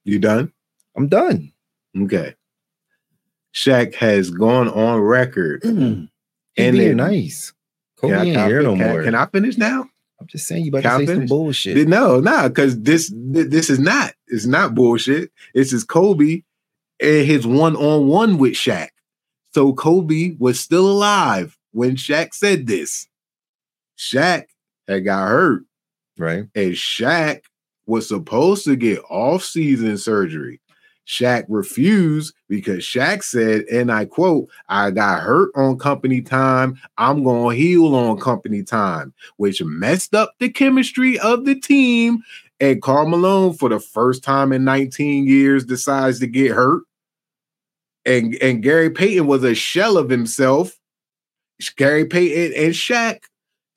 You 0.04 0.20
done? 0.20 0.52
I'm 0.96 1.08
done. 1.08 1.52
Okay. 1.98 2.34
Shaq 3.54 3.96
has 3.96 4.30
gone 4.32 4.70
on 4.70 5.00
record. 5.00 5.64
And 6.58 6.76
And 6.76 6.78
then- 6.78 6.98
nice. 6.98 7.54
Kobe 7.96 8.14
Can 8.14 8.20
I- 8.22 8.26
ain't 8.30 8.38
I- 8.38 8.48
here 8.48 8.62
no 8.62 8.76
can 8.76 8.90
more. 8.90 9.04
Can 9.04 9.16
I 9.16 9.26
finish 9.28 9.58
now? 9.58 9.88
I'm 10.20 10.28
just 10.28 10.48
saying 10.48 10.66
you 10.66 10.70
about 10.70 10.82
Can 10.84 10.92
I 10.92 10.94
to 10.96 11.00
say 11.00 11.06
some 11.08 11.16
finish? 11.16 11.30
bullshit. 11.30 11.88
No, 11.88 12.20
no, 12.20 12.50
because 12.50 12.80
this 12.82 13.12
this 13.16 13.70
is 13.70 13.80
not. 13.80 14.14
It's 14.28 14.46
not 14.46 14.76
bullshit. 14.76 15.32
It's 15.54 15.70
just 15.72 15.88
Kobe 15.88 16.42
his 17.02 17.46
one 17.48 17.76
on 17.76 18.08
one 18.08 18.38
with 18.38 18.54
Shaq. 18.54 18.90
So 19.54 19.74
Kobe 19.74 20.36
was 20.40 20.60
still 20.60 20.90
alive 20.90 21.58
when 21.72 21.96
Shaq 21.96 22.34
said 22.34 22.68
this. 22.68 23.08
Shaq 23.98 24.46
had 24.88 25.06
got 25.06 25.28
hurt, 25.28 25.64
Right. 26.18 26.46
and 26.56 26.72
Shaq 26.74 27.42
was 27.86 28.08
supposed 28.08 28.66
to 28.66 28.76
get 28.76 29.00
off 29.10 29.44
season 29.44 29.98
surgery. 29.98 30.60
Shaq 31.08 31.44
refused 31.50 32.34
because 32.48 32.84
Shaq 32.84 33.24
said, 33.24 33.64
and 33.72 33.92
I 33.92 34.06
quote, 34.06 34.48
I 34.70 34.92
got 34.92 35.22
hurt 35.24 35.52
on 35.56 35.78
company 35.78 36.22
time. 36.22 36.80
I'm 36.98 37.24
going 37.24 37.56
to 37.58 37.62
heal 37.62 37.94
on 37.96 38.18
company 38.20 38.64
time, 38.64 39.14
which 39.38 39.62
messed 39.64 40.16
up 40.16 40.34
the 40.40 40.50
chemistry 40.50 41.20
of 41.20 41.44
the 41.46 41.56
team. 41.56 42.24
And 42.62 42.82
Karl 42.82 43.08
Malone, 43.10 43.54
for 43.54 43.68
the 43.70 43.80
first 43.80 44.24
time 44.24 44.54
in 44.54 44.64
19 44.64 45.26
years, 45.26 45.66
decides 45.66 46.20
to 46.20 46.28
get 46.28 46.52
hurt. 46.52 46.84
And, 48.06 48.36
and 48.42 48.64
Gary 48.64 48.90
Payton 48.90 49.28
was 49.28 49.44
a 49.44 49.54
shell 49.54 49.98
of 49.98 50.10
himself. 50.10 50.78
Gary 51.78 52.06
Payton 52.06 52.54
and 52.58 52.74
Shaq. 52.74 53.20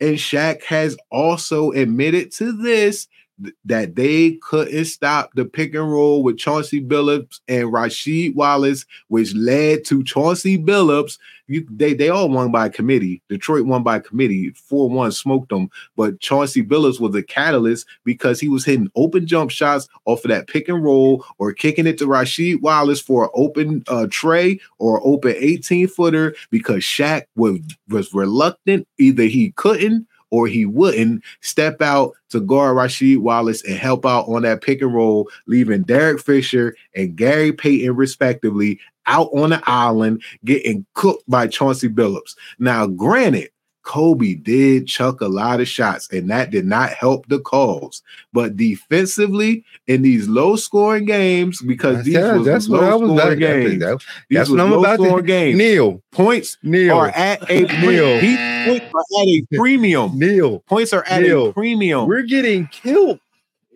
And 0.00 0.16
Shaq 0.16 0.62
has 0.64 0.96
also 1.10 1.70
admitted 1.70 2.32
to 2.32 2.52
this 2.52 3.06
th- 3.42 3.54
that 3.64 3.96
they 3.96 4.32
couldn't 4.42 4.84
stop 4.86 5.30
the 5.34 5.44
pick 5.44 5.74
and 5.74 5.90
roll 5.90 6.22
with 6.22 6.38
Chauncey 6.38 6.82
Billups 6.82 7.40
and 7.48 7.72
Rasheed 7.72 8.34
Wallace, 8.34 8.84
which 9.08 9.34
led 9.34 9.84
to 9.86 10.04
Chauncey 10.04 10.58
Billups. 10.58 11.18
You, 11.46 11.66
they 11.70 11.92
they 11.92 12.08
all 12.08 12.30
won 12.30 12.50
by 12.50 12.70
committee. 12.70 13.20
Detroit 13.28 13.66
won 13.66 13.82
by 13.82 13.98
committee. 13.98 14.50
Four 14.50 14.88
one 14.88 15.12
smoked 15.12 15.50
them, 15.50 15.68
but 15.94 16.18
Chauncey 16.20 16.62
Billups 16.64 17.00
was 17.00 17.14
a 17.14 17.22
catalyst 17.22 17.86
because 18.04 18.40
he 18.40 18.48
was 18.48 18.64
hitting 18.64 18.90
open 18.96 19.26
jump 19.26 19.50
shots 19.50 19.86
off 20.06 20.24
of 20.24 20.30
that 20.30 20.46
pick 20.46 20.68
and 20.68 20.82
roll 20.82 21.24
or 21.36 21.52
kicking 21.52 21.86
it 21.86 21.98
to 21.98 22.06
Rasheed 22.06 22.62
Wallace 22.62 23.00
for 23.00 23.24
an 23.24 23.30
open 23.34 23.84
uh, 23.88 24.06
trey 24.10 24.58
or 24.78 25.06
open 25.06 25.34
18 25.36 25.88
footer 25.88 26.34
because 26.50 26.82
Shaq 26.82 27.24
was 27.36 27.60
was 27.88 28.14
reluctant. 28.14 28.88
Either 28.98 29.24
he 29.24 29.50
couldn't 29.52 30.06
or 30.34 30.48
he 30.48 30.66
wouldn't 30.66 31.22
step 31.42 31.80
out 31.80 32.12
to 32.30 32.40
guard 32.40 32.76
Rasheed 32.76 33.18
Wallace 33.18 33.62
and 33.62 33.76
help 33.76 34.04
out 34.04 34.26
on 34.26 34.42
that 34.42 34.62
pick 34.62 34.82
and 34.82 34.92
roll, 34.92 35.30
leaving 35.46 35.84
Derek 35.84 36.20
Fisher 36.20 36.74
and 36.96 37.14
Gary 37.14 37.52
Payton, 37.52 37.94
respectively, 37.94 38.80
out 39.06 39.28
on 39.32 39.50
the 39.50 39.62
island 39.66 40.24
getting 40.44 40.84
cooked 40.94 41.22
by 41.28 41.46
Chauncey 41.46 41.88
Billups. 41.88 42.34
Now, 42.58 42.88
granted, 42.88 43.50
Kobe 43.84 44.34
did 44.34 44.86
chuck 44.88 45.20
a 45.20 45.28
lot 45.28 45.60
of 45.60 45.68
shots, 45.68 46.08
and 46.10 46.28
that 46.30 46.50
did 46.50 46.64
not 46.66 46.90
help 46.90 47.28
the 47.28 47.38
cause. 47.38 48.02
But 48.32 48.56
defensively, 48.56 49.64
in 49.86 50.02
these 50.02 50.26
low 50.28 50.56
scoring 50.56 51.04
games, 51.04 51.60
because 51.62 52.04
these 52.04 52.14
Yeah, 52.14 52.36
was 52.36 52.46
that's 52.46 52.68
what 52.68 52.82
I 52.82 52.94
low 52.94 52.98
was 53.12 53.20
scoring 53.20 53.38
games, 53.38 53.80
that- 53.80 53.98
these 54.28 54.38
That's 54.38 54.50
what 54.50 54.60
I'm 54.60 54.70
low 54.70 54.80
about 54.80 54.98
to 55.16 55.22
games. 55.22 55.58
Neil. 55.58 56.02
Points 56.12 56.56
Neil. 56.62 56.96
are 56.96 57.08
at 57.10 57.48
a 57.50 57.62
Neil. 57.80 58.20
points 58.66 58.92
are 58.94 59.20
at 59.20 59.28
a 59.28 59.42
premium. 59.56 60.18
Neil. 60.18 60.60
Points 60.60 60.92
are 60.92 61.04
at 61.04 61.22
Neil. 61.22 61.46
a 61.48 61.52
premium. 61.52 62.08
We're 62.08 62.22
getting 62.22 62.66
killed 62.68 63.20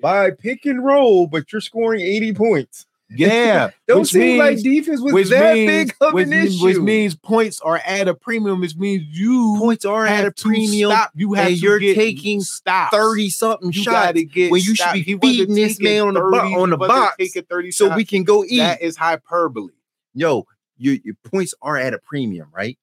by 0.01 0.31
pick 0.31 0.65
and 0.65 0.85
roll, 0.85 1.27
but 1.27 1.53
you're 1.53 1.61
scoring 1.61 2.01
80 2.01 2.33
points. 2.33 2.87
Yeah, 3.11 3.71
Don't 3.87 4.01
which 4.01 4.11
seem 4.11 4.39
like 4.39 4.59
defense 4.63 5.01
was 5.01 5.13
which 5.15 5.29
that 5.31 5.55
means, 5.55 5.67
big 5.71 5.95
of 6.01 6.13
which, 6.13 6.27
an 6.27 6.33
issue. 6.35 6.65
which 6.65 6.77
means 6.77 7.15
points 7.17 7.59
are 7.61 7.79
at 7.79 8.07
a 8.07 8.15
premium. 8.15 8.61
Which 8.61 8.77
means 8.77 9.05
you 9.09 9.57
Points 9.59 9.87
are 9.87 10.05
at 10.07 10.27
a 10.27 10.31
premium. 10.31 10.91
Stop. 10.91 11.13
You 11.15 11.33
have 11.33 11.47
and 11.47 11.57
to 11.57 11.61
you're 11.63 11.79
get 11.79 11.95
taking 11.95 12.43
stops. 12.43 12.95
30 12.95 13.31
something 13.31 13.73
You 13.73 13.83
shots 13.83 14.07
gotta 14.09 14.25
get 14.25 14.51
when 14.51 14.61
you 14.61 14.75
should 14.75 14.93
be 14.93 15.01
He 15.03 15.15
wasn't 15.15 15.55
this 15.55 15.81
man 15.81 16.03
on 16.09 16.15
the 16.15 16.21
bo- 16.21 16.61
on 16.63 16.71
the 16.71 16.77
box 16.77 17.17
taking 17.19 17.45
30 17.45 17.71
so 17.71 17.87
shots. 17.87 17.97
we 17.97 18.05
can 18.05 18.25
go 18.25 18.45
eat. 18.45 18.59
That 18.59 18.83
is 18.83 18.97
hyperbole. 18.99 19.73
Yo, 20.13 20.45
your, 20.77 20.97
your 21.03 21.15
points 21.25 21.55
are 21.63 21.79
at 21.79 21.95
a 21.95 21.99
premium, 21.99 22.49
right? 22.53 22.79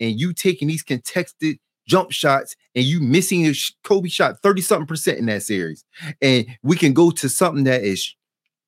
And 0.00 0.20
you 0.20 0.34
taking 0.34 0.68
these 0.68 0.82
contested 0.82 1.58
jump 1.86 2.12
shots 2.12 2.56
and 2.74 2.84
you 2.84 3.00
missing 3.00 3.40
your 3.40 3.54
Kobe 3.84 4.08
shot 4.08 4.36
30 4.42 4.60
something 4.60 4.86
percent 4.86 5.18
in 5.18 5.26
that 5.26 5.42
series. 5.42 5.84
And 6.20 6.46
we 6.62 6.76
can 6.76 6.92
go 6.92 7.10
to 7.12 7.28
something 7.28 7.64
that 7.64 7.82
is 7.82 8.14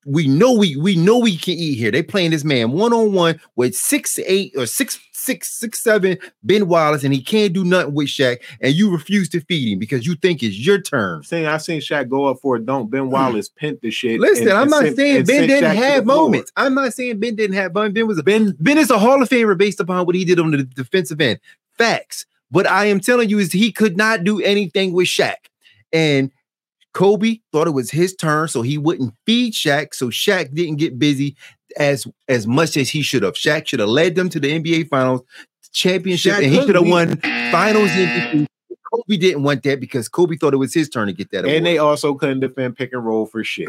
we 0.06 0.26
know 0.28 0.52
we 0.52 0.76
we 0.76 0.96
know 0.96 1.18
we 1.18 1.36
can 1.36 1.54
eat 1.54 1.76
here. 1.76 1.90
They 1.90 2.02
playing 2.02 2.30
this 2.32 2.44
man 2.44 2.72
one 2.72 2.92
on 2.92 3.12
one 3.12 3.40
with 3.56 3.74
six 3.74 4.18
eight 4.20 4.52
or 4.56 4.66
six 4.66 4.98
six 5.12 5.58
six 5.58 5.82
seven 5.82 6.18
Ben 6.42 6.68
Wallace, 6.68 7.04
and 7.04 7.14
he 7.14 7.22
can't 7.22 7.52
do 7.52 7.64
nothing 7.64 7.94
with 7.94 8.08
Shaq, 8.08 8.38
and 8.60 8.74
you 8.74 8.90
refuse 8.92 9.28
to 9.30 9.40
feed 9.40 9.72
him 9.72 9.78
because 9.78 10.06
you 10.06 10.14
think 10.16 10.42
it's 10.42 10.58
your 10.58 10.80
turn. 10.80 11.22
Saying 11.22 11.46
I 11.46 11.56
seen 11.56 11.80
Shaq 11.80 12.08
go 12.08 12.26
up 12.26 12.40
for 12.40 12.56
a 12.56 12.60
dunk. 12.60 12.90
Ben 12.90 13.02
mm. 13.04 13.10
Wallace 13.10 13.48
pent 13.48 13.80
the 13.80 13.90
shit. 13.90 14.20
Listen, 14.20 14.48
and- 14.48 14.56
I'm 14.56 14.62
and 14.62 14.70
not 14.70 14.82
sent- 14.82 14.96
saying 14.96 15.24
Ben 15.24 15.48
didn't 15.48 15.70
Shaq 15.70 15.74
have 15.76 16.04
floor. 16.04 16.16
moments. 16.16 16.52
I'm 16.56 16.74
not 16.74 16.92
saying 16.92 17.20
Ben 17.20 17.36
didn't 17.36 17.56
have 17.56 17.72
Ben. 17.72 17.92
Ben 17.92 18.06
was 18.06 18.18
a 18.18 18.22
Ben. 18.22 18.54
Ben 18.60 18.78
is 18.78 18.90
a 18.90 18.98
Hall 18.98 19.22
of 19.22 19.28
Famer 19.28 19.56
based 19.56 19.80
upon 19.80 20.06
what 20.06 20.14
he 20.14 20.24
did 20.24 20.38
on 20.38 20.50
the 20.50 20.64
defensive 20.64 21.20
end. 21.20 21.40
Facts. 21.78 22.26
But 22.50 22.68
I 22.68 22.84
am 22.84 23.00
telling 23.00 23.28
you 23.30 23.38
is 23.38 23.52
he 23.52 23.72
could 23.72 23.96
not 23.96 24.22
do 24.22 24.40
anything 24.40 24.92
with 24.92 25.06
Shaq. 25.08 25.34
And 25.92 26.30
Kobe 26.94 27.40
thought 27.52 27.66
it 27.66 27.72
was 27.72 27.90
his 27.90 28.14
turn, 28.14 28.48
so 28.48 28.62
he 28.62 28.78
wouldn't 28.78 29.12
feed 29.26 29.52
Shaq. 29.52 29.94
So 29.94 30.08
Shaq 30.08 30.54
didn't 30.54 30.76
get 30.76 30.98
busy 30.98 31.36
as 31.76 32.06
as 32.28 32.46
much 32.46 32.76
as 32.76 32.88
he 32.88 33.02
should 33.02 33.22
have. 33.24 33.34
Shaq 33.34 33.66
should 33.66 33.80
have 33.80 33.88
led 33.88 34.14
them 34.14 34.28
to 34.30 34.40
the 34.40 34.58
NBA 34.58 34.88
Finals 34.88 35.20
championship, 35.72 36.34
Shaq 36.34 36.44
and 36.44 36.52
he 36.52 36.60
should 36.64 36.76
have 36.76 36.86
won 36.88 37.16
Finals 37.50 37.90
MVP. 37.90 38.46
Kobe 38.94 39.16
didn't 39.16 39.42
want 39.42 39.62
that 39.64 39.80
because 39.80 40.08
Kobe 40.08 40.36
thought 40.36 40.54
it 40.54 40.58
was 40.58 40.72
his 40.72 40.88
turn 40.88 41.08
to 41.08 41.12
get 41.12 41.30
that. 41.32 41.38
And 41.40 41.48
award. 41.48 41.64
they 41.66 41.78
also 41.78 42.14
couldn't 42.14 42.40
defend 42.40 42.76
pick 42.76 42.92
and 42.92 43.04
roll 43.04 43.26
for 43.26 43.42
shit. 43.42 43.68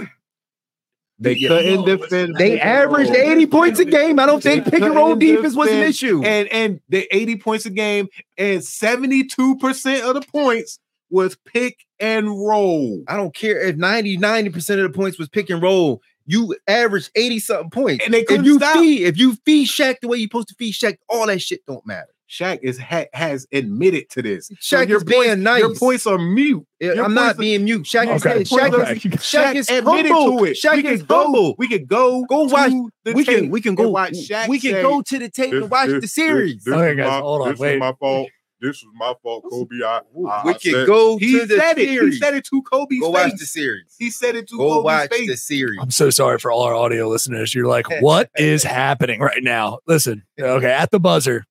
They 1.17 1.33
Yeah. 1.33 1.47
couldn't 1.47 1.85
defend. 1.85 2.35
They 2.35 2.59
averaged 2.59 3.09
roll. 3.09 3.17
80 3.31 3.45
points 3.47 3.79
a 3.79 3.85
game. 3.85 4.19
I 4.19 4.25
don't 4.27 4.43
They 4.43 4.59
think 4.59 4.65
pick 4.65 4.83
and 4.83 4.93
roll 4.93 5.15
couldn't 5.15 5.35
defense 5.35 5.55
was 5.55 5.69
an 5.71 5.81
issue. 5.81 6.21
And 6.23 6.47
and 6.49 6.79
the 6.89 7.07
80 7.09 7.37
points 7.37 7.65
a 7.65 7.69
game 7.71 8.07
and 8.37 8.61
72% 8.61 10.01
of 10.01 10.13
the 10.13 10.21
points 10.31 10.77
was 11.15 11.35
pick 11.45 11.85
and 11.99 12.27
roll. 12.27 13.03
I 13.07 13.15
don't 13.17 13.33
care 13.33 13.59
if 13.61 13.77
90, 13.77 14.17
90% 14.17 14.55
of 14.85 14.91
the 14.91 14.97
points 14.97 15.17
was 15.17 15.29
pick 15.29 15.49
and 15.49 15.61
roll. 15.61 16.01
You 16.27 16.55
average 16.67 17.09
80 17.15 17.39
something 17.39 17.69
points. 17.69 18.03
And 18.03 18.13
they 18.13 18.23
couldn't 18.23 18.45
if 18.45 18.47
you 18.47 18.57
stop. 18.57 18.75
feed, 18.75 19.03
if 19.03 19.17
you 19.17 19.35
feed 19.45 19.67
Shaq 19.67 19.97
the 20.01 20.07
way 20.07 20.17
you're 20.17 20.25
supposed 20.25 20.49
to 20.49 20.55
feed 20.55 20.73
Shaq, 20.73 20.97
all 21.07 21.27
that 21.27 21.41
shit 21.41 21.65
don't 21.65 21.85
matter. 21.85 22.07
Shaq 22.27 22.57
is 22.63 22.79
ha- 22.79 23.05
has 23.13 23.45
admitted 23.53 24.09
to 24.09 24.23
this. 24.23 24.49
Shaq 24.59 24.87
your 24.89 24.97
is 24.97 25.03
being 25.03 25.25
points, 25.29 25.41
nice. 25.43 25.59
Your 25.59 25.75
points 25.75 26.07
are 26.07 26.17
mute. 26.17 26.65
Your 26.79 27.03
I'm 27.05 27.13
not 27.13 27.35
are- 27.35 27.37
being 27.37 27.63
mute. 27.65 27.83
Shaq 27.83 28.13
is 28.15 28.25
Okay. 28.25 28.39
Shaq, 28.43 28.71
Shaq, 28.71 28.95
is, 28.95 29.21
Shaq 29.21 29.55
is 29.55 29.69
admitted 29.69 30.11
humble. 30.11 30.39
to 30.39 30.45
it. 30.45 30.57
Shaq 30.57 30.75
we 30.77 30.81
can 30.81 30.93
is 30.93 31.03
go, 31.03 31.21
humble. 31.23 31.55
We 31.59 31.67
could 31.67 31.87
go. 31.87 32.25
Go 32.25 32.45
watch- 32.45 32.71
The 33.03 33.13
We 33.13 33.23
can 33.23 33.51
we 33.51 33.61
can 33.61 33.75
go 33.75 33.89
watch 33.91 34.13
Shaq 34.13 34.47
we 34.47 34.59
can 34.59 34.71
say, 34.71 34.81
go 34.81 35.03
to 35.03 35.19
the 35.19 35.29
tape 35.29 35.53
and 35.53 35.69
watch 35.69 35.89
the 35.89 36.07
series. 36.07 36.67
Okay, 36.67 36.95
guys, 36.95 37.21
hold 37.21 37.43
on, 37.43 37.49
This 37.51 37.59
wait. 37.59 37.73
was 37.75 37.79
my 37.79 37.93
fault. 37.99 38.29
This 38.61 38.81
was 38.83 38.91
my 38.95 39.13
fault, 39.21 39.43
Kobe. 39.49 39.75
I, 39.85 39.97
I, 39.97 40.01
we 40.15 40.29
I 40.29 40.53
can 40.53 40.71
said- 40.71 40.87
go 40.87 41.17
He 41.17 41.37
the 41.39 41.57
said 41.57 41.77
it. 41.77 41.89
series. 41.89 42.13
He 42.15 42.19
said 42.19 42.33
it 42.35 42.45
to 42.45 42.61
Kobe's 42.63 42.99
Go 43.01 43.13
face. 43.13 43.31
watch 43.31 43.39
the 43.39 43.45
series. 43.45 43.95
He 43.99 44.09
said 44.09 44.35
it 44.35 44.47
to 44.47 44.55
Kobe. 44.57 44.63
Go 44.69 44.73
Kobe's 44.75 44.83
watch 44.85 45.09
face. 45.11 45.29
the 45.29 45.37
series. 45.37 45.79
I'm 45.81 45.91
so 45.91 46.09
sorry 46.09 46.39
for 46.39 46.51
all 46.51 46.61
our 46.63 46.73
audio 46.73 47.09
listeners. 47.09 47.53
You're 47.53 47.67
like, 47.67 47.85
what 48.01 48.29
is 48.37 48.63
happening 48.63 49.19
right 49.19 49.43
now? 49.43 49.79
Listen, 49.87 50.23
okay, 50.39 50.71
at 50.71 50.89
the 50.91 50.99
buzzer, 50.99 51.45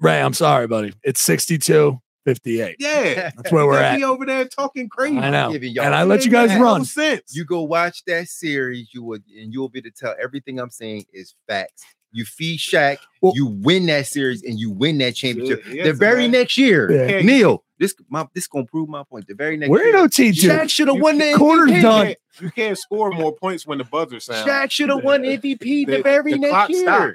Ray, 0.00 0.20
I'm 0.20 0.34
sorry, 0.34 0.66
buddy. 0.66 0.92
It's 1.02 1.20
62 1.20 2.00
58. 2.24 2.76
Yeah, 2.78 3.30
That's 3.36 3.50
where 3.50 3.64
we're 3.66 3.78
He 3.78 3.84
at. 3.84 3.96
be 3.96 4.04
over 4.04 4.26
there 4.26 4.44
talking 4.46 4.90
crazy. 4.90 5.16
I 5.16 5.30
know. 5.30 5.50
giving 5.50 5.72
y'all- 5.72 5.86
And 5.86 5.94
I 5.94 6.02
let 6.02 6.26
you 6.26 6.30
guys 6.30 6.50
got 6.50 6.60
run. 6.60 6.84
Sense. 6.84 7.34
You 7.34 7.46
go 7.46 7.62
watch 7.62 8.04
that 8.06 8.28
series, 8.28 8.90
you 8.92 9.02
would, 9.02 9.22
and 9.34 9.50
you'll 9.52 9.70
be 9.70 9.78
able 9.78 9.88
to 9.90 9.96
tell 9.98 10.14
everything 10.22 10.60
I'm 10.60 10.68
saying 10.68 11.06
is 11.14 11.34
facts. 11.48 11.84
You 12.10 12.24
feed 12.24 12.58
Shaq, 12.58 12.98
Well- 13.20 13.32
you 13.36 13.46
win 13.46 13.86
that 13.86 14.06
series, 14.06 14.42
and 14.42 14.58
you 14.58 14.70
win 14.70 14.98
that 14.98 15.14
championship. 15.14 15.62
Yeah, 15.70 15.84
the 15.84 15.92
very 15.92 16.22
man. 16.22 16.30
next 16.32 16.56
year, 16.56 16.90
Yeah. 16.90 17.20
Neil, 17.20 17.64
this 17.78 17.94
my 18.08 18.26
this 18.34 18.46
gonna 18.46 18.64
prove 18.64 18.88
my 18.88 19.02
point. 19.04 19.26
The 19.28 19.34
very 19.34 19.56
next 19.58 19.68
We're 19.70 19.82
in 19.82 19.94
year, 19.94 19.98
OT 20.04 20.32
too. 20.32 20.48
Shaq 20.48 20.70
should 20.70 20.88
have 20.88 20.96
You 20.96 21.02
won 21.02 21.18
the 21.18 21.34
Quarter's 21.34 21.70
MVP. 21.70 21.82
done. 21.82 22.06
can't- 22.06 22.18
you 22.40 22.50
can't 22.50 22.78
score 22.78 23.10
more 23.10 23.34
points 23.36 23.66
when 23.66 23.78
the 23.78 23.84
buzzer 23.84 24.20
sounds. 24.20 24.48
Shaq 24.48 24.70
should 24.70 24.88
have 24.88 25.02
won 25.04 25.22
MVP 25.24 25.84
the, 25.84 25.96
The- 25.98 26.02
very 26.02 26.32
the 26.32 26.38
next 26.38 26.70
year. 26.70 26.82
stopped. 26.82 27.14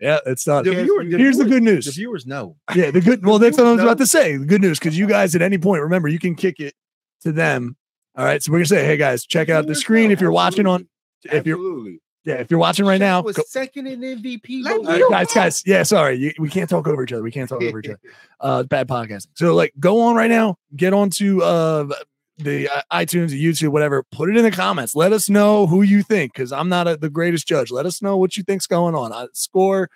Yeah, 0.00 0.18
it's 0.26 0.46
not. 0.46 0.64
The 0.64 0.74
viewer- 0.74 1.04
the 1.04 1.16
Here's 1.18 1.38
the 1.38 1.44
good 1.46 1.62
news. 1.62 1.86
The 1.86 1.92
viewers 1.92 2.26
know. 2.26 2.56
Yeah, 2.74 2.90
the 2.90 3.00
good. 3.00 3.24
Well, 3.24 3.38
that's 3.38 3.56
what 3.56 3.66
I 3.66 3.70
was 3.72 3.78
No. 3.78 3.84
about 3.84 3.98
to 3.98 4.06
say. 4.06 4.36
The 4.36 4.44
good 4.44 4.60
news, 4.60 4.78
because 4.78 4.98
you 4.98 5.06
guys 5.06 5.34
at 5.34 5.40
any 5.42 5.56
point, 5.58 5.82
remember, 5.82 6.08
you 6.08 6.18
can 6.18 6.34
kick 6.34 6.60
it 6.60 6.74
to 7.22 7.32
them. 7.32 7.76
All 8.14 8.24
right, 8.24 8.42
so 8.42 8.52
we're 8.52 8.58
gonna 8.58 8.66
say, 8.66 8.84
hey 8.84 8.96
guys, 8.96 9.24
check 9.26 9.48
out 9.50 9.66
the 9.66 9.74
screen 9.74 10.10
if 10.10 10.20
you're 10.20 10.32
watching 10.32 10.66
on. 10.66 10.88
If 11.24 11.46
you're 11.46 11.56
Absolutely. 11.56 12.00
Yeah, 12.26 12.34
if 12.34 12.50
you're 12.50 12.60
watching 12.60 12.84
right 12.84 13.00
now, 13.00 13.22
was 13.22 13.36
go- 13.36 13.44
second 13.46 13.86
in 13.86 14.00
MVP. 14.00 14.62
Let 14.62 14.82
vote. 14.82 14.86
Right, 14.86 15.10
guys, 15.10 15.32
guys, 15.32 15.62
yeah, 15.64 15.82
sorry, 15.84 16.16
you, 16.16 16.32
we 16.38 16.50
can't 16.50 16.68
talk 16.68 16.86
over 16.86 17.02
each 17.02 17.12
other. 17.12 17.22
We 17.22 17.30
can't 17.30 17.48
talk 17.48 17.62
over 17.62 17.78
each 17.78 17.86
other. 17.88 18.00
Uh, 18.38 18.62
bad 18.64 18.86
podcasting. 18.86 19.28
So 19.32 19.54
like, 19.54 19.72
go 19.80 19.98
on 20.02 20.14
right 20.14 20.28
now, 20.30 20.58
get 20.76 20.92
onto 20.92 21.40
uh 21.40 21.88
the 22.36 22.68
uh, 22.68 22.82
iTunes, 22.92 23.30
the 23.30 23.42
YouTube, 23.42 23.70
whatever. 23.70 24.02
Put 24.12 24.28
it 24.28 24.36
in 24.36 24.42
the 24.44 24.50
comments. 24.50 24.94
Let 24.94 25.14
us 25.14 25.30
know 25.30 25.66
who 25.66 25.80
you 25.80 26.02
think, 26.02 26.34
because 26.34 26.52
I'm 26.52 26.68
not 26.68 26.86
a, 26.86 26.98
the 26.98 27.08
greatest 27.08 27.48
judge. 27.48 27.70
Let 27.70 27.86
us 27.86 28.02
know 28.02 28.18
what 28.18 28.36
you 28.36 28.42
think's 28.42 28.66
going 28.66 28.94
on. 28.94 29.10
Uh, 29.10 29.28
score 29.32 29.88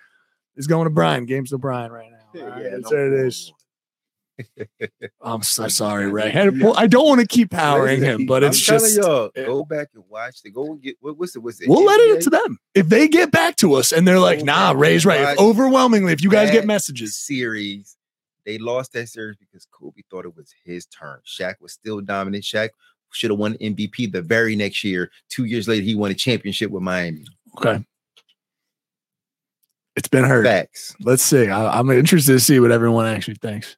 is 0.55 0.65
going 0.65 0.85
to 0.85 0.89
Brian. 0.89 1.25
Game's 1.27 1.51
to 1.51 1.59
Brian 1.59 1.91
right 1.91 2.09
now. 2.09 2.17
Yeah, 2.33 2.41
All 2.41 2.49
right, 2.49 2.63
yeah, 2.63 2.69
that's 2.71 2.91
no 2.91 2.97
what 2.97 3.05
it 3.05 3.09
problem. 3.09 3.27
is. 3.27 3.53
I'm 5.21 5.43
so 5.43 5.67
sorry, 5.67 6.11
Ray. 6.11 6.23
I, 6.23 6.29
had 6.29 6.53
to 6.53 6.59
pull- 6.59 6.77
I 6.77 6.87
don't 6.87 7.07
want 7.07 7.21
to 7.21 7.27
keep 7.27 7.51
powering 7.51 8.01
him, 8.01 8.25
but 8.25 8.43
it's 8.43 8.59
just 8.59 8.97
y'all, 8.97 9.29
go 9.35 9.63
back 9.63 9.89
and 9.93 10.03
watch. 10.09 10.41
The, 10.41 10.51
go 10.51 10.65
and 10.65 10.81
get 10.81 10.97
what, 10.99 11.17
what's 11.17 11.35
it? 11.35 11.39
What's 11.39 11.61
it? 11.61 11.69
we'll 11.69 11.85
let 11.85 11.99
it 11.99 12.21
to 12.23 12.29
them. 12.29 12.57
If 12.73 12.89
they 12.89 13.07
get 13.07 13.31
back 13.31 13.55
to 13.57 13.73
us 13.73 13.91
and 13.91 14.07
they're 14.07 14.19
like, 14.19 14.43
nah, 14.43 14.73
Ray's 14.75 15.05
right. 15.05 15.33
If 15.33 15.39
overwhelmingly, 15.39 16.13
if 16.13 16.23
you 16.23 16.29
guys 16.29 16.51
get 16.51 16.65
messages, 16.65 17.17
series. 17.17 17.97
They 18.43 18.57
lost 18.57 18.93
that 18.93 19.07
series 19.07 19.37
because 19.37 19.67
Kobe 19.71 20.01
thought 20.09 20.25
it 20.25 20.35
was 20.35 20.51
his 20.65 20.87
turn. 20.87 21.19
Shaq 21.27 21.55
was 21.61 21.73
still 21.73 22.01
dominant. 22.01 22.43
Shaq 22.43 22.69
should 23.11 23.29
have 23.29 23.39
won 23.39 23.53
MVP 23.55 24.11
the 24.11 24.23
very 24.23 24.55
next 24.55 24.83
year. 24.83 25.11
Two 25.29 25.45
years 25.45 25.67
later, 25.67 25.83
he 25.83 25.93
won 25.93 26.09
a 26.09 26.15
championship 26.15 26.71
with 26.71 26.81
Miami. 26.81 27.25
okay. 27.57 27.85
It's 29.95 30.07
been 30.07 30.23
heard. 30.23 30.45
Facts. 30.45 30.95
Let's 31.01 31.21
see. 31.21 31.49
I, 31.49 31.77
I'm 31.77 31.89
interested 31.91 32.31
to 32.33 32.39
see 32.39 32.59
what 32.59 32.71
everyone 32.71 33.05
actually 33.07 33.35
thinks. 33.35 33.75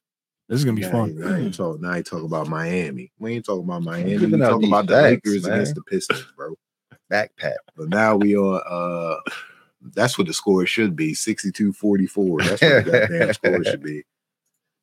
This 0.54 0.60
is 0.60 0.64
gonna 0.66 0.76
be 0.76 0.82
Now, 0.82 0.90
fun. 0.92 1.18
now 1.18 1.34
you 1.36 1.50
talk. 1.50 1.80
Now 1.80 1.94
you 1.96 2.04
talk 2.04 2.22
about 2.22 2.46
Miami. 2.46 3.10
We 3.18 3.34
ain't 3.34 3.44
talking 3.44 3.64
about 3.64 3.82
Miami. 3.82 4.12
We 4.14 4.18
giving 4.20 4.38
talking 4.38 4.68
about 4.68 4.86
the 4.86 4.92
facts, 4.92 5.10
Lakers 5.26 5.42
man. 5.42 5.52
against 5.52 5.74
the 5.74 5.82
Pistons, 5.82 6.26
bro. 6.36 6.54
Backpack. 7.10 7.56
But 7.76 7.88
now 7.88 8.14
we 8.14 8.36
are. 8.36 8.62
uh 8.64 9.16
That's 9.82 10.16
what 10.16 10.28
the 10.28 10.32
score 10.32 10.64
should 10.64 10.94
be: 10.94 11.12
62-44. 11.12 12.38
That's 12.44 12.62
what 12.62 12.84
the 12.84 12.90
goddamn 12.92 13.32
score 13.34 13.64
should 13.64 13.82
be. 13.82 14.04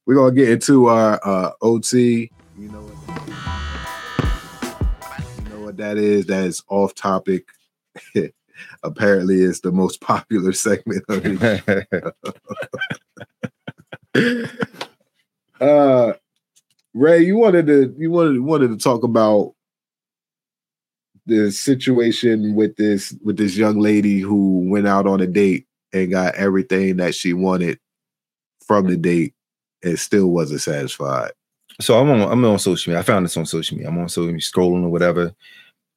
We're 0.05 0.15
gonna 0.15 0.33
get 0.35 0.49
into 0.49 0.87
our 0.87 1.21
uh 1.23 1.51
OT. 1.61 2.29
You 2.57 2.67
know 2.67 2.81
what? 2.81 3.27
You 5.37 5.49
know 5.55 5.61
what 5.63 5.77
that 5.77 5.97
is? 5.97 6.25
That 6.25 6.43
is 6.43 6.61
off 6.67 6.93
topic. 6.95 7.47
Apparently, 8.83 9.41
it's 9.41 9.61
the 9.61 9.71
most 9.71 10.01
popular 10.01 10.51
segment 10.51 11.05
of 11.07 11.23
the 11.23 12.13
uh 15.61 16.13
Ray, 16.93 17.23
you 17.23 17.37
wanted 17.37 17.67
to 17.67 17.95
you 17.97 18.11
wanted 18.11 18.41
wanted 18.41 18.69
to 18.69 18.77
talk 18.77 19.03
about 19.03 19.53
the 21.25 21.51
situation 21.51 22.55
with 22.55 22.75
this 22.75 23.15
with 23.23 23.37
this 23.37 23.55
young 23.55 23.79
lady 23.79 24.19
who 24.19 24.69
went 24.69 24.87
out 24.87 25.07
on 25.07 25.21
a 25.21 25.27
date 25.27 25.67
and 25.93 26.11
got 26.11 26.35
everything 26.35 26.97
that 26.97 27.15
she 27.15 27.33
wanted 27.33 27.79
from 28.65 28.87
the 28.87 28.97
date 28.97 29.33
and 29.83 29.97
still 29.99 30.27
wasn't 30.27 30.61
satisfied. 30.61 31.31
so 31.79 31.99
I'm 31.99 32.09
on 32.09 32.21
I'm 32.31 32.43
on 32.45 32.59
social 32.59 32.91
media. 32.91 32.99
I 32.99 33.03
found 33.03 33.25
this 33.25 33.37
on 33.37 33.45
social 33.45 33.77
media. 33.77 33.89
I'm 33.89 33.97
on 33.99 34.09
social 34.09 34.27
media 34.27 34.41
scrolling 34.41 34.83
or 34.83 34.89
whatever, 34.89 35.33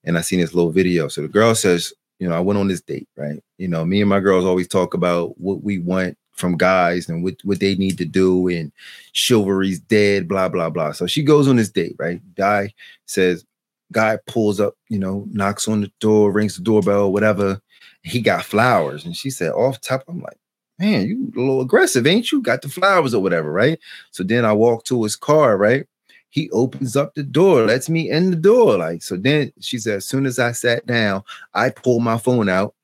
and 0.04 0.16
I 0.18 0.20
seen 0.20 0.40
this 0.40 0.54
little 0.54 0.72
video. 0.72 1.08
So 1.08 1.22
the 1.22 1.28
girl 1.28 1.54
says, 1.54 1.92
you 2.20 2.28
know, 2.28 2.36
I 2.36 2.40
went 2.40 2.58
on 2.58 2.68
this 2.68 2.82
date, 2.82 3.08
right? 3.16 3.42
You 3.58 3.68
know, 3.68 3.84
me 3.84 4.00
and 4.00 4.10
my 4.10 4.20
girls 4.20 4.44
always 4.44 4.68
talk 4.68 4.94
about 4.94 5.38
what 5.40 5.62
we 5.64 5.78
want 5.78 6.16
from 6.34 6.56
guys 6.56 7.08
and 7.08 7.24
what, 7.24 7.36
what 7.44 7.60
they 7.60 7.74
need 7.76 7.96
to 7.98 8.04
do, 8.04 8.48
and 8.48 8.72
chivalry's 9.12 9.80
dead, 9.80 10.28
blah, 10.28 10.48
blah, 10.48 10.70
blah. 10.70 10.92
So 10.92 11.06
she 11.06 11.22
goes 11.22 11.48
on 11.48 11.56
this 11.56 11.70
date, 11.70 11.96
right? 11.98 12.20
Guy 12.34 12.74
says, 13.06 13.44
guy 13.92 14.18
pulls 14.26 14.60
up, 14.60 14.76
you 14.88 14.98
know, 14.98 15.26
knocks 15.30 15.68
on 15.68 15.80
the 15.80 15.92
door, 16.00 16.32
rings 16.32 16.56
the 16.56 16.62
doorbell, 16.62 17.12
whatever. 17.12 17.60
He 18.02 18.20
got 18.20 18.44
flowers. 18.44 19.04
And 19.04 19.16
she 19.16 19.30
said, 19.30 19.52
off 19.52 19.80
top, 19.80 20.04
I'm 20.08 20.20
like, 20.20 20.38
man, 20.78 21.06
you 21.06 21.32
a 21.36 21.38
little 21.38 21.60
aggressive, 21.60 22.06
ain't 22.06 22.32
you? 22.32 22.42
Got 22.42 22.62
the 22.62 22.68
flowers 22.68 23.14
or 23.14 23.22
whatever, 23.22 23.52
right? 23.52 23.78
So 24.10 24.24
then 24.24 24.44
I 24.44 24.52
walk 24.52 24.84
to 24.84 25.02
his 25.04 25.16
car, 25.16 25.56
right? 25.56 25.86
He 26.30 26.50
opens 26.50 26.96
up 26.96 27.14
the 27.14 27.22
door, 27.22 27.64
lets 27.64 27.88
me 27.88 28.10
in 28.10 28.30
the 28.30 28.36
door. 28.36 28.76
Like, 28.76 29.02
so 29.02 29.16
then 29.16 29.52
she 29.60 29.78
said, 29.78 29.98
as 29.98 30.04
soon 30.04 30.26
as 30.26 30.40
I 30.40 30.50
sat 30.50 30.84
down, 30.84 31.22
I 31.54 31.70
pulled 31.70 32.02
my 32.02 32.18
phone 32.18 32.48
out. 32.48 32.74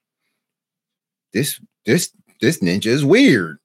This, 1.33 1.61
this, 1.85 2.13
this 2.41 2.61
ninja 2.61 2.87
is 2.87 3.05
weird. 3.05 3.59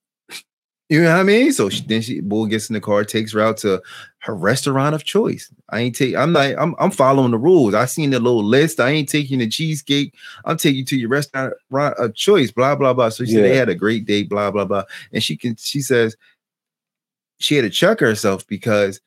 You 0.89 1.01
know 1.01 1.11
what 1.11 1.19
I 1.19 1.23
mean? 1.23 1.51
So 1.51 1.69
she, 1.69 1.81
then 1.81 2.03
she 2.03 2.21
bull 2.21 2.45
gets 2.45 2.69
in 2.69 2.75
the 2.75 2.79
car, 2.79 3.03
takes 3.03 3.33
her 3.33 3.41
out 3.41 3.57
to 3.57 3.81
her 4.19 4.35
restaurant 4.35 4.93
of 4.93 5.03
choice. 5.03 5.51
I 5.69 5.79
ain't 5.79 5.95
take. 5.95 6.15
I'm 6.15 6.31
like, 6.31 6.55
I'm 6.59 6.75
I'm 6.77 6.91
following 6.91 7.31
the 7.31 7.39
rules. 7.39 7.73
I 7.73 7.85
seen 7.85 8.11
the 8.11 8.19
little 8.19 8.43
list. 8.43 8.79
I 8.79 8.91
ain't 8.91 9.09
taking 9.09 9.39
the 9.39 9.49
cheesecake. 9.49 10.13
I'm 10.45 10.57
taking 10.57 10.79
you 10.79 10.85
to 10.85 10.97
your 10.97 11.09
restaurant 11.09 11.53
of 11.71 12.13
choice. 12.13 12.51
Blah 12.51 12.75
blah 12.75 12.93
blah. 12.93 13.09
So 13.09 13.25
she 13.25 13.31
said 13.31 13.45
they 13.45 13.55
had 13.55 13.69
a 13.69 13.75
great 13.75 14.05
date. 14.05 14.29
Blah 14.29 14.51
blah 14.51 14.65
blah. 14.65 14.83
And 15.11 15.23
she 15.23 15.35
can. 15.35 15.55
She 15.55 15.81
says 15.81 16.15
she 17.39 17.55
had 17.55 17.63
to 17.63 17.69
check 17.71 17.99
herself 17.99 18.45
because 18.45 19.01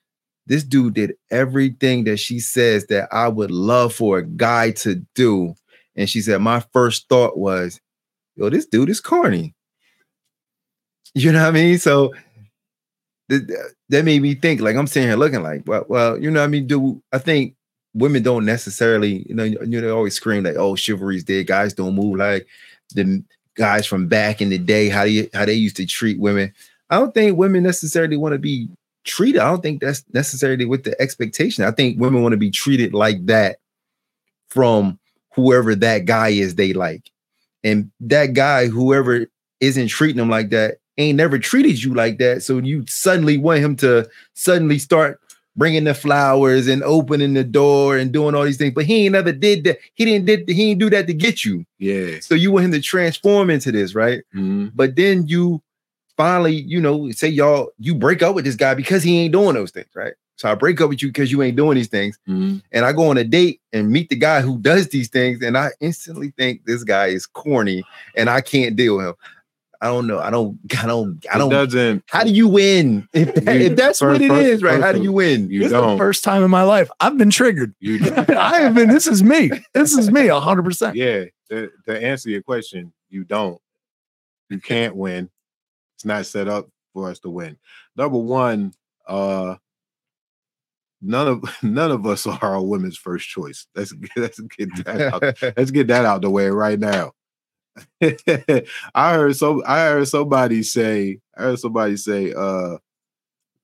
this 0.47 0.65
dude 0.65 0.95
did 0.95 1.15
everything 1.31 2.05
that 2.05 2.17
she 2.17 2.41
says 2.41 2.87
that 2.87 3.09
I 3.13 3.29
would 3.29 3.51
love 3.51 3.95
for 3.95 4.19
a 4.19 4.25
guy 4.25 4.73
to 4.73 4.97
do. 5.15 5.55
And 5.95 6.09
she 6.09 6.23
said, 6.23 6.41
my 6.41 6.65
first 6.73 7.09
thought 7.09 7.39
was, 7.39 7.81
yo, 8.35 8.49
this 8.49 8.67
dude 8.67 8.89
is 8.89 9.01
corny. 9.01 9.55
You 11.15 11.33
know 11.33 11.41
what 11.43 11.49
I 11.49 11.51
mean? 11.53 11.79
So 11.79 12.13
th- 13.31 13.47
th- 13.47 13.59
that 13.89 14.05
made 14.05 14.23
me 14.23 14.35
think, 14.35 14.61
like 14.61 14.77
I'm 14.77 14.87
sitting 14.87 15.09
here 15.09 15.17
looking 15.17 15.43
like, 15.43 15.63
well, 15.67 15.85
well, 15.89 16.19
you 16.19 16.31
know 16.31 16.41
what 16.41 16.45
I 16.45 16.49
mean? 16.49 16.67
Do 16.67 17.03
I 17.13 17.19
think 17.19 17.55
women 17.95 18.23
don't 18.23 18.45
necessarily, 18.45 19.25
you 19.29 19.35
know, 19.35 19.45
you 19.45 19.59
know, 19.67 19.81
they 19.81 19.89
always 19.89 20.15
scream 20.15 20.45
like, 20.45 20.57
oh, 20.57 20.77
chivalry's 20.77 21.25
dead, 21.25 21.47
guys 21.47 21.75
don't 21.75 21.95
move 21.95 22.19
like 22.19 22.47
the 22.95 23.23
guys 23.55 23.87
from 23.87 24.07
back 24.07 24.41
in 24.41 24.51
the 24.51 24.59
day, 24.59 24.89
how 24.89 25.05
do 25.05 25.11
you 25.11 25.29
how 25.35 25.45
they 25.45 25.55
used 25.55 25.77
to 25.77 25.87
treat 25.87 26.19
women. 26.19 26.53
I 26.91 26.99
don't 26.99 27.13
think 27.13 27.37
women 27.37 27.63
necessarily 27.63 28.17
want 28.17 28.33
to 28.33 28.39
be 28.39 28.69
treated. 29.05 29.41
I 29.41 29.51
don't 29.51 29.63
think 29.63 29.81
that's 29.81 30.05
necessarily 30.15 30.65
with 30.65 30.85
the 30.85 30.99
expectation. 31.01 31.65
I 31.65 31.71
think 31.71 32.01
women 32.01 32.23
want 32.23 32.33
to 32.33 32.39
be 32.39 32.51
treated 32.51 32.95
like 32.95 33.27
that 33.27 33.59
from 34.49 34.99
whoever 35.35 35.75
that 35.75 36.05
guy 36.05 36.29
is 36.29 36.55
they 36.55 36.73
like. 36.73 37.11
And 37.65 37.91
that 38.01 38.33
guy, 38.33 38.67
whoever 38.69 39.27
isn't 39.61 39.89
treating 39.89 40.17
them 40.17 40.31
like 40.31 40.51
that, 40.51 40.79
ain't 40.99 41.17
never 41.17 41.39
treated 41.39 41.83
you 41.83 41.95
like 41.95 42.19
that. 42.19 42.43
So 42.43 42.59
you 42.59 42.85
suddenly 42.89 43.39
want 43.39 43.61
him 43.61 43.77
to 43.77 44.09
suddenly 44.35 44.79
start 44.79 45.21
bringing 45.57 45.85
the 45.85 45.95
flowers 45.95 46.69
and 46.69 46.83
opening 46.85 47.35
the 47.35 47.43
door 47.45 47.97
and 47.97 48.13
doing 48.13 48.35
all 48.35 48.45
these 48.45 48.59
things. 48.59 48.75
But 48.75 48.85
he 48.85 49.05
ain't 49.07 49.13
never 49.13 49.33
did 49.33 49.65
that. 49.65 49.79
He 49.95 50.05
didn't 50.05 50.27
did 50.27 50.49
he 50.49 50.69
didn't 50.69 50.81
do 50.81 50.91
that 50.91 51.07
to 51.07 51.15
get 51.15 51.45
you. 51.45 51.65
Yeah. 51.79 52.19
So 52.21 52.35
you 52.35 52.53
want 52.53 52.67
him 52.67 52.73
to 52.73 52.81
transform 52.81 53.51
into 53.51 53.73
this, 53.73 53.95
right? 53.95 54.23
Mhm. 54.35 54.73
But 54.75 54.97
then 54.97 55.27
you 55.27 55.63
finally, 56.17 56.55
you 56.55 56.81
know, 56.81 57.11
say 57.13 57.29
y'all 57.29 57.71
you 57.79 57.95
break 57.95 58.23
up 58.23 58.35
with 58.35 58.45
this 58.45 58.57
guy 58.57 58.75
because 58.75 59.03
he 59.03 59.19
ain't 59.19 59.33
doing 59.33 59.55
those 59.55 59.71
things, 59.71 59.89
right? 59.95 60.15
So 60.37 60.49
I 60.49 60.55
break 60.55 60.81
up 60.81 60.89
with 60.89 61.03
you 61.03 61.09
because 61.09 61.33
you 61.33 61.43
ain't 61.43 61.57
doing 61.57 61.75
these 61.75 61.89
things, 61.89 62.17
Mhm. 62.29 62.63
and 62.71 62.85
I 62.85 62.93
go 62.93 63.09
on 63.11 63.19
a 63.19 63.25
date 63.25 63.61
and 63.73 63.91
meet 63.91 64.09
the 64.09 64.15
guy 64.15 64.41
who 64.41 64.57
does 64.59 64.87
these 64.87 65.09
things, 65.09 65.43
and 65.43 65.59
I 65.59 65.71
instantly 65.81 66.33
think 66.37 66.65
this 66.65 66.85
guy 66.85 67.09
is 67.09 67.27
corny, 67.27 67.83
and 68.17 68.31
I 68.31 68.41
can't 68.41 68.77
deal 68.77 68.99
with 68.99 69.07
him. 69.07 69.15
I 69.81 69.87
don't 69.87 70.07
know. 70.09 70.19
I 70.19 70.31
don't. 70.31 70.59
I 70.83 70.87
don't. 70.87 71.25
I 71.33 71.39
don't. 71.39 71.51
doesn't. 71.51 72.03
How 72.09 72.25
do 72.25 72.31
you 72.31 72.49
win 72.49 73.09
if, 73.13 73.35
that- 73.35 73.55
You- 73.55 73.67
if 73.67 73.77
that's 73.77 74.01
what 74.01 74.09
first- 74.11 74.23
it 74.23 74.29
first- 74.29 74.47
is, 74.49 74.63
right? 74.63 74.81
How 74.81 74.93
do 74.93 75.03
you 75.03 75.13
win? 75.13 75.49
You 75.51 75.61
this 75.61 75.67
is 75.67 75.73
the 75.73 75.81
don't. 75.81 75.99
first 75.99 76.25
time 76.25 76.43
in 76.43 76.51
my 76.51 76.63
life 76.65 76.91
I've 77.01 77.17
been 77.17 77.31
triggered. 77.31 77.75
You 77.81 77.99
I 78.29 78.61
have 78.61 78.75
been. 78.75 78.89
This 78.89 79.07
is 79.07 79.23
me. 79.23 79.51
This 79.75 79.93
is 79.93 80.11
me. 80.11 80.27
hundred 80.29 80.65
percent. 80.65 80.97
yeah. 80.97 81.25
To, 81.51 81.71
to 81.87 82.03
answer 82.05 82.29
your 82.29 82.43
question, 82.43 82.93
you 83.09 83.25
don't. 83.25 83.59
You 84.51 84.61
can't 84.61 84.95
win. 84.97 85.31
It's 85.97 86.05
not 86.05 86.27
set 86.27 86.47
up 86.49 86.69
for 86.93 87.09
us 87.11 87.21
to 87.21 87.31
win. 87.31 87.57
Number 87.97 88.19
one, 88.19 88.73
uh 89.07 89.57
none 91.01 91.29
of 91.29 91.45
none 91.63 91.91
of 91.91 92.05
us 92.07 92.27
are 92.27 92.55
a 92.55 92.63
women's 92.63 92.97
first 92.99 93.29
choice. 93.29 93.67
Let's 93.75 93.95
let's 94.17 94.41
get 94.41 94.69
that 94.85 95.01
out. 95.15 95.23
let's 95.57 95.71
get 95.71 95.87
that 95.89 96.05
out 96.05 96.23
the 96.23 96.31
way 96.31 96.49
right 96.49 96.79
now. 96.79 97.13
I 98.95 99.13
heard 99.15 99.37
so 99.37 99.65
I 99.65 99.81
heard 99.87 100.09
somebody 100.09 100.63
say, 100.63 101.21
I 101.37 101.43
heard 101.43 101.59
somebody 101.59 101.97
say, 101.97 102.33
uh 102.33 102.79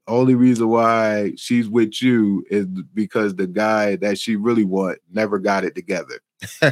only 0.06 0.34
reason 0.34 0.68
why 0.68 1.32
she's 1.36 1.68
with 1.68 2.02
you 2.02 2.44
is 2.50 2.66
because 2.92 3.36
the 3.36 3.46
guy 3.46 3.96
that 3.96 4.18
she 4.18 4.36
really 4.36 4.64
want 4.64 4.98
never 5.10 5.38
got 5.38 5.64
it 5.64 5.74
together. 5.74 6.18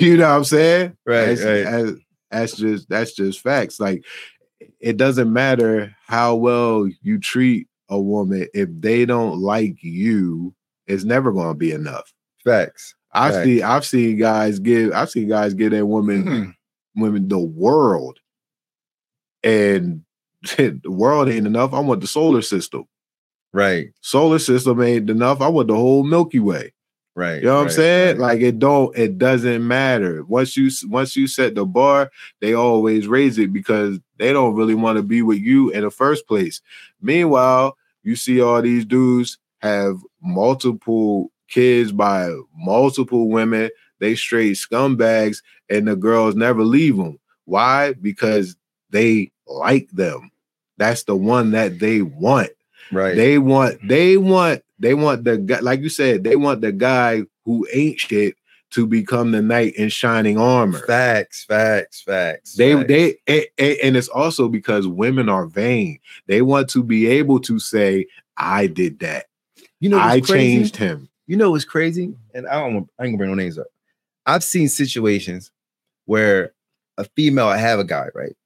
you 0.00 0.16
know 0.16 0.28
what 0.28 0.36
I'm 0.36 0.44
saying? 0.44 0.96
Right, 1.06 1.26
That's, 1.26 1.42
right. 1.44 1.64
that's- 1.64 1.94
that's 2.30 2.56
just 2.56 2.88
that's 2.88 3.12
just 3.12 3.40
facts. 3.40 3.78
Like 3.78 4.06
it 4.80 4.96
doesn't 4.96 5.30
matter 5.30 5.94
how 6.06 6.34
well 6.34 6.88
you 7.02 7.18
treat 7.18 7.68
a 7.90 8.00
woman 8.00 8.46
if 8.54 8.70
they 8.80 9.04
don't 9.04 9.38
like 9.38 9.82
you, 9.82 10.54
it's 10.86 11.04
never 11.04 11.30
gonna 11.30 11.54
be 11.54 11.72
enough. 11.72 12.10
Facts. 12.42 12.94
I've 13.12 13.34
Facts. 13.34 13.44
seen 13.44 13.62
I've 13.62 13.86
seen 13.86 14.18
guys 14.18 14.58
give 14.58 14.92
I've 14.92 15.10
seen 15.10 15.28
guys 15.28 15.54
give 15.54 15.72
that 15.72 15.86
woman 15.86 16.22
hmm. 16.26 17.00
women 17.00 17.28
the 17.28 17.38
world, 17.38 18.18
and 19.42 20.02
the 20.56 20.80
world 20.86 21.28
ain't 21.28 21.46
enough. 21.46 21.74
I 21.74 21.80
want 21.80 22.00
the 22.00 22.06
solar 22.06 22.42
system. 22.42 22.86
Right. 23.52 23.88
Solar 24.00 24.38
system 24.38 24.80
ain't 24.80 25.10
enough. 25.10 25.40
I 25.40 25.48
want 25.48 25.68
the 25.68 25.74
whole 25.74 26.04
Milky 26.04 26.40
Way. 26.40 26.72
Right. 27.14 27.42
You 27.42 27.48
know 27.48 27.56
what 27.56 27.64
I'm 27.64 27.70
saying? 27.70 28.16
right. 28.18 28.34
Like 28.34 28.40
it 28.40 28.58
don't 28.58 28.96
it 28.96 29.18
doesn't 29.18 29.66
matter. 29.66 30.24
Once 30.24 30.56
you 30.56 30.70
once 30.84 31.14
you 31.14 31.26
set 31.26 31.54
the 31.54 31.66
bar, 31.66 32.10
they 32.40 32.54
always 32.54 33.06
raise 33.06 33.36
it 33.36 33.52
because 33.52 33.98
they 34.16 34.32
don't 34.32 34.54
really 34.54 34.74
want 34.74 34.96
to 34.96 35.02
be 35.02 35.20
with 35.20 35.38
you 35.38 35.68
in 35.70 35.82
the 35.82 35.90
first 35.90 36.26
place. 36.26 36.62
Meanwhile, 37.02 37.76
you 38.02 38.16
see 38.16 38.40
all 38.40 38.62
these 38.62 38.86
dudes 38.86 39.38
have 39.60 39.98
multiple 40.22 41.30
kids 41.52 41.92
by 41.92 42.30
multiple 42.56 43.28
women. 43.28 43.70
They 44.00 44.16
straight 44.16 44.56
scumbags 44.56 45.42
and 45.70 45.86
the 45.86 45.94
girls 45.94 46.34
never 46.34 46.64
leave 46.64 46.96
them. 46.96 47.18
Why? 47.44 47.92
Because 47.92 48.56
they 48.90 49.30
like 49.46 49.88
them. 49.90 50.30
That's 50.78 51.04
the 51.04 51.14
one 51.14 51.52
that 51.52 51.78
they 51.78 52.02
want. 52.02 52.50
Right. 52.90 53.14
They 53.14 53.38
want 53.38 53.86
they 53.86 54.16
want 54.16 54.62
they 54.78 54.94
want 54.94 55.24
the 55.24 55.38
guy 55.38 55.60
like 55.60 55.80
you 55.80 55.88
said, 55.88 56.24
they 56.24 56.36
want 56.36 56.60
the 56.60 56.72
guy 56.72 57.22
who 57.44 57.66
ain't 57.72 58.00
shit 58.00 58.36
to 58.70 58.86
become 58.86 59.32
the 59.32 59.42
knight 59.42 59.74
in 59.76 59.90
shining 59.90 60.38
armor. 60.38 60.78
facts, 60.86 61.44
facts, 61.44 62.00
facts. 62.02 62.54
They 62.54 62.74
facts. 62.74 62.88
they 62.88 63.16
a- 63.28 63.48
a- 63.58 63.86
and 63.86 63.96
it's 63.96 64.08
also 64.08 64.48
because 64.48 64.86
women 64.88 65.28
are 65.28 65.46
vain. 65.46 65.98
They 66.26 66.42
want 66.42 66.70
to 66.70 66.82
be 66.82 67.06
able 67.06 67.38
to 67.40 67.58
say, 67.58 68.06
I 68.36 68.66
did 68.66 68.98
that. 69.00 69.26
you 69.78 69.90
know 69.90 69.98
I 69.98 70.20
crazy? 70.20 70.56
changed 70.56 70.76
him. 70.76 71.08
You 71.32 71.38
know 71.38 71.50
what's 71.52 71.64
crazy? 71.64 72.12
And 72.34 72.46
I 72.46 72.60
don't 72.60 72.76
I 72.98 73.04
ain't 73.04 73.12
gonna 73.12 73.16
bring 73.16 73.30
no 73.30 73.34
names 73.34 73.56
up. 73.58 73.68
I've 74.26 74.44
seen 74.44 74.68
situations 74.68 75.50
where 76.04 76.52
a 76.98 77.04
female 77.16 77.46
I 77.46 77.56
have 77.56 77.78
a 77.78 77.84
guy, 77.84 78.08
right? 78.14 78.36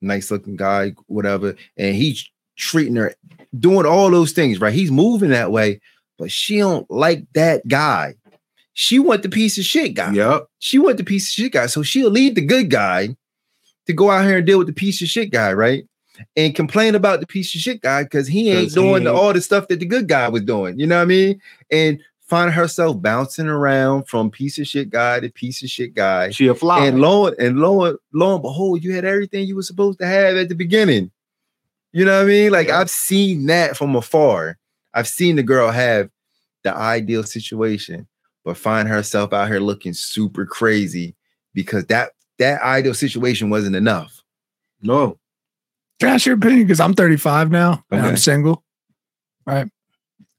Nice 0.00 0.30
looking 0.30 0.54
guy, 0.54 0.92
whatever, 1.08 1.56
and 1.76 1.96
he's 1.96 2.24
treating 2.56 2.94
her, 2.94 3.16
doing 3.58 3.84
all 3.84 4.12
those 4.12 4.30
things, 4.30 4.60
right? 4.60 4.72
He's 4.72 4.92
moving 4.92 5.30
that 5.30 5.50
way, 5.50 5.80
but 6.20 6.30
she 6.30 6.58
don't 6.58 6.88
like 6.88 7.24
that 7.34 7.66
guy. 7.66 8.14
She 8.74 9.00
want 9.00 9.24
the 9.24 9.28
piece 9.28 9.58
of 9.58 9.64
shit 9.64 9.94
guy. 9.94 10.12
Yep. 10.12 10.46
She 10.60 10.78
want 10.78 10.98
the 10.98 11.04
piece 11.04 11.24
of 11.26 11.32
shit 11.32 11.50
guy. 11.52 11.66
So 11.66 11.82
she'll 11.82 12.10
leave 12.10 12.36
the 12.36 12.46
good 12.46 12.70
guy 12.70 13.16
to 13.88 13.92
go 13.92 14.08
out 14.08 14.24
here 14.24 14.36
and 14.38 14.46
deal 14.46 14.58
with 14.58 14.68
the 14.68 14.72
piece 14.72 15.02
of 15.02 15.08
shit 15.08 15.32
guy, 15.32 15.52
right? 15.52 15.82
And 16.36 16.54
complain 16.54 16.94
about 16.94 17.18
the 17.20 17.26
piece 17.26 17.52
of 17.56 17.60
shit 17.60 17.80
guy 17.80 18.04
because 18.04 18.28
he 18.28 18.50
ain't 18.50 18.66
'Cause 18.66 18.74
he 18.74 18.80
doing 18.80 19.02
the, 19.04 19.10
ain't- 19.10 19.18
all 19.18 19.32
the 19.32 19.40
stuff 19.40 19.66
that 19.66 19.80
the 19.80 19.86
good 19.86 20.06
guy 20.06 20.28
was 20.28 20.42
doing. 20.42 20.78
You 20.78 20.86
know 20.86 20.96
what 20.98 21.02
I 21.02 21.06
mean? 21.06 21.40
And 21.72 22.00
find 22.30 22.52
herself 22.52 23.02
bouncing 23.02 23.48
around 23.48 24.04
from 24.06 24.30
piece 24.30 24.56
of 24.58 24.66
shit 24.66 24.88
guy 24.88 25.18
to 25.18 25.28
piece 25.28 25.62
of 25.64 25.68
shit 25.68 25.94
guy. 25.94 26.30
She 26.30 26.46
a 26.46 26.54
fly. 26.54 26.86
And 26.86 27.00
lo 27.00 27.26
and 27.26 27.58
lo 27.58 27.84
and 27.84 27.98
lo 28.14 28.34
and 28.34 28.42
behold, 28.42 28.84
you 28.84 28.94
had 28.94 29.04
everything 29.04 29.46
you 29.46 29.56
were 29.56 29.62
supposed 29.62 29.98
to 29.98 30.06
have 30.06 30.36
at 30.36 30.48
the 30.48 30.54
beginning. 30.54 31.10
You 31.92 32.04
know 32.04 32.18
what 32.18 32.24
I 32.24 32.28
mean? 32.28 32.52
Like 32.52 32.70
I've 32.70 32.88
seen 32.88 33.46
that 33.46 33.76
from 33.76 33.96
afar. 33.96 34.56
I've 34.94 35.08
seen 35.08 35.34
the 35.34 35.42
girl 35.42 35.72
have 35.72 36.08
the 36.62 36.72
ideal 36.72 37.24
situation, 37.24 38.06
but 38.44 38.56
find 38.56 38.88
herself 38.88 39.32
out 39.32 39.48
here 39.48 39.58
looking 39.58 39.92
super 39.92 40.46
crazy 40.46 41.16
because 41.52 41.84
that 41.86 42.12
that 42.38 42.62
ideal 42.62 42.94
situation 42.94 43.50
wasn't 43.50 43.76
enough. 43.76 44.22
no. 44.80 45.18
Can 45.98 46.08
I 46.08 46.14
ask 46.14 46.24
your 46.24 46.36
opinion? 46.36 46.62
Because 46.62 46.80
I'm 46.80 46.94
35 46.94 47.50
now 47.50 47.84
and 47.90 48.00
I'm 48.00 48.16
single. 48.16 48.64
Right. 49.44 49.68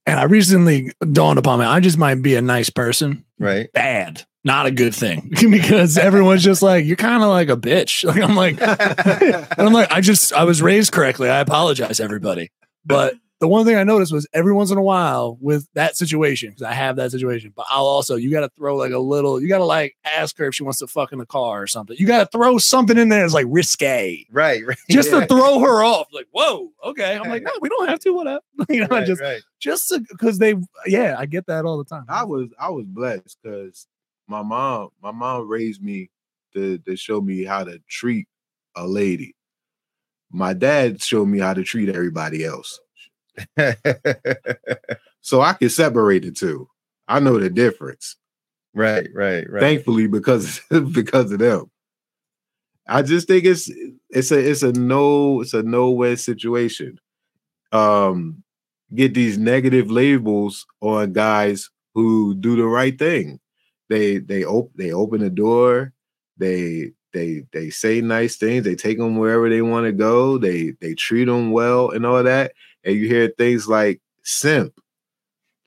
And 0.06 0.20
I 0.20 0.24
recently 0.24 0.92
dawned 1.12 1.40
upon 1.40 1.60
me, 1.60 1.66
I 1.66 1.80
just 1.80 1.98
might 1.98 2.22
be 2.22 2.36
a 2.36 2.42
nice 2.42 2.70
person. 2.70 3.24
Right. 3.40 3.72
Bad. 3.72 4.24
Not 4.44 4.66
a 4.66 4.72
good 4.72 4.96
thing. 4.96 5.32
because 5.50 5.98
everyone's 5.98 6.44
just 6.44 6.62
like, 6.62 6.86
you're 6.86 6.96
kind 6.96 7.22
of 7.22 7.30
like 7.30 7.50
a 7.50 7.58
bitch. 7.58 8.04
Like 8.12 8.22
I'm 8.22 8.36
like, 8.36 8.60
and 9.58 9.68
I'm 9.68 9.74
like, 9.74 9.92
I 9.92 10.02
just 10.02 10.34
I 10.34 10.44
was 10.44 10.62
raised 10.62 10.92
correctly. 10.92 11.30
I 11.30 11.40
apologize, 11.40 12.00
everybody. 12.00 12.52
But 12.86 13.14
the 13.42 13.48
one 13.48 13.66
thing 13.66 13.76
I 13.76 13.84
noticed 13.84 14.14
was 14.14 14.28
every 14.34 14.54
once 14.54 14.72
in 14.72 14.78
a 14.78 14.82
while 14.84 15.38
with 15.42 15.68
that 15.74 15.98
situation, 15.98 16.52
because 16.52 16.62
I 16.62 16.74
have 16.74 16.96
that 16.98 17.12
situation, 17.12 17.52
but 17.56 17.66
I'll 17.70 17.86
also 17.88 18.16
you 18.16 18.32
gotta 18.32 18.50
throw 18.56 18.78
like 18.78 18.94
a 18.94 19.00
little, 19.00 19.42
you 19.42 19.50
gotta 19.50 19.66
like 19.66 19.98
ask 20.06 20.38
her 20.38 20.46
if 20.46 20.56
she 20.56 20.64
wants 20.64 20.80
to 20.80 20.88
fuck 20.88 21.12
in 21.12 21.18
the 21.20 21.26
car 21.26 21.62
or 21.62 21.68
something. 21.68 21.98
You 22.00 22.08
gotta 22.08 22.30
throw 22.32 22.58
something 22.60 22.98
in 22.98 23.10
there 23.10 23.22
that's 23.22 23.34
like 23.34 23.48
risque 23.50 24.26
Right. 24.32 24.66
Right. 24.66 24.78
just 24.90 25.12
Yeah. 25.12 25.22
to 25.22 25.26
throw 25.26 25.60
her 25.60 25.84
off. 25.84 26.08
Like, 26.14 26.28
whoa, 26.32 26.72
okay. 26.86 27.18
I'm 27.18 27.30
like, 27.30 27.44
no, 27.44 27.52
we 27.62 27.68
don't 27.68 27.90
have 27.90 28.00
to. 28.02 28.12
Whatever. 28.14 28.42
You 28.70 28.82
know, 28.82 28.88
Right, 28.92 29.08
just 29.08 29.22
just 29.60 29.94
because 30.10 30.38
they, 30.38 30.56
yeah, 30.86 31.16
I 31.18 31.26
get 31.26 31.48
that 31.48 31.66
all 31.66 31.78
the 31.80 31.84
time. 31.84 32.06
I 32.08 32.24
was 32.24 32.50
I 32.60 32.70
was 32.70 32.86
blessed 32.86 33.38
because 33.44 33.88
my 34.28 34.44
mom 34.44 34.90
my 35.02 35.12
mom 35.12 35.48
raised 35.50 35.82
me 35.84 36.10
to 36.54 36.78
to 36.78 36.96
show 36.96 37.20
me 37.20 37.44
how 37.44 37.64
to 37.64 37.80
treat 37.90 38.28
a 38.76 38.86
lady. 38.88 39.36
My 40.30 40.54
dad 40.54 41.02
showed 41.02 41.26
me 41.28 41.40
how 41.40 41.54
to 41.56 41.64
treat 41.64 41.90
everybody 41.90 42.46
else, 42.46 42.80
so 45.22 45.42
I 45.42 45.54
can 45.54 45.70
separate 45.70 46.24
the 46.24 46.32
two. 46.32 46.68
I 47.08 47.20
know 47.20 47.40
the 47.40 47.50
difference. 47.50 48.16
right, 48.74 49.08
right, 49.14 49.50
right. 49.50 49.62
Thankfully, 49.62 50.08
because 50.08 50.62
because 50.92 51.32
of 51.32 51.40
them. 51.40 51.70
I 52.88 53.02
just 53.04 53.28
think 53.28 53.46
it's 53.46 53.72
it's 54.10 54.32
a 54.32 54.40
it's 54.40 54.64
a 54.64 54.74
no 54.74 55.42
it's 55.42 55.54
a 55.54 55.64
no 55.64 55.92
win 55.92 56.18
situation. 56.18 57.00
Um, 57.72 58.44
get 58.94 59.14
these 59.14 59.38
negative 59.38 59.90
labels 59.90 60.66
on 60.82 61.14
guys 61.14 61.70
who 61.94 62.36
do 62.36 62.56
the 62.56 62.66
right 62.66 62.98
thing. 62.98 63.40
They 63.90 64.18
they 64.18 64.44
open 64.44 64.72
they 64.76 64.92
open 64.92 65.22
the 65.22 65.30
door. 65.30 65.94
They 66.38 66.92
they 67.14 67.44
they 67.54 67.70
say 67.70 68.02
nice 68.02 68.38
things. 68.38 68.64
They 68.64 68.76
take 68.76 68.98
them 68.98 69.18
wherever 69.18 69.50
they 69.50 69.62
want 69.62 69.86
to 69.86 69.92
go. 69.92 70.38
They 70.38 70.74
they 70.82 70.94
treat 70.94 71.26
them 71.26 71.52
well 71.52 71.92
and 71.92 72.06
all 72.06 72.24
that. 72.24 72.54
And 72.84 72.96
you 72.96 73.08
hear 73.08 73.30
things 73.38 73.68
like 73.68 74.02
simp, 74.24 74.74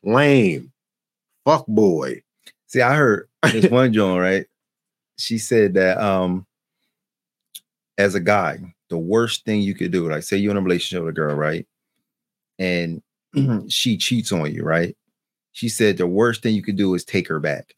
lame, 0.03 0.73
fuck 1.45 1.67
boy. 1.67 2.23
See, 2.67 2.83
I 2.83 2.95
heard 2.95 3.29
this 3.43 3.67
one 3.71 3.93
Joan, 3.93 4.19
right? 4.19 4.47
She 5.19 5.39
said 5.39 5.75
that 5.75 5.99
um 5.99 6.47
as 7.99 8.15
a 8.15 8.21
guy, 8.21 8.59
the 8.91 8.99
worst 8.99 9.45
thing 9.45 9.61
you 9.61 9.75
could 9.75 9.93
do, 9.93 10.11
like 10.11 10.23
say 10.23 10.37
you're 10.37 10.51
in 10.51 10.57
a 10.57 10.61
relationship 10.61 11.05
with 11.05 11.15
a 11.15 11.17
girl, 11.17 11.35
right? 11.35 11.67
And 12.59 13.03
she 13.69 13.97
cheats 13.97 14.33
on 14.33 14.53
you, 14.53 14.65
right? 14.65 14.97
She 15.53 15.69
said 15.69 15.97
the 15.97 16.07
worst 16.07 16.43
thing 16.43 16.55
you 16.55 16.63
could 16.63 16.77
do 16.77 16.95
is 16.95 17.05
take 17.05 17.29
her 17.29 17.41
back. 17.41 17.75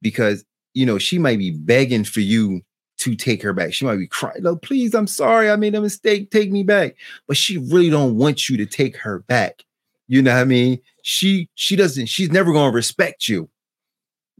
Because 0.00 0.44
you 0.74 0.86
know, 0.86 0.98
she 0.98 1.18
might 1.18 1.38
be 1.38 1.50
begging 1.50 2.04
for 2.04 2.20
you 2.20 2.62
to 2.98 3.14
take 3.14 3.42
her 3.42 3.52
back. 3.52 3.72
She 3.72 3.84
might 3.84 3.96
be 3.96 4.06
crying, 4.06 4.42
no, 4.42 4.56
please, 4.56 4.94
I'm 4.94 5.06
sorry, 5.06 5.50
I 5.50 5.56
made 5.56 5.74
a 5.74 5.80
mistake, 5.80 6.30
take 6.30 6.50
me 6.50 6.62
back. 6.62 6.96
But 7.26 7.36
she 7.36 7.58
really 7.58 7.90
don't 7.90 8.16
want 8.16 8.48
you 8.48 8.56
to 8.58 8.66
take 8.66 8.96
her 8.98 9.20
back. 9.20 9.64
You 10.08 10.22
know 10.22 10.34
what 10.34 10.40
I 10.40 10.44
mean? 10.44 10.80
She 11.02 11.48
she 11.54 11.76
doesn't, 11.76 12.06
she's 12.06 12.30
never 12.30 12.52
gonna 12.52 12.72
respect 12.72 13.28
you. 13.28 13.48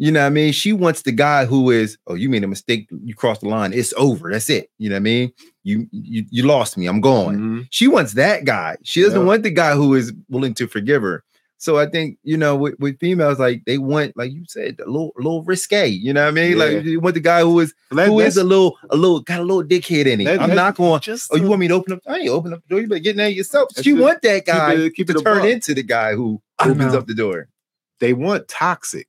You 0.01 0.13
know 0.13 0.21
what 0.21 0.27
I 0.27 0.31
mean? 0.31 0.53
She 0.53 0.73
wants 0.73 1.03
the 1.03 1.11
guy 1.13 1.45
who 1.45 1.71
is, 1.71 1.99
oh, 2.07 2.15
you 2.15 2.29
made 2.29 2.45
a 2.45 2.49
mistake, 2.49 2.89
you 3.05 3.15
crossed 3.17 3.41
the 3.41 3.49
line, 3.49 3.73
it's 3.73 3.93
over. 3.97 4.31
That's 4.31 4.49
it. 4.49 4.71
You 4.79 4.89
know 4.91 4.95
what 4.95 5.01
I 5.01 5.03
mean? 5.03 5.33
You 5.65 5.89
you 5.91 6.25
you 6.31 6.43
lost 6.45 6.77
me. 6.79 6.87
I'm 6.87 7.01
going. 7.01 7.39
Mhm. 7.39 7.67
She 7.71 7.89
wants 7.89 8.13
that 8.15 8.45
guy. 8.45 8.77
She 8.85 9.03
doesn't 9.03 9.19
Yeah. 9.21 9.27
want 9.27 9.43
the 9.43 9.51
guy 9.51 9.75
who 9.75 9.95
is 9.95 10.13
willing 10.29 10.55
to 10.55 10.69
forgive 10.69 11.03
her. 11.03 11.25
So 11.61 11.77
I 11.77 11.87
think, 11.87 12.19
you 12.23 12.37
know, 12.37 12.55
with, 12.55 12.79
with 12.79 13.01
females, 13.01 13.41
like 13.41 13.65
they 13.67 13.79
want, 13.79 14.17
like 14.17 14.31
you 14.33 14.45
said, 14.47 14.77
a 14.81 14.87
little, 14.89 15.11
a 15.19 15.21
little 15.21 15.43
risque. 15.43 15.89
You 15.89 16.13
know 16.13 16.23
what 16.23 16.29
I 16.29 16.31
mean? 16.31 16.53
Yeah. 16.57 16.65
Like 16.65 16.85
you 16.85 17.01
want 17.01 17.15
the 17.15 17.21
guy 17.21 17.41
who 17.41 17.59
is 17.59 17.75
Let- 17.91 18.07
who 18.09 18.21
is 18.21 18.37
a 18.37 18.45
little, 18.45 18.79
a 18.91 18.97
little, 18.97 19.21
got 19.21 19.41
a 19.41 19.43
little 19.43 19.65
dickhead 19.65 20.07
in 20.07 20.21
it. 20.21 20.25
Let- 20.25 20.41
I'm 20.41 20.55
not 20.55 20.77
going. 20.77 21.01
just 21.01 21.33
Oh, 21.33 21.37
you 21.37 21.49
want 21.49 21.59
me 21.61 21.67
to 21.69 21.75
open 21.75 21.95
up? 21.95 22.01
I 22.07 22.19
ain't 22.19 22.29
open 22.29 22.53
up 22.53 22.63
the 22.63 22.69
door. 22.69 22.81
You 22.81 22.87
better 22.87 23.01
get 23.01 23.11
in 23.11 23.17
there 23.17 23.29
yourself. 23.29 23.71
Let's 23.75 23.83
She 23.85 23.91
just 23.91 24.01
want 24.03 24.23
that 24.23 24.37
keep 24.45 24.47
guy 24.47 24.75
it- 24.75 24.95
keep 24.95 25.09
to 25.09 25.15
it 25.19 25.23
turn 25.25 25.39
buck. 25.39 25.47
into 25.49 25.75
the 25.75 25.83
guy 25.83 26.15
who 26.15 26.41
opens 26.65 26.95
up 26.95 27.07
the 27.09 27.15
door. 27.15 27.49
they 27.99 28.13
want 28.13 28.47
toxic. 28.47 29.09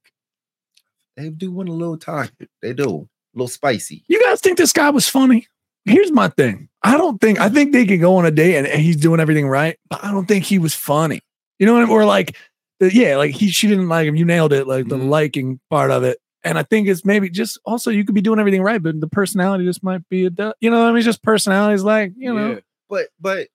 They 1.15 1.29
do 1.29 1.51
want 1.51 1.69
a 1.69 1.73
little 1.73 1.97
toxic. 1.97 2.49
They 2.61 2.73
do. 2.73 3.07
A 3.35 3.37
little 3.37 3.47
spicy. 3.47 4.03
You 4.07 4.23
guys 4.23 4.41
think 4.41 4.57
this 4.57 4.73
guy 4.73 4.89
was 4.89 5.07
funny? 5.07 5.47
Here's 5.85 6.11
my 6.11 6.29
thing. 6.29 6.69
I 6.83 6.97
don't 6.97 7.19
think 7.21 7.39
I 7.39 7.49
think 7.49 7.73
they 7.73 7.85
could 7.85 8.01
go 8.01 8.15
on 8.15 8.25
a 8.25 8.31
date 8.31 8.55
and, 8.55 8.65
and 8.65 8.81
he's 8.81 8.95
doing 8.95 9.19
everything 9.19 9.47
right, 9.47 9.77
but 9.89 10.03
I 10.03 10.11
don't 10.11 10.27
think 10.27 10.45
he 10.45 10.57
was 10.59 10.73
funny. 10.73 11.21
You 11.59 11.65
know 11.65 11.73
what 11.73 11.83
I 11.83 11.85
mean? 11.85 11.93
Or 11.93 12.05
like, 12.05 12.35
yeah, 12.79 13.17
like 13.17 13.31
he 13.31 13.49
she 13.49 13.67
didn't 13.67 13.89
like 13.89 14.07
him. 14.07 14.15
You 14.15 14.25
nailed 14.25 14.53
it, 14.53 14.65
like 14.67 14.87
the 14.87 14.95
Mhm. 14.97 15.09
liking 15.09 15.59
part 15.69 15.91
of 15.91 16.03
it. 16.03 16.17
And 16.43 16.57
I 16.57 16.63
think 16.63 16.87
it's 16.87 17.03
maybe 17.03 17.29
just 17.29 17.59
also 17.65 17.91
you 17.91 18.05
could 18.05 18.15
be 18.15 18.21
doing 18.21 18.39
everything 18.39 18.61
right, 18.61 18.81
but 18.81 18.99
the 19.01 19.07
personality 19.07 19.65
just 19.65 19.83
might 19.83 20.07
be 20.09 20.25
a 20.25 20.29
du- 20.29 20.53
you 20.61 20.69
know 20.69 20.79
what 20.79 20.89
I 20.89 20.93
mean? 20.93 21.03
Just 21.03 21.21
personalities 21.21 21.83
like 21.83 22.13
you 22.17 22.33
know 22.33 22.51
Yeah. 22.53 22.59
But 22.89 23.07
but 23.19 23.47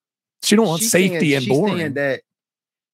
she 0.43 0.55
don't 0.57 0.67
want 0.67 0.83
safety 0.83 1.31
saying- 1.31 1.37
and 1.37 1.47
boring. 1.49 1.95
that 1.95 2.21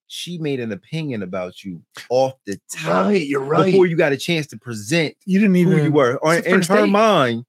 she 0.06 0.38
made 0.38 0.60
an 0.60 0.72
opinion 0.72 1.22
about 1.22 1.64
you 1.64 1.82
off 2.08 2.34
the 2.46 2.58
top 2.72 3.06
Right, 3.06 3.26
you're 3.26 3.40
right. 3.44 3.66
before 3.66 3.86
you 3.86 3.96
got 3.96 4.12
a 4.12 4.16
chance 4.16 4.46
to 4.48 4.56
present 4.58 5.14
You 5.26 5.38
didn't 5.40 5.56
even 5.56 5.72
who 5.76 5.84
you 5.84 5.92
were. 5.92 6.16
Or 6.18 6.34
in 6.36 6.62
her 6.62 6.86
mind, 6.86 7.44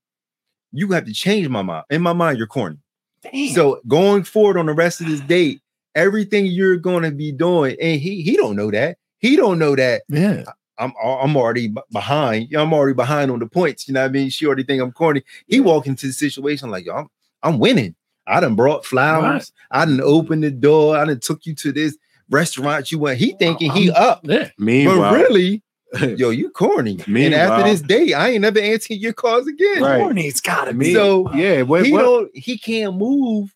you 0.71 0.87
have 0.93 1.05
to 1.05 1.13
change 1.13 1.47
my 1.49 1.61
mind. 1.61 1.85
In 1.91 2.01
my 2.01 2.13
mind, 2.13 2.37
you're 2.39 2.47
corny. 2.47 2.77
Damn. 3.23 3.49
So 3.53 3.81
going 3.87 4.23
forward 4.23 4.57
on 4.57 4.65
the 4.67 4.73
rest 4.73 4.99
of 5.01 5.07
this 5.07 5.19
date, 5.21 5.61
everything 5.95 6.45
you're 6.45 6.77
going 6.77 7.03
to 7.03 7.11
be 7.11 7.31
doing, 7.31 7.75
and 7.81 7.99
he 7.99 8.21
he 8.21 8.37
don't 8.37 8.55
know 8.55 8.71
that. 8.71 8.97
He 9.19 9.35
don't 9.35 9.59
know 9.59 9.75
that 9.75 10.03
yeah. 10.09 10.43
I'm 10.77 10.93
I'm 11.03 11.37
already 11.37 11.73
behind. 11.91 12.53
I'm 12.55 12.73
already 12.73 12.95
behind 12.95 13.31
on 13.31 13.39
the 13.39 13.45
points. 13.45 13.87
You 13.87 13.93
know 13.93 14.01
what 14.01 14.09
I 14.09 14.13
mean? 14.13 14.29
She 14.29 14.45
already 14.45 14.63
think 14.63 14.81
I'm 14.81 14.91
corny. 14.91 15.23
He 15.47 15.59
walk 15.59 15.85
into 15.87 16.07
the 16.07 16.13
situation 16.13 16.69
like, 16.69 16.85
yo, 16.85 16.95
I'm 16.95 17.07
I'm 17.43 17.59
winning. 17.59 17.95
I 18.27 18.39
done 18.39 18.55
brought 18.55 18.85
flowers. 18.85 19.51
I 19.71 19.85
done 19.85 20.01
opened 20.01 20.43
the 20.43 20.51
door. 20.51 20.97
I 20.97 21.05
done 21.05 21.19
took 21.19 21.45
you 21.45 21.55
to 21.55 21.71
this 21.71 21.97
restaurant 22.29 22.91
you 22.91 22.99
went. 22.99 23.19
He 23.19 23.33
oh, 23.33 23.37
thinking 23.37 23.71
he 23.71 23.91
up. 23.91 24.21
Yeah. 24.23 24.49
Meanwhile, 24.57 24.99
But 24.99 25.13
really, 25.13 25.63
yo, 26.17 26.29
you 26.29 26.49
corny. 26.49 26.99
and 27.05 27.33
after 27.33 27.69
this 27.69 27.81
day, 27.81 28.13
I 28.13 28.29
ain't 28.29 28.41
never 28.41 28.59
answering 28.59 28.99
your 28.99 29.13
calls 29.13 29.47
again. 29.47 29.83
Right. 29.83 29.99
Corny's 29.99 30.41
gotta 30.41 30.73
be. 30.73 30.93
So 30.93 31.31
yeah, 31.33 31.61
what, 31.63 31.85
he 31.85 31.91
what- 31.91 32.01
don't 32.01 32.31
he 32.33 32.57
can't 32.57 32.95
move 32.95 33.53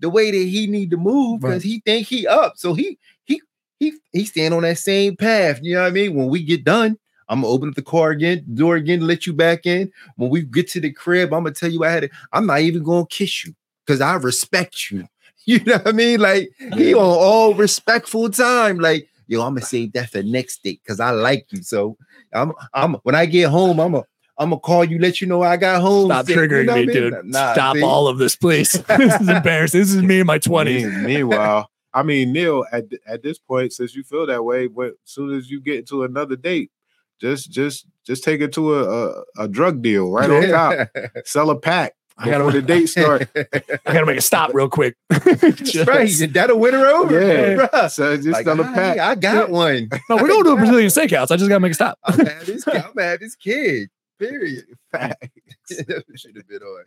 the 0.00 0.10
way 0.10 0.30
that 0.30 0.36
he 0.48 0.66
need 0.66 0.90
to 0.90 0.96
move 0.96 1.40
because 1.40 1.54
Right. 1.56 1.62
he 1.62 1.80
think 1.84 2.06
he 2.06 2.26
up. 2.26 2.54
So 2.56 2.74
he 2.74 2.98
he 3.24 3.40
he 3.78 3.94
he 4.12 4.24
stand 4.24 4.54
on 4.54 4.62
that 4.62 4.78
same 4.78 5.16
path. 5.16 5.60
You 5.62 5.74
know 5.74 5.82
what 5.82 5.88
I 5.88 5.90
mean? 5.90 6.14
When 6.14 6.28
we 6.28 6.42
get 6.42 6.64
done, 6.64 6.98
I'm 7.28 7.40
gonna 7.42 7.52
open 7.52 7.68
up 7.68 7.74
the 7.74 7.82
car 7.82 8.10
again, 8.10 8.44
door 8.54 8.76
again, 8.76 9.00
let 9.06 9.26
you 9.26 9.32
back 9.32 9.66
in. 9.66 9.92
When 10.16 10.30
we 10.30 10.42
get 10.42 10.68
to 10.70 10.80
the 10.80 10.92
crib, 10.92 11.32
I'm 11.34 11.42
gonna 11.44 11.54
tell 11.54 11.70
you 11.70 11.84
I 11.84 11.90
had 11.90 12.04
it. 12.04 12.12
I'm 12.32 12.46
not 12.46 12.60
even 12.60 12.82
gonna 12.82 13.06
kiss 13.06 13.44
you 13.44 13.54
because 13.84 14.00
I 14.00 14.14
respect 14.14 14.90
you. 14.90 15.06
You 15.48 15.64
know 15.64 15.78
what 15.78 15.88
I 15.88 15.92
mean? 15.92 16.20
Like 16.20 16.50
he 16.74 16.92
on 16.94 17.00
all 17.00 17.54
respectful 17.54 18.28
time. 18.28 18.78
Like 18.80 19.08
yo, 19.28 19.40
I'm 19.40 19.54
gonna 19.54 19.64
save 19.64 19.92
that 19.94 20.10
for 20.10 20.22
next 20.22 20.62
date 20.62 20.82
because 20.84 21.00
I 21.00 21.10
like 21.10 21.46
you. 21.52 21.62
So 21.62 21.96
I'm 22.34 22.52
I'm 22.74 22.94
when 22.96 23.14
I 23.14 23.24
get 23.24 23.48
home, 23.48 23.80
I'm 23.80 23.94
a 23.94 24.04
I'm 24.38 24.50
gonna 24.50 24.60
call 24.60 24.84
you, 24.84 24.98
let 24.98 25.20
you 25.20 25.26
know 25.26 25.42
I 25.42 25.56
got 25.56 25.80
home. 25.82 26.06
Stop 26.08 26.26
safe. 26.26 26.36
You 26.36 26.42
triggering 26.42 26.66
know 26.66 26.74
me, 26.76 26.82
I 26.82 26.86
mean? 26.86 26.94
dude. 26.96 27.24
Nah, 27.24 27.52
Stop 27.54 27.76
see? 27.76 27.82
all 27.82 28.06
of 28.08 28.18
this, 28.18 28.36
please. 28.36 28.72
this 28.88 29.20
is 29.20 29.28
embarrassing. 29.28 29.80
This 29.80 29.92
is 29.94 30.02
me 30.02 30.20
in 30.20 30.26
my 30.26 30.38
20s. 30.38 30.98
Me- 31.02 31.06
Meanwhile, 31.16 31.68
I 31.92 32.02
mean, 32.02 32.32
Neil, 32.32 32.64
at 32.70 32.84
at 33.06 33.22
this 33.22 33.38
point, 33.38 33.72
since 33.72 33.94
you 33.96 34.02
feel 34.04 34.26
that 34.26 34.44
way, 34.44 34.66
when 34.68 34.92
soon 35.04 35.34
as 35.36 35.50
you 35.50 35.60
get 35.60 35.78
into 35.80 36.04
another 36.04 36.36
date, 36.36 36.70
just 37.20 37.50
just 37.50 37.86
just 38.06 38.22
take 38.22 38.40
it 38.40 38.52
to 38.52 38.74
a 38.76 38.84
a, 39.18 39.22
a 39.40 39.48
drug 39.48 39.82
deal 39.82 40.10
right 40.12 40.30
on 40.30 40.48
top. 40.48 40.88
Sell 41.24 41.50
a 41.50 41.58
pack 41.58 41.94
I 42.16 42.26
gotta- 42.26 42.38
before 42.44 42.52
the 42.52 42.62
date 42.62 42.86
start. 42.90 43.28
I 43.34 43.92
gotta 43.92 44.06
make 44.06 44.18
a 44.18 44.22
stop 44.22 44.52
real 44.54 44.68
quick. 44.68 44.94
Just- 45.56 45.88
right, 45.88 46.08
that'll 46.32 46.58
win 46.60 46.74
her 46.74 46.86
over. 46.86 47.20
Yeah. 47.20 47.66
bruh. 47.66 47.90
So 47.90 48.16
just 48.16 48.28
Like, 48.28 48.44
sell 48.44 48.60
a 48.60 48.64
pack. 48.64 48.98
I 48.98 49.14
got 49.16 49.50
one. 49.50 49.88
No, 50.08 50.16
we're 50.16 50.28
going 50.28 50.44
to 50.44 50.50
a 50.52 50.56
Brazilian 50.56 50.90
steakhouse. 50.90 51.30
I 51.32 51.36
just 51.36 51.48
gotta 51.48 51.60
make 51.60 51.72
a 51.72 51.74
stop. 51.74 51.98
I'm 52.04 52.16
gonna 52.18 52.44
this. 52.44 52.68
I'm 52.68 52.92
gonna 52.94 53.18
this 53.18 53.34
kid. 53.34 53.88
Period. 54.18 54.64
Should 56.16 56.36
have 56.36 56.48
been 56.48 56.62
on. 56.62 56.84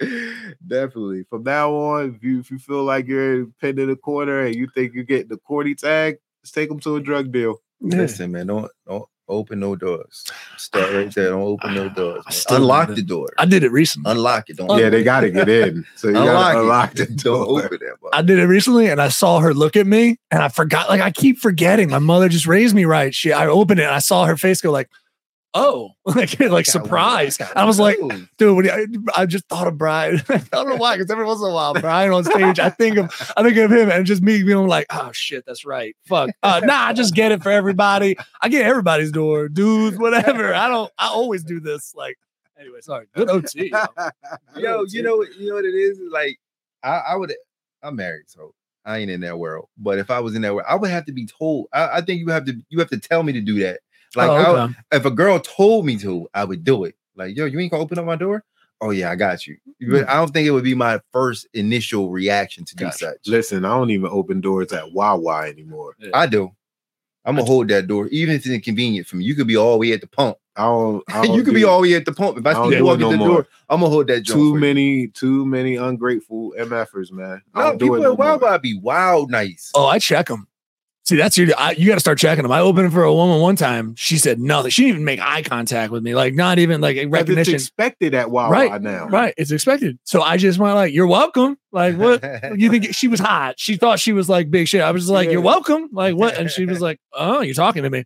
Definitely. 0.66 1.24
From 1.30 1.42
now 1.44 1.72
on, 1.74 2.14
if 2.16 2.22
you 2.22 2.40
if 2.40 2.50
you 2.50 2.58
feel 2.58 2.84
like 2.84 3.06
you're 3.06 3.46
pinned 3.60 3.78
in 3.78 3.90
a 3.90 3.96
corner 3.96 4.40
and 4.44 4.54
you 4.54 4.68
think 4.74 4.94
you're 4.94 5.04
getting 5.04 5.28
the 5.28 5.36
corny 5.38 5.74
tag, 5.74 6.16
just 6.42 6.54
take 6.54 6.68
them 6.68 6.80
to 6.80 6.96
a 6.96 7.00
drug 7.00 7.32
deal. 7.32 7.60
Listen, 7.80 8.32
man, 8.32 8.46
don't 8.48 8.70
don't 8.86 9.04
open 9.28 9.60
no 9.60 9.76
doors. 9.76 10.24
Start 10.56 10.92
right 10.92 11.14
there. 11.14 11.30
Don't 11.30 11.42
open 11.42 11.74
no 11.74 11.88
doors. 11.96 12.24
Still 12.30 12.56
Unlock 12.58 12.94
the 12.94 13.02
door. 13.02 13.28
I 13.38 13.44
did 13.46 13.62
it 13.64 13.70
recently. 13.70 14.10
Unlock 14.10 14.50
it. 14.50 14.56
Don't 14.56 14.78
Yeah, 14.78 14.90
they 14.90 15.02
got 15.04 15.20
to 15.20 15.30
get 15.30 15.48
in. 15.48 15.84
So 15.96 16.08
you 16.08 16.14
got 16.14 16.26
unlock 16.26 16.52
to 16.52 16.58
it. 16.58 16.62
unlock 16.62 16.94
the 16.94 17.06
Don't 17.06 17.46
door. 17.46 17.64
open 17.64 17.78
that. 17.80 17.96
I 18.12 18.22
did 18.22 18.38
it 18.38 18.46
recently 18.46 18.88
and 18.88 19.00
I 19.00 19.08
saw 19.08 19.38
her 19.40 19.54
look 19.54 19.76
at 19.76 19.86
me 19.86 20.18
and 20.30 20.42
I 20.42 20.48
forgot, 20.48 20.88
like, 20.88 21.00
I 21.00 21.10
keep 21.12 21.38
forgetting. 21.38 21.88
My 21.90 21.98
mother 21.98 22.28
just 22.28 22.46
raised 22.46 22.74
me 22.74 22.84
right. 22.84 23.14
She, 23.14 23.32
I 23.32 23.46
opened 23.46 23.80
it 23.80 23.84
and 23.84 23.94
I 23.94 24.00
saw 24.00 24.26
her 24.26 24.36
face 24.36 24.60
go, 24.60 24.70
like, 24.70 24.90
oh, 25.54 25.90
like, 26.04 26.38
like 26.40 26.66
surprise. 26.66 27.38
I 27.54 27.64
was 27.64 27.78
like, 27.78 27.98
dude, 28.38 28.68
I, 28.68 28.86
I 29.16 29.26
just 29.26 29.46
thought 29.48 29.66
of 29.66 29.76
Brian. 29.78 30.22
I 30.28 30.38
don't 30.52 30.68
know 30.68 30.76
why, 30.76 30.96
because 30.96 31.10
every 31.10 31.24
once 31.24 31.40
in 31.40 31.46
a 31.50 31.52
while, 31.54 31.74
Brian 31.74 32.12
on 32.12 32.24
stage, 32.24 32.58
I 32.58 32.70
think 32.70 32.96
of, 32.96 33.32
I 33.36 33.42
think 33.42 33.56
of 33.58 33.70
him 33.70 33.90
and 33.90 34.06
just 34.06 34.22
me 34.22 34.42
being 34.42 34.66
like, 34.66 34.86
oh 34.90 35.10
shit, 35.12 35.44
that's 35.46 35.64
right. 35.64 35.94
Fuck. 36.06 36.30
Uh, 36.42 36.60
nah, 36.64 36.86
I 36.86 36.92
just 36.92 37.14
get 37.14 37.32
it 37.32 37.42
for 37.42 37.50
everybody. 37.50 38.16
I 38.40 38.48
get 38.48 38.64
everybody's 38.64 39.12
door, 39.12 39.48
dudes, 39.48 39.98
whatever. 39.98 40.54
I 40.54 40.68
don't, 40.68 40.90
I 40.98 41.08
always 41.08 41.44
do 41.44 41.60
this. 41.60 41.94
Like, 41.94 42.16
anyway, 42.58 42.80
sorry. 42.80 43.06
Good 43.14 43.28
OT. 43.28 43.68
yo. 43.70 43.84
Good 44.54 44.62
yo, 44.62 44.78
OT. 44.80 44.96
you 44.96 45.02
know, 45.02 45.16
what- 45.16 45.34
you 45.36 45.48
know 45.48 45.54
what 45.56 45.64
it 45.64 45.74
is? 45.74 46.00
Like, 46.10 46.38
I, 46.82 47.00
I 47.10 47.16
would, 47.16 47.32
I'm 47.82 47.96
married, 47.96 48.24
so 48.28 48.54
I 48.84 48.98
ain't 48.98 49.10
in 49.10 49.20
that 49.20 49.38
world. 49.38 49.68
But 49.78 49.98
if 49.98 50.10
I 50.10 50.20
was 50.20 50.34
in 50.34 50.42
that 50.42 50.54
world, 50.54 50.66
I 50.68 50.74
would 50.74 50.90
have 50.90 51.04
to 51.06 51.12
be 51.12 51.26
told. 51.26 51.68
I, 51.72 51.98
I 51.98 52.00
think 52.00 52.20
you 52.20 52.28
have 52.28 52.44
to, 52.46 52.54
you 52.70 52.78
have 52.80 52.90
to 52.90 52.98
tell 52.98 53.22
me 53.22 53.32
to 53.34 53.40
do 53.40 53.60
that. 53.60 53.80
Like, 54.14 54.30
Oh, 54.30 54.56
I 54.90 54.96
if 54.96 55.04
a 55.04 55.10
girl 55.10 55.38
told 55.40 55.86
me 55.86 55.96
to, 55.98 56.28
I 56.34 56.44
would 56.44 56.64
do 56.64 56.84
it. 56.84 56.94
Like, 57.16 57.36
yo, 57.36 57.44
you 57.44 57.58
ain't 57.60 57.70
gonna 57.70 57.82
open 57.82 57.98
up 57.98 58.04
my 58.06 58.16
door? 58.16 58.44
Oh 58.80 58.90
yeah, 58.90 59.10
I 59.10 59.14
got 59.16 59.46
you. 59.46 59.56
But 59.80 60.04
hmm. 60.04 60.10
I 60.10 60.14
don't 60.14 60.32
think 60.32 60.46
it 60.46 60.50
would 60.50 60.64
be 60.64 60.74
my 60.74 61.00
first 61.12 61.46
initial 61.54 62.10
reaction 62.10 62.64
to 62.64 62.74
do 62.76 62.84
Gotcha. 62.86 62.98
such. 62.98 63.28
Listen, 63.28 63.64
I 63.64 63.68
don't 63.68 63.90
even 63.90 64.08
open 64.10 64.40
doors 64.40 64.72
at 64.72 64.92
Wawa 64.92 65.46
anymore. 65.48 65.94
I 66.12 66.26
do. 66.26 66.50
I'm 67.24 67.36
gonna 67.36 67.46
hold 67.46 67.68
that 67.68 67.86
door, 67.86 68.08
even 68.08 68.34
if 68.34 68.40
it's 68.44 68.52
inconvenient 68.52 69.06
for 69.06 69.16
me. 69.16 69.24
You 69.24 69.36
could 69.36 69.46
be 69.46 69.56
all 69.56 69.72
the 69.72 69.78
way 69.78 69.92
at 69.92 70.00
the 70.00 70.08
pump. 70.08 70.36
I 70.56 70.64
don't. 70.64 71.04
I 71.08 71.22
don't 71.26 71.36
you 71.36 71.44
could 71.44 71.54
be 71.54 71.62
all 71.62 71.80
the 71.80 71.88
way 71.90 71.94
at 71.94 72.04
the 72.04 72.12
pump. 72.12 72.38
If 72.38 72.46
I 72.46 72.50
I 72.50 72.54
don't 72.54 72.70
see 72.70 72.78
you 72.78 72.84
walk 72.84 72.98
no 72.98 73.08
at 73.08 73.12
the 73.12 73.16
more. 73.18 73.28
door, 73.28 73.46
I'm 73.68 73.80
gonna 73.80 73.90
hold 73.90 74.08
that 74.08 74.22
joint 74.22 74.38
too 74.40 74.50
for 74.50 74.56
you. 74.56 74.60
many, 74.60 75.06
too 75.08 75.46
many 75.46 75.76
ungrateful 75.76 76.52
MFers, 76.58 77.12
man. 77.12 77.40
I 77.54 77.60
No, 77.60 77.64
don't 77.70 77.78
do 77.78 77.84
people 77.84 77.94
it 77.96 77.98
at 78.00 78.02
no 78.02 78.14
Wild 78.14 78.40
more. 78.40 78.58
Be 78.58 78.78
wild 78.80 79.30
nice. 79.30 79.70
Oh, 79.74 79.86
I 79.86 80.00
check 80.00 80.26
them. 80.26 80.48
See, 81.04 81.16
that's 81.16 81.36
your. 81.36 81.48
I, 81.58 81.72
you 81.72 81.88
got 81.88 81.94
to 81.94 82.00
start 82.00 82.18
checking 82.18 82.44
them. 82.44 82.52
I 82.52 82.60
opened 82.60 82.92
for 82.92 83.02
a 83.02 83.12
woman 83.12 83.40
one 83.40 83.56
time. 83.56 83.96
She 83.96 84.16
said 84.18 84.38
nothing. 84.38 84.70
She 84.70 84.82
didn't 84.82 84.94
even 84.94 85.04
make 85.04 85.20
eye 85.20 85.42
contact 85.42 85.90
with 85.90 86.02
me. 86.04 86.14
Like 86.14 86.32
not 86.34 86.60
even 86.60 86.80
like 86.80 86.96
a 86.96 87.00
'Cause 87.00 87.06
It's 87.06 87.12
recognition. 87.12 87.54
expected 87.54 88.14
at 88.14 88.30
Wawa 88.30 88.50
Right, 88.52 88.80
now. 88.80 89.08
Right, 89.08 89.34
it's 89.36 89.50
expected. 89.50 89.98
So 90.04 90.22
I 90.22 90.36
just 90.36 90.60
went 90.60 90.76
like, 90.76 90.92
"You're 90.94 91.08
welcome." 91.08 91.56
Like 91.72 91.96
what? 91.96 92.22
you 92.56 92.70
think 92.70 92.94
she 92.94 93.08
was 93.08 93.18
hot? 93.18 93.58
She 93.58 93.76
thought 93.76 93.98
she 93.98 94.12
was 94.12 94.28
like 94.28 94.48
big 94.48 94.68
shit. 94.68 94.80
I 94.80 94.92
was 94.92 95.02
just 95.02 95.12
like, 95.12 95.26
Yeah. 95.26 95.32
"You're 95.32 95.40
welcome." 95.42 95.88
Like 95.92 96.14
what? 96.14 96.38
And 96.38 96.48
she 96.48 96.66
was 96.66 96.80
like, 96.88 97.00
"Oh, 97.12 97.40
you're 97.40 97.54
talking 97.54 97.82
to 97.82 97.90
me. 97.90 98.04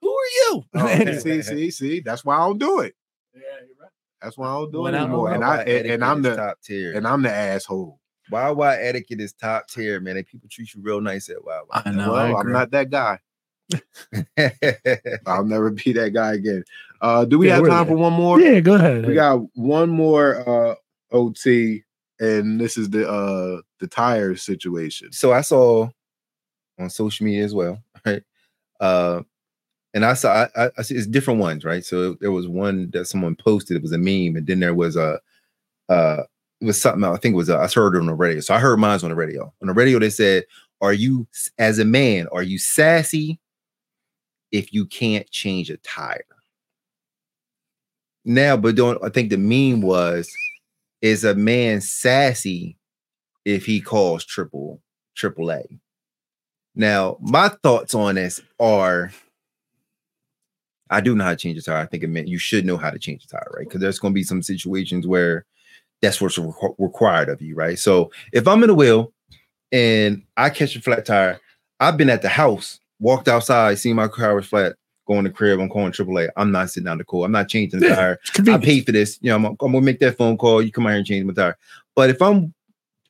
Who 0.00 0.08
are 0.10 0.26
you?" 0.52 0.62
Oh, 0.76 0.86
Anyway. 0.86 1.18
see, 1.18 1.42
see, 1.42 1.70
see. 1.72 2.00
That's 2.00 2.24
why 2.24 2.36
I 2.36 2.46
don't 2.46 2.58
do 2.58 2.78
it. 2.78 2.94
Yeah, 3.34 3.40
you're 3.66 3.76
right. 3.82 3.90
That's 4.22 4.38
why 4.38 4.46
I 4.46 4.52
don't 4.52 4.70
do 4.70 4.82
Went 4.82 4.94
it 4.94 5.00
anymore. 5.00 5.32
And 5.32 5.44
I 5.44 5.62
and, 5.62 5.86
and 5.90 6.04
I'm 6.04 6.22
the 6.22 6.36
top 6.36 6.58
tier. 6.62 6.92
and 6.96 7.08
I'm 7.08 7.22
the 7.22 7.32
asshole. 7.32 7.98
Wawa 8.30 8.76
etiquette 8.78 9.20
is 9.20 9.32
top 9.32 9.68
tier, 9.68 10.00
man. 10.00 10.16
And 10.16 10.26
people 10.26 10.48
treat 10.50 10.74
you 10.74 10.80
real 10.82 11.00
nice 11.00 11.28
at 11.28 11.44
Wawa. 11.44 11.82
I 11.84 11.90
know. 11.90 12.14
I 12.14 12.30
well, 12.30 12.36
I'm 12.40 12.52
not 12.52 12.70
that 12.70 12.90
guy. 12.90 13.18
I'll 15.26 15.44
never 15.44 15.70
be 15.70 15.92
that 15.92 16.10
guy 16.12 16.34
again. 16.34 16.64
Uh, 17.00 17.24
do 17.24 17.38
we 17.38 17.48
Yeah, 17.48 17.56
have 17.56 17.66
time 17.66 17.86
for 17.86 17.96
one 17.96 18.12
more? 18.12 18.40
Yeah, 18.40 18.60
go 18.60 18.74
ahead. 18.74 19.06
We 19.06 19.14
got 19.14 19.40
one 19.54 19.88
more 19.90 20.48
uh 20.48 20.74
OT, 21.12 21.82
and 22.18 22.60
this 22.60 22.76
is 22.76 22.90
the 22.90 23.08
uh 23.08 23.62
the 23.78 23.86
tire 23.86 24.36
situation. 24.36 25.12
so 25.12 25.32
I 25.32 25.40
saw 25.40 25.88
on 26.78 26.90
social 26.90 27.24
media 27.24 27.44
as 27.44 27.54
well, 27.54 27.82
right? 28.04 28.22
Uh, 28.80 29.22
and 29.94 30.04
I 30.04 30.14
saw 30.14 30.32
I, 30.32 30.64
I, 30.64 30.70
I 30.78 30.82
see 30.82 30.94
it's 30.94 31.06
different 31.06 31.40
ones, 31.40 31.64
right? 31.64 31.84
So 31.84 32.14
there 32.14 32.32
was 32.32 32.48
one 32.48 32.90
that 32.92 33.06
someone 33.06 33.36
posted. 33.36 33.76
It 33.76 33.82
was 33.82 33.92
a 33.92 33.98
meme, 33.98 34.36
and 34.36 34.46
then 34.46 34.60
there 34.60 34.74
was 34.74 34.96
a 34.96 35.20
uh, 35.88 36.22
it 36.22 36.28
was 36.60 36.80
something. 36.80 37.04
I 37.04 37.16
think 37.16 37.34
it 37.34 37.36
was 37.36 37.50
uh, 37.50 37.58
I 37.58 37.68
heard 37.68 37.94
it 37.94 38.00
on 38.00 38.06
the 38.06 38.14
radio. 38.14 38.40
So 38.40 38.54
I 38.54 38.58
heard 38.58 38.78
mine's 38.78 39.02
on 39.02 39.10
the 39.10 39.16
radio. 39.16 39.52
On 39.60 39.68
the 39.68 39.74
radio, 39.74 39.98
they 39.98 40.10
said, 40.10 40.44
"Are 40.80 40.92
you 40.92 41.26
as 41.58 41.78
a 41.78 41.84
man? 41.84 42.26
Are 42.32 42.42
you 42.42 42.58
sassy 42.58 43.40
if 44.52 44.72
you 44.72 44.86
can't 44.86 45.28
change 45.30 45.70
a 45.70 45.76
tire?" 45.78 46.24
Now, 48.24 48.56
but 48.56 48.76
don't 48.76 49.02
I 49.02 49.08
think 49.08 49.30
the 49.30 49.38
meme 49.38 49.82
was, 49.82 50.30
"Is 51.02 51.24
a 51.24 51.34
man 51.34 51.80
sassy 51.80 52.76
if 53.44 53.64
he 53.64 53.80
calls 53.80 54.24
triple 54.24 54.80
triple 55.14 55.50
A?" 55.52 55.64
Now, 56.74 57.16
my 57.20 57.48
thoughts 57.48 57.94
on 57.94 58.14
this 58.14 58.40
are 58.58 59.12
I 60.90 61.00
do 61.00 61.14
know 61.14 61.24
how 61.24 61.30
to 61.30 61.36
change 61.36 61.56
a 61.56 61.62
tire. 61.62 61.76
I 61.78 61.86
think 61.86 62.02
it 62.02 62.08
meant 62.08 62.28
you 62.28 62.38
should 62.38 62.66
know 62.66 62.76
how 62.76 62.90
to 62.90 62.98
change 62.98 63.24
a 63.24 63.28
tire, 63.28 63.50
right? 63.56 63.66
Because 63.66 63.80
there's 63.80 64.00
going 64.00 64.12
to 64.12 64.18
be 64.18 64.24
some 64.24 64.42
situations 64.42 65.06
where 65.06 65.46
that's 66.02 66.20
what's 66.20 66.38
requ- 66.38 66.74
required 66.78 67.28
of 67.28 67.42
you, 67.42 67.54
right? 67.54 67.78
So 67.78 68.10
if 68.32 68.48
I'm 68.48 68.62
in 68.64 68.70
a 68.70 68.74
wheel 68.74 69.12
and 69.72 70.22
I 70.36 70.50
catch 70.50 70.76
a 70.76 70.80
flat 70.80 71.04
tire, 71.04 71.40
I've 71.78 71.96
been 71.96 72.10
at 72.10 72.22
the 72.22 72.28
house, 72.28 72.80
walked 72.98 73.28
outside, 73.28 73.78
seen 73.78 73.96
my 73.96 74.08
car 74.08 74.34
was 74.34 74.46
flat, 74.46 74.76
going 75.06 75.24
to 75.24 75.30
crib, 75.30 75.60
I'm 75.60 75.68
calling 75.68 75.92
AAA. 75.92 76.28
I'm 76.36 76.52
not 76.52 76.70
sitting 76.70 76.84
down 76.84 76.98
the 76.98 77.04
cool. 77.04 77.24
I'm 77.24 77.32
not 77.32 77.48
changing 77.48 77.80
the 77.80 77.86
Yeah, 77.88 77.94
tire. 77.96 78.18
I 78.48 78.58
paid 78.58 78.86
for 78.86 78.92
this. 78.92 79.18
You 79.20 79.30
know, 79.30 79.36
I'm, 79.36 79.44
I'm 79.46 79.56
gonna 79.56 79.80
make 79.80 79.98
that 80.00 80.16
phone 80.16 80.36
call. 80.36 80.62
You 80.62 80.70
come 80.72 80.86
out 80.86 80.90
here 80.90 80.98
and 80.98 81.06
change 81.06 81.24
my 81.26 81.32
tire. 81.34 81.58
But 81.96 82.10
if 82.10 82.22
I'm 82.22 82.54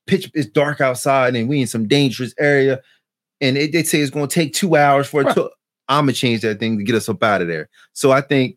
pitch, 0.07 0.31
it's 0.35 0.49
dark 0.49 0.81
outside 0.81 1.37
and 1.37 1.49
we 1.49 1.61
in 1.61 1.67
some 1.67 1.87
dangerous 1.87 2.35
area, 2.39 2.81
and 3.41 3.57
it, 3.57 3.73
they 3.73 3.83
say 3.83 4.01
it's 4.01 4.11
gonna 4.11 4.27
take 4.27 4.53
two 4.53 4.77
hours 4.77 5.09
for 5.09 5.23
it 5.23 5.35
to, 5.35 5.51
I'm 5.89 6.05
gonna 6.05 6.13
change 6.13 6.41
that 6.43 6.59
thing 6.59 6.79
to 6.79 6.85
get 6.85 6.95
us 6.95 7.09
up 7.09 7.23
out 7.23 7.43
of 7.43 7.49
there. 7.49 7.69
So 7.93 8.11
I 8.13 8.21
think 8.21 8.57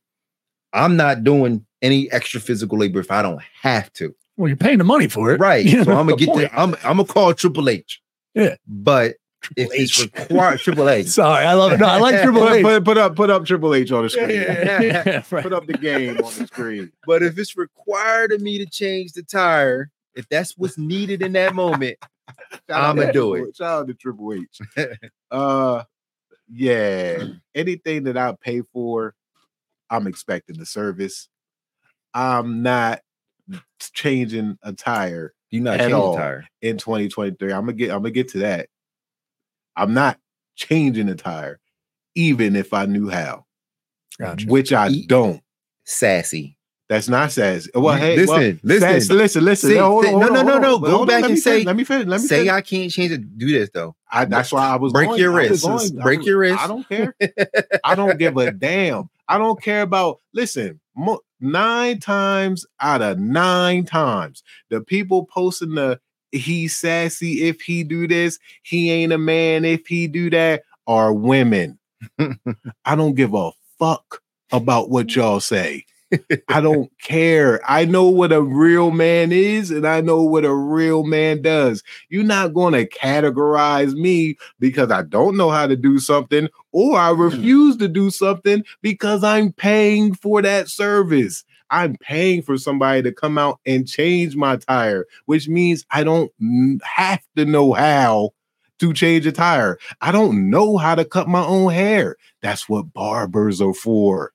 I'm 0.72 0.95
not 0.95 1.23
doing 1.23 1.65
any 1.81 2.11
extra 2.11 2.39
physical 2.39 2.77
labor 2.77 2.99
if 2.99 3.11
I 3.11 3.22
don't 3.22 3.41
have 3.61 3.91
to. 3.93 4.15
Well, 4.38 4.47
you're 4.47 4.57
paying 4.57 4.80
the 4.80 4.84
money 4.84 5.07
for 5.07 5.31
it, 5.31 5.39
Right. 5.39 5.65
You 5.65 5.77
know, 5.77 5.84
so 5.84 5.91
I'm 5.91 6.07
gonna 6.07 6.15
the 6.15 6.26
get 6.26 6.35
there. 6.35 6.49
point. 6.49 6.51
I'm 6.60 6.76
I'm 6.89 6.97
gonna 6.97 7.05
call 7.05 7.34
Triple 7.34 7.69
H. 7.69 8.01
Yeah. 8.34 8.55
But 8.68 9.15
if 9.57 9.69
Triple 9.69 9.73
it's 9.76 10.01
required, 10.01 10.60
Triple 10.60 10.89
H. 10.89 11.07
Sorry, 11.07 11.45
I 11.45 11.53
love 11.53 11.73
it. 11.73 11.80
No, 11.80 11.85
I 11.85 11.99
like 11.99 12.22
Triple 12.23 12.49
H. 12.49 12.64
put, 12.64 12.85
put 12.85 12.97
up 12.97 13.15
put 13.15 13.30
up 13.30 13.45
Triple 13.45 13.76
H 13.76 13.91
on 13.91 14.03
the 14.03 14.10
screen. 14.10 14.30
yeah, 14.30 14.81
yeah, 14.81 15.03
yeah, 15.05 15.23
right. 15.30 15.43
Put 15.43 15.53
up 15.53 15.68
the 15.68 15.77
game 15.77 16.18
on 16.18 16.34
the 16.34 16.47
screen. 16.47 16.91
But 17.05 17.22
if 17.23 17.38
it's 17.38 17.55
required 17.57 18.31
of 18.31 18.41
me 18.41 18.57
to 18.57 18.65
change 18.65 19.11
the 19.14 19.23
tire, 19.23 19.89
if 20.15 20.27
that's 20.30 20.57
what's 20.57 20.77
needed 20.77 21.22
in 21.22 21.34
that 21.34 21.53
moment, 21.53 21.97
I'ma 22.69 23.11
do 23.11 23.35
it. 23.35 23.55
Shout 23.55 23.81
out 23.81 23.88
to 23.88 23.93
Triple 23.93 24.34
H. 24.34 24.88
uh 25.31 25.84
yeah. 26.51 27.23
Anything 27.55 28.03
that 28.03 28.18
I 28.18 28.35
pay 28.39 28.61
for, 28.73 29.14
I'm 29.89 30.07
expecting 30.07 30.57
the 30.57 30.65
service. 30.65 31.27
I'm 32.14 32.61
not 32.64 33.01
changing 33.94 34.57
a 34.64 34.74
tire 34.74 35.34
you're 35.52 35.61
not 35.61 35.78
changing 35.78 35.94
all. 35.95 36.15
tire. 36.15 36.48
in 36.61 36.78
2023. 36.78 37.52
I'm 37.53 37.61
gonna 37.61 37.74
get 37.74 37.91
I'm 37.91 37.98
gonna 37.99 38.11
get 38.11 38.30
to 38.30 38.40
that. 38.40 38.70
I'm 39.76 39.94
not 39.94 40.18
changing 40.56 41.10
a 41.10 41.15
tire, 41.15 41.60
even 42.15 42.56
if 42.56 42.74
I 42.74 42.86
knew 42.86 43.10
how, 43.10 43.45
Gotcha. 44.20 44.48
which 44.48 44.74
I 44.74 44.90
E- 44.90 45.06
don't. 45.07 45.41
Sassy. 45.86 46.57
That's 46.90 47.07
not 47.07 47.32
sassy. 47.32 47.70
Well, 47.74 47.95
hey, 47.95 48.24
well, 48.26 48.38
listen, 48.38 48.60
listen. 48.64 49.18
listen, 49.18 49.45
listen. 49.45 49.78
Hold 49.78 50.06
say- 50.06 50.11
hold 50.11 50.22
no, 50.24 50.30
no, 50.30 50.41
no, 50.44 50.57
no. 50.60 50.80
Go 50.80 51.06
back 51.06 51.22
let 51.22 51.32
and 51.32 51.40
finish, 51.40 51.44
say- 51.44 51.64
Let 51.64 51.76
me 51.76 51.84
finish. 51.84 52.07
Let 52.07 52.22
me 52.22 52.28
Say 52.28 52.38
finish. 52.40 52.52
I 52.52 52.61
can't 52.61 52.91
change 52.91 53.11
it. 53.11 53.38
Do 53.38 53.48
this 53.52 53.70
though. 53.74 53.95
I, 54.11 54.26
that's 54.26 54.52
why 54.52 54.68
I 54.68 54.76
was 54.76 54.91
Break 54.91 55.07
going- 55.10 55.20
your 55.20 55.32
wrist. 55.32 55.64
going- 55.64 55.95
Break 55.98 56.20
I- 56.22 56.24
your 56.24 56.38
wrist. 56.40 56.60
I 56.60 56.68
don't 56.68 56.88
care. 56.88 57.15
I 57.84 57.95
don't 57.95 58.18
give 58.20 58.38
a 58.38 58.52
damn. 58.52 59.10
I 59.27 59.37
don't 59.37 59.61
care 59.61 59.81
about. 59.81 60.19
Listen, 60.33 60.79
mo- 60.95 61.21
nine 61.39 61.99
times 61.99 62.65
out 62.79 63.01
of 63.01 63.19
nine 63.19 63.85
times, 63.85 64.43
the 64.69 64.81
people 64.81 65.25
posting 65.25 65.75
the 65.75 65.99
he 66.31 66.67
sassy 66.67 67.43
if 67.43 67.61
he 67.61 67.83
do 67.83 68.07
this, 68.07 68.39
he 68.63 68.91
ain't 68.91 69.13
a 69.13 69.17
man 69.17 69.65
if 69.65 69.85
he 69.85 70.07
do 70.07 70.29
that 70.31 70.63
are 70.87 71.13
women. 71.13 71.79
I 72.85 72.95
don't 72.95 73.15
give 73.15 73.33
a 73.33 73.51
fuck 73.79 74.21
about 74.51 74.89
what 74.89 75.07
mm. 75.07 75.15
y'all 75.15 75.39
say. 75.39 75.85
I 76.47 76.61
don't 76.61 76.91
care. 77.01 77.59
I 77.69 77.85
know 77.85 78.05
what 78.05 78.31
a 78.31 78.41
real 78.41 78.91
man 78.91 79.31
is 79.31 79.71
and 79.71 79.87
I 79.87 80.01
know 80.01 80.21
what 80.23 80.45
a 80.45 80.53
real 80.53 81.03
man 81.03 81.41
does. 81.41 81.83
You're 82.09 82.23
not 82.23 82.53
going 82.53 82.73
to 82.73 82.87
categorize 82.87 83.93
me 83.93 84.37
because 84.59 84.91
I 84.91 85.03
don't 85.03 85.37
know 85.37 85.49
how 85.49 85.67
to 85.67 85.75
do 85.75 85.99
something 85.99 86.49
or 86.73 86.97
I 86.99 87.13
hmm. 87.13 87.21
refuse 87.21 87.77
to 87.77 87.87
do 87.87 88.09
something 88.09 88.65
because 88.81 89.23
I'm 89.23 89.53
paying 89.53 90.13
for 90.15 90.41
that 90.41 90.67
service. 90.67 91.45
I'm 91.69 91.95
paying 91.97 92.41
for 92.41 92.57
somebody 92.57 93.01
to 93.03 93.11
come 93.11 93.37
out 93.37 93.59
and 93.65 93.87
change 93.87 94.35
my 94.35 94.57
tire, 94.57 95.07
which 95.25 95.47
means 95.47 95.85
I 95.89 96.03
don't 96.03 96.31
have 96.83 97.23
to 97.35 97.45
know 97.45 97.73
how 97.73 98.31
to 98.79 98.93
change 98.93 99.25
a 99.25 99.31
tire. 99.31 99.79
I 100.01 100.11
don't 100.11 100.49
know 100.49 100.77
how 100.77 100.93
to 100.93 101.05
cut 101.05 101.27
my 101.27 101.43
own 101.43 101.71
hair. 101.71 102.17
That's 102.41 102.67
what 102.67 102.93
barbers 102.93 103.61
are 103.61 103.73
for. 103.73 104.33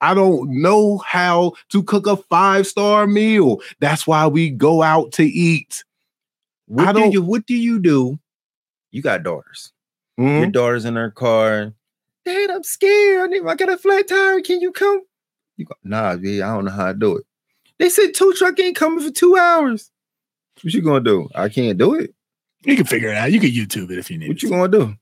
I 0.00 0.14
don't 0.14 0.60
know 0.60 0.98
how 0.98 1.52
to 1.70 1.82
cook 1.82 2.06
a 2.06 2.16
five 2.16 2.66
star 2.66 3.06
meal. 3.06 3.60
That's 3.80 4.06
why 4.06 4.26
we 4.26 4.50
go 4.50 4.82
out 4.82 5.12
to 5.12 5.24
eat. 5.24 5.84
What 6.66 6.88
I 6.88 6.92
do 6.92 7.10
you 7.10 7.22
what 7.22 7.46
do 7.46 7.54
you 7.54 7.78
do? 7.78 8.18
You 8.90 9.02
got 9.02 9.22
daughters. 9.22 9.72
Your 10.18 10.28
Mhm. 10.46 10.52
daughter's 10.52 10.84
in 10.84 10.96
her 10.96 11.10
car. 11.10 11.72
Dad, 12.24 12.50
I'm 12.50 12.62
scared. 12.62 13.30
I, 13.34 13.54
got 13.54 13.68
a 13.68 13.76
flat 13.78 14.08
tire. 14.08 14.40
Can 14.40 14.60
you 14.60 14.72
come? 14.72 15.02
You 15.56 15.66
go, 15.66 15.74
nah, 15.84 16.16
B, 16.16 16.42
I 16.42 16.54
don't 16.54 16.64
know 16.64 16.70
how 16.70 16.88
to 16.92 16.94
do 16.98 17.16
it. 17.16 17.24
They 17.78 17.88
said 17.88 18.14
tow 18.14 18.32
truck 18.32 18.58
ain't 18.58 18.76
coming 18.76 19.04
for 19.04 19.10
two 19.10 19.36
hours. 19.36 19.90
What 20.62 20.72
you 20.72 20.80
gonna 20.82 21.04
do? 21.04 21.28
I 21.34 21.48
can't 21.50 21.76
do 21.78 21.94
it. 21.94 22.14
You 22.64 22.74
can 22.76 22.86
figure 22.86 23.10
it 23.10 23.16
out. 23.16 23.30
You 23.30 23.38
can 23.40 23.50
YouTube 23.50 23.90
it 23.90 23.98
if 23.98 24.10
you 24.10 24.18
need. 24.18 24.28
What 24.28 24.42
you 24.42 24.48
gonna 24.48 24.68
do? 24.68 24.94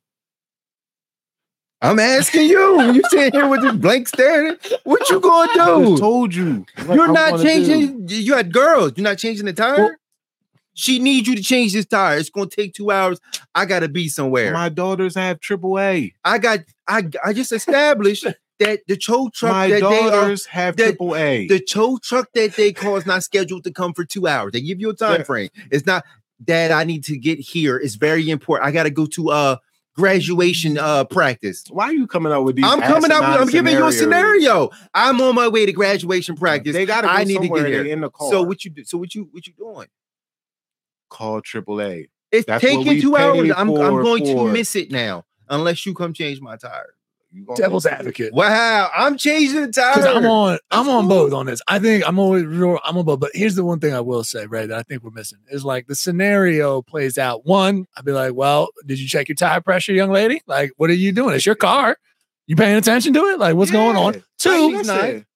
I'm 1.81 1.99
asking 1.99 2.49
you. 2.49 2.93
You 2.93 3.03
sitting 3.11 3.33
here 3.33 3.49
with 3.49 3.61
this 3.63 3.75
blank 3.77 4.09
stare. 4.09 4.57
What 4.85 5.09
you 5.11 5.21
gonna 5.21 5.53
do? 5.55 5.95
I 5.95 5.99
told 5.99 6.35
you. 6.35 6.65
You're 6.93 7.13
not 7.13 7.41
changing. 7.41 8.07
You 8.09 8.35
had 8.35 8.53
girls. 8.53 8.93
You're 8.97 9.05
not 9.05 9.19
changing 9.19 9.47
the 9.47 9.53
tire. 9.53 9.77
Well- 9.77 9.95
she 10.75 10.99
needs 10.99 11.27
you 11.29 11.35
to 11.37 11.43
change 11.43 11.73
this 11.73 11.87
tire. 11.87 12.19
It's 12.19 12.31
gonna 12.31 12.51
take 12.51 12.75
two 12.75 12.91
hours. 12.91 13.21
I 13.55 13.65
gotta 13.65 13.89
be 13.89 14.09
somewhere. 14.09 14.53
My 14.53 14.69
daughters 14.69 15.15
have 15.15 15.41
AAA. 15.41 16.13
I 16.25 16.39
got. 16.39 16.61
I. 16.87 17.05
I 17.25 17.33
just 17.33 17.53
established 17.53 18.27
that 18.61 18.81
the 18.87 18.97
tow 18.97 19.31
truck 19.35 19.53
My 19.53 19.69
that 19.69 19.81
they 19.81 19.99
are. 20.01 20.11
daughters 20.11 20.47
have 20.47 20.77
that- 20.77 20.99
AAA. 20.99 21.49
The 21.49 21.61
tow 21.61 21.99
truck 22.03 22.29
that 22.35 22.55
they 22.57 22.73
call 22.73 22.97
is 22.97 23.07
not 23.07 23.23
scheduled 23.25 23.65
to 23.65 23.73
come 23.73 23.93
for 23.95 24.05
two 24.05 24.27
hours. 24.29 24.53
They 24.53 24.61
give 24.61 24.81
you 24.81 24.91
a 24.91 24.95
time 24.95 25.19
Yeah. 25.21 25.25
frame. 25.25 25.49
It's 25.71 25.87
not 25.87 26.05
that 26.47 26.71
I 26.73 26.85
need 26.85 27.05
to 27.05 27.17
get 27.17 27.39
here. 27.41 27.77
It's 27.79 27.95
very 27.97 28.29
important. 28.31 28.69
I 28.69 28.71
got 28.73 28.85
to 28.85 28.91
go 28.91 29.07
to 29.07 29.31
uh 29.31 29.57
graduation 29.97 30.77
uh 30.77 31.05
practice. 31.05 31.65
Why 31.71 31.85
are 31.85 31.93
you 31.93 32.07
coming 32.07 32.33
up 32.33 32.43
with 32.45 32.57
these? 32.57 32.65
I'm 32.65 32.81
coming 32.81 33.11
up. 33.13 33.21
with- 33.21 33.41
I'm 33.43 33.49
giving 33.49 33.75
you 33.77 33.87
a 33.87 33.93
scenario. 33.93 34.71
I'm 34.93 35.21
on 35.21 35.35
my 35.35 35.49
way 35.49 35.67
to 35.67 35.73
graduation 35.73 36.37
practice. 36.37 36.75
They 36.75 36.85
gotta 36.87 37.07
go 37.07 37.13
I 37.13 37.25
need 37.25 37.41
to 37.43 37.49
get 37.49 37.67
here. 37.67 37.85
in 37.87 38.01
the 38.03 38.11
car. 38.11 38.31
So 38.31 38.43
what 38.43 38.65
you 38.65 38.71
do? 38.71 38.85
So 38.85 38.99
what 38.99 39.15
you 39.15 39.29
what 39.33 39.47
you 39.47 39.53
doing? 39.57 39.87
Call 41.09 41.41
AAA. 41.43 42.09
It's 42.33 42.47
That's 42.47 42.63
taking 42.63 43.01
two 43.01 43.17
hours. 43.17 43.43
pay 43.43 43.53
I'm 43.53 43.69
I'm 43.71 44.03
going 44.03 44.25
for. 44.25 44.47
to 44.49 44.53
miss 44.53 44.75
it 44.77 44.91
now 44.91 45.25
unless 45.49 45.87
you 45.87 45.95
come 45.95 46.13
change 46.13 46.41
my 46.41 46.57
tire. 46.57 46.95
Devil's 47.57 47.85
advocate. 47.85 48.33
Wow, 48.33 48.91
I'm 48.97 49.17
changing 49.19 49.61
the 49.61 49.73
tire. 49.73 50.07
I'm 50.07 50.25
on, 50.25 50.59
I'm 50.71 50.89
on 50.89 51.09
both 51.09 51.33
on 51.33 51.47
this. 51.47 51.61
I 51.67 51.81
think 51.81 52.07
I'm 52.07 52.19
always, 52.21 52.45
real- 52.45 52.79
I'm 52.85 52.97
on 52.97 53.05
both. 53.05 53.19
But 53.19 53.33
here's 53.35 53.57
the 53.57 53.65
one 53.65 53.81
thing 53.81 53.93
I 53.93 54.01
will 54.01 54.23
say, 54.23 54.47
right? 54.47 54.69
That 54.69 54.79
I 54.79 54.83
think 54.85 55.03
we're 55.03 55.11
missing 55.11 55.41
is 55.51 55.65
like 55.65 55.89
the 55.89 55.97
scenario 55.97 56.81
plays 56.83 57.19
out. 57.19 57.45
One, 57.45 57.87
I'd 57.97 58.05
be 58.05 58.13
like, 58.13 58.35
well, 58.35 58.69
did 58.87 59.01
you 59.01 59.09
check 59.09 59.29
your 59.29 59.35
tire 59.35 59.61
pressure, 59.61 59.93
young 59.93 60.13
lady? 60.13 60.43
Like, 60.47 60.71
what 60.77 60.91
are 60.91 60.95
you 60.95 61.11
doing? 61.11 61.35
It's 61.35 61.45
your 61.47 61.57
car. 61.57 61.97
You 62.47 62.55
paying 62.55 62.77
attention 62.77 63.13
to 63.15 63.21
it? 63.27 63.39
Like, 63.41 63.57
what's 63.57 63.73
going 63.73 63.97
on? 63.97 64.23
Two, 64.39 64.83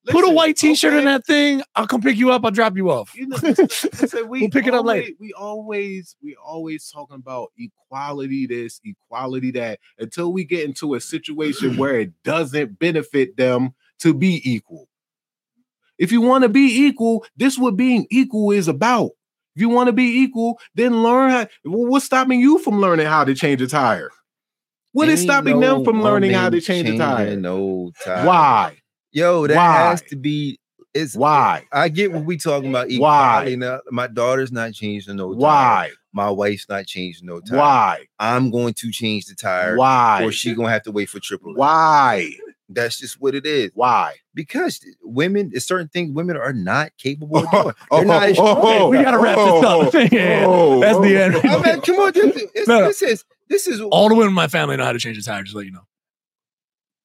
Listen, 0.09 0.21
put 0.23 0.29
a 0.31 0.35
white 0.35 0.57
T-shirt 0.57 0.95
in 0.95 1.05
that 1.05 1.25
thing. 1.27 1.63
I'll 1.77 1.87
come 1.87 2.01
pick 2.01 2.17
you 2.17 2.31
up. 2.33 2.45
I'll 2.45 2.51
drop 2.51 2.77
you 2.77 2.91
off. 2.91 3.15
You 3.15 3.29
know, 3.29 3.37
listen, 3.43 4.29
we 4.29 4.41
We'll 4.41 4.51
pick 4.51 4.67
it 4.67 4.75
up 4.75 4.81
always- 4.81 5.03
later. 5.03 5.13
We 5.21 5.33
always, 5.35 6.17
we 6.23 6.35
always 6.37 6.91
talking 6.91 7.17
about 7.17 7.53
equality, 7.57 8.47
this, 8.47 8.81
equality, 8.85 9.51
that, 9.53 9.79
until 9.99 10.33
we 10.33 10.45
get 10.45 10.65
into 10.65 10.95
a 10.95 11.01
situation 11.01 11.77
where 11.79 12.01
it 12.01 12.13
doesn't 12.25 12.79
benefit 12.79 13.37
them 13.37 13.75
to 14.01 14.15
be 14.15 14.41
equal. 14.45 14.89
If 15.99 16.13
you 16.13 16.21
want 16.21 16.43
to 16.43 16.49
be 16.49 16.87
equal, 16.87 17.25
this 17.37 17.59
what 17.59 17.77
being 17.77 18.07
equal 18.11 18.53
is 18.53 18.69
about. 18.69 19.11
If 19.57 19.63
you 19.63 19.69
want 19.69 19.89
to 19.89 19.93
be 19.93 20.21
equal, 20.21 20.61
then 20.77 21.03
learn 21.03 21.31
how. 21.31 21.47
well, 21.65 21.87
What's 21.87 22.05
stopping 22.07 22.41
you 22.41 22.59
from 22.61 22.81
learning 22.81 23.07
how 23.07 23.25
to 23.25 23.35
change 23.35 23.61
a 23.61 23.67
tire? 23.67 24.11
What 24.93 25.09
is 25.09 25.21
Ain't 25.21 25.29
stopping 25.29 25.59
no 25.61 25.77
them 25.77 25.85
from 25.85 26.03
learning 26.03 26.31
how 26.31 26.49
to 26.51 26.61
change 26.61 26.89
a 26.89 26.97
tire? 26.97 27.37
No 27.37 27.91
tire. 28.05 28.25
Why? 28.25 28.77
Yo, 29.19 29.47
that 29.49 29.57
Why? 29.57 29.91
has 29.91 30.03
to 30.03 30.17
be. 30.17 30.61
It's 30.95 31.17
Why? 31.17 31.67
I 31.73 31.89
get 31.89 32.13
what 32.13 32.25
we 32.25 32.37
talking 32.37 32.71
about. 32.71 32.87
Why? 32.87 32.95
equality. 32.95 33.57
Now, 33.57 33.81
my 33.91 34.07
daughter's 34.07 34.53
not 34.53 34.73
changing 34.73 35.17
no 35.17 35.33
tire. 35.33 35.41
Why? 35.41 35.91
My 36.13 36.31
wife's 36.31 36.69
not 36.69 36.87
changing 36.87 37.27
no 37.27 37.41
tire. 37.41 37.59
Why? 37.59 38.07
I'm 38.19 38.51
going 38.51 38.75
to 38.75 38.91
change 38.91 39.27
the 39.27 39.35
tire. 39.35 39.77
Why? 39.77 40.23
Or 40.25 40.33
she 40.33 40.55
gonna 40.55 40.71
have 40.71 40.85
to 40.85 40.93
wait 40.93 41.09
for 41.09 41.21
triple. 41.21 41.55
Why? 41.55 42.31
That's 42.71 42.99
just 42.99 43.21
what 43.21 43.35
it 43.35 43.45
is. 43.45 43.71
Why? 43.75 44.15
Because 44.35 44.85
women, 45.03 45.51
it's 45.55 45.67
certain 45.67 45.89
things 45.89 46.13
women 46.13 46.37
are 46.37 46.53
not 46.53 46.93
capable 46.99 47.39
of 47.39 47.47
oh, 47.53 47.63
doing. 47.63 47.75
Oh, 47.91 47.97
They're 47.99 48.07
not 48.07 48.23
oh, 48.23 48.27
as 48.27 48.37
oh, 48.39 48.89
we 48.89 49.03
gotta 49.03 49.19
wrap 49.19 49.37
this 49.37 49.65
up. 49.65 49.95
Oh, 49.95 50.09
yeah, 50.17 50.45
oh, 50.47 50.81
that's 50.81 50.99
the 50.99 51.17
oh. 51.17 51.23
end. 51.23 51.37
I 51.37 51.73
mean, 51.73 51.81
come 51.83 51.97
on, 51.97 52.13
this, 52.13 52.37
it's- 52.37 52.69
No, 52.69 52.81
no. 52.81 52.87
this 52.87 53.03
is 53.03 53.25
this 53.49 53.67
is 53.67 53.81
All 53.81 54.09
the 54.09 54.15
women 54.15 54.29
in 54.29 54.35
my 54.35 54.49
family 54.49 54.77
know 54.77 54.85
how 54.85 54.93
to 54.93 54.99
change 54.99 55.19
a 55.19 55.23
tire. 55.23 55.43
Just 55.43 55.57
let 55.57 55.65
you 55.65 55.73
know. 55.73 55.88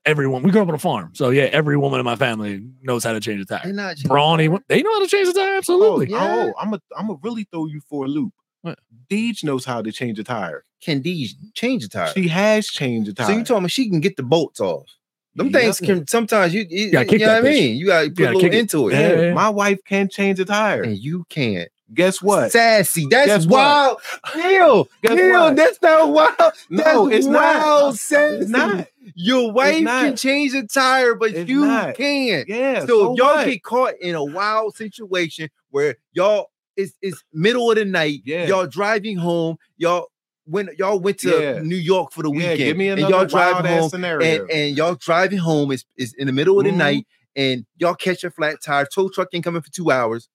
Everyone. 0.05 0.43
We 0.43 0.51
grew 0.51 0.61
up 0.61 0.67
on 0.67 0.73
a 0.73 0.77
farm, 0.79 1.11
so 1.13 1.29
yeah, 1.29 1.43
every 1.43 1.77
woman 1.77 1.99
in 1.99 2.05
my 2.05 2.17
family 2.17 2.61
knows 2.81 3.03
how 3.05 3.13
to 3.13 3.21
change 3.21 3.41
a 3.41 3.45
they're 3.45 3.59
tire. 3.59 3.71
not. 3.73 3.95
Brawny, 4.03 4.49
they 4.67 4.81
know 4.81 4.91
how 4.91 4.99
to 5.01 5.07
change 5.07 5.29
a 5.29 5.33
tire. 5.33 5.53
Oh, 5.53 5.57
Absolutely. 5.57 6.09
yeah. 6.11 6.17
oh, 6.49 6.53
I'm 6.59 6.71
gonna 6.71 6.81
I'm 6.97 7.07
gonna 7.07 7.19
really 7.23 7.45
throw 7.51 7.67
you 7.67 7.79
for 7.89 8.03
a 8.05 8.07
loop. 8.09 8.33
What? 8.63 8.79
Deej 9.09 9.43
knows 9.45 9.63
how 9.65 9.81
to 9.81 9.91
change 9.93 10.19
a 10.19 10.23
tire. 10.23 10.65
Can 10.81 11.01
these 11.03 11.35
change 11.53 11.85
a 11.85 11.89
tire? 11.89 12.11
She 12.13 12.27
has 12.27 12.67
changed 12.67 13.09
a 13.09 13.13
tire. 13.13 13.27
So 13.27 13.31
you 13.33 13.43
told 13.45 13.63
me 13.63 13.69
she 13.69 13.89
can 13.89 14.01
get 14.01 14.17
the 14.17 14.23
bolts 14.23 14.59
off. 14.59 14.87
Them 15.35 15.47
Yep. 15.47 15.53
things 15.61 15.79
can 15.79 16.05
sometimes 16.07 16.53
you 16.53 16.65
you, 16.69 16.91
gotta 16.91 17.11
you 17.11 17.19
know 17.19 17.27
what 17.35 17.37
I 17.37 17.41
mean. 17.49 17.75
You 17.77 17.85
gotta 17.87 18.09
put 18.09 18.17
gotta 18.17 18.31
a 18.31 18.33
little 18.35 18.41
kick 18.41 18.53
it. 18.53 18.59
into 18.59 18.89
it, 18.89 18.93
Yeah, 18.93 18.99
yeah, 19.09 19.21
yeah. 19.21 19.33
My 19.33 19.49
wife 19.49 19.79
can 19.85 20.09
change 20.09 20.39
a 20.39 20.45
tire. 20.45 20.83
and 20.83 20.97
you 20.97 21.25
can't. 21.29 21.69
Guess 21.93 22.21
what? 22.21 22.51
Sassy, 22.51 23.07
that's 23.09 23.27
Guess 23.27 23.45
what? 23.47 23.51
wild. 23.57 23.97
Neil, 24.35 24.87
Guess 25.01 25.15
Neil, 25.15 25.31
what? 25.41 25.55
that's 25.55 25.81
not 25.81 26.09
wild. 26.09 26.53
No, 26.69 27.07
that's 27.09 27.17
it's 27.17 27.27
wild, 27.27 27.35
not. 27.35 27.95
Sassy. 27.95 28.35
It's 28.37 28.49
not. 28.49 28.87
Your 29.15 29.51
wife 29.51 29.83
can 29.85 30.15
change 30.15 30.53
a 30.53 30.65
tire, 30.65 31.15
but 31.15 31.31
It's 31.31 31.49
you 31.49 31.65
not. 31.65 31.95
can't. 31.95 32.47
Yeah. 32.47 32.81
so, 32.81 32.87
So, 32.87 33.11
if 33.13 33.17
y'all 33.17 33.35
what? 33.35 33.45
get 33.45 33.63
caught 33.63 33.93
in 33.99 34.15
a 34.15 34.23
wild 34.23 34.75
situation 34.75 35.49
where 35.71 35.97
y'all 36.13 36.47
it's 36.75 36.93
it's 37.01 37.23
middle 37.33 37.69
of 37.69 37.77
the 37.77 37.85
night, 37.85 38.21
Yeah. 38.25 38.47
y'all 38.47 38.65
driving 38.67 39.17
home, 39.17 39.57
y'all 39.77 40.07
when 40.45 40.69
y'all 40.77 40.99
went 40.99 41.19
to 41.19 41.29
Yeah. 41.29 41.59
New 41.61 41.75
York 41.75 42.11
for 42.11 42.23
the 42.23 42.29
yeah, 42.31 42.37
weekend, 42.37 42.57
give 42.57 42.77
me 42.77 42.89
and 42.89 42.99
another 42.99 43.13
y'all 43.15 43.25
driving 43.25 43.71
home, 43.71 43.89
scenario. 43.89 44.41
and, 44.41 44.51
and 44.51 44.77
y'all 44.77 44.95
driving 44.95 45.37
home 45.39 45.71
is, 45.71 45.85
is 45.97 46.13
in 46.17 46.27
the 46.27 46.33
middle 46.33 46.57
of 46.59 46.65
the 46.65 46.71
Mhm. 46.71 46.77
night, 46.77 47.07
and 47.35 47.65
y'all 47.77 47.93
catch 47.95 48.23
a 48.23 48.31
flat 48.31 48.57
tire, 48.63 48.85
tow 48.85 49.07
truck 49.09 49.29
ain't 49.33 49.43
coming 49.43 49.61
for 49.61 49.71
two 49.71 49.89
hours. 49.91 50.27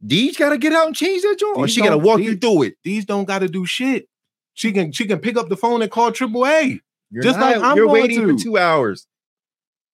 These 0.00 0.36
gotta 0.36 0.58
get 0.58 0.72
out 0.72 0.86
and 0.86 0.96
change 0.96 1.22
that 1.22 1.36
joint. 1.38 1.56
Or 1.56 1.66
she 1.68 1.80
gotta 1.82 1.98
walk 1.98 2.20
you 2.20 2.36
through 2.36 2.62
it. 2.64 2.74
These 2.84 3.04
don't 3.04 3.24
got 3.24 3.40
to 3.40 3.48
do 3.48 3.66
shit. 3.66 4.08
She 4.54 4.72
can 4.72 4.92
she 4.92 5.06
can 5.06 5.18
pick 5.18 5.36
up 5.36 5.48
the 5.48 5.56
phone 5.56 5.82
and 5.82 5.90
call 5.90 6.10
AAA. 6.12 6.80
You're 7.10 7.22
Just 7.22 7.38
like 7.38 7.56
I'm 7.56 7.76
you're 7.76 7.88
waiting 7.88 8.20
to. 8.26 8.36
for 8.36 8.42
two 8.42 8.58
hours. 8.58 9.06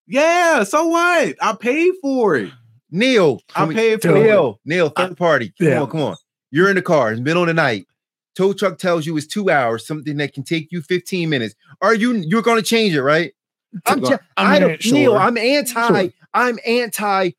Yeah. 0.07 0.63
So 0.63 0.87
what? 0.87 1.35
I 1.41 1.53
paid 1.59 1.93
for 2.01 2.35
it. 2.35 2.51
Neil, 2.91 3.41
I 3.55 3.65
paid 3.73 3.95
for 4.01 4.07
Tell 4.09 4.15
it. 4.15 4.23
Neil, 4.23 4.59
Neil, 4.65 4.89
third 4.89 5.17
party. 5.17 5.53
Come 5.59 5.67
yeah. 5.67 5.81
on, 5.81 5.89
come 5.89 6.01
on. 6.01 6.15
You're 6.51 6.69
in 6.69 6.75
the 6.75 6.81
car. 6.81 7.11
It's 7.11 7.19
middle 7.19 7.43
of 7.43 7.47
the 7.47 7.53
night. 7.53 7.87
Tow 8.37 8.53
truck 8.53 8.77
tells 8.77 9.05
you 9.05 9.17
it's 9.17 9.25
two 9.27 9.49
hours, 9.49 9.87
something 9.87 10.17
that 10.17 10.33
can 10.33 10.43
take 10.43 10.71
you 10.71 10.81
15 10.81 11.29
minutes. 11.29 11.55
Are 11.81 11.93
you 11.95 12.13
you're 12.13 12.41
gonna 12.41 12.61
change 12.61 12.93
it, 12.93 13.01
right? 13.01 13.33
I'm 13.85 14.01
cha- 14.01 14.19
I 14.37 14.55
I 14.55 14.59
don't 14.59 14.85
Neil. 14.91 15.15
I'm 15.17 15.37
anti, 15.37 15.87
Sure. 16.03 16.09
I'm 16.33 16.59
anti 16.65 17.31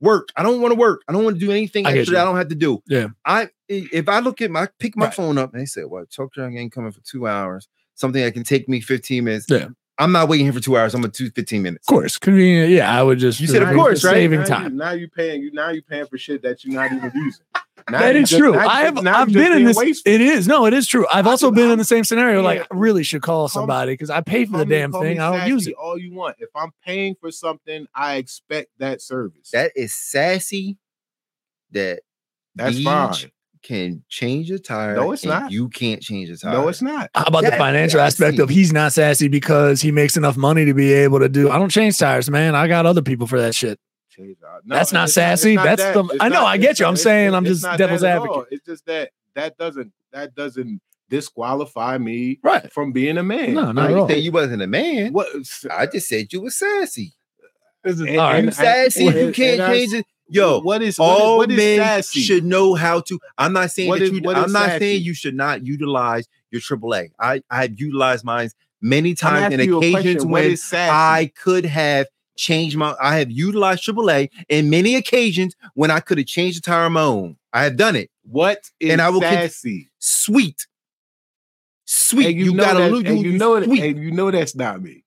work. 0.00 0.28
I 0.36 0.42
don't 0.42 0.60
want 0.60 0.72
to 0.72 0.78
work. 0.78 1.02
I 1.08 1.12
don't 1.12 1.24
want 1.24 1.36
to 1.38 1.40
do 1.44 1.50
anything 1.50 1.86
I 1.86 1.92
extra 1.92 2.14
that 2.14 2.22
I 2.22 2.24
don't 2.24 2.36
have 2.36 2.48
to 2.48 2.54
do. 2.54 2.82
Yeah. 2.86 3.08
I 3.24 3.48
if 3.68 4.08
I 4.08 4.20
look 4.20 4.40
at 4.40 4.50
my 4.50 4.68
pick 4.78 4.96
my 4.96 5.06
Right. 5.06 5.14
phone 5.14 5.36
up 5.38 5.52
and 5.52 5.60
they 5.60 5.66
said, 5.66 5.84
Well, 5.88 6.04
tow 6.06 6.28
truck 6.32 6.52
ain't 6.52 6.72
coming 6.72 6.92
for 6.92 7.00
two 7.00 7.26
hours, 7.26 7.68
something 7.94 8.22
that 8.22 8.32
can 8.34 8.44
take 8.44 8.68
me 8.68 8.80
15 8.80 9.24
minutes. 9.24 9.46
Yeah. 9.48 9.68
I'm 9.98 10.10
not 10.10 10.28
waiting 10.28 10.44
here 10.46 10.52
for 10.52 10.58
two 10.60 10.76
hours. 10.76 10.92
I'm 10.94 11.02
gonna 11.02 11.12
do 11.12 11.30
15 11.30 11.62
minutes. 11.62 11.86
Of 11.88 11.92
course, 11.94 12.18
convenient. 12.18 12.70
Yeah, 12.70 12.92
I 12.92 13.00
would 13.02 13.20
just. 13.20 13.38
You 13.38 13.46
said 13.46 13.62
of 13.62 13.72
course, 13.74 14.02
right? 14.02 14.14
Saving 14.14 14.40
now 14.40 14.46
time. 14.46 14.72
You, 14.72 14.78
now 14.78 14.90
you're 14.90 15.08
paying 15.08 15.40
you 15.42 15.52
now 15.52 15.70
you're 15.70 15.82
paying 15.82 16.06
for 16.06 16.18
shit 16.18 16.42
that 16.42 16.64
you're 16.64 16.74
not 16.74 16.90
even 16.92 17.12
using. 17.14 17.44
Now 17.90 17.98
That 17.98 18.14
you 18.14 18.22
is 18.22 18.30
just- 18.30 18.38
true. 18.40 18.56
I 18.56 18.84
have 18.84 18.94
just- 18.94 19.06
I've 19.06 19.30
been 19.30 19.46
in 19.52 19.52
being 19.58 19.64
this. 19.66 19.76
wasteful. 19.76 20.10
It 20.10 20.22
is 20.22 20.48
no, 20.48 20.64
it 20.64 20.72
is 20.72 20.86
true. 20.86 21.06
I've 21.12 21.26
I 21.26 21.30
also 21.30 21.50
been 21.50 21.64
I'm- 21.64 21.72
in 21.72 21.78
the 21.78 21.84
same 21.84 22.02
scenario. 22.02 22.40
Like, 22.40 22.62
I 22.62 22.66
really 22.74 23.02
should 23.02 23.20
call 23.20 23.42
Call 23.42 23.48
somebody 23.48 23.92
because 23.92 24.08
I 24.08 24.22
pay 24.22 24.46
for 24.46 24.56
the 24.56 24.64
damn 24.64 24.90
call 24.90 25.02
me 25.02 25.08
thing. 25.08 25.20
I 25.20 25.36
don't 25.38 25.48
use 25.48 25.66
it. 25.66 25.74
all 25.74 25.98
you 25.98 26.14
want. 26.14 26.36
If 26.38 26.48
I'm 26.56 26.70
paying 26.82 27.14
for 27.20 27.30
something, 27.30 27.86
I 27.94 28.14
expect 28.16 28.70
that 28.78 29.02
service. 29.02 29.50
That 29.52 29.72
is 29.76 29.94
sassy. 29.94 30.78
That 31.72 32.00
That's 32.54 32.76
Beach 32.76 32.84
fine. 32.86 33.30
Can 33.64 34.04
change 34.08 34.50
a 34.50 34.58
tire. 34.58 34.94
No, 34.94 35.10
it's 35.12 35.22
and 35.24 35.30
not. 35.30 35.50
You 35.50 35.68
can't 35.70 36.00
change 36.00 36.28
a 36.30 36.36
tire. 36.36 36.52
No, 36.52 36.68
it's 36.68 36.82
not. 36.82 37.10
How 37.14 37.24
about 37.24 37.42
the 37.44 37.50
That's 37.50 37.58
financial 37.60 38.00
aspect 38.00 38.38
of 38.38 38.48
he's 38.50 38.72
not 38.72 38.92
sassy 38.92 39.26
because 39.26 39.80
he 39.80 39.90
makes 39.90 40.16
enough 40.16 40.36
money 40.36 40.64
to 40.66 40.74
be 40.74 40.92
able 40.92 41.18
to 41.18 41.28
do? 41.28 41.50
I 41.50 41.58
don't 41.58 41.70
change 41.70 41.98
tires, 41.98 42.30
man. 42.30 42.54
I 42.54 42.68
got 42.68 42.86
other 42.86 43.02
people 43.02 43.26
for 43.26 43.40
that 43.40 43.54
shit. 43.54 43.80
No, 44.16 44.26
That's 44.66 44.92
not 44.92 45.04
it's 45.04 45.14
sassy. 45.14 45.54
it's 45.54 45.62
That's 45.64 45.82
that. 45.82 45.94
the- 45.94 46.04
It's 46.04 46.16
I 46.20 46.28
know, 46.28 46.40
not- 46.42 46.46
I 46.46 46.56
get 46.58 46.78
you. 46.78 46.86
I'm 46.86 46.94
saying 46.96 47.34
I'm 47.34 47.44
just 47.44 47.64
devil's 47.76 48.02
that 48.02 48.18
all. 48.18 48.24
advocate. 48.26 48.48
It's 48.52 48.64
just 48.64 48.86
that 48.86 49.10
that 49.34 49.56
doesn't 49.58 49.92
that 50.12 50.34
doesn't 50.36 50.80
disqualify 51.10 51.98
me 51.98 52.38
Right. 52.42 52.70
from 52.72 52.92
being 52.92 53.18
a 53.18 53.22
man. 53.22 53.54
No, 53.54 53.62
I 53.68 53.72
not 53.72 53.84
at 53.84 53.88
didn't 53.88 54.00
all. 54.02 54.08
say 54.08 54.18
you 54.18 54.30
wasn't 54.32 54.62
a 54.62 54.66
man. 54.66 55.12
What? 55.12 55.26
I 55.70 55.86
just 55.86 56.08
said 56.08 56.32
you 56.32 56.42
were 56.42 56.50
sassy. 56.50 57.12
This 57.82 57.94
is- 57.96 58.00
And- 58.02 58.18
all 58.18 58.28
right. 58.30 58.36
and 58.36 58.44
You 58.46 58.50
I- 58.50 58.52
sassy. 58.52 59.06
and- 59.08 59.16
you 59.16 59.32
can't 59.32 59.60
and 59.60 59.62
I- 59.62 59.74
change 59.74 59.92
it. 59.94 60.06
Yo, 60.28 60.60
what 60.60 60.82
is 60.82 60.98
what 60.98 61.16
is- 61.16 61.20
all 61.22 61.36
what 61.38 61.50
is 61.50 61.56
men 61.56 61.78
sassy? 61.78 62.20
should 62.20 62.44
know 62.44 62.74
how 62.74 63.00
to. 63.00 63.18
I'm 63.38 63.52
not 63.52 63.70
saying 63.70 63.88
What 63.88 63.98
that 64.00 64.06
is- 64.06 64.12
you. 64.12 64.30
I'm 64.30 64.52
not 64.52 64.66
sassy? 64.66 64.78
saying 64.78 65.02
you 65.02 65.14
should 65.14 65.34
not 65.34 65.66
utilize 65.66 66.26
your 66.50 66.60
AAA. 66.60 67.10
I 67.18 67.42
I 67.50 67.62
have 67.62 67.78
utilized 67.78 68.24
mine 68.24 68.50
many 68.80 69.14
times 69.14 69.52
and 69.52 69.54
asking 69.54 69.66
you 69.68 69.76
a 69.78 69.80
question. 69.80 69.96
occasions 70.16 70.26
when? 70.26 70.56
I 70.90 71.30
could 71.36 71.66
have 71.66 72.06
changed 72.36 72.76
my. 72.76 72.94
I 73.00 73.18
have 73.18 73.30
utilized 73.30 73.84
AAA 73.84 74.30
in 74.48 74.70
many 74.70 74.94
occasions 74.96 75.54
when 75.74 75.90
I 75.90 76.00
could 76.00 76.18
have 76.18 76.26
changed 76.26 76.58
the 76.58 76.62
tire 76.62 76.86
on 76.86 76.92
my 76.94 77.02
own. 77.02 77.36
I 77.52 77.64
have 77.64 77.76
done 77.76 77.94
it. 77.94 78.10
what 78.22 78.70
is 78.80 78.90
and 78.90 79.00
I 79.02 79.10
will 79.10 79.20
con- 79.20 79.32
sassy? 79.34 79.90
Sweet, 79.98 80.66
sweet. 81.84 82.26
And 82.28 82.36
you, 82.38 82.54
know 82.54 82.64
gotta 82.64 82.78
that, 82.80 82.92
lose. 82.92 83.04
You, 83.04 83.32
you 83.32 83.38
know 83.38 83.62
sweet. 83.62 83.82
and 83.82 84.02
you 84.02 84.10
know 84.10 84.30
that's 84.30 84.54
not 84.56 84.82
me. 84.82 85.03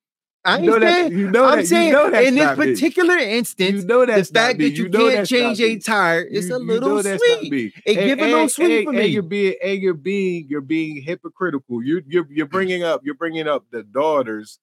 I 0.47 0.59
you 0.59 0.65
know 0.71 0.79
that- 0.79 1.11
you 1.11 1.29
know 1.29 1.43
I'm 1.45 1.51
that- 1.57 1.59
you 1.61 1.65
saying 1.67 1.91
know 1.91 2.05
in 2.07 2.35
this 2.35 2.43
not 2.43 2.57
me. 2.57 2.65
particular 2.73 3.17
instance, 3.17 3.81
You 3.81 3.87
know 3.87 4.05
the 4.05 4.23
fact 4.23 4.59
that 4.59 4.69
you, 4.71 4.87
know 4.89 5.09
can't 5.11 5.27
change 5.27 5.59
a 5.61 5.77
tire 5.77 6.21
is 6.21 6.47
You- 6.49 6.55
a 6.55 6.59
you 6.59 6.65
little 6.65 7.03
sweet. 7.03 7.73
It 7.85 7.97
And- 7.97 8.07
give 8.07 8.19
a 8.19 8.31
little 8.31 8.49
sweet 8.49 8.83
for 8.85 8.89
and 8.91 8.99
me. 8.99 9.05
you're 9.07 9.21
being 9.23 9.55
and 9.61 9.81
you're 9.81 9.93
being 9.93 10.47
you're 10.49 10.61
being 10.61 11.01
hypocritical. 11.03 11.83
You 11.83 12.01
you're 12.07 12.27
you're 12.31 12.45
bringing 12.47 12.83
up 12.83 13.01
you're 13.03 13.15
bringing 13.15 13.47
up 13.47 13.65
the 13.71 13.83
daughters, 13.83 14.59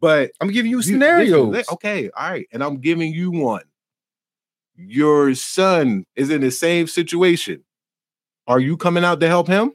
but 0.00 0.32
I'm 0.40 0.48
giving 0.50 0.70
you 0.70 0.78
you- 0.78 0.82
scenarios. 0.82 1.48
listen, 1.52 1.74
okay, 1.74 2.10
all 2.16 2.30
right, 2.30 2.46
and 2.52 2.64
I'm 2.64 2.78
giving 2.80 3.12
you 3.12 3.30
one. 3.30 3.62
Your 4.76 5.34
son 5.34 6.04
is 6.16 6.30
in 6.30 6.40
the 6.40 6.50
same 6.50 6.86
situation. 6.86 7.62
Are 8.46 8.58
you 8.60 8.76
coming 8.76 9.04
out 9.04 9.20
to 9.20 9.28
help 9.28 9.48
him? 9.48 9.72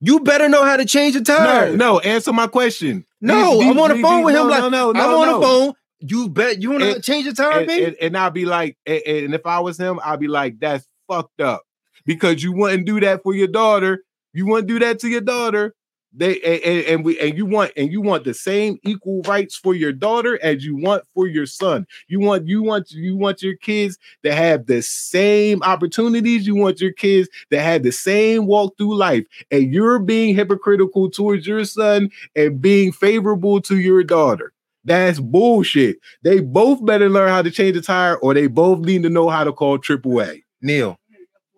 You 0.00 0.20
better 0.20 0.48
know 0.48 0.64
how 0.64 0.76
to 0.76 0.84
change 0.84 1.16
a 1.16 1.22
tire. 1.22 1.70
No, 1.70 1.94
no. 1.94 1.98
Answer 2.00 2.32
my 2.32 2.46
question. 2.46 3.04
No, 3.20 3.58
These- 3.58 3.70
I'm 3.70 3.78
on 3.78 3.96
the 3.96 4.02
phone 4.02 4.24
with 4.24 4.34
no, 4.34 4.42
him. 4.42 4.50
Like 4.50 4.70
no, 4.70 4.92
no, 4.92 5.00
I'm 5.00 5.14
on 5.14 5.26
no. 5.26 5.40
the 5.40 5.46
phone. 5.46 5.72
You 5.98 6.28
bet 6.28 6.60
you 6.60 6.70
want 6.72 6.82
to 6.84 7.00
change 7.00 7.24
the 7.24 7.32
tire, 7.32 7.60
and, 7.60 7.66
baby. 7.66 7.84
and, 7.86 7.96
and 8.00 8.16
I'll 8.18 8.30
be 8.30 8.44
like, 8.44 8.76
and, 8.84 9.00
and 9.06 9.34
if 9.34 9.46
I 9.46 9.60
was 9.60 9.78
him, 9.78 9.98
I'd 10.04 10.20
be 10.20 10.28
like, 10.28 10.60
that's 10.60 10.86
fucked 11.08 11.40
up 11.40 11.62
because 12.04 12.42
you 12.42 12.52
wouldn't 12.52 12.86
do 12.86 13.00
that 13.00 13.22
for 13.22 13.34
your 13.34 13.48
daughter. 13.48 14.02
You 14.34 14.46
wouldn't 14.46 14.68
do 14.68 14.78
that 14.80 14.98
to 15.00 15.08
your 15.08 15.22
daughter. 15.22 15.74
They 16.16 16.40
and, 16.40 16.62
and, 16.62 16.86
and 16.86 17.04
we 17.04 17.18
and 17.20 17.36
you 17.36 17.44
want 17.44 17.72
and 17.76 17.92
you 17.92 18.00
want 18.00 18.24
the 18.24 18.32
same 18.32 18.78
equal 18.84 19.20
rights 19.22 19.54
for 19.54 19.74
your 19.74 19.92
daughter 19.92 20.38
as 20.42 20.64
you 20.64 20.74
want 20.74 21.04
for 21.14 21.26
your 21.26 21.44
son. 21.44 21.86
You 22.08 22.20
want 22.20 22.46
you 22.46 22.62
want 22.62 22.90
you 22.90 23.16
want 23.16 23.42
your 23.42 23.56
kids 23.56 23.98
to 24.22 24.34
have 24.34 24.66
the 24.66 24.82
same 24.82 25.62
opportunities. 25.62 26.46
You 26.46 26.56
want 26.56 26.80
your 26.80 26.92
kids 26.92 27.28
to 27.50 27.60
have 27.60 27.82
the 27.82 27.92
same 27.92 28.46
walk 28.46 28.76
through 28.78 28.96
life. 28.96 29.26
And 29.50 29.72
you're 29.72 29.98
being 29.98 30.34
hypocritical 30.34 31.10
towards 31.10 31.46
your 31.46 31.64
son 31.64 32.10
and 32.34 32.60
being 32.62 32.92
favorable 32.92 33.60
to 33.62 33.78
your 33.78 34.02
daughter. 34.02 34.52
That's 34.84 35.18
bullshit. 35.18 35.98
They 36.22 36.40
both 36.40 36.84
better 36.86 37.10
learn 37.10 37.28
how 37.28 37.42
to 37.42 37.50
change 37.50 37.76
a 37.76 37.82
tire, 37.82 38.16
or 38.18 38.34
they 38.34 38.46
both 38.46 38.78
need 38.80 39.02
to 39.02 39.10
know 39.10 39.28
how 39.28 39.42
to 39.42 39.52
call 39.52 39.78
AAA. 39.78 40.44
Neil, 40.62 40.96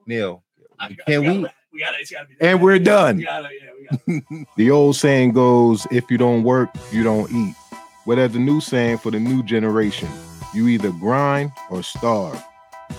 Neil, 0.06 0.42
can 1.06 1.42
we? 1.42 1.48
We 1.78 1.84
gotta, 1.84 1.98
it's 2.00 2.10
gotta 2.10 2.26
be 2.26 2.34
And 2.40 2.60
we're 2.60 2.80
done. 2.80 3.18
We 3.18 3.22
gotta, 3.22 3.50
yeah, 3.54 4.00
we 4.08 4.20
gotta. 4.20 4.46
The 4.56 4.72
old 4.72 4.96
saying 4.96 5.30
goes, 5.30 5.86
if 5.92 6.10
you 6.10 6.18
don't 6.18 6.42
work, 6.42 6.70
you 6.90 7.04
don't 7.04 7.30
eat. 7.30 7.54
Well, 8.04 8.16
there's 8.16 8.34
a 8.34 8.40
new 8.40 8.60
saying 8.60 8.98
for 8.98 9.12
the 9.12 9.20
new 9.20 9.44
generation. 9.44 10.08
You 10.52 10.66
either 10.66 10.90
grind 10.90 11.52
or 11.70 11.84
starve. 11.84 12.42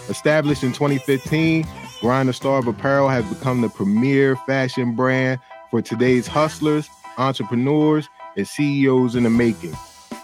Established 0.07 0.63
in 0.63 0.71
2015, 0.71 1.67
Grind 1.99 2.29
or 2.29 2.33
Starve 2.33 2.67
Apparel 2.67 3.09
has 3.09 3.25
become 3.25 3.59
the 3.59 3.67
premier 3.67 4.37
fashion 4.47 4.95
brand 4.95 5.41
for 5.71 5.81
today's 5.81 6.25
hustlers, 6.25 6.87
entrepreneurs, 7.17 8.07
and 8.37 8.47
CEOs 8.47 9.15
in 9.15 9.23
the 9.23 9.29
making. 9.29 9.75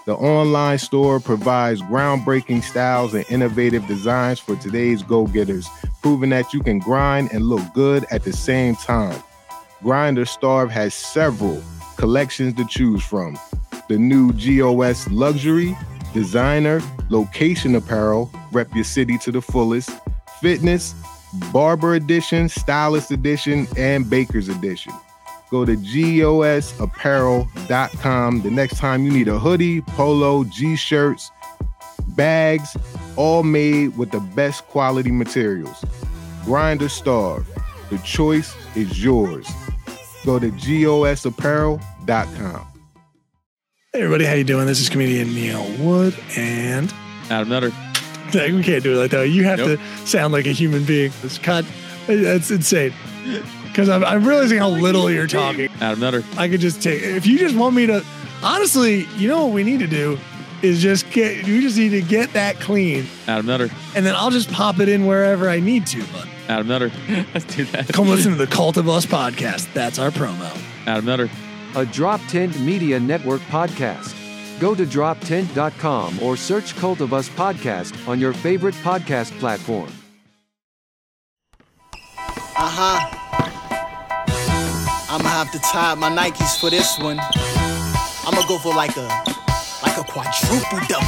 The 0.06 0.14
online 0.14 0.78
store 0.78 1.20
provides 1.20 1.82
groundbreaking 1.82 2.64
styles 2.64 3.16
and 3.16 3.26
innovative 3.28 3.88
designs 3.88 4.40
for 4.40 4.56
today's 4.56 5.02
go 5.02 5.26
getters, 5.26 5.68
proving 6.04 6.30
that 6.30 6.54
you 6.54 6.62
can 6.62 6.78
grind 6.78 7.32
and 7.34 7.46
look 7.46 7.74
good 7.74 8.06
at 8.12 8.24
the 8.24 8.32
same 8.32 8.76
time. 8.76 9.20
Grind 9.82 10.20
or 10.20 10.26
Starve 10.26 10.70
has 10.70 10.94
several 10.94 11.60
collections 11.98 12.54
to 12.54 12.68
choose 12.68 13.04
from. 13.04 13.36
The 13.90 13.98
new 13.98 14.32
GOS 14.34 15.10
Luxury, 15.10 15.76
Designer, 16.14 16.82
Location 17.10 17.74
Apparel, 17.74 18.32
rep 18.52 18.74
your 18.76 18.84
city 18.84 19.18
to 19.20 19.32
the 19.32 19.42
fullest, 19.42 19.90
Fitness, 20.40 20.94
Barber 21.52 21.96
Edition, 21.96 22.48
Stylist 22.48 23.10
Edition, 23.10 23.68
and 23.76 24.08
Baker's 24.08 24.50
Edition. 24.50 24.94
Go 25.52 25.64
to 25.66 25.76
gosapparel.com 25.78 28.42
the 28.42 28.52
next 28.52 28.78
time 28.78 29.04
you 29.06 29.12
need 29.12 29.28
a 29.28 29.38
hoodie, 29.40 29.82
polo, 29.82 30.44
G 30.46 30.76
shirts, 30.76 31.30
bags, 32.10 32.76
all 33.16 33.44
made 33.44 33.96
with 33.98 34.12
the 34.12 34.20
best 34.20 34.66
quality 34.68 35.12
materials. 35.12 35.84
Grind 36.44 36.82
or 36.82 36.90
Starve. 36.90 37.48
The 37.90 37.98
choice 38.00 38.54
is 38.76 39.04
yours. 39.04 39.48
Go 40.26 40.40
to 40.40 40.50
gosapparel.com. 40.52 42.68
Hey 43.94 44.02
everybody, 44.02 44.26
how 44.26 44.34
you 44.34 44.44
doing? 44.44 44.66
This 44.66 44.82
is 44.82 44.90
comedian 44.90 45.34
Neil 45.34 45.64
Wood, 45.80 46.14
and 46.36 46.94
Adam 47.30 47.48
Nutter. 47.50 47.72
We 48.34 48.64
can't 48.64 48.84
do 48.84 48.96
it 48.96 48.98
like 48.98 49.12
that. 49.12 49.30
You 49.30 49.44
have 49.46 49.60
Nope. 49.60 49.80
to 49.80 50.08
sound 50.08 50.34
like 50.34 50.46
a 50.46 50.52
human 50.52 50.84
being. 50.84 51.14
This 51.22 51.38
cut, 51.38 51.64
that's 52.08 52.52
insane. 52.52 52.92
Because 53.76 53.90
I'm, 53.90 54.06
I'm 54.06 54.26
realizing 54.26 54.58
how 54.58 54.70
little 54.70 55.12
you're 55.12 55.28
talking. 55.28 55.68
Adam 55.82 56.00
Nutter. 56.00 56.24
I 56.38 56.48
could 56.48 56.62
just 56.62 56.82
take. 56.82 57.02
If 57.04 57.28
you 57.28 57.38
just 57.38 57.58
want 57.58 57.76
me 57.76 57.86
to, 57.88 58.06
honestly, 58.42 59.04
you 59.18 59.28
know 59.28 59.44
what 59.48 59.54
we 59.54 59.66
need 59.66 59.80
to 59.80 59.88
do 59.88 60.18
is 60.62 60.82
just 60.82 61.12
get. 61.12 61.46
You 61.46 61.60
just 61.62 61.76
need 61.78 61.90
to 61.90 62.02
get 62.02 62.32
that 62.32 62.62
clean, 62.62 63.06
Adam 63.28 63.46
Nutter. 63.46 63.70
and 63.94 64.06
then 64.06 64.16
I'll 64.16 64.32
just 64.32 64.50
pop 64.50 64.80
it 64.80 64.88
in 64.88 65.06
wherever 65.06 65.50
I 65.50 65.60
need 65.60 65.86
to. 65.88 66.02
But 66.14 66.26
Adam 66.48 66.68
Nutter. 66.70 66.90
Let's 67.34 67.44
do 67.54 67.66
that. 67.66 67.90
come 67.90 68.08
listen 68.08 68.32
to 68.32 68.38
the 68.38 68.48
Cult 68.48 68.78
of 68.78 68.88
Us 68.88 69.06
podcast. 69.06 69.68
That's 69.74 70.00
our 70.00 70.10
promo. 70.10 70.58
Adam 70.88 71.04
Nutter. 71.04 71.26
a 71.76 71.86
DropTent 71.86 72.58
Media 72.62 72.98
Network 72.98 73.42
podcast. 73.42 74.16
Go 74.62 74.74
to 74.74 74.86
droptent.com 74.86 76.24
or 76.24 76.38
search 76.38 76.78
Cult 76.78 77.02
of 77.02 77.14
Us 77.14 77.28
podcast 77.28 78.08
on 78.08 78.22
your 78.22 78.32
favorite 78.32 78.76
podcast 78.76 79.38
platform. 79.40 79.92
Uh 82.58 82.70
huh. 82.70 83.15
I'ma 85.16 85.30
have 85.30 85.50
to 85.52 85.60
tie 85.60 85.94
up 85.94 85.98
my 85.98 86.10
Nikes 86.10 86.60
for 86.60 86.70
this 86.70 87.00
one. 87.00 87.18
I'ma 88.28 88.46
go 88.50 88.58
for 88.58 88.76
like 88.76 88.98
a 88.98 89.08
like 89.82 89.96
a 89.96 90.04
quadruple 90.04 90.82
double. 90.92 91.08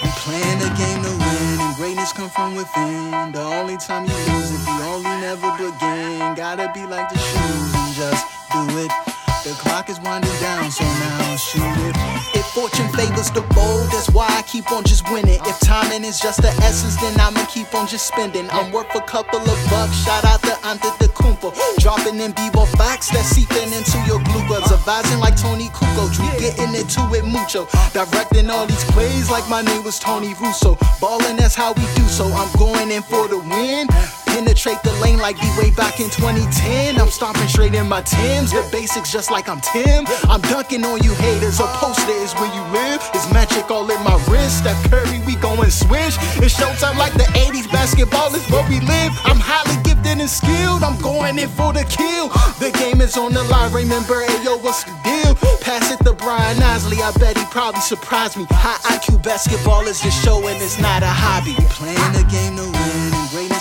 We 0.00 0.08
playing 0.24 0.58
the 0.60 0.72
game 0.72 1.02
to 1.04 1.10
win, 1.10 1.60
and 1.60 1.76
greatness 1.76 2.14
come 2.14 2.30
from 2.30 2.54
within. 2.56 3.32
The 3.32 3.42
only 3.42 3.76
time 3.76 4.06
you 4.06 4.16
lose 4.32 4.50
if 4.50 4.66
you 4.66 4.80
only 4.80 5.10
never 5.20 5.50
begin. 5.58 6.34
Gotta 6.36 6.72
be 6.72 6.86
like 6.86 7.10
the 7.10 7.18
shoes 7.18 7.74
and 7.74 7.94
just 7.96 8.26
do 8.50 8.78
it. 8.78 9.13
The 9.44 9.50
clock 9.60 9.90
is 9.90 10.00
winding 10.00 10.32
down, 10.40 10.70
so 10.70 10.84
now 10.84 11.18
I'll 11.28 11.36
shoot 11.36 11.60
it. 11.60 11.94
If 12.32 12.46
fortune 12.56 12.88
favors 12.96 13.30
the 13.30 13.42
bold, 13.52 13.92
that's 13.92 14.08
why 14.08 14.26
I 14.26 14.40
keep 14.40 14.72
on 14.72 14.84
just 14.84 15.04
winning. 15.12 15.38
If 15.44 15.60
timing 15.60 16.02
is 16.02 16.18
just 16.18 16.40
the 16.40 16.48
essence, 16.64 16.96
then 16.96 17.20
I'ma 17.20 17.44
keep 17.44 17.74
on 17.74 17.86
just 17.86 18.06
spending. 18.06 18.48
I'm 18.48 18.72
worth 18.72 18.94
a 18.94 19.02
couple 19.02 19.40
of 19.40 19.58
bucks. 19.68 19.96
Shout 20.02 20.24
out 20.24 20.40
to 20.48 20.56
Ante 20.64 20.88
the 20.96 21.12
Kumpa. 21.12 21.52
Dropping 21.78 22.20
in 22.20 22.32
Bebo 22.32 22.66
facts 22.78 23.10
that's 23.10 23.28
seeping 23.28 23.70
into 23.70 23.98
your 24.08 24.24
glucose. 24.24 24.72
Advising 24.72 25.20
like 25.20 25.36
Toni 25.36 25.68
Kukoc. 25.68 26.16
We 26.16 26.40
getting 26.40 26.74
into 26.74 27.04
it 27.12 27.26
mucho. 27.26 27.68
Directing 27.92 28.48
all 28.48 28.64
these 28.64 28.84
plays 28.96 29.30
like 29.30 29.46
my 29.50 29.60
name 29.60 29.84
was 29.84 29.98
Tony 29.98 30.32
Russo. 30.40 30.78
Balling, 31.02 31.36
that's 31.36 31.54
how 31.54 31.74
we 31.74 31.84
do 31.96 32.08
so. 32.08 32.24
I'm 32.32 32.48
going 32.56 32.90
in 32.90 33.02
for 33.02 33.28
the 33.28 33.36
win. 33.36 33.88
Penetrate 34.34 34.82
the 34.82 34.90
lane 34.94 35.18
like 35.18 35.40
we 35.40 35.48
way 35.56 35.70
back 35.70 36.00
in 36.00 36.10
2010. 36.10 36.98
I'm 36.98 37.06
stomping 37.06 37.46
straight 37.46 37.72
in 37.72 37.88
my 37.88 38.02
Tim's, 38.02 38.50
The 38.50 38.66
basics 38.72 39.12
just 39.12 39.30
like 39.30 39.48
I'm 39.48 39.60
Tim. 39.60 40.06
I'm 40.28 40.40
dunking 40.50 40.82
on 40.82 41.00
you 41.04 41.14
haters. 41.14 41.60
A 41.60 41.66
poster 41.78 42.10
is 42.10 42.34
where 42.34 42.50
you 42.50 42.62
live. 42.74 42.98
It's 43.14 43.32
magic 43.32 43.70
all 43.70 43.88
in 43.88 44.02
my 44.02 44.18
wrist. 44.26 44.58
Steph 44.58 44.90
Curry, 44.90 45.22
we 45.24 45.36
going 45.36 45.70
swish. 45.70 46.18
It's 46.42 46.58
showtime 46.58 46.98
like 46.98 47.12
the 47.12 47.30
80s. 47.38 47.70
Basketball 47.70 48.34
is 48.34 48.42
where 48.50 48.68
we 48.68 48.80
live. 48.80 49.12
I'm 49.22 49.38
highly 49.38 49.80
gifted 49.84 50.18
and 50.18 50.28
skilled. 50.28 50.82
I'm 50.82 51.00
going 51.00 51.38
in 51.38 51.48
for 51.50 51.72
the 51.72 51.86
kill. 51.86 52.26
The 52.58 52.74
game 52.74 53.00
is 53.00 53.16
on 53.16 53.34
the 53.34 53.44
line. 53.44 53.72
Remember, 53.72 54.18
ayo, 54.18 54.60
what's 54.64 54.82
the 54.82 54.98
deal? 55.06 55.36
Pass 55.62 55.92
it 55.94 56.02
to 56.02 56.12
Brian 56.12 56.60
Isley. 56.60 56.98
I 56.98 57.12
bet 57.22 57.38
he 57.38 57.44
probably 57.54 57.82
surprised 57.82 58.36
me. 58.36 58.46
High 58.50 58.98
IQ 58.98 59.22
basketball 59.22 59.86
is 59.86 60.02
the 60.02 60.10
show 60.10 60.44
and 60.48 60.60
it's 60.60 60.80
not 60.80 61.04
a 61.04 61.14
hobby. 61.22 61.54
Playing 61.70 62.12
the 62.18 62.26
game 62.26 62.56
to 62.56 62.66
win 62.66 63.13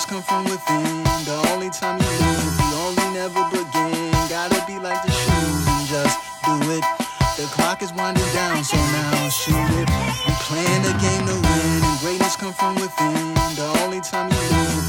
come 0.05 0.23
from 0.23 0.43
within. 0.45 1.03
The 1.25 1.37
only 1.53 1.69
time 1.69 1.99
you 2.01 2.07
the 2.07 2.77
only 2.87 3.07
never 3.13 3.43
begin. 3.51 4.11
Gotta 4.29 4.63
be 4.67 4.79
like 4.79 5.01
the 5.05 5.11
shoes 5.11 5.67
and 5.67 5.87
just 5.87 6.17
do 6.45 6.55
it. 6.77 6.83
The 7.37 7.45
clock 7.55 7.81
is 7.81 7.91
winding 7.93 8.31
down, 8.33 8.63
so 8.63 8.77
now 8.77 9.29
shoot 9.29 9.69
it. 9.81 9.89
We 10.25 10.33
playing 10.47 10.81
the 10.83 10.93
game 11.03 11.25
to 11.27 11.35
win 11.35 11.83
and 11.83 11.99
greatness 11.99 12.35
come 12.35 12.53
from 12.53 12.75
within. 12.75 13.33
The 13.55 13.67
only 13.83 14.01
time 14.01 14.31
you 14.31 14.39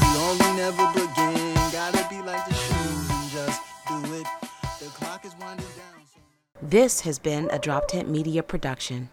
the 0.03 0.19
only 0.29 0.51
never 0.57 0.85
begin. 0.93 1.53
Gotta 1.71 2.05
be 2.09 2.21
like 2.21 2.45
the 2.47 2.53
shoes 2.53 3.09
and 3.09 3.29
just 3.31 3.61
do 3.87 3.97
it. 4.15 4.27
The 4.79 4.89
clock 4.97 5.25
is 5.25 5.35
winding 5.39 5.65
down. 5.77 6.01
So 6.13 6.19
This 6.61 7.01
has 7.01 7.19
been 7.19 7.49
a 7.51 7.59
DropTent 7.59 8.07
Media 8.07 8.43
production. 8.43 9.09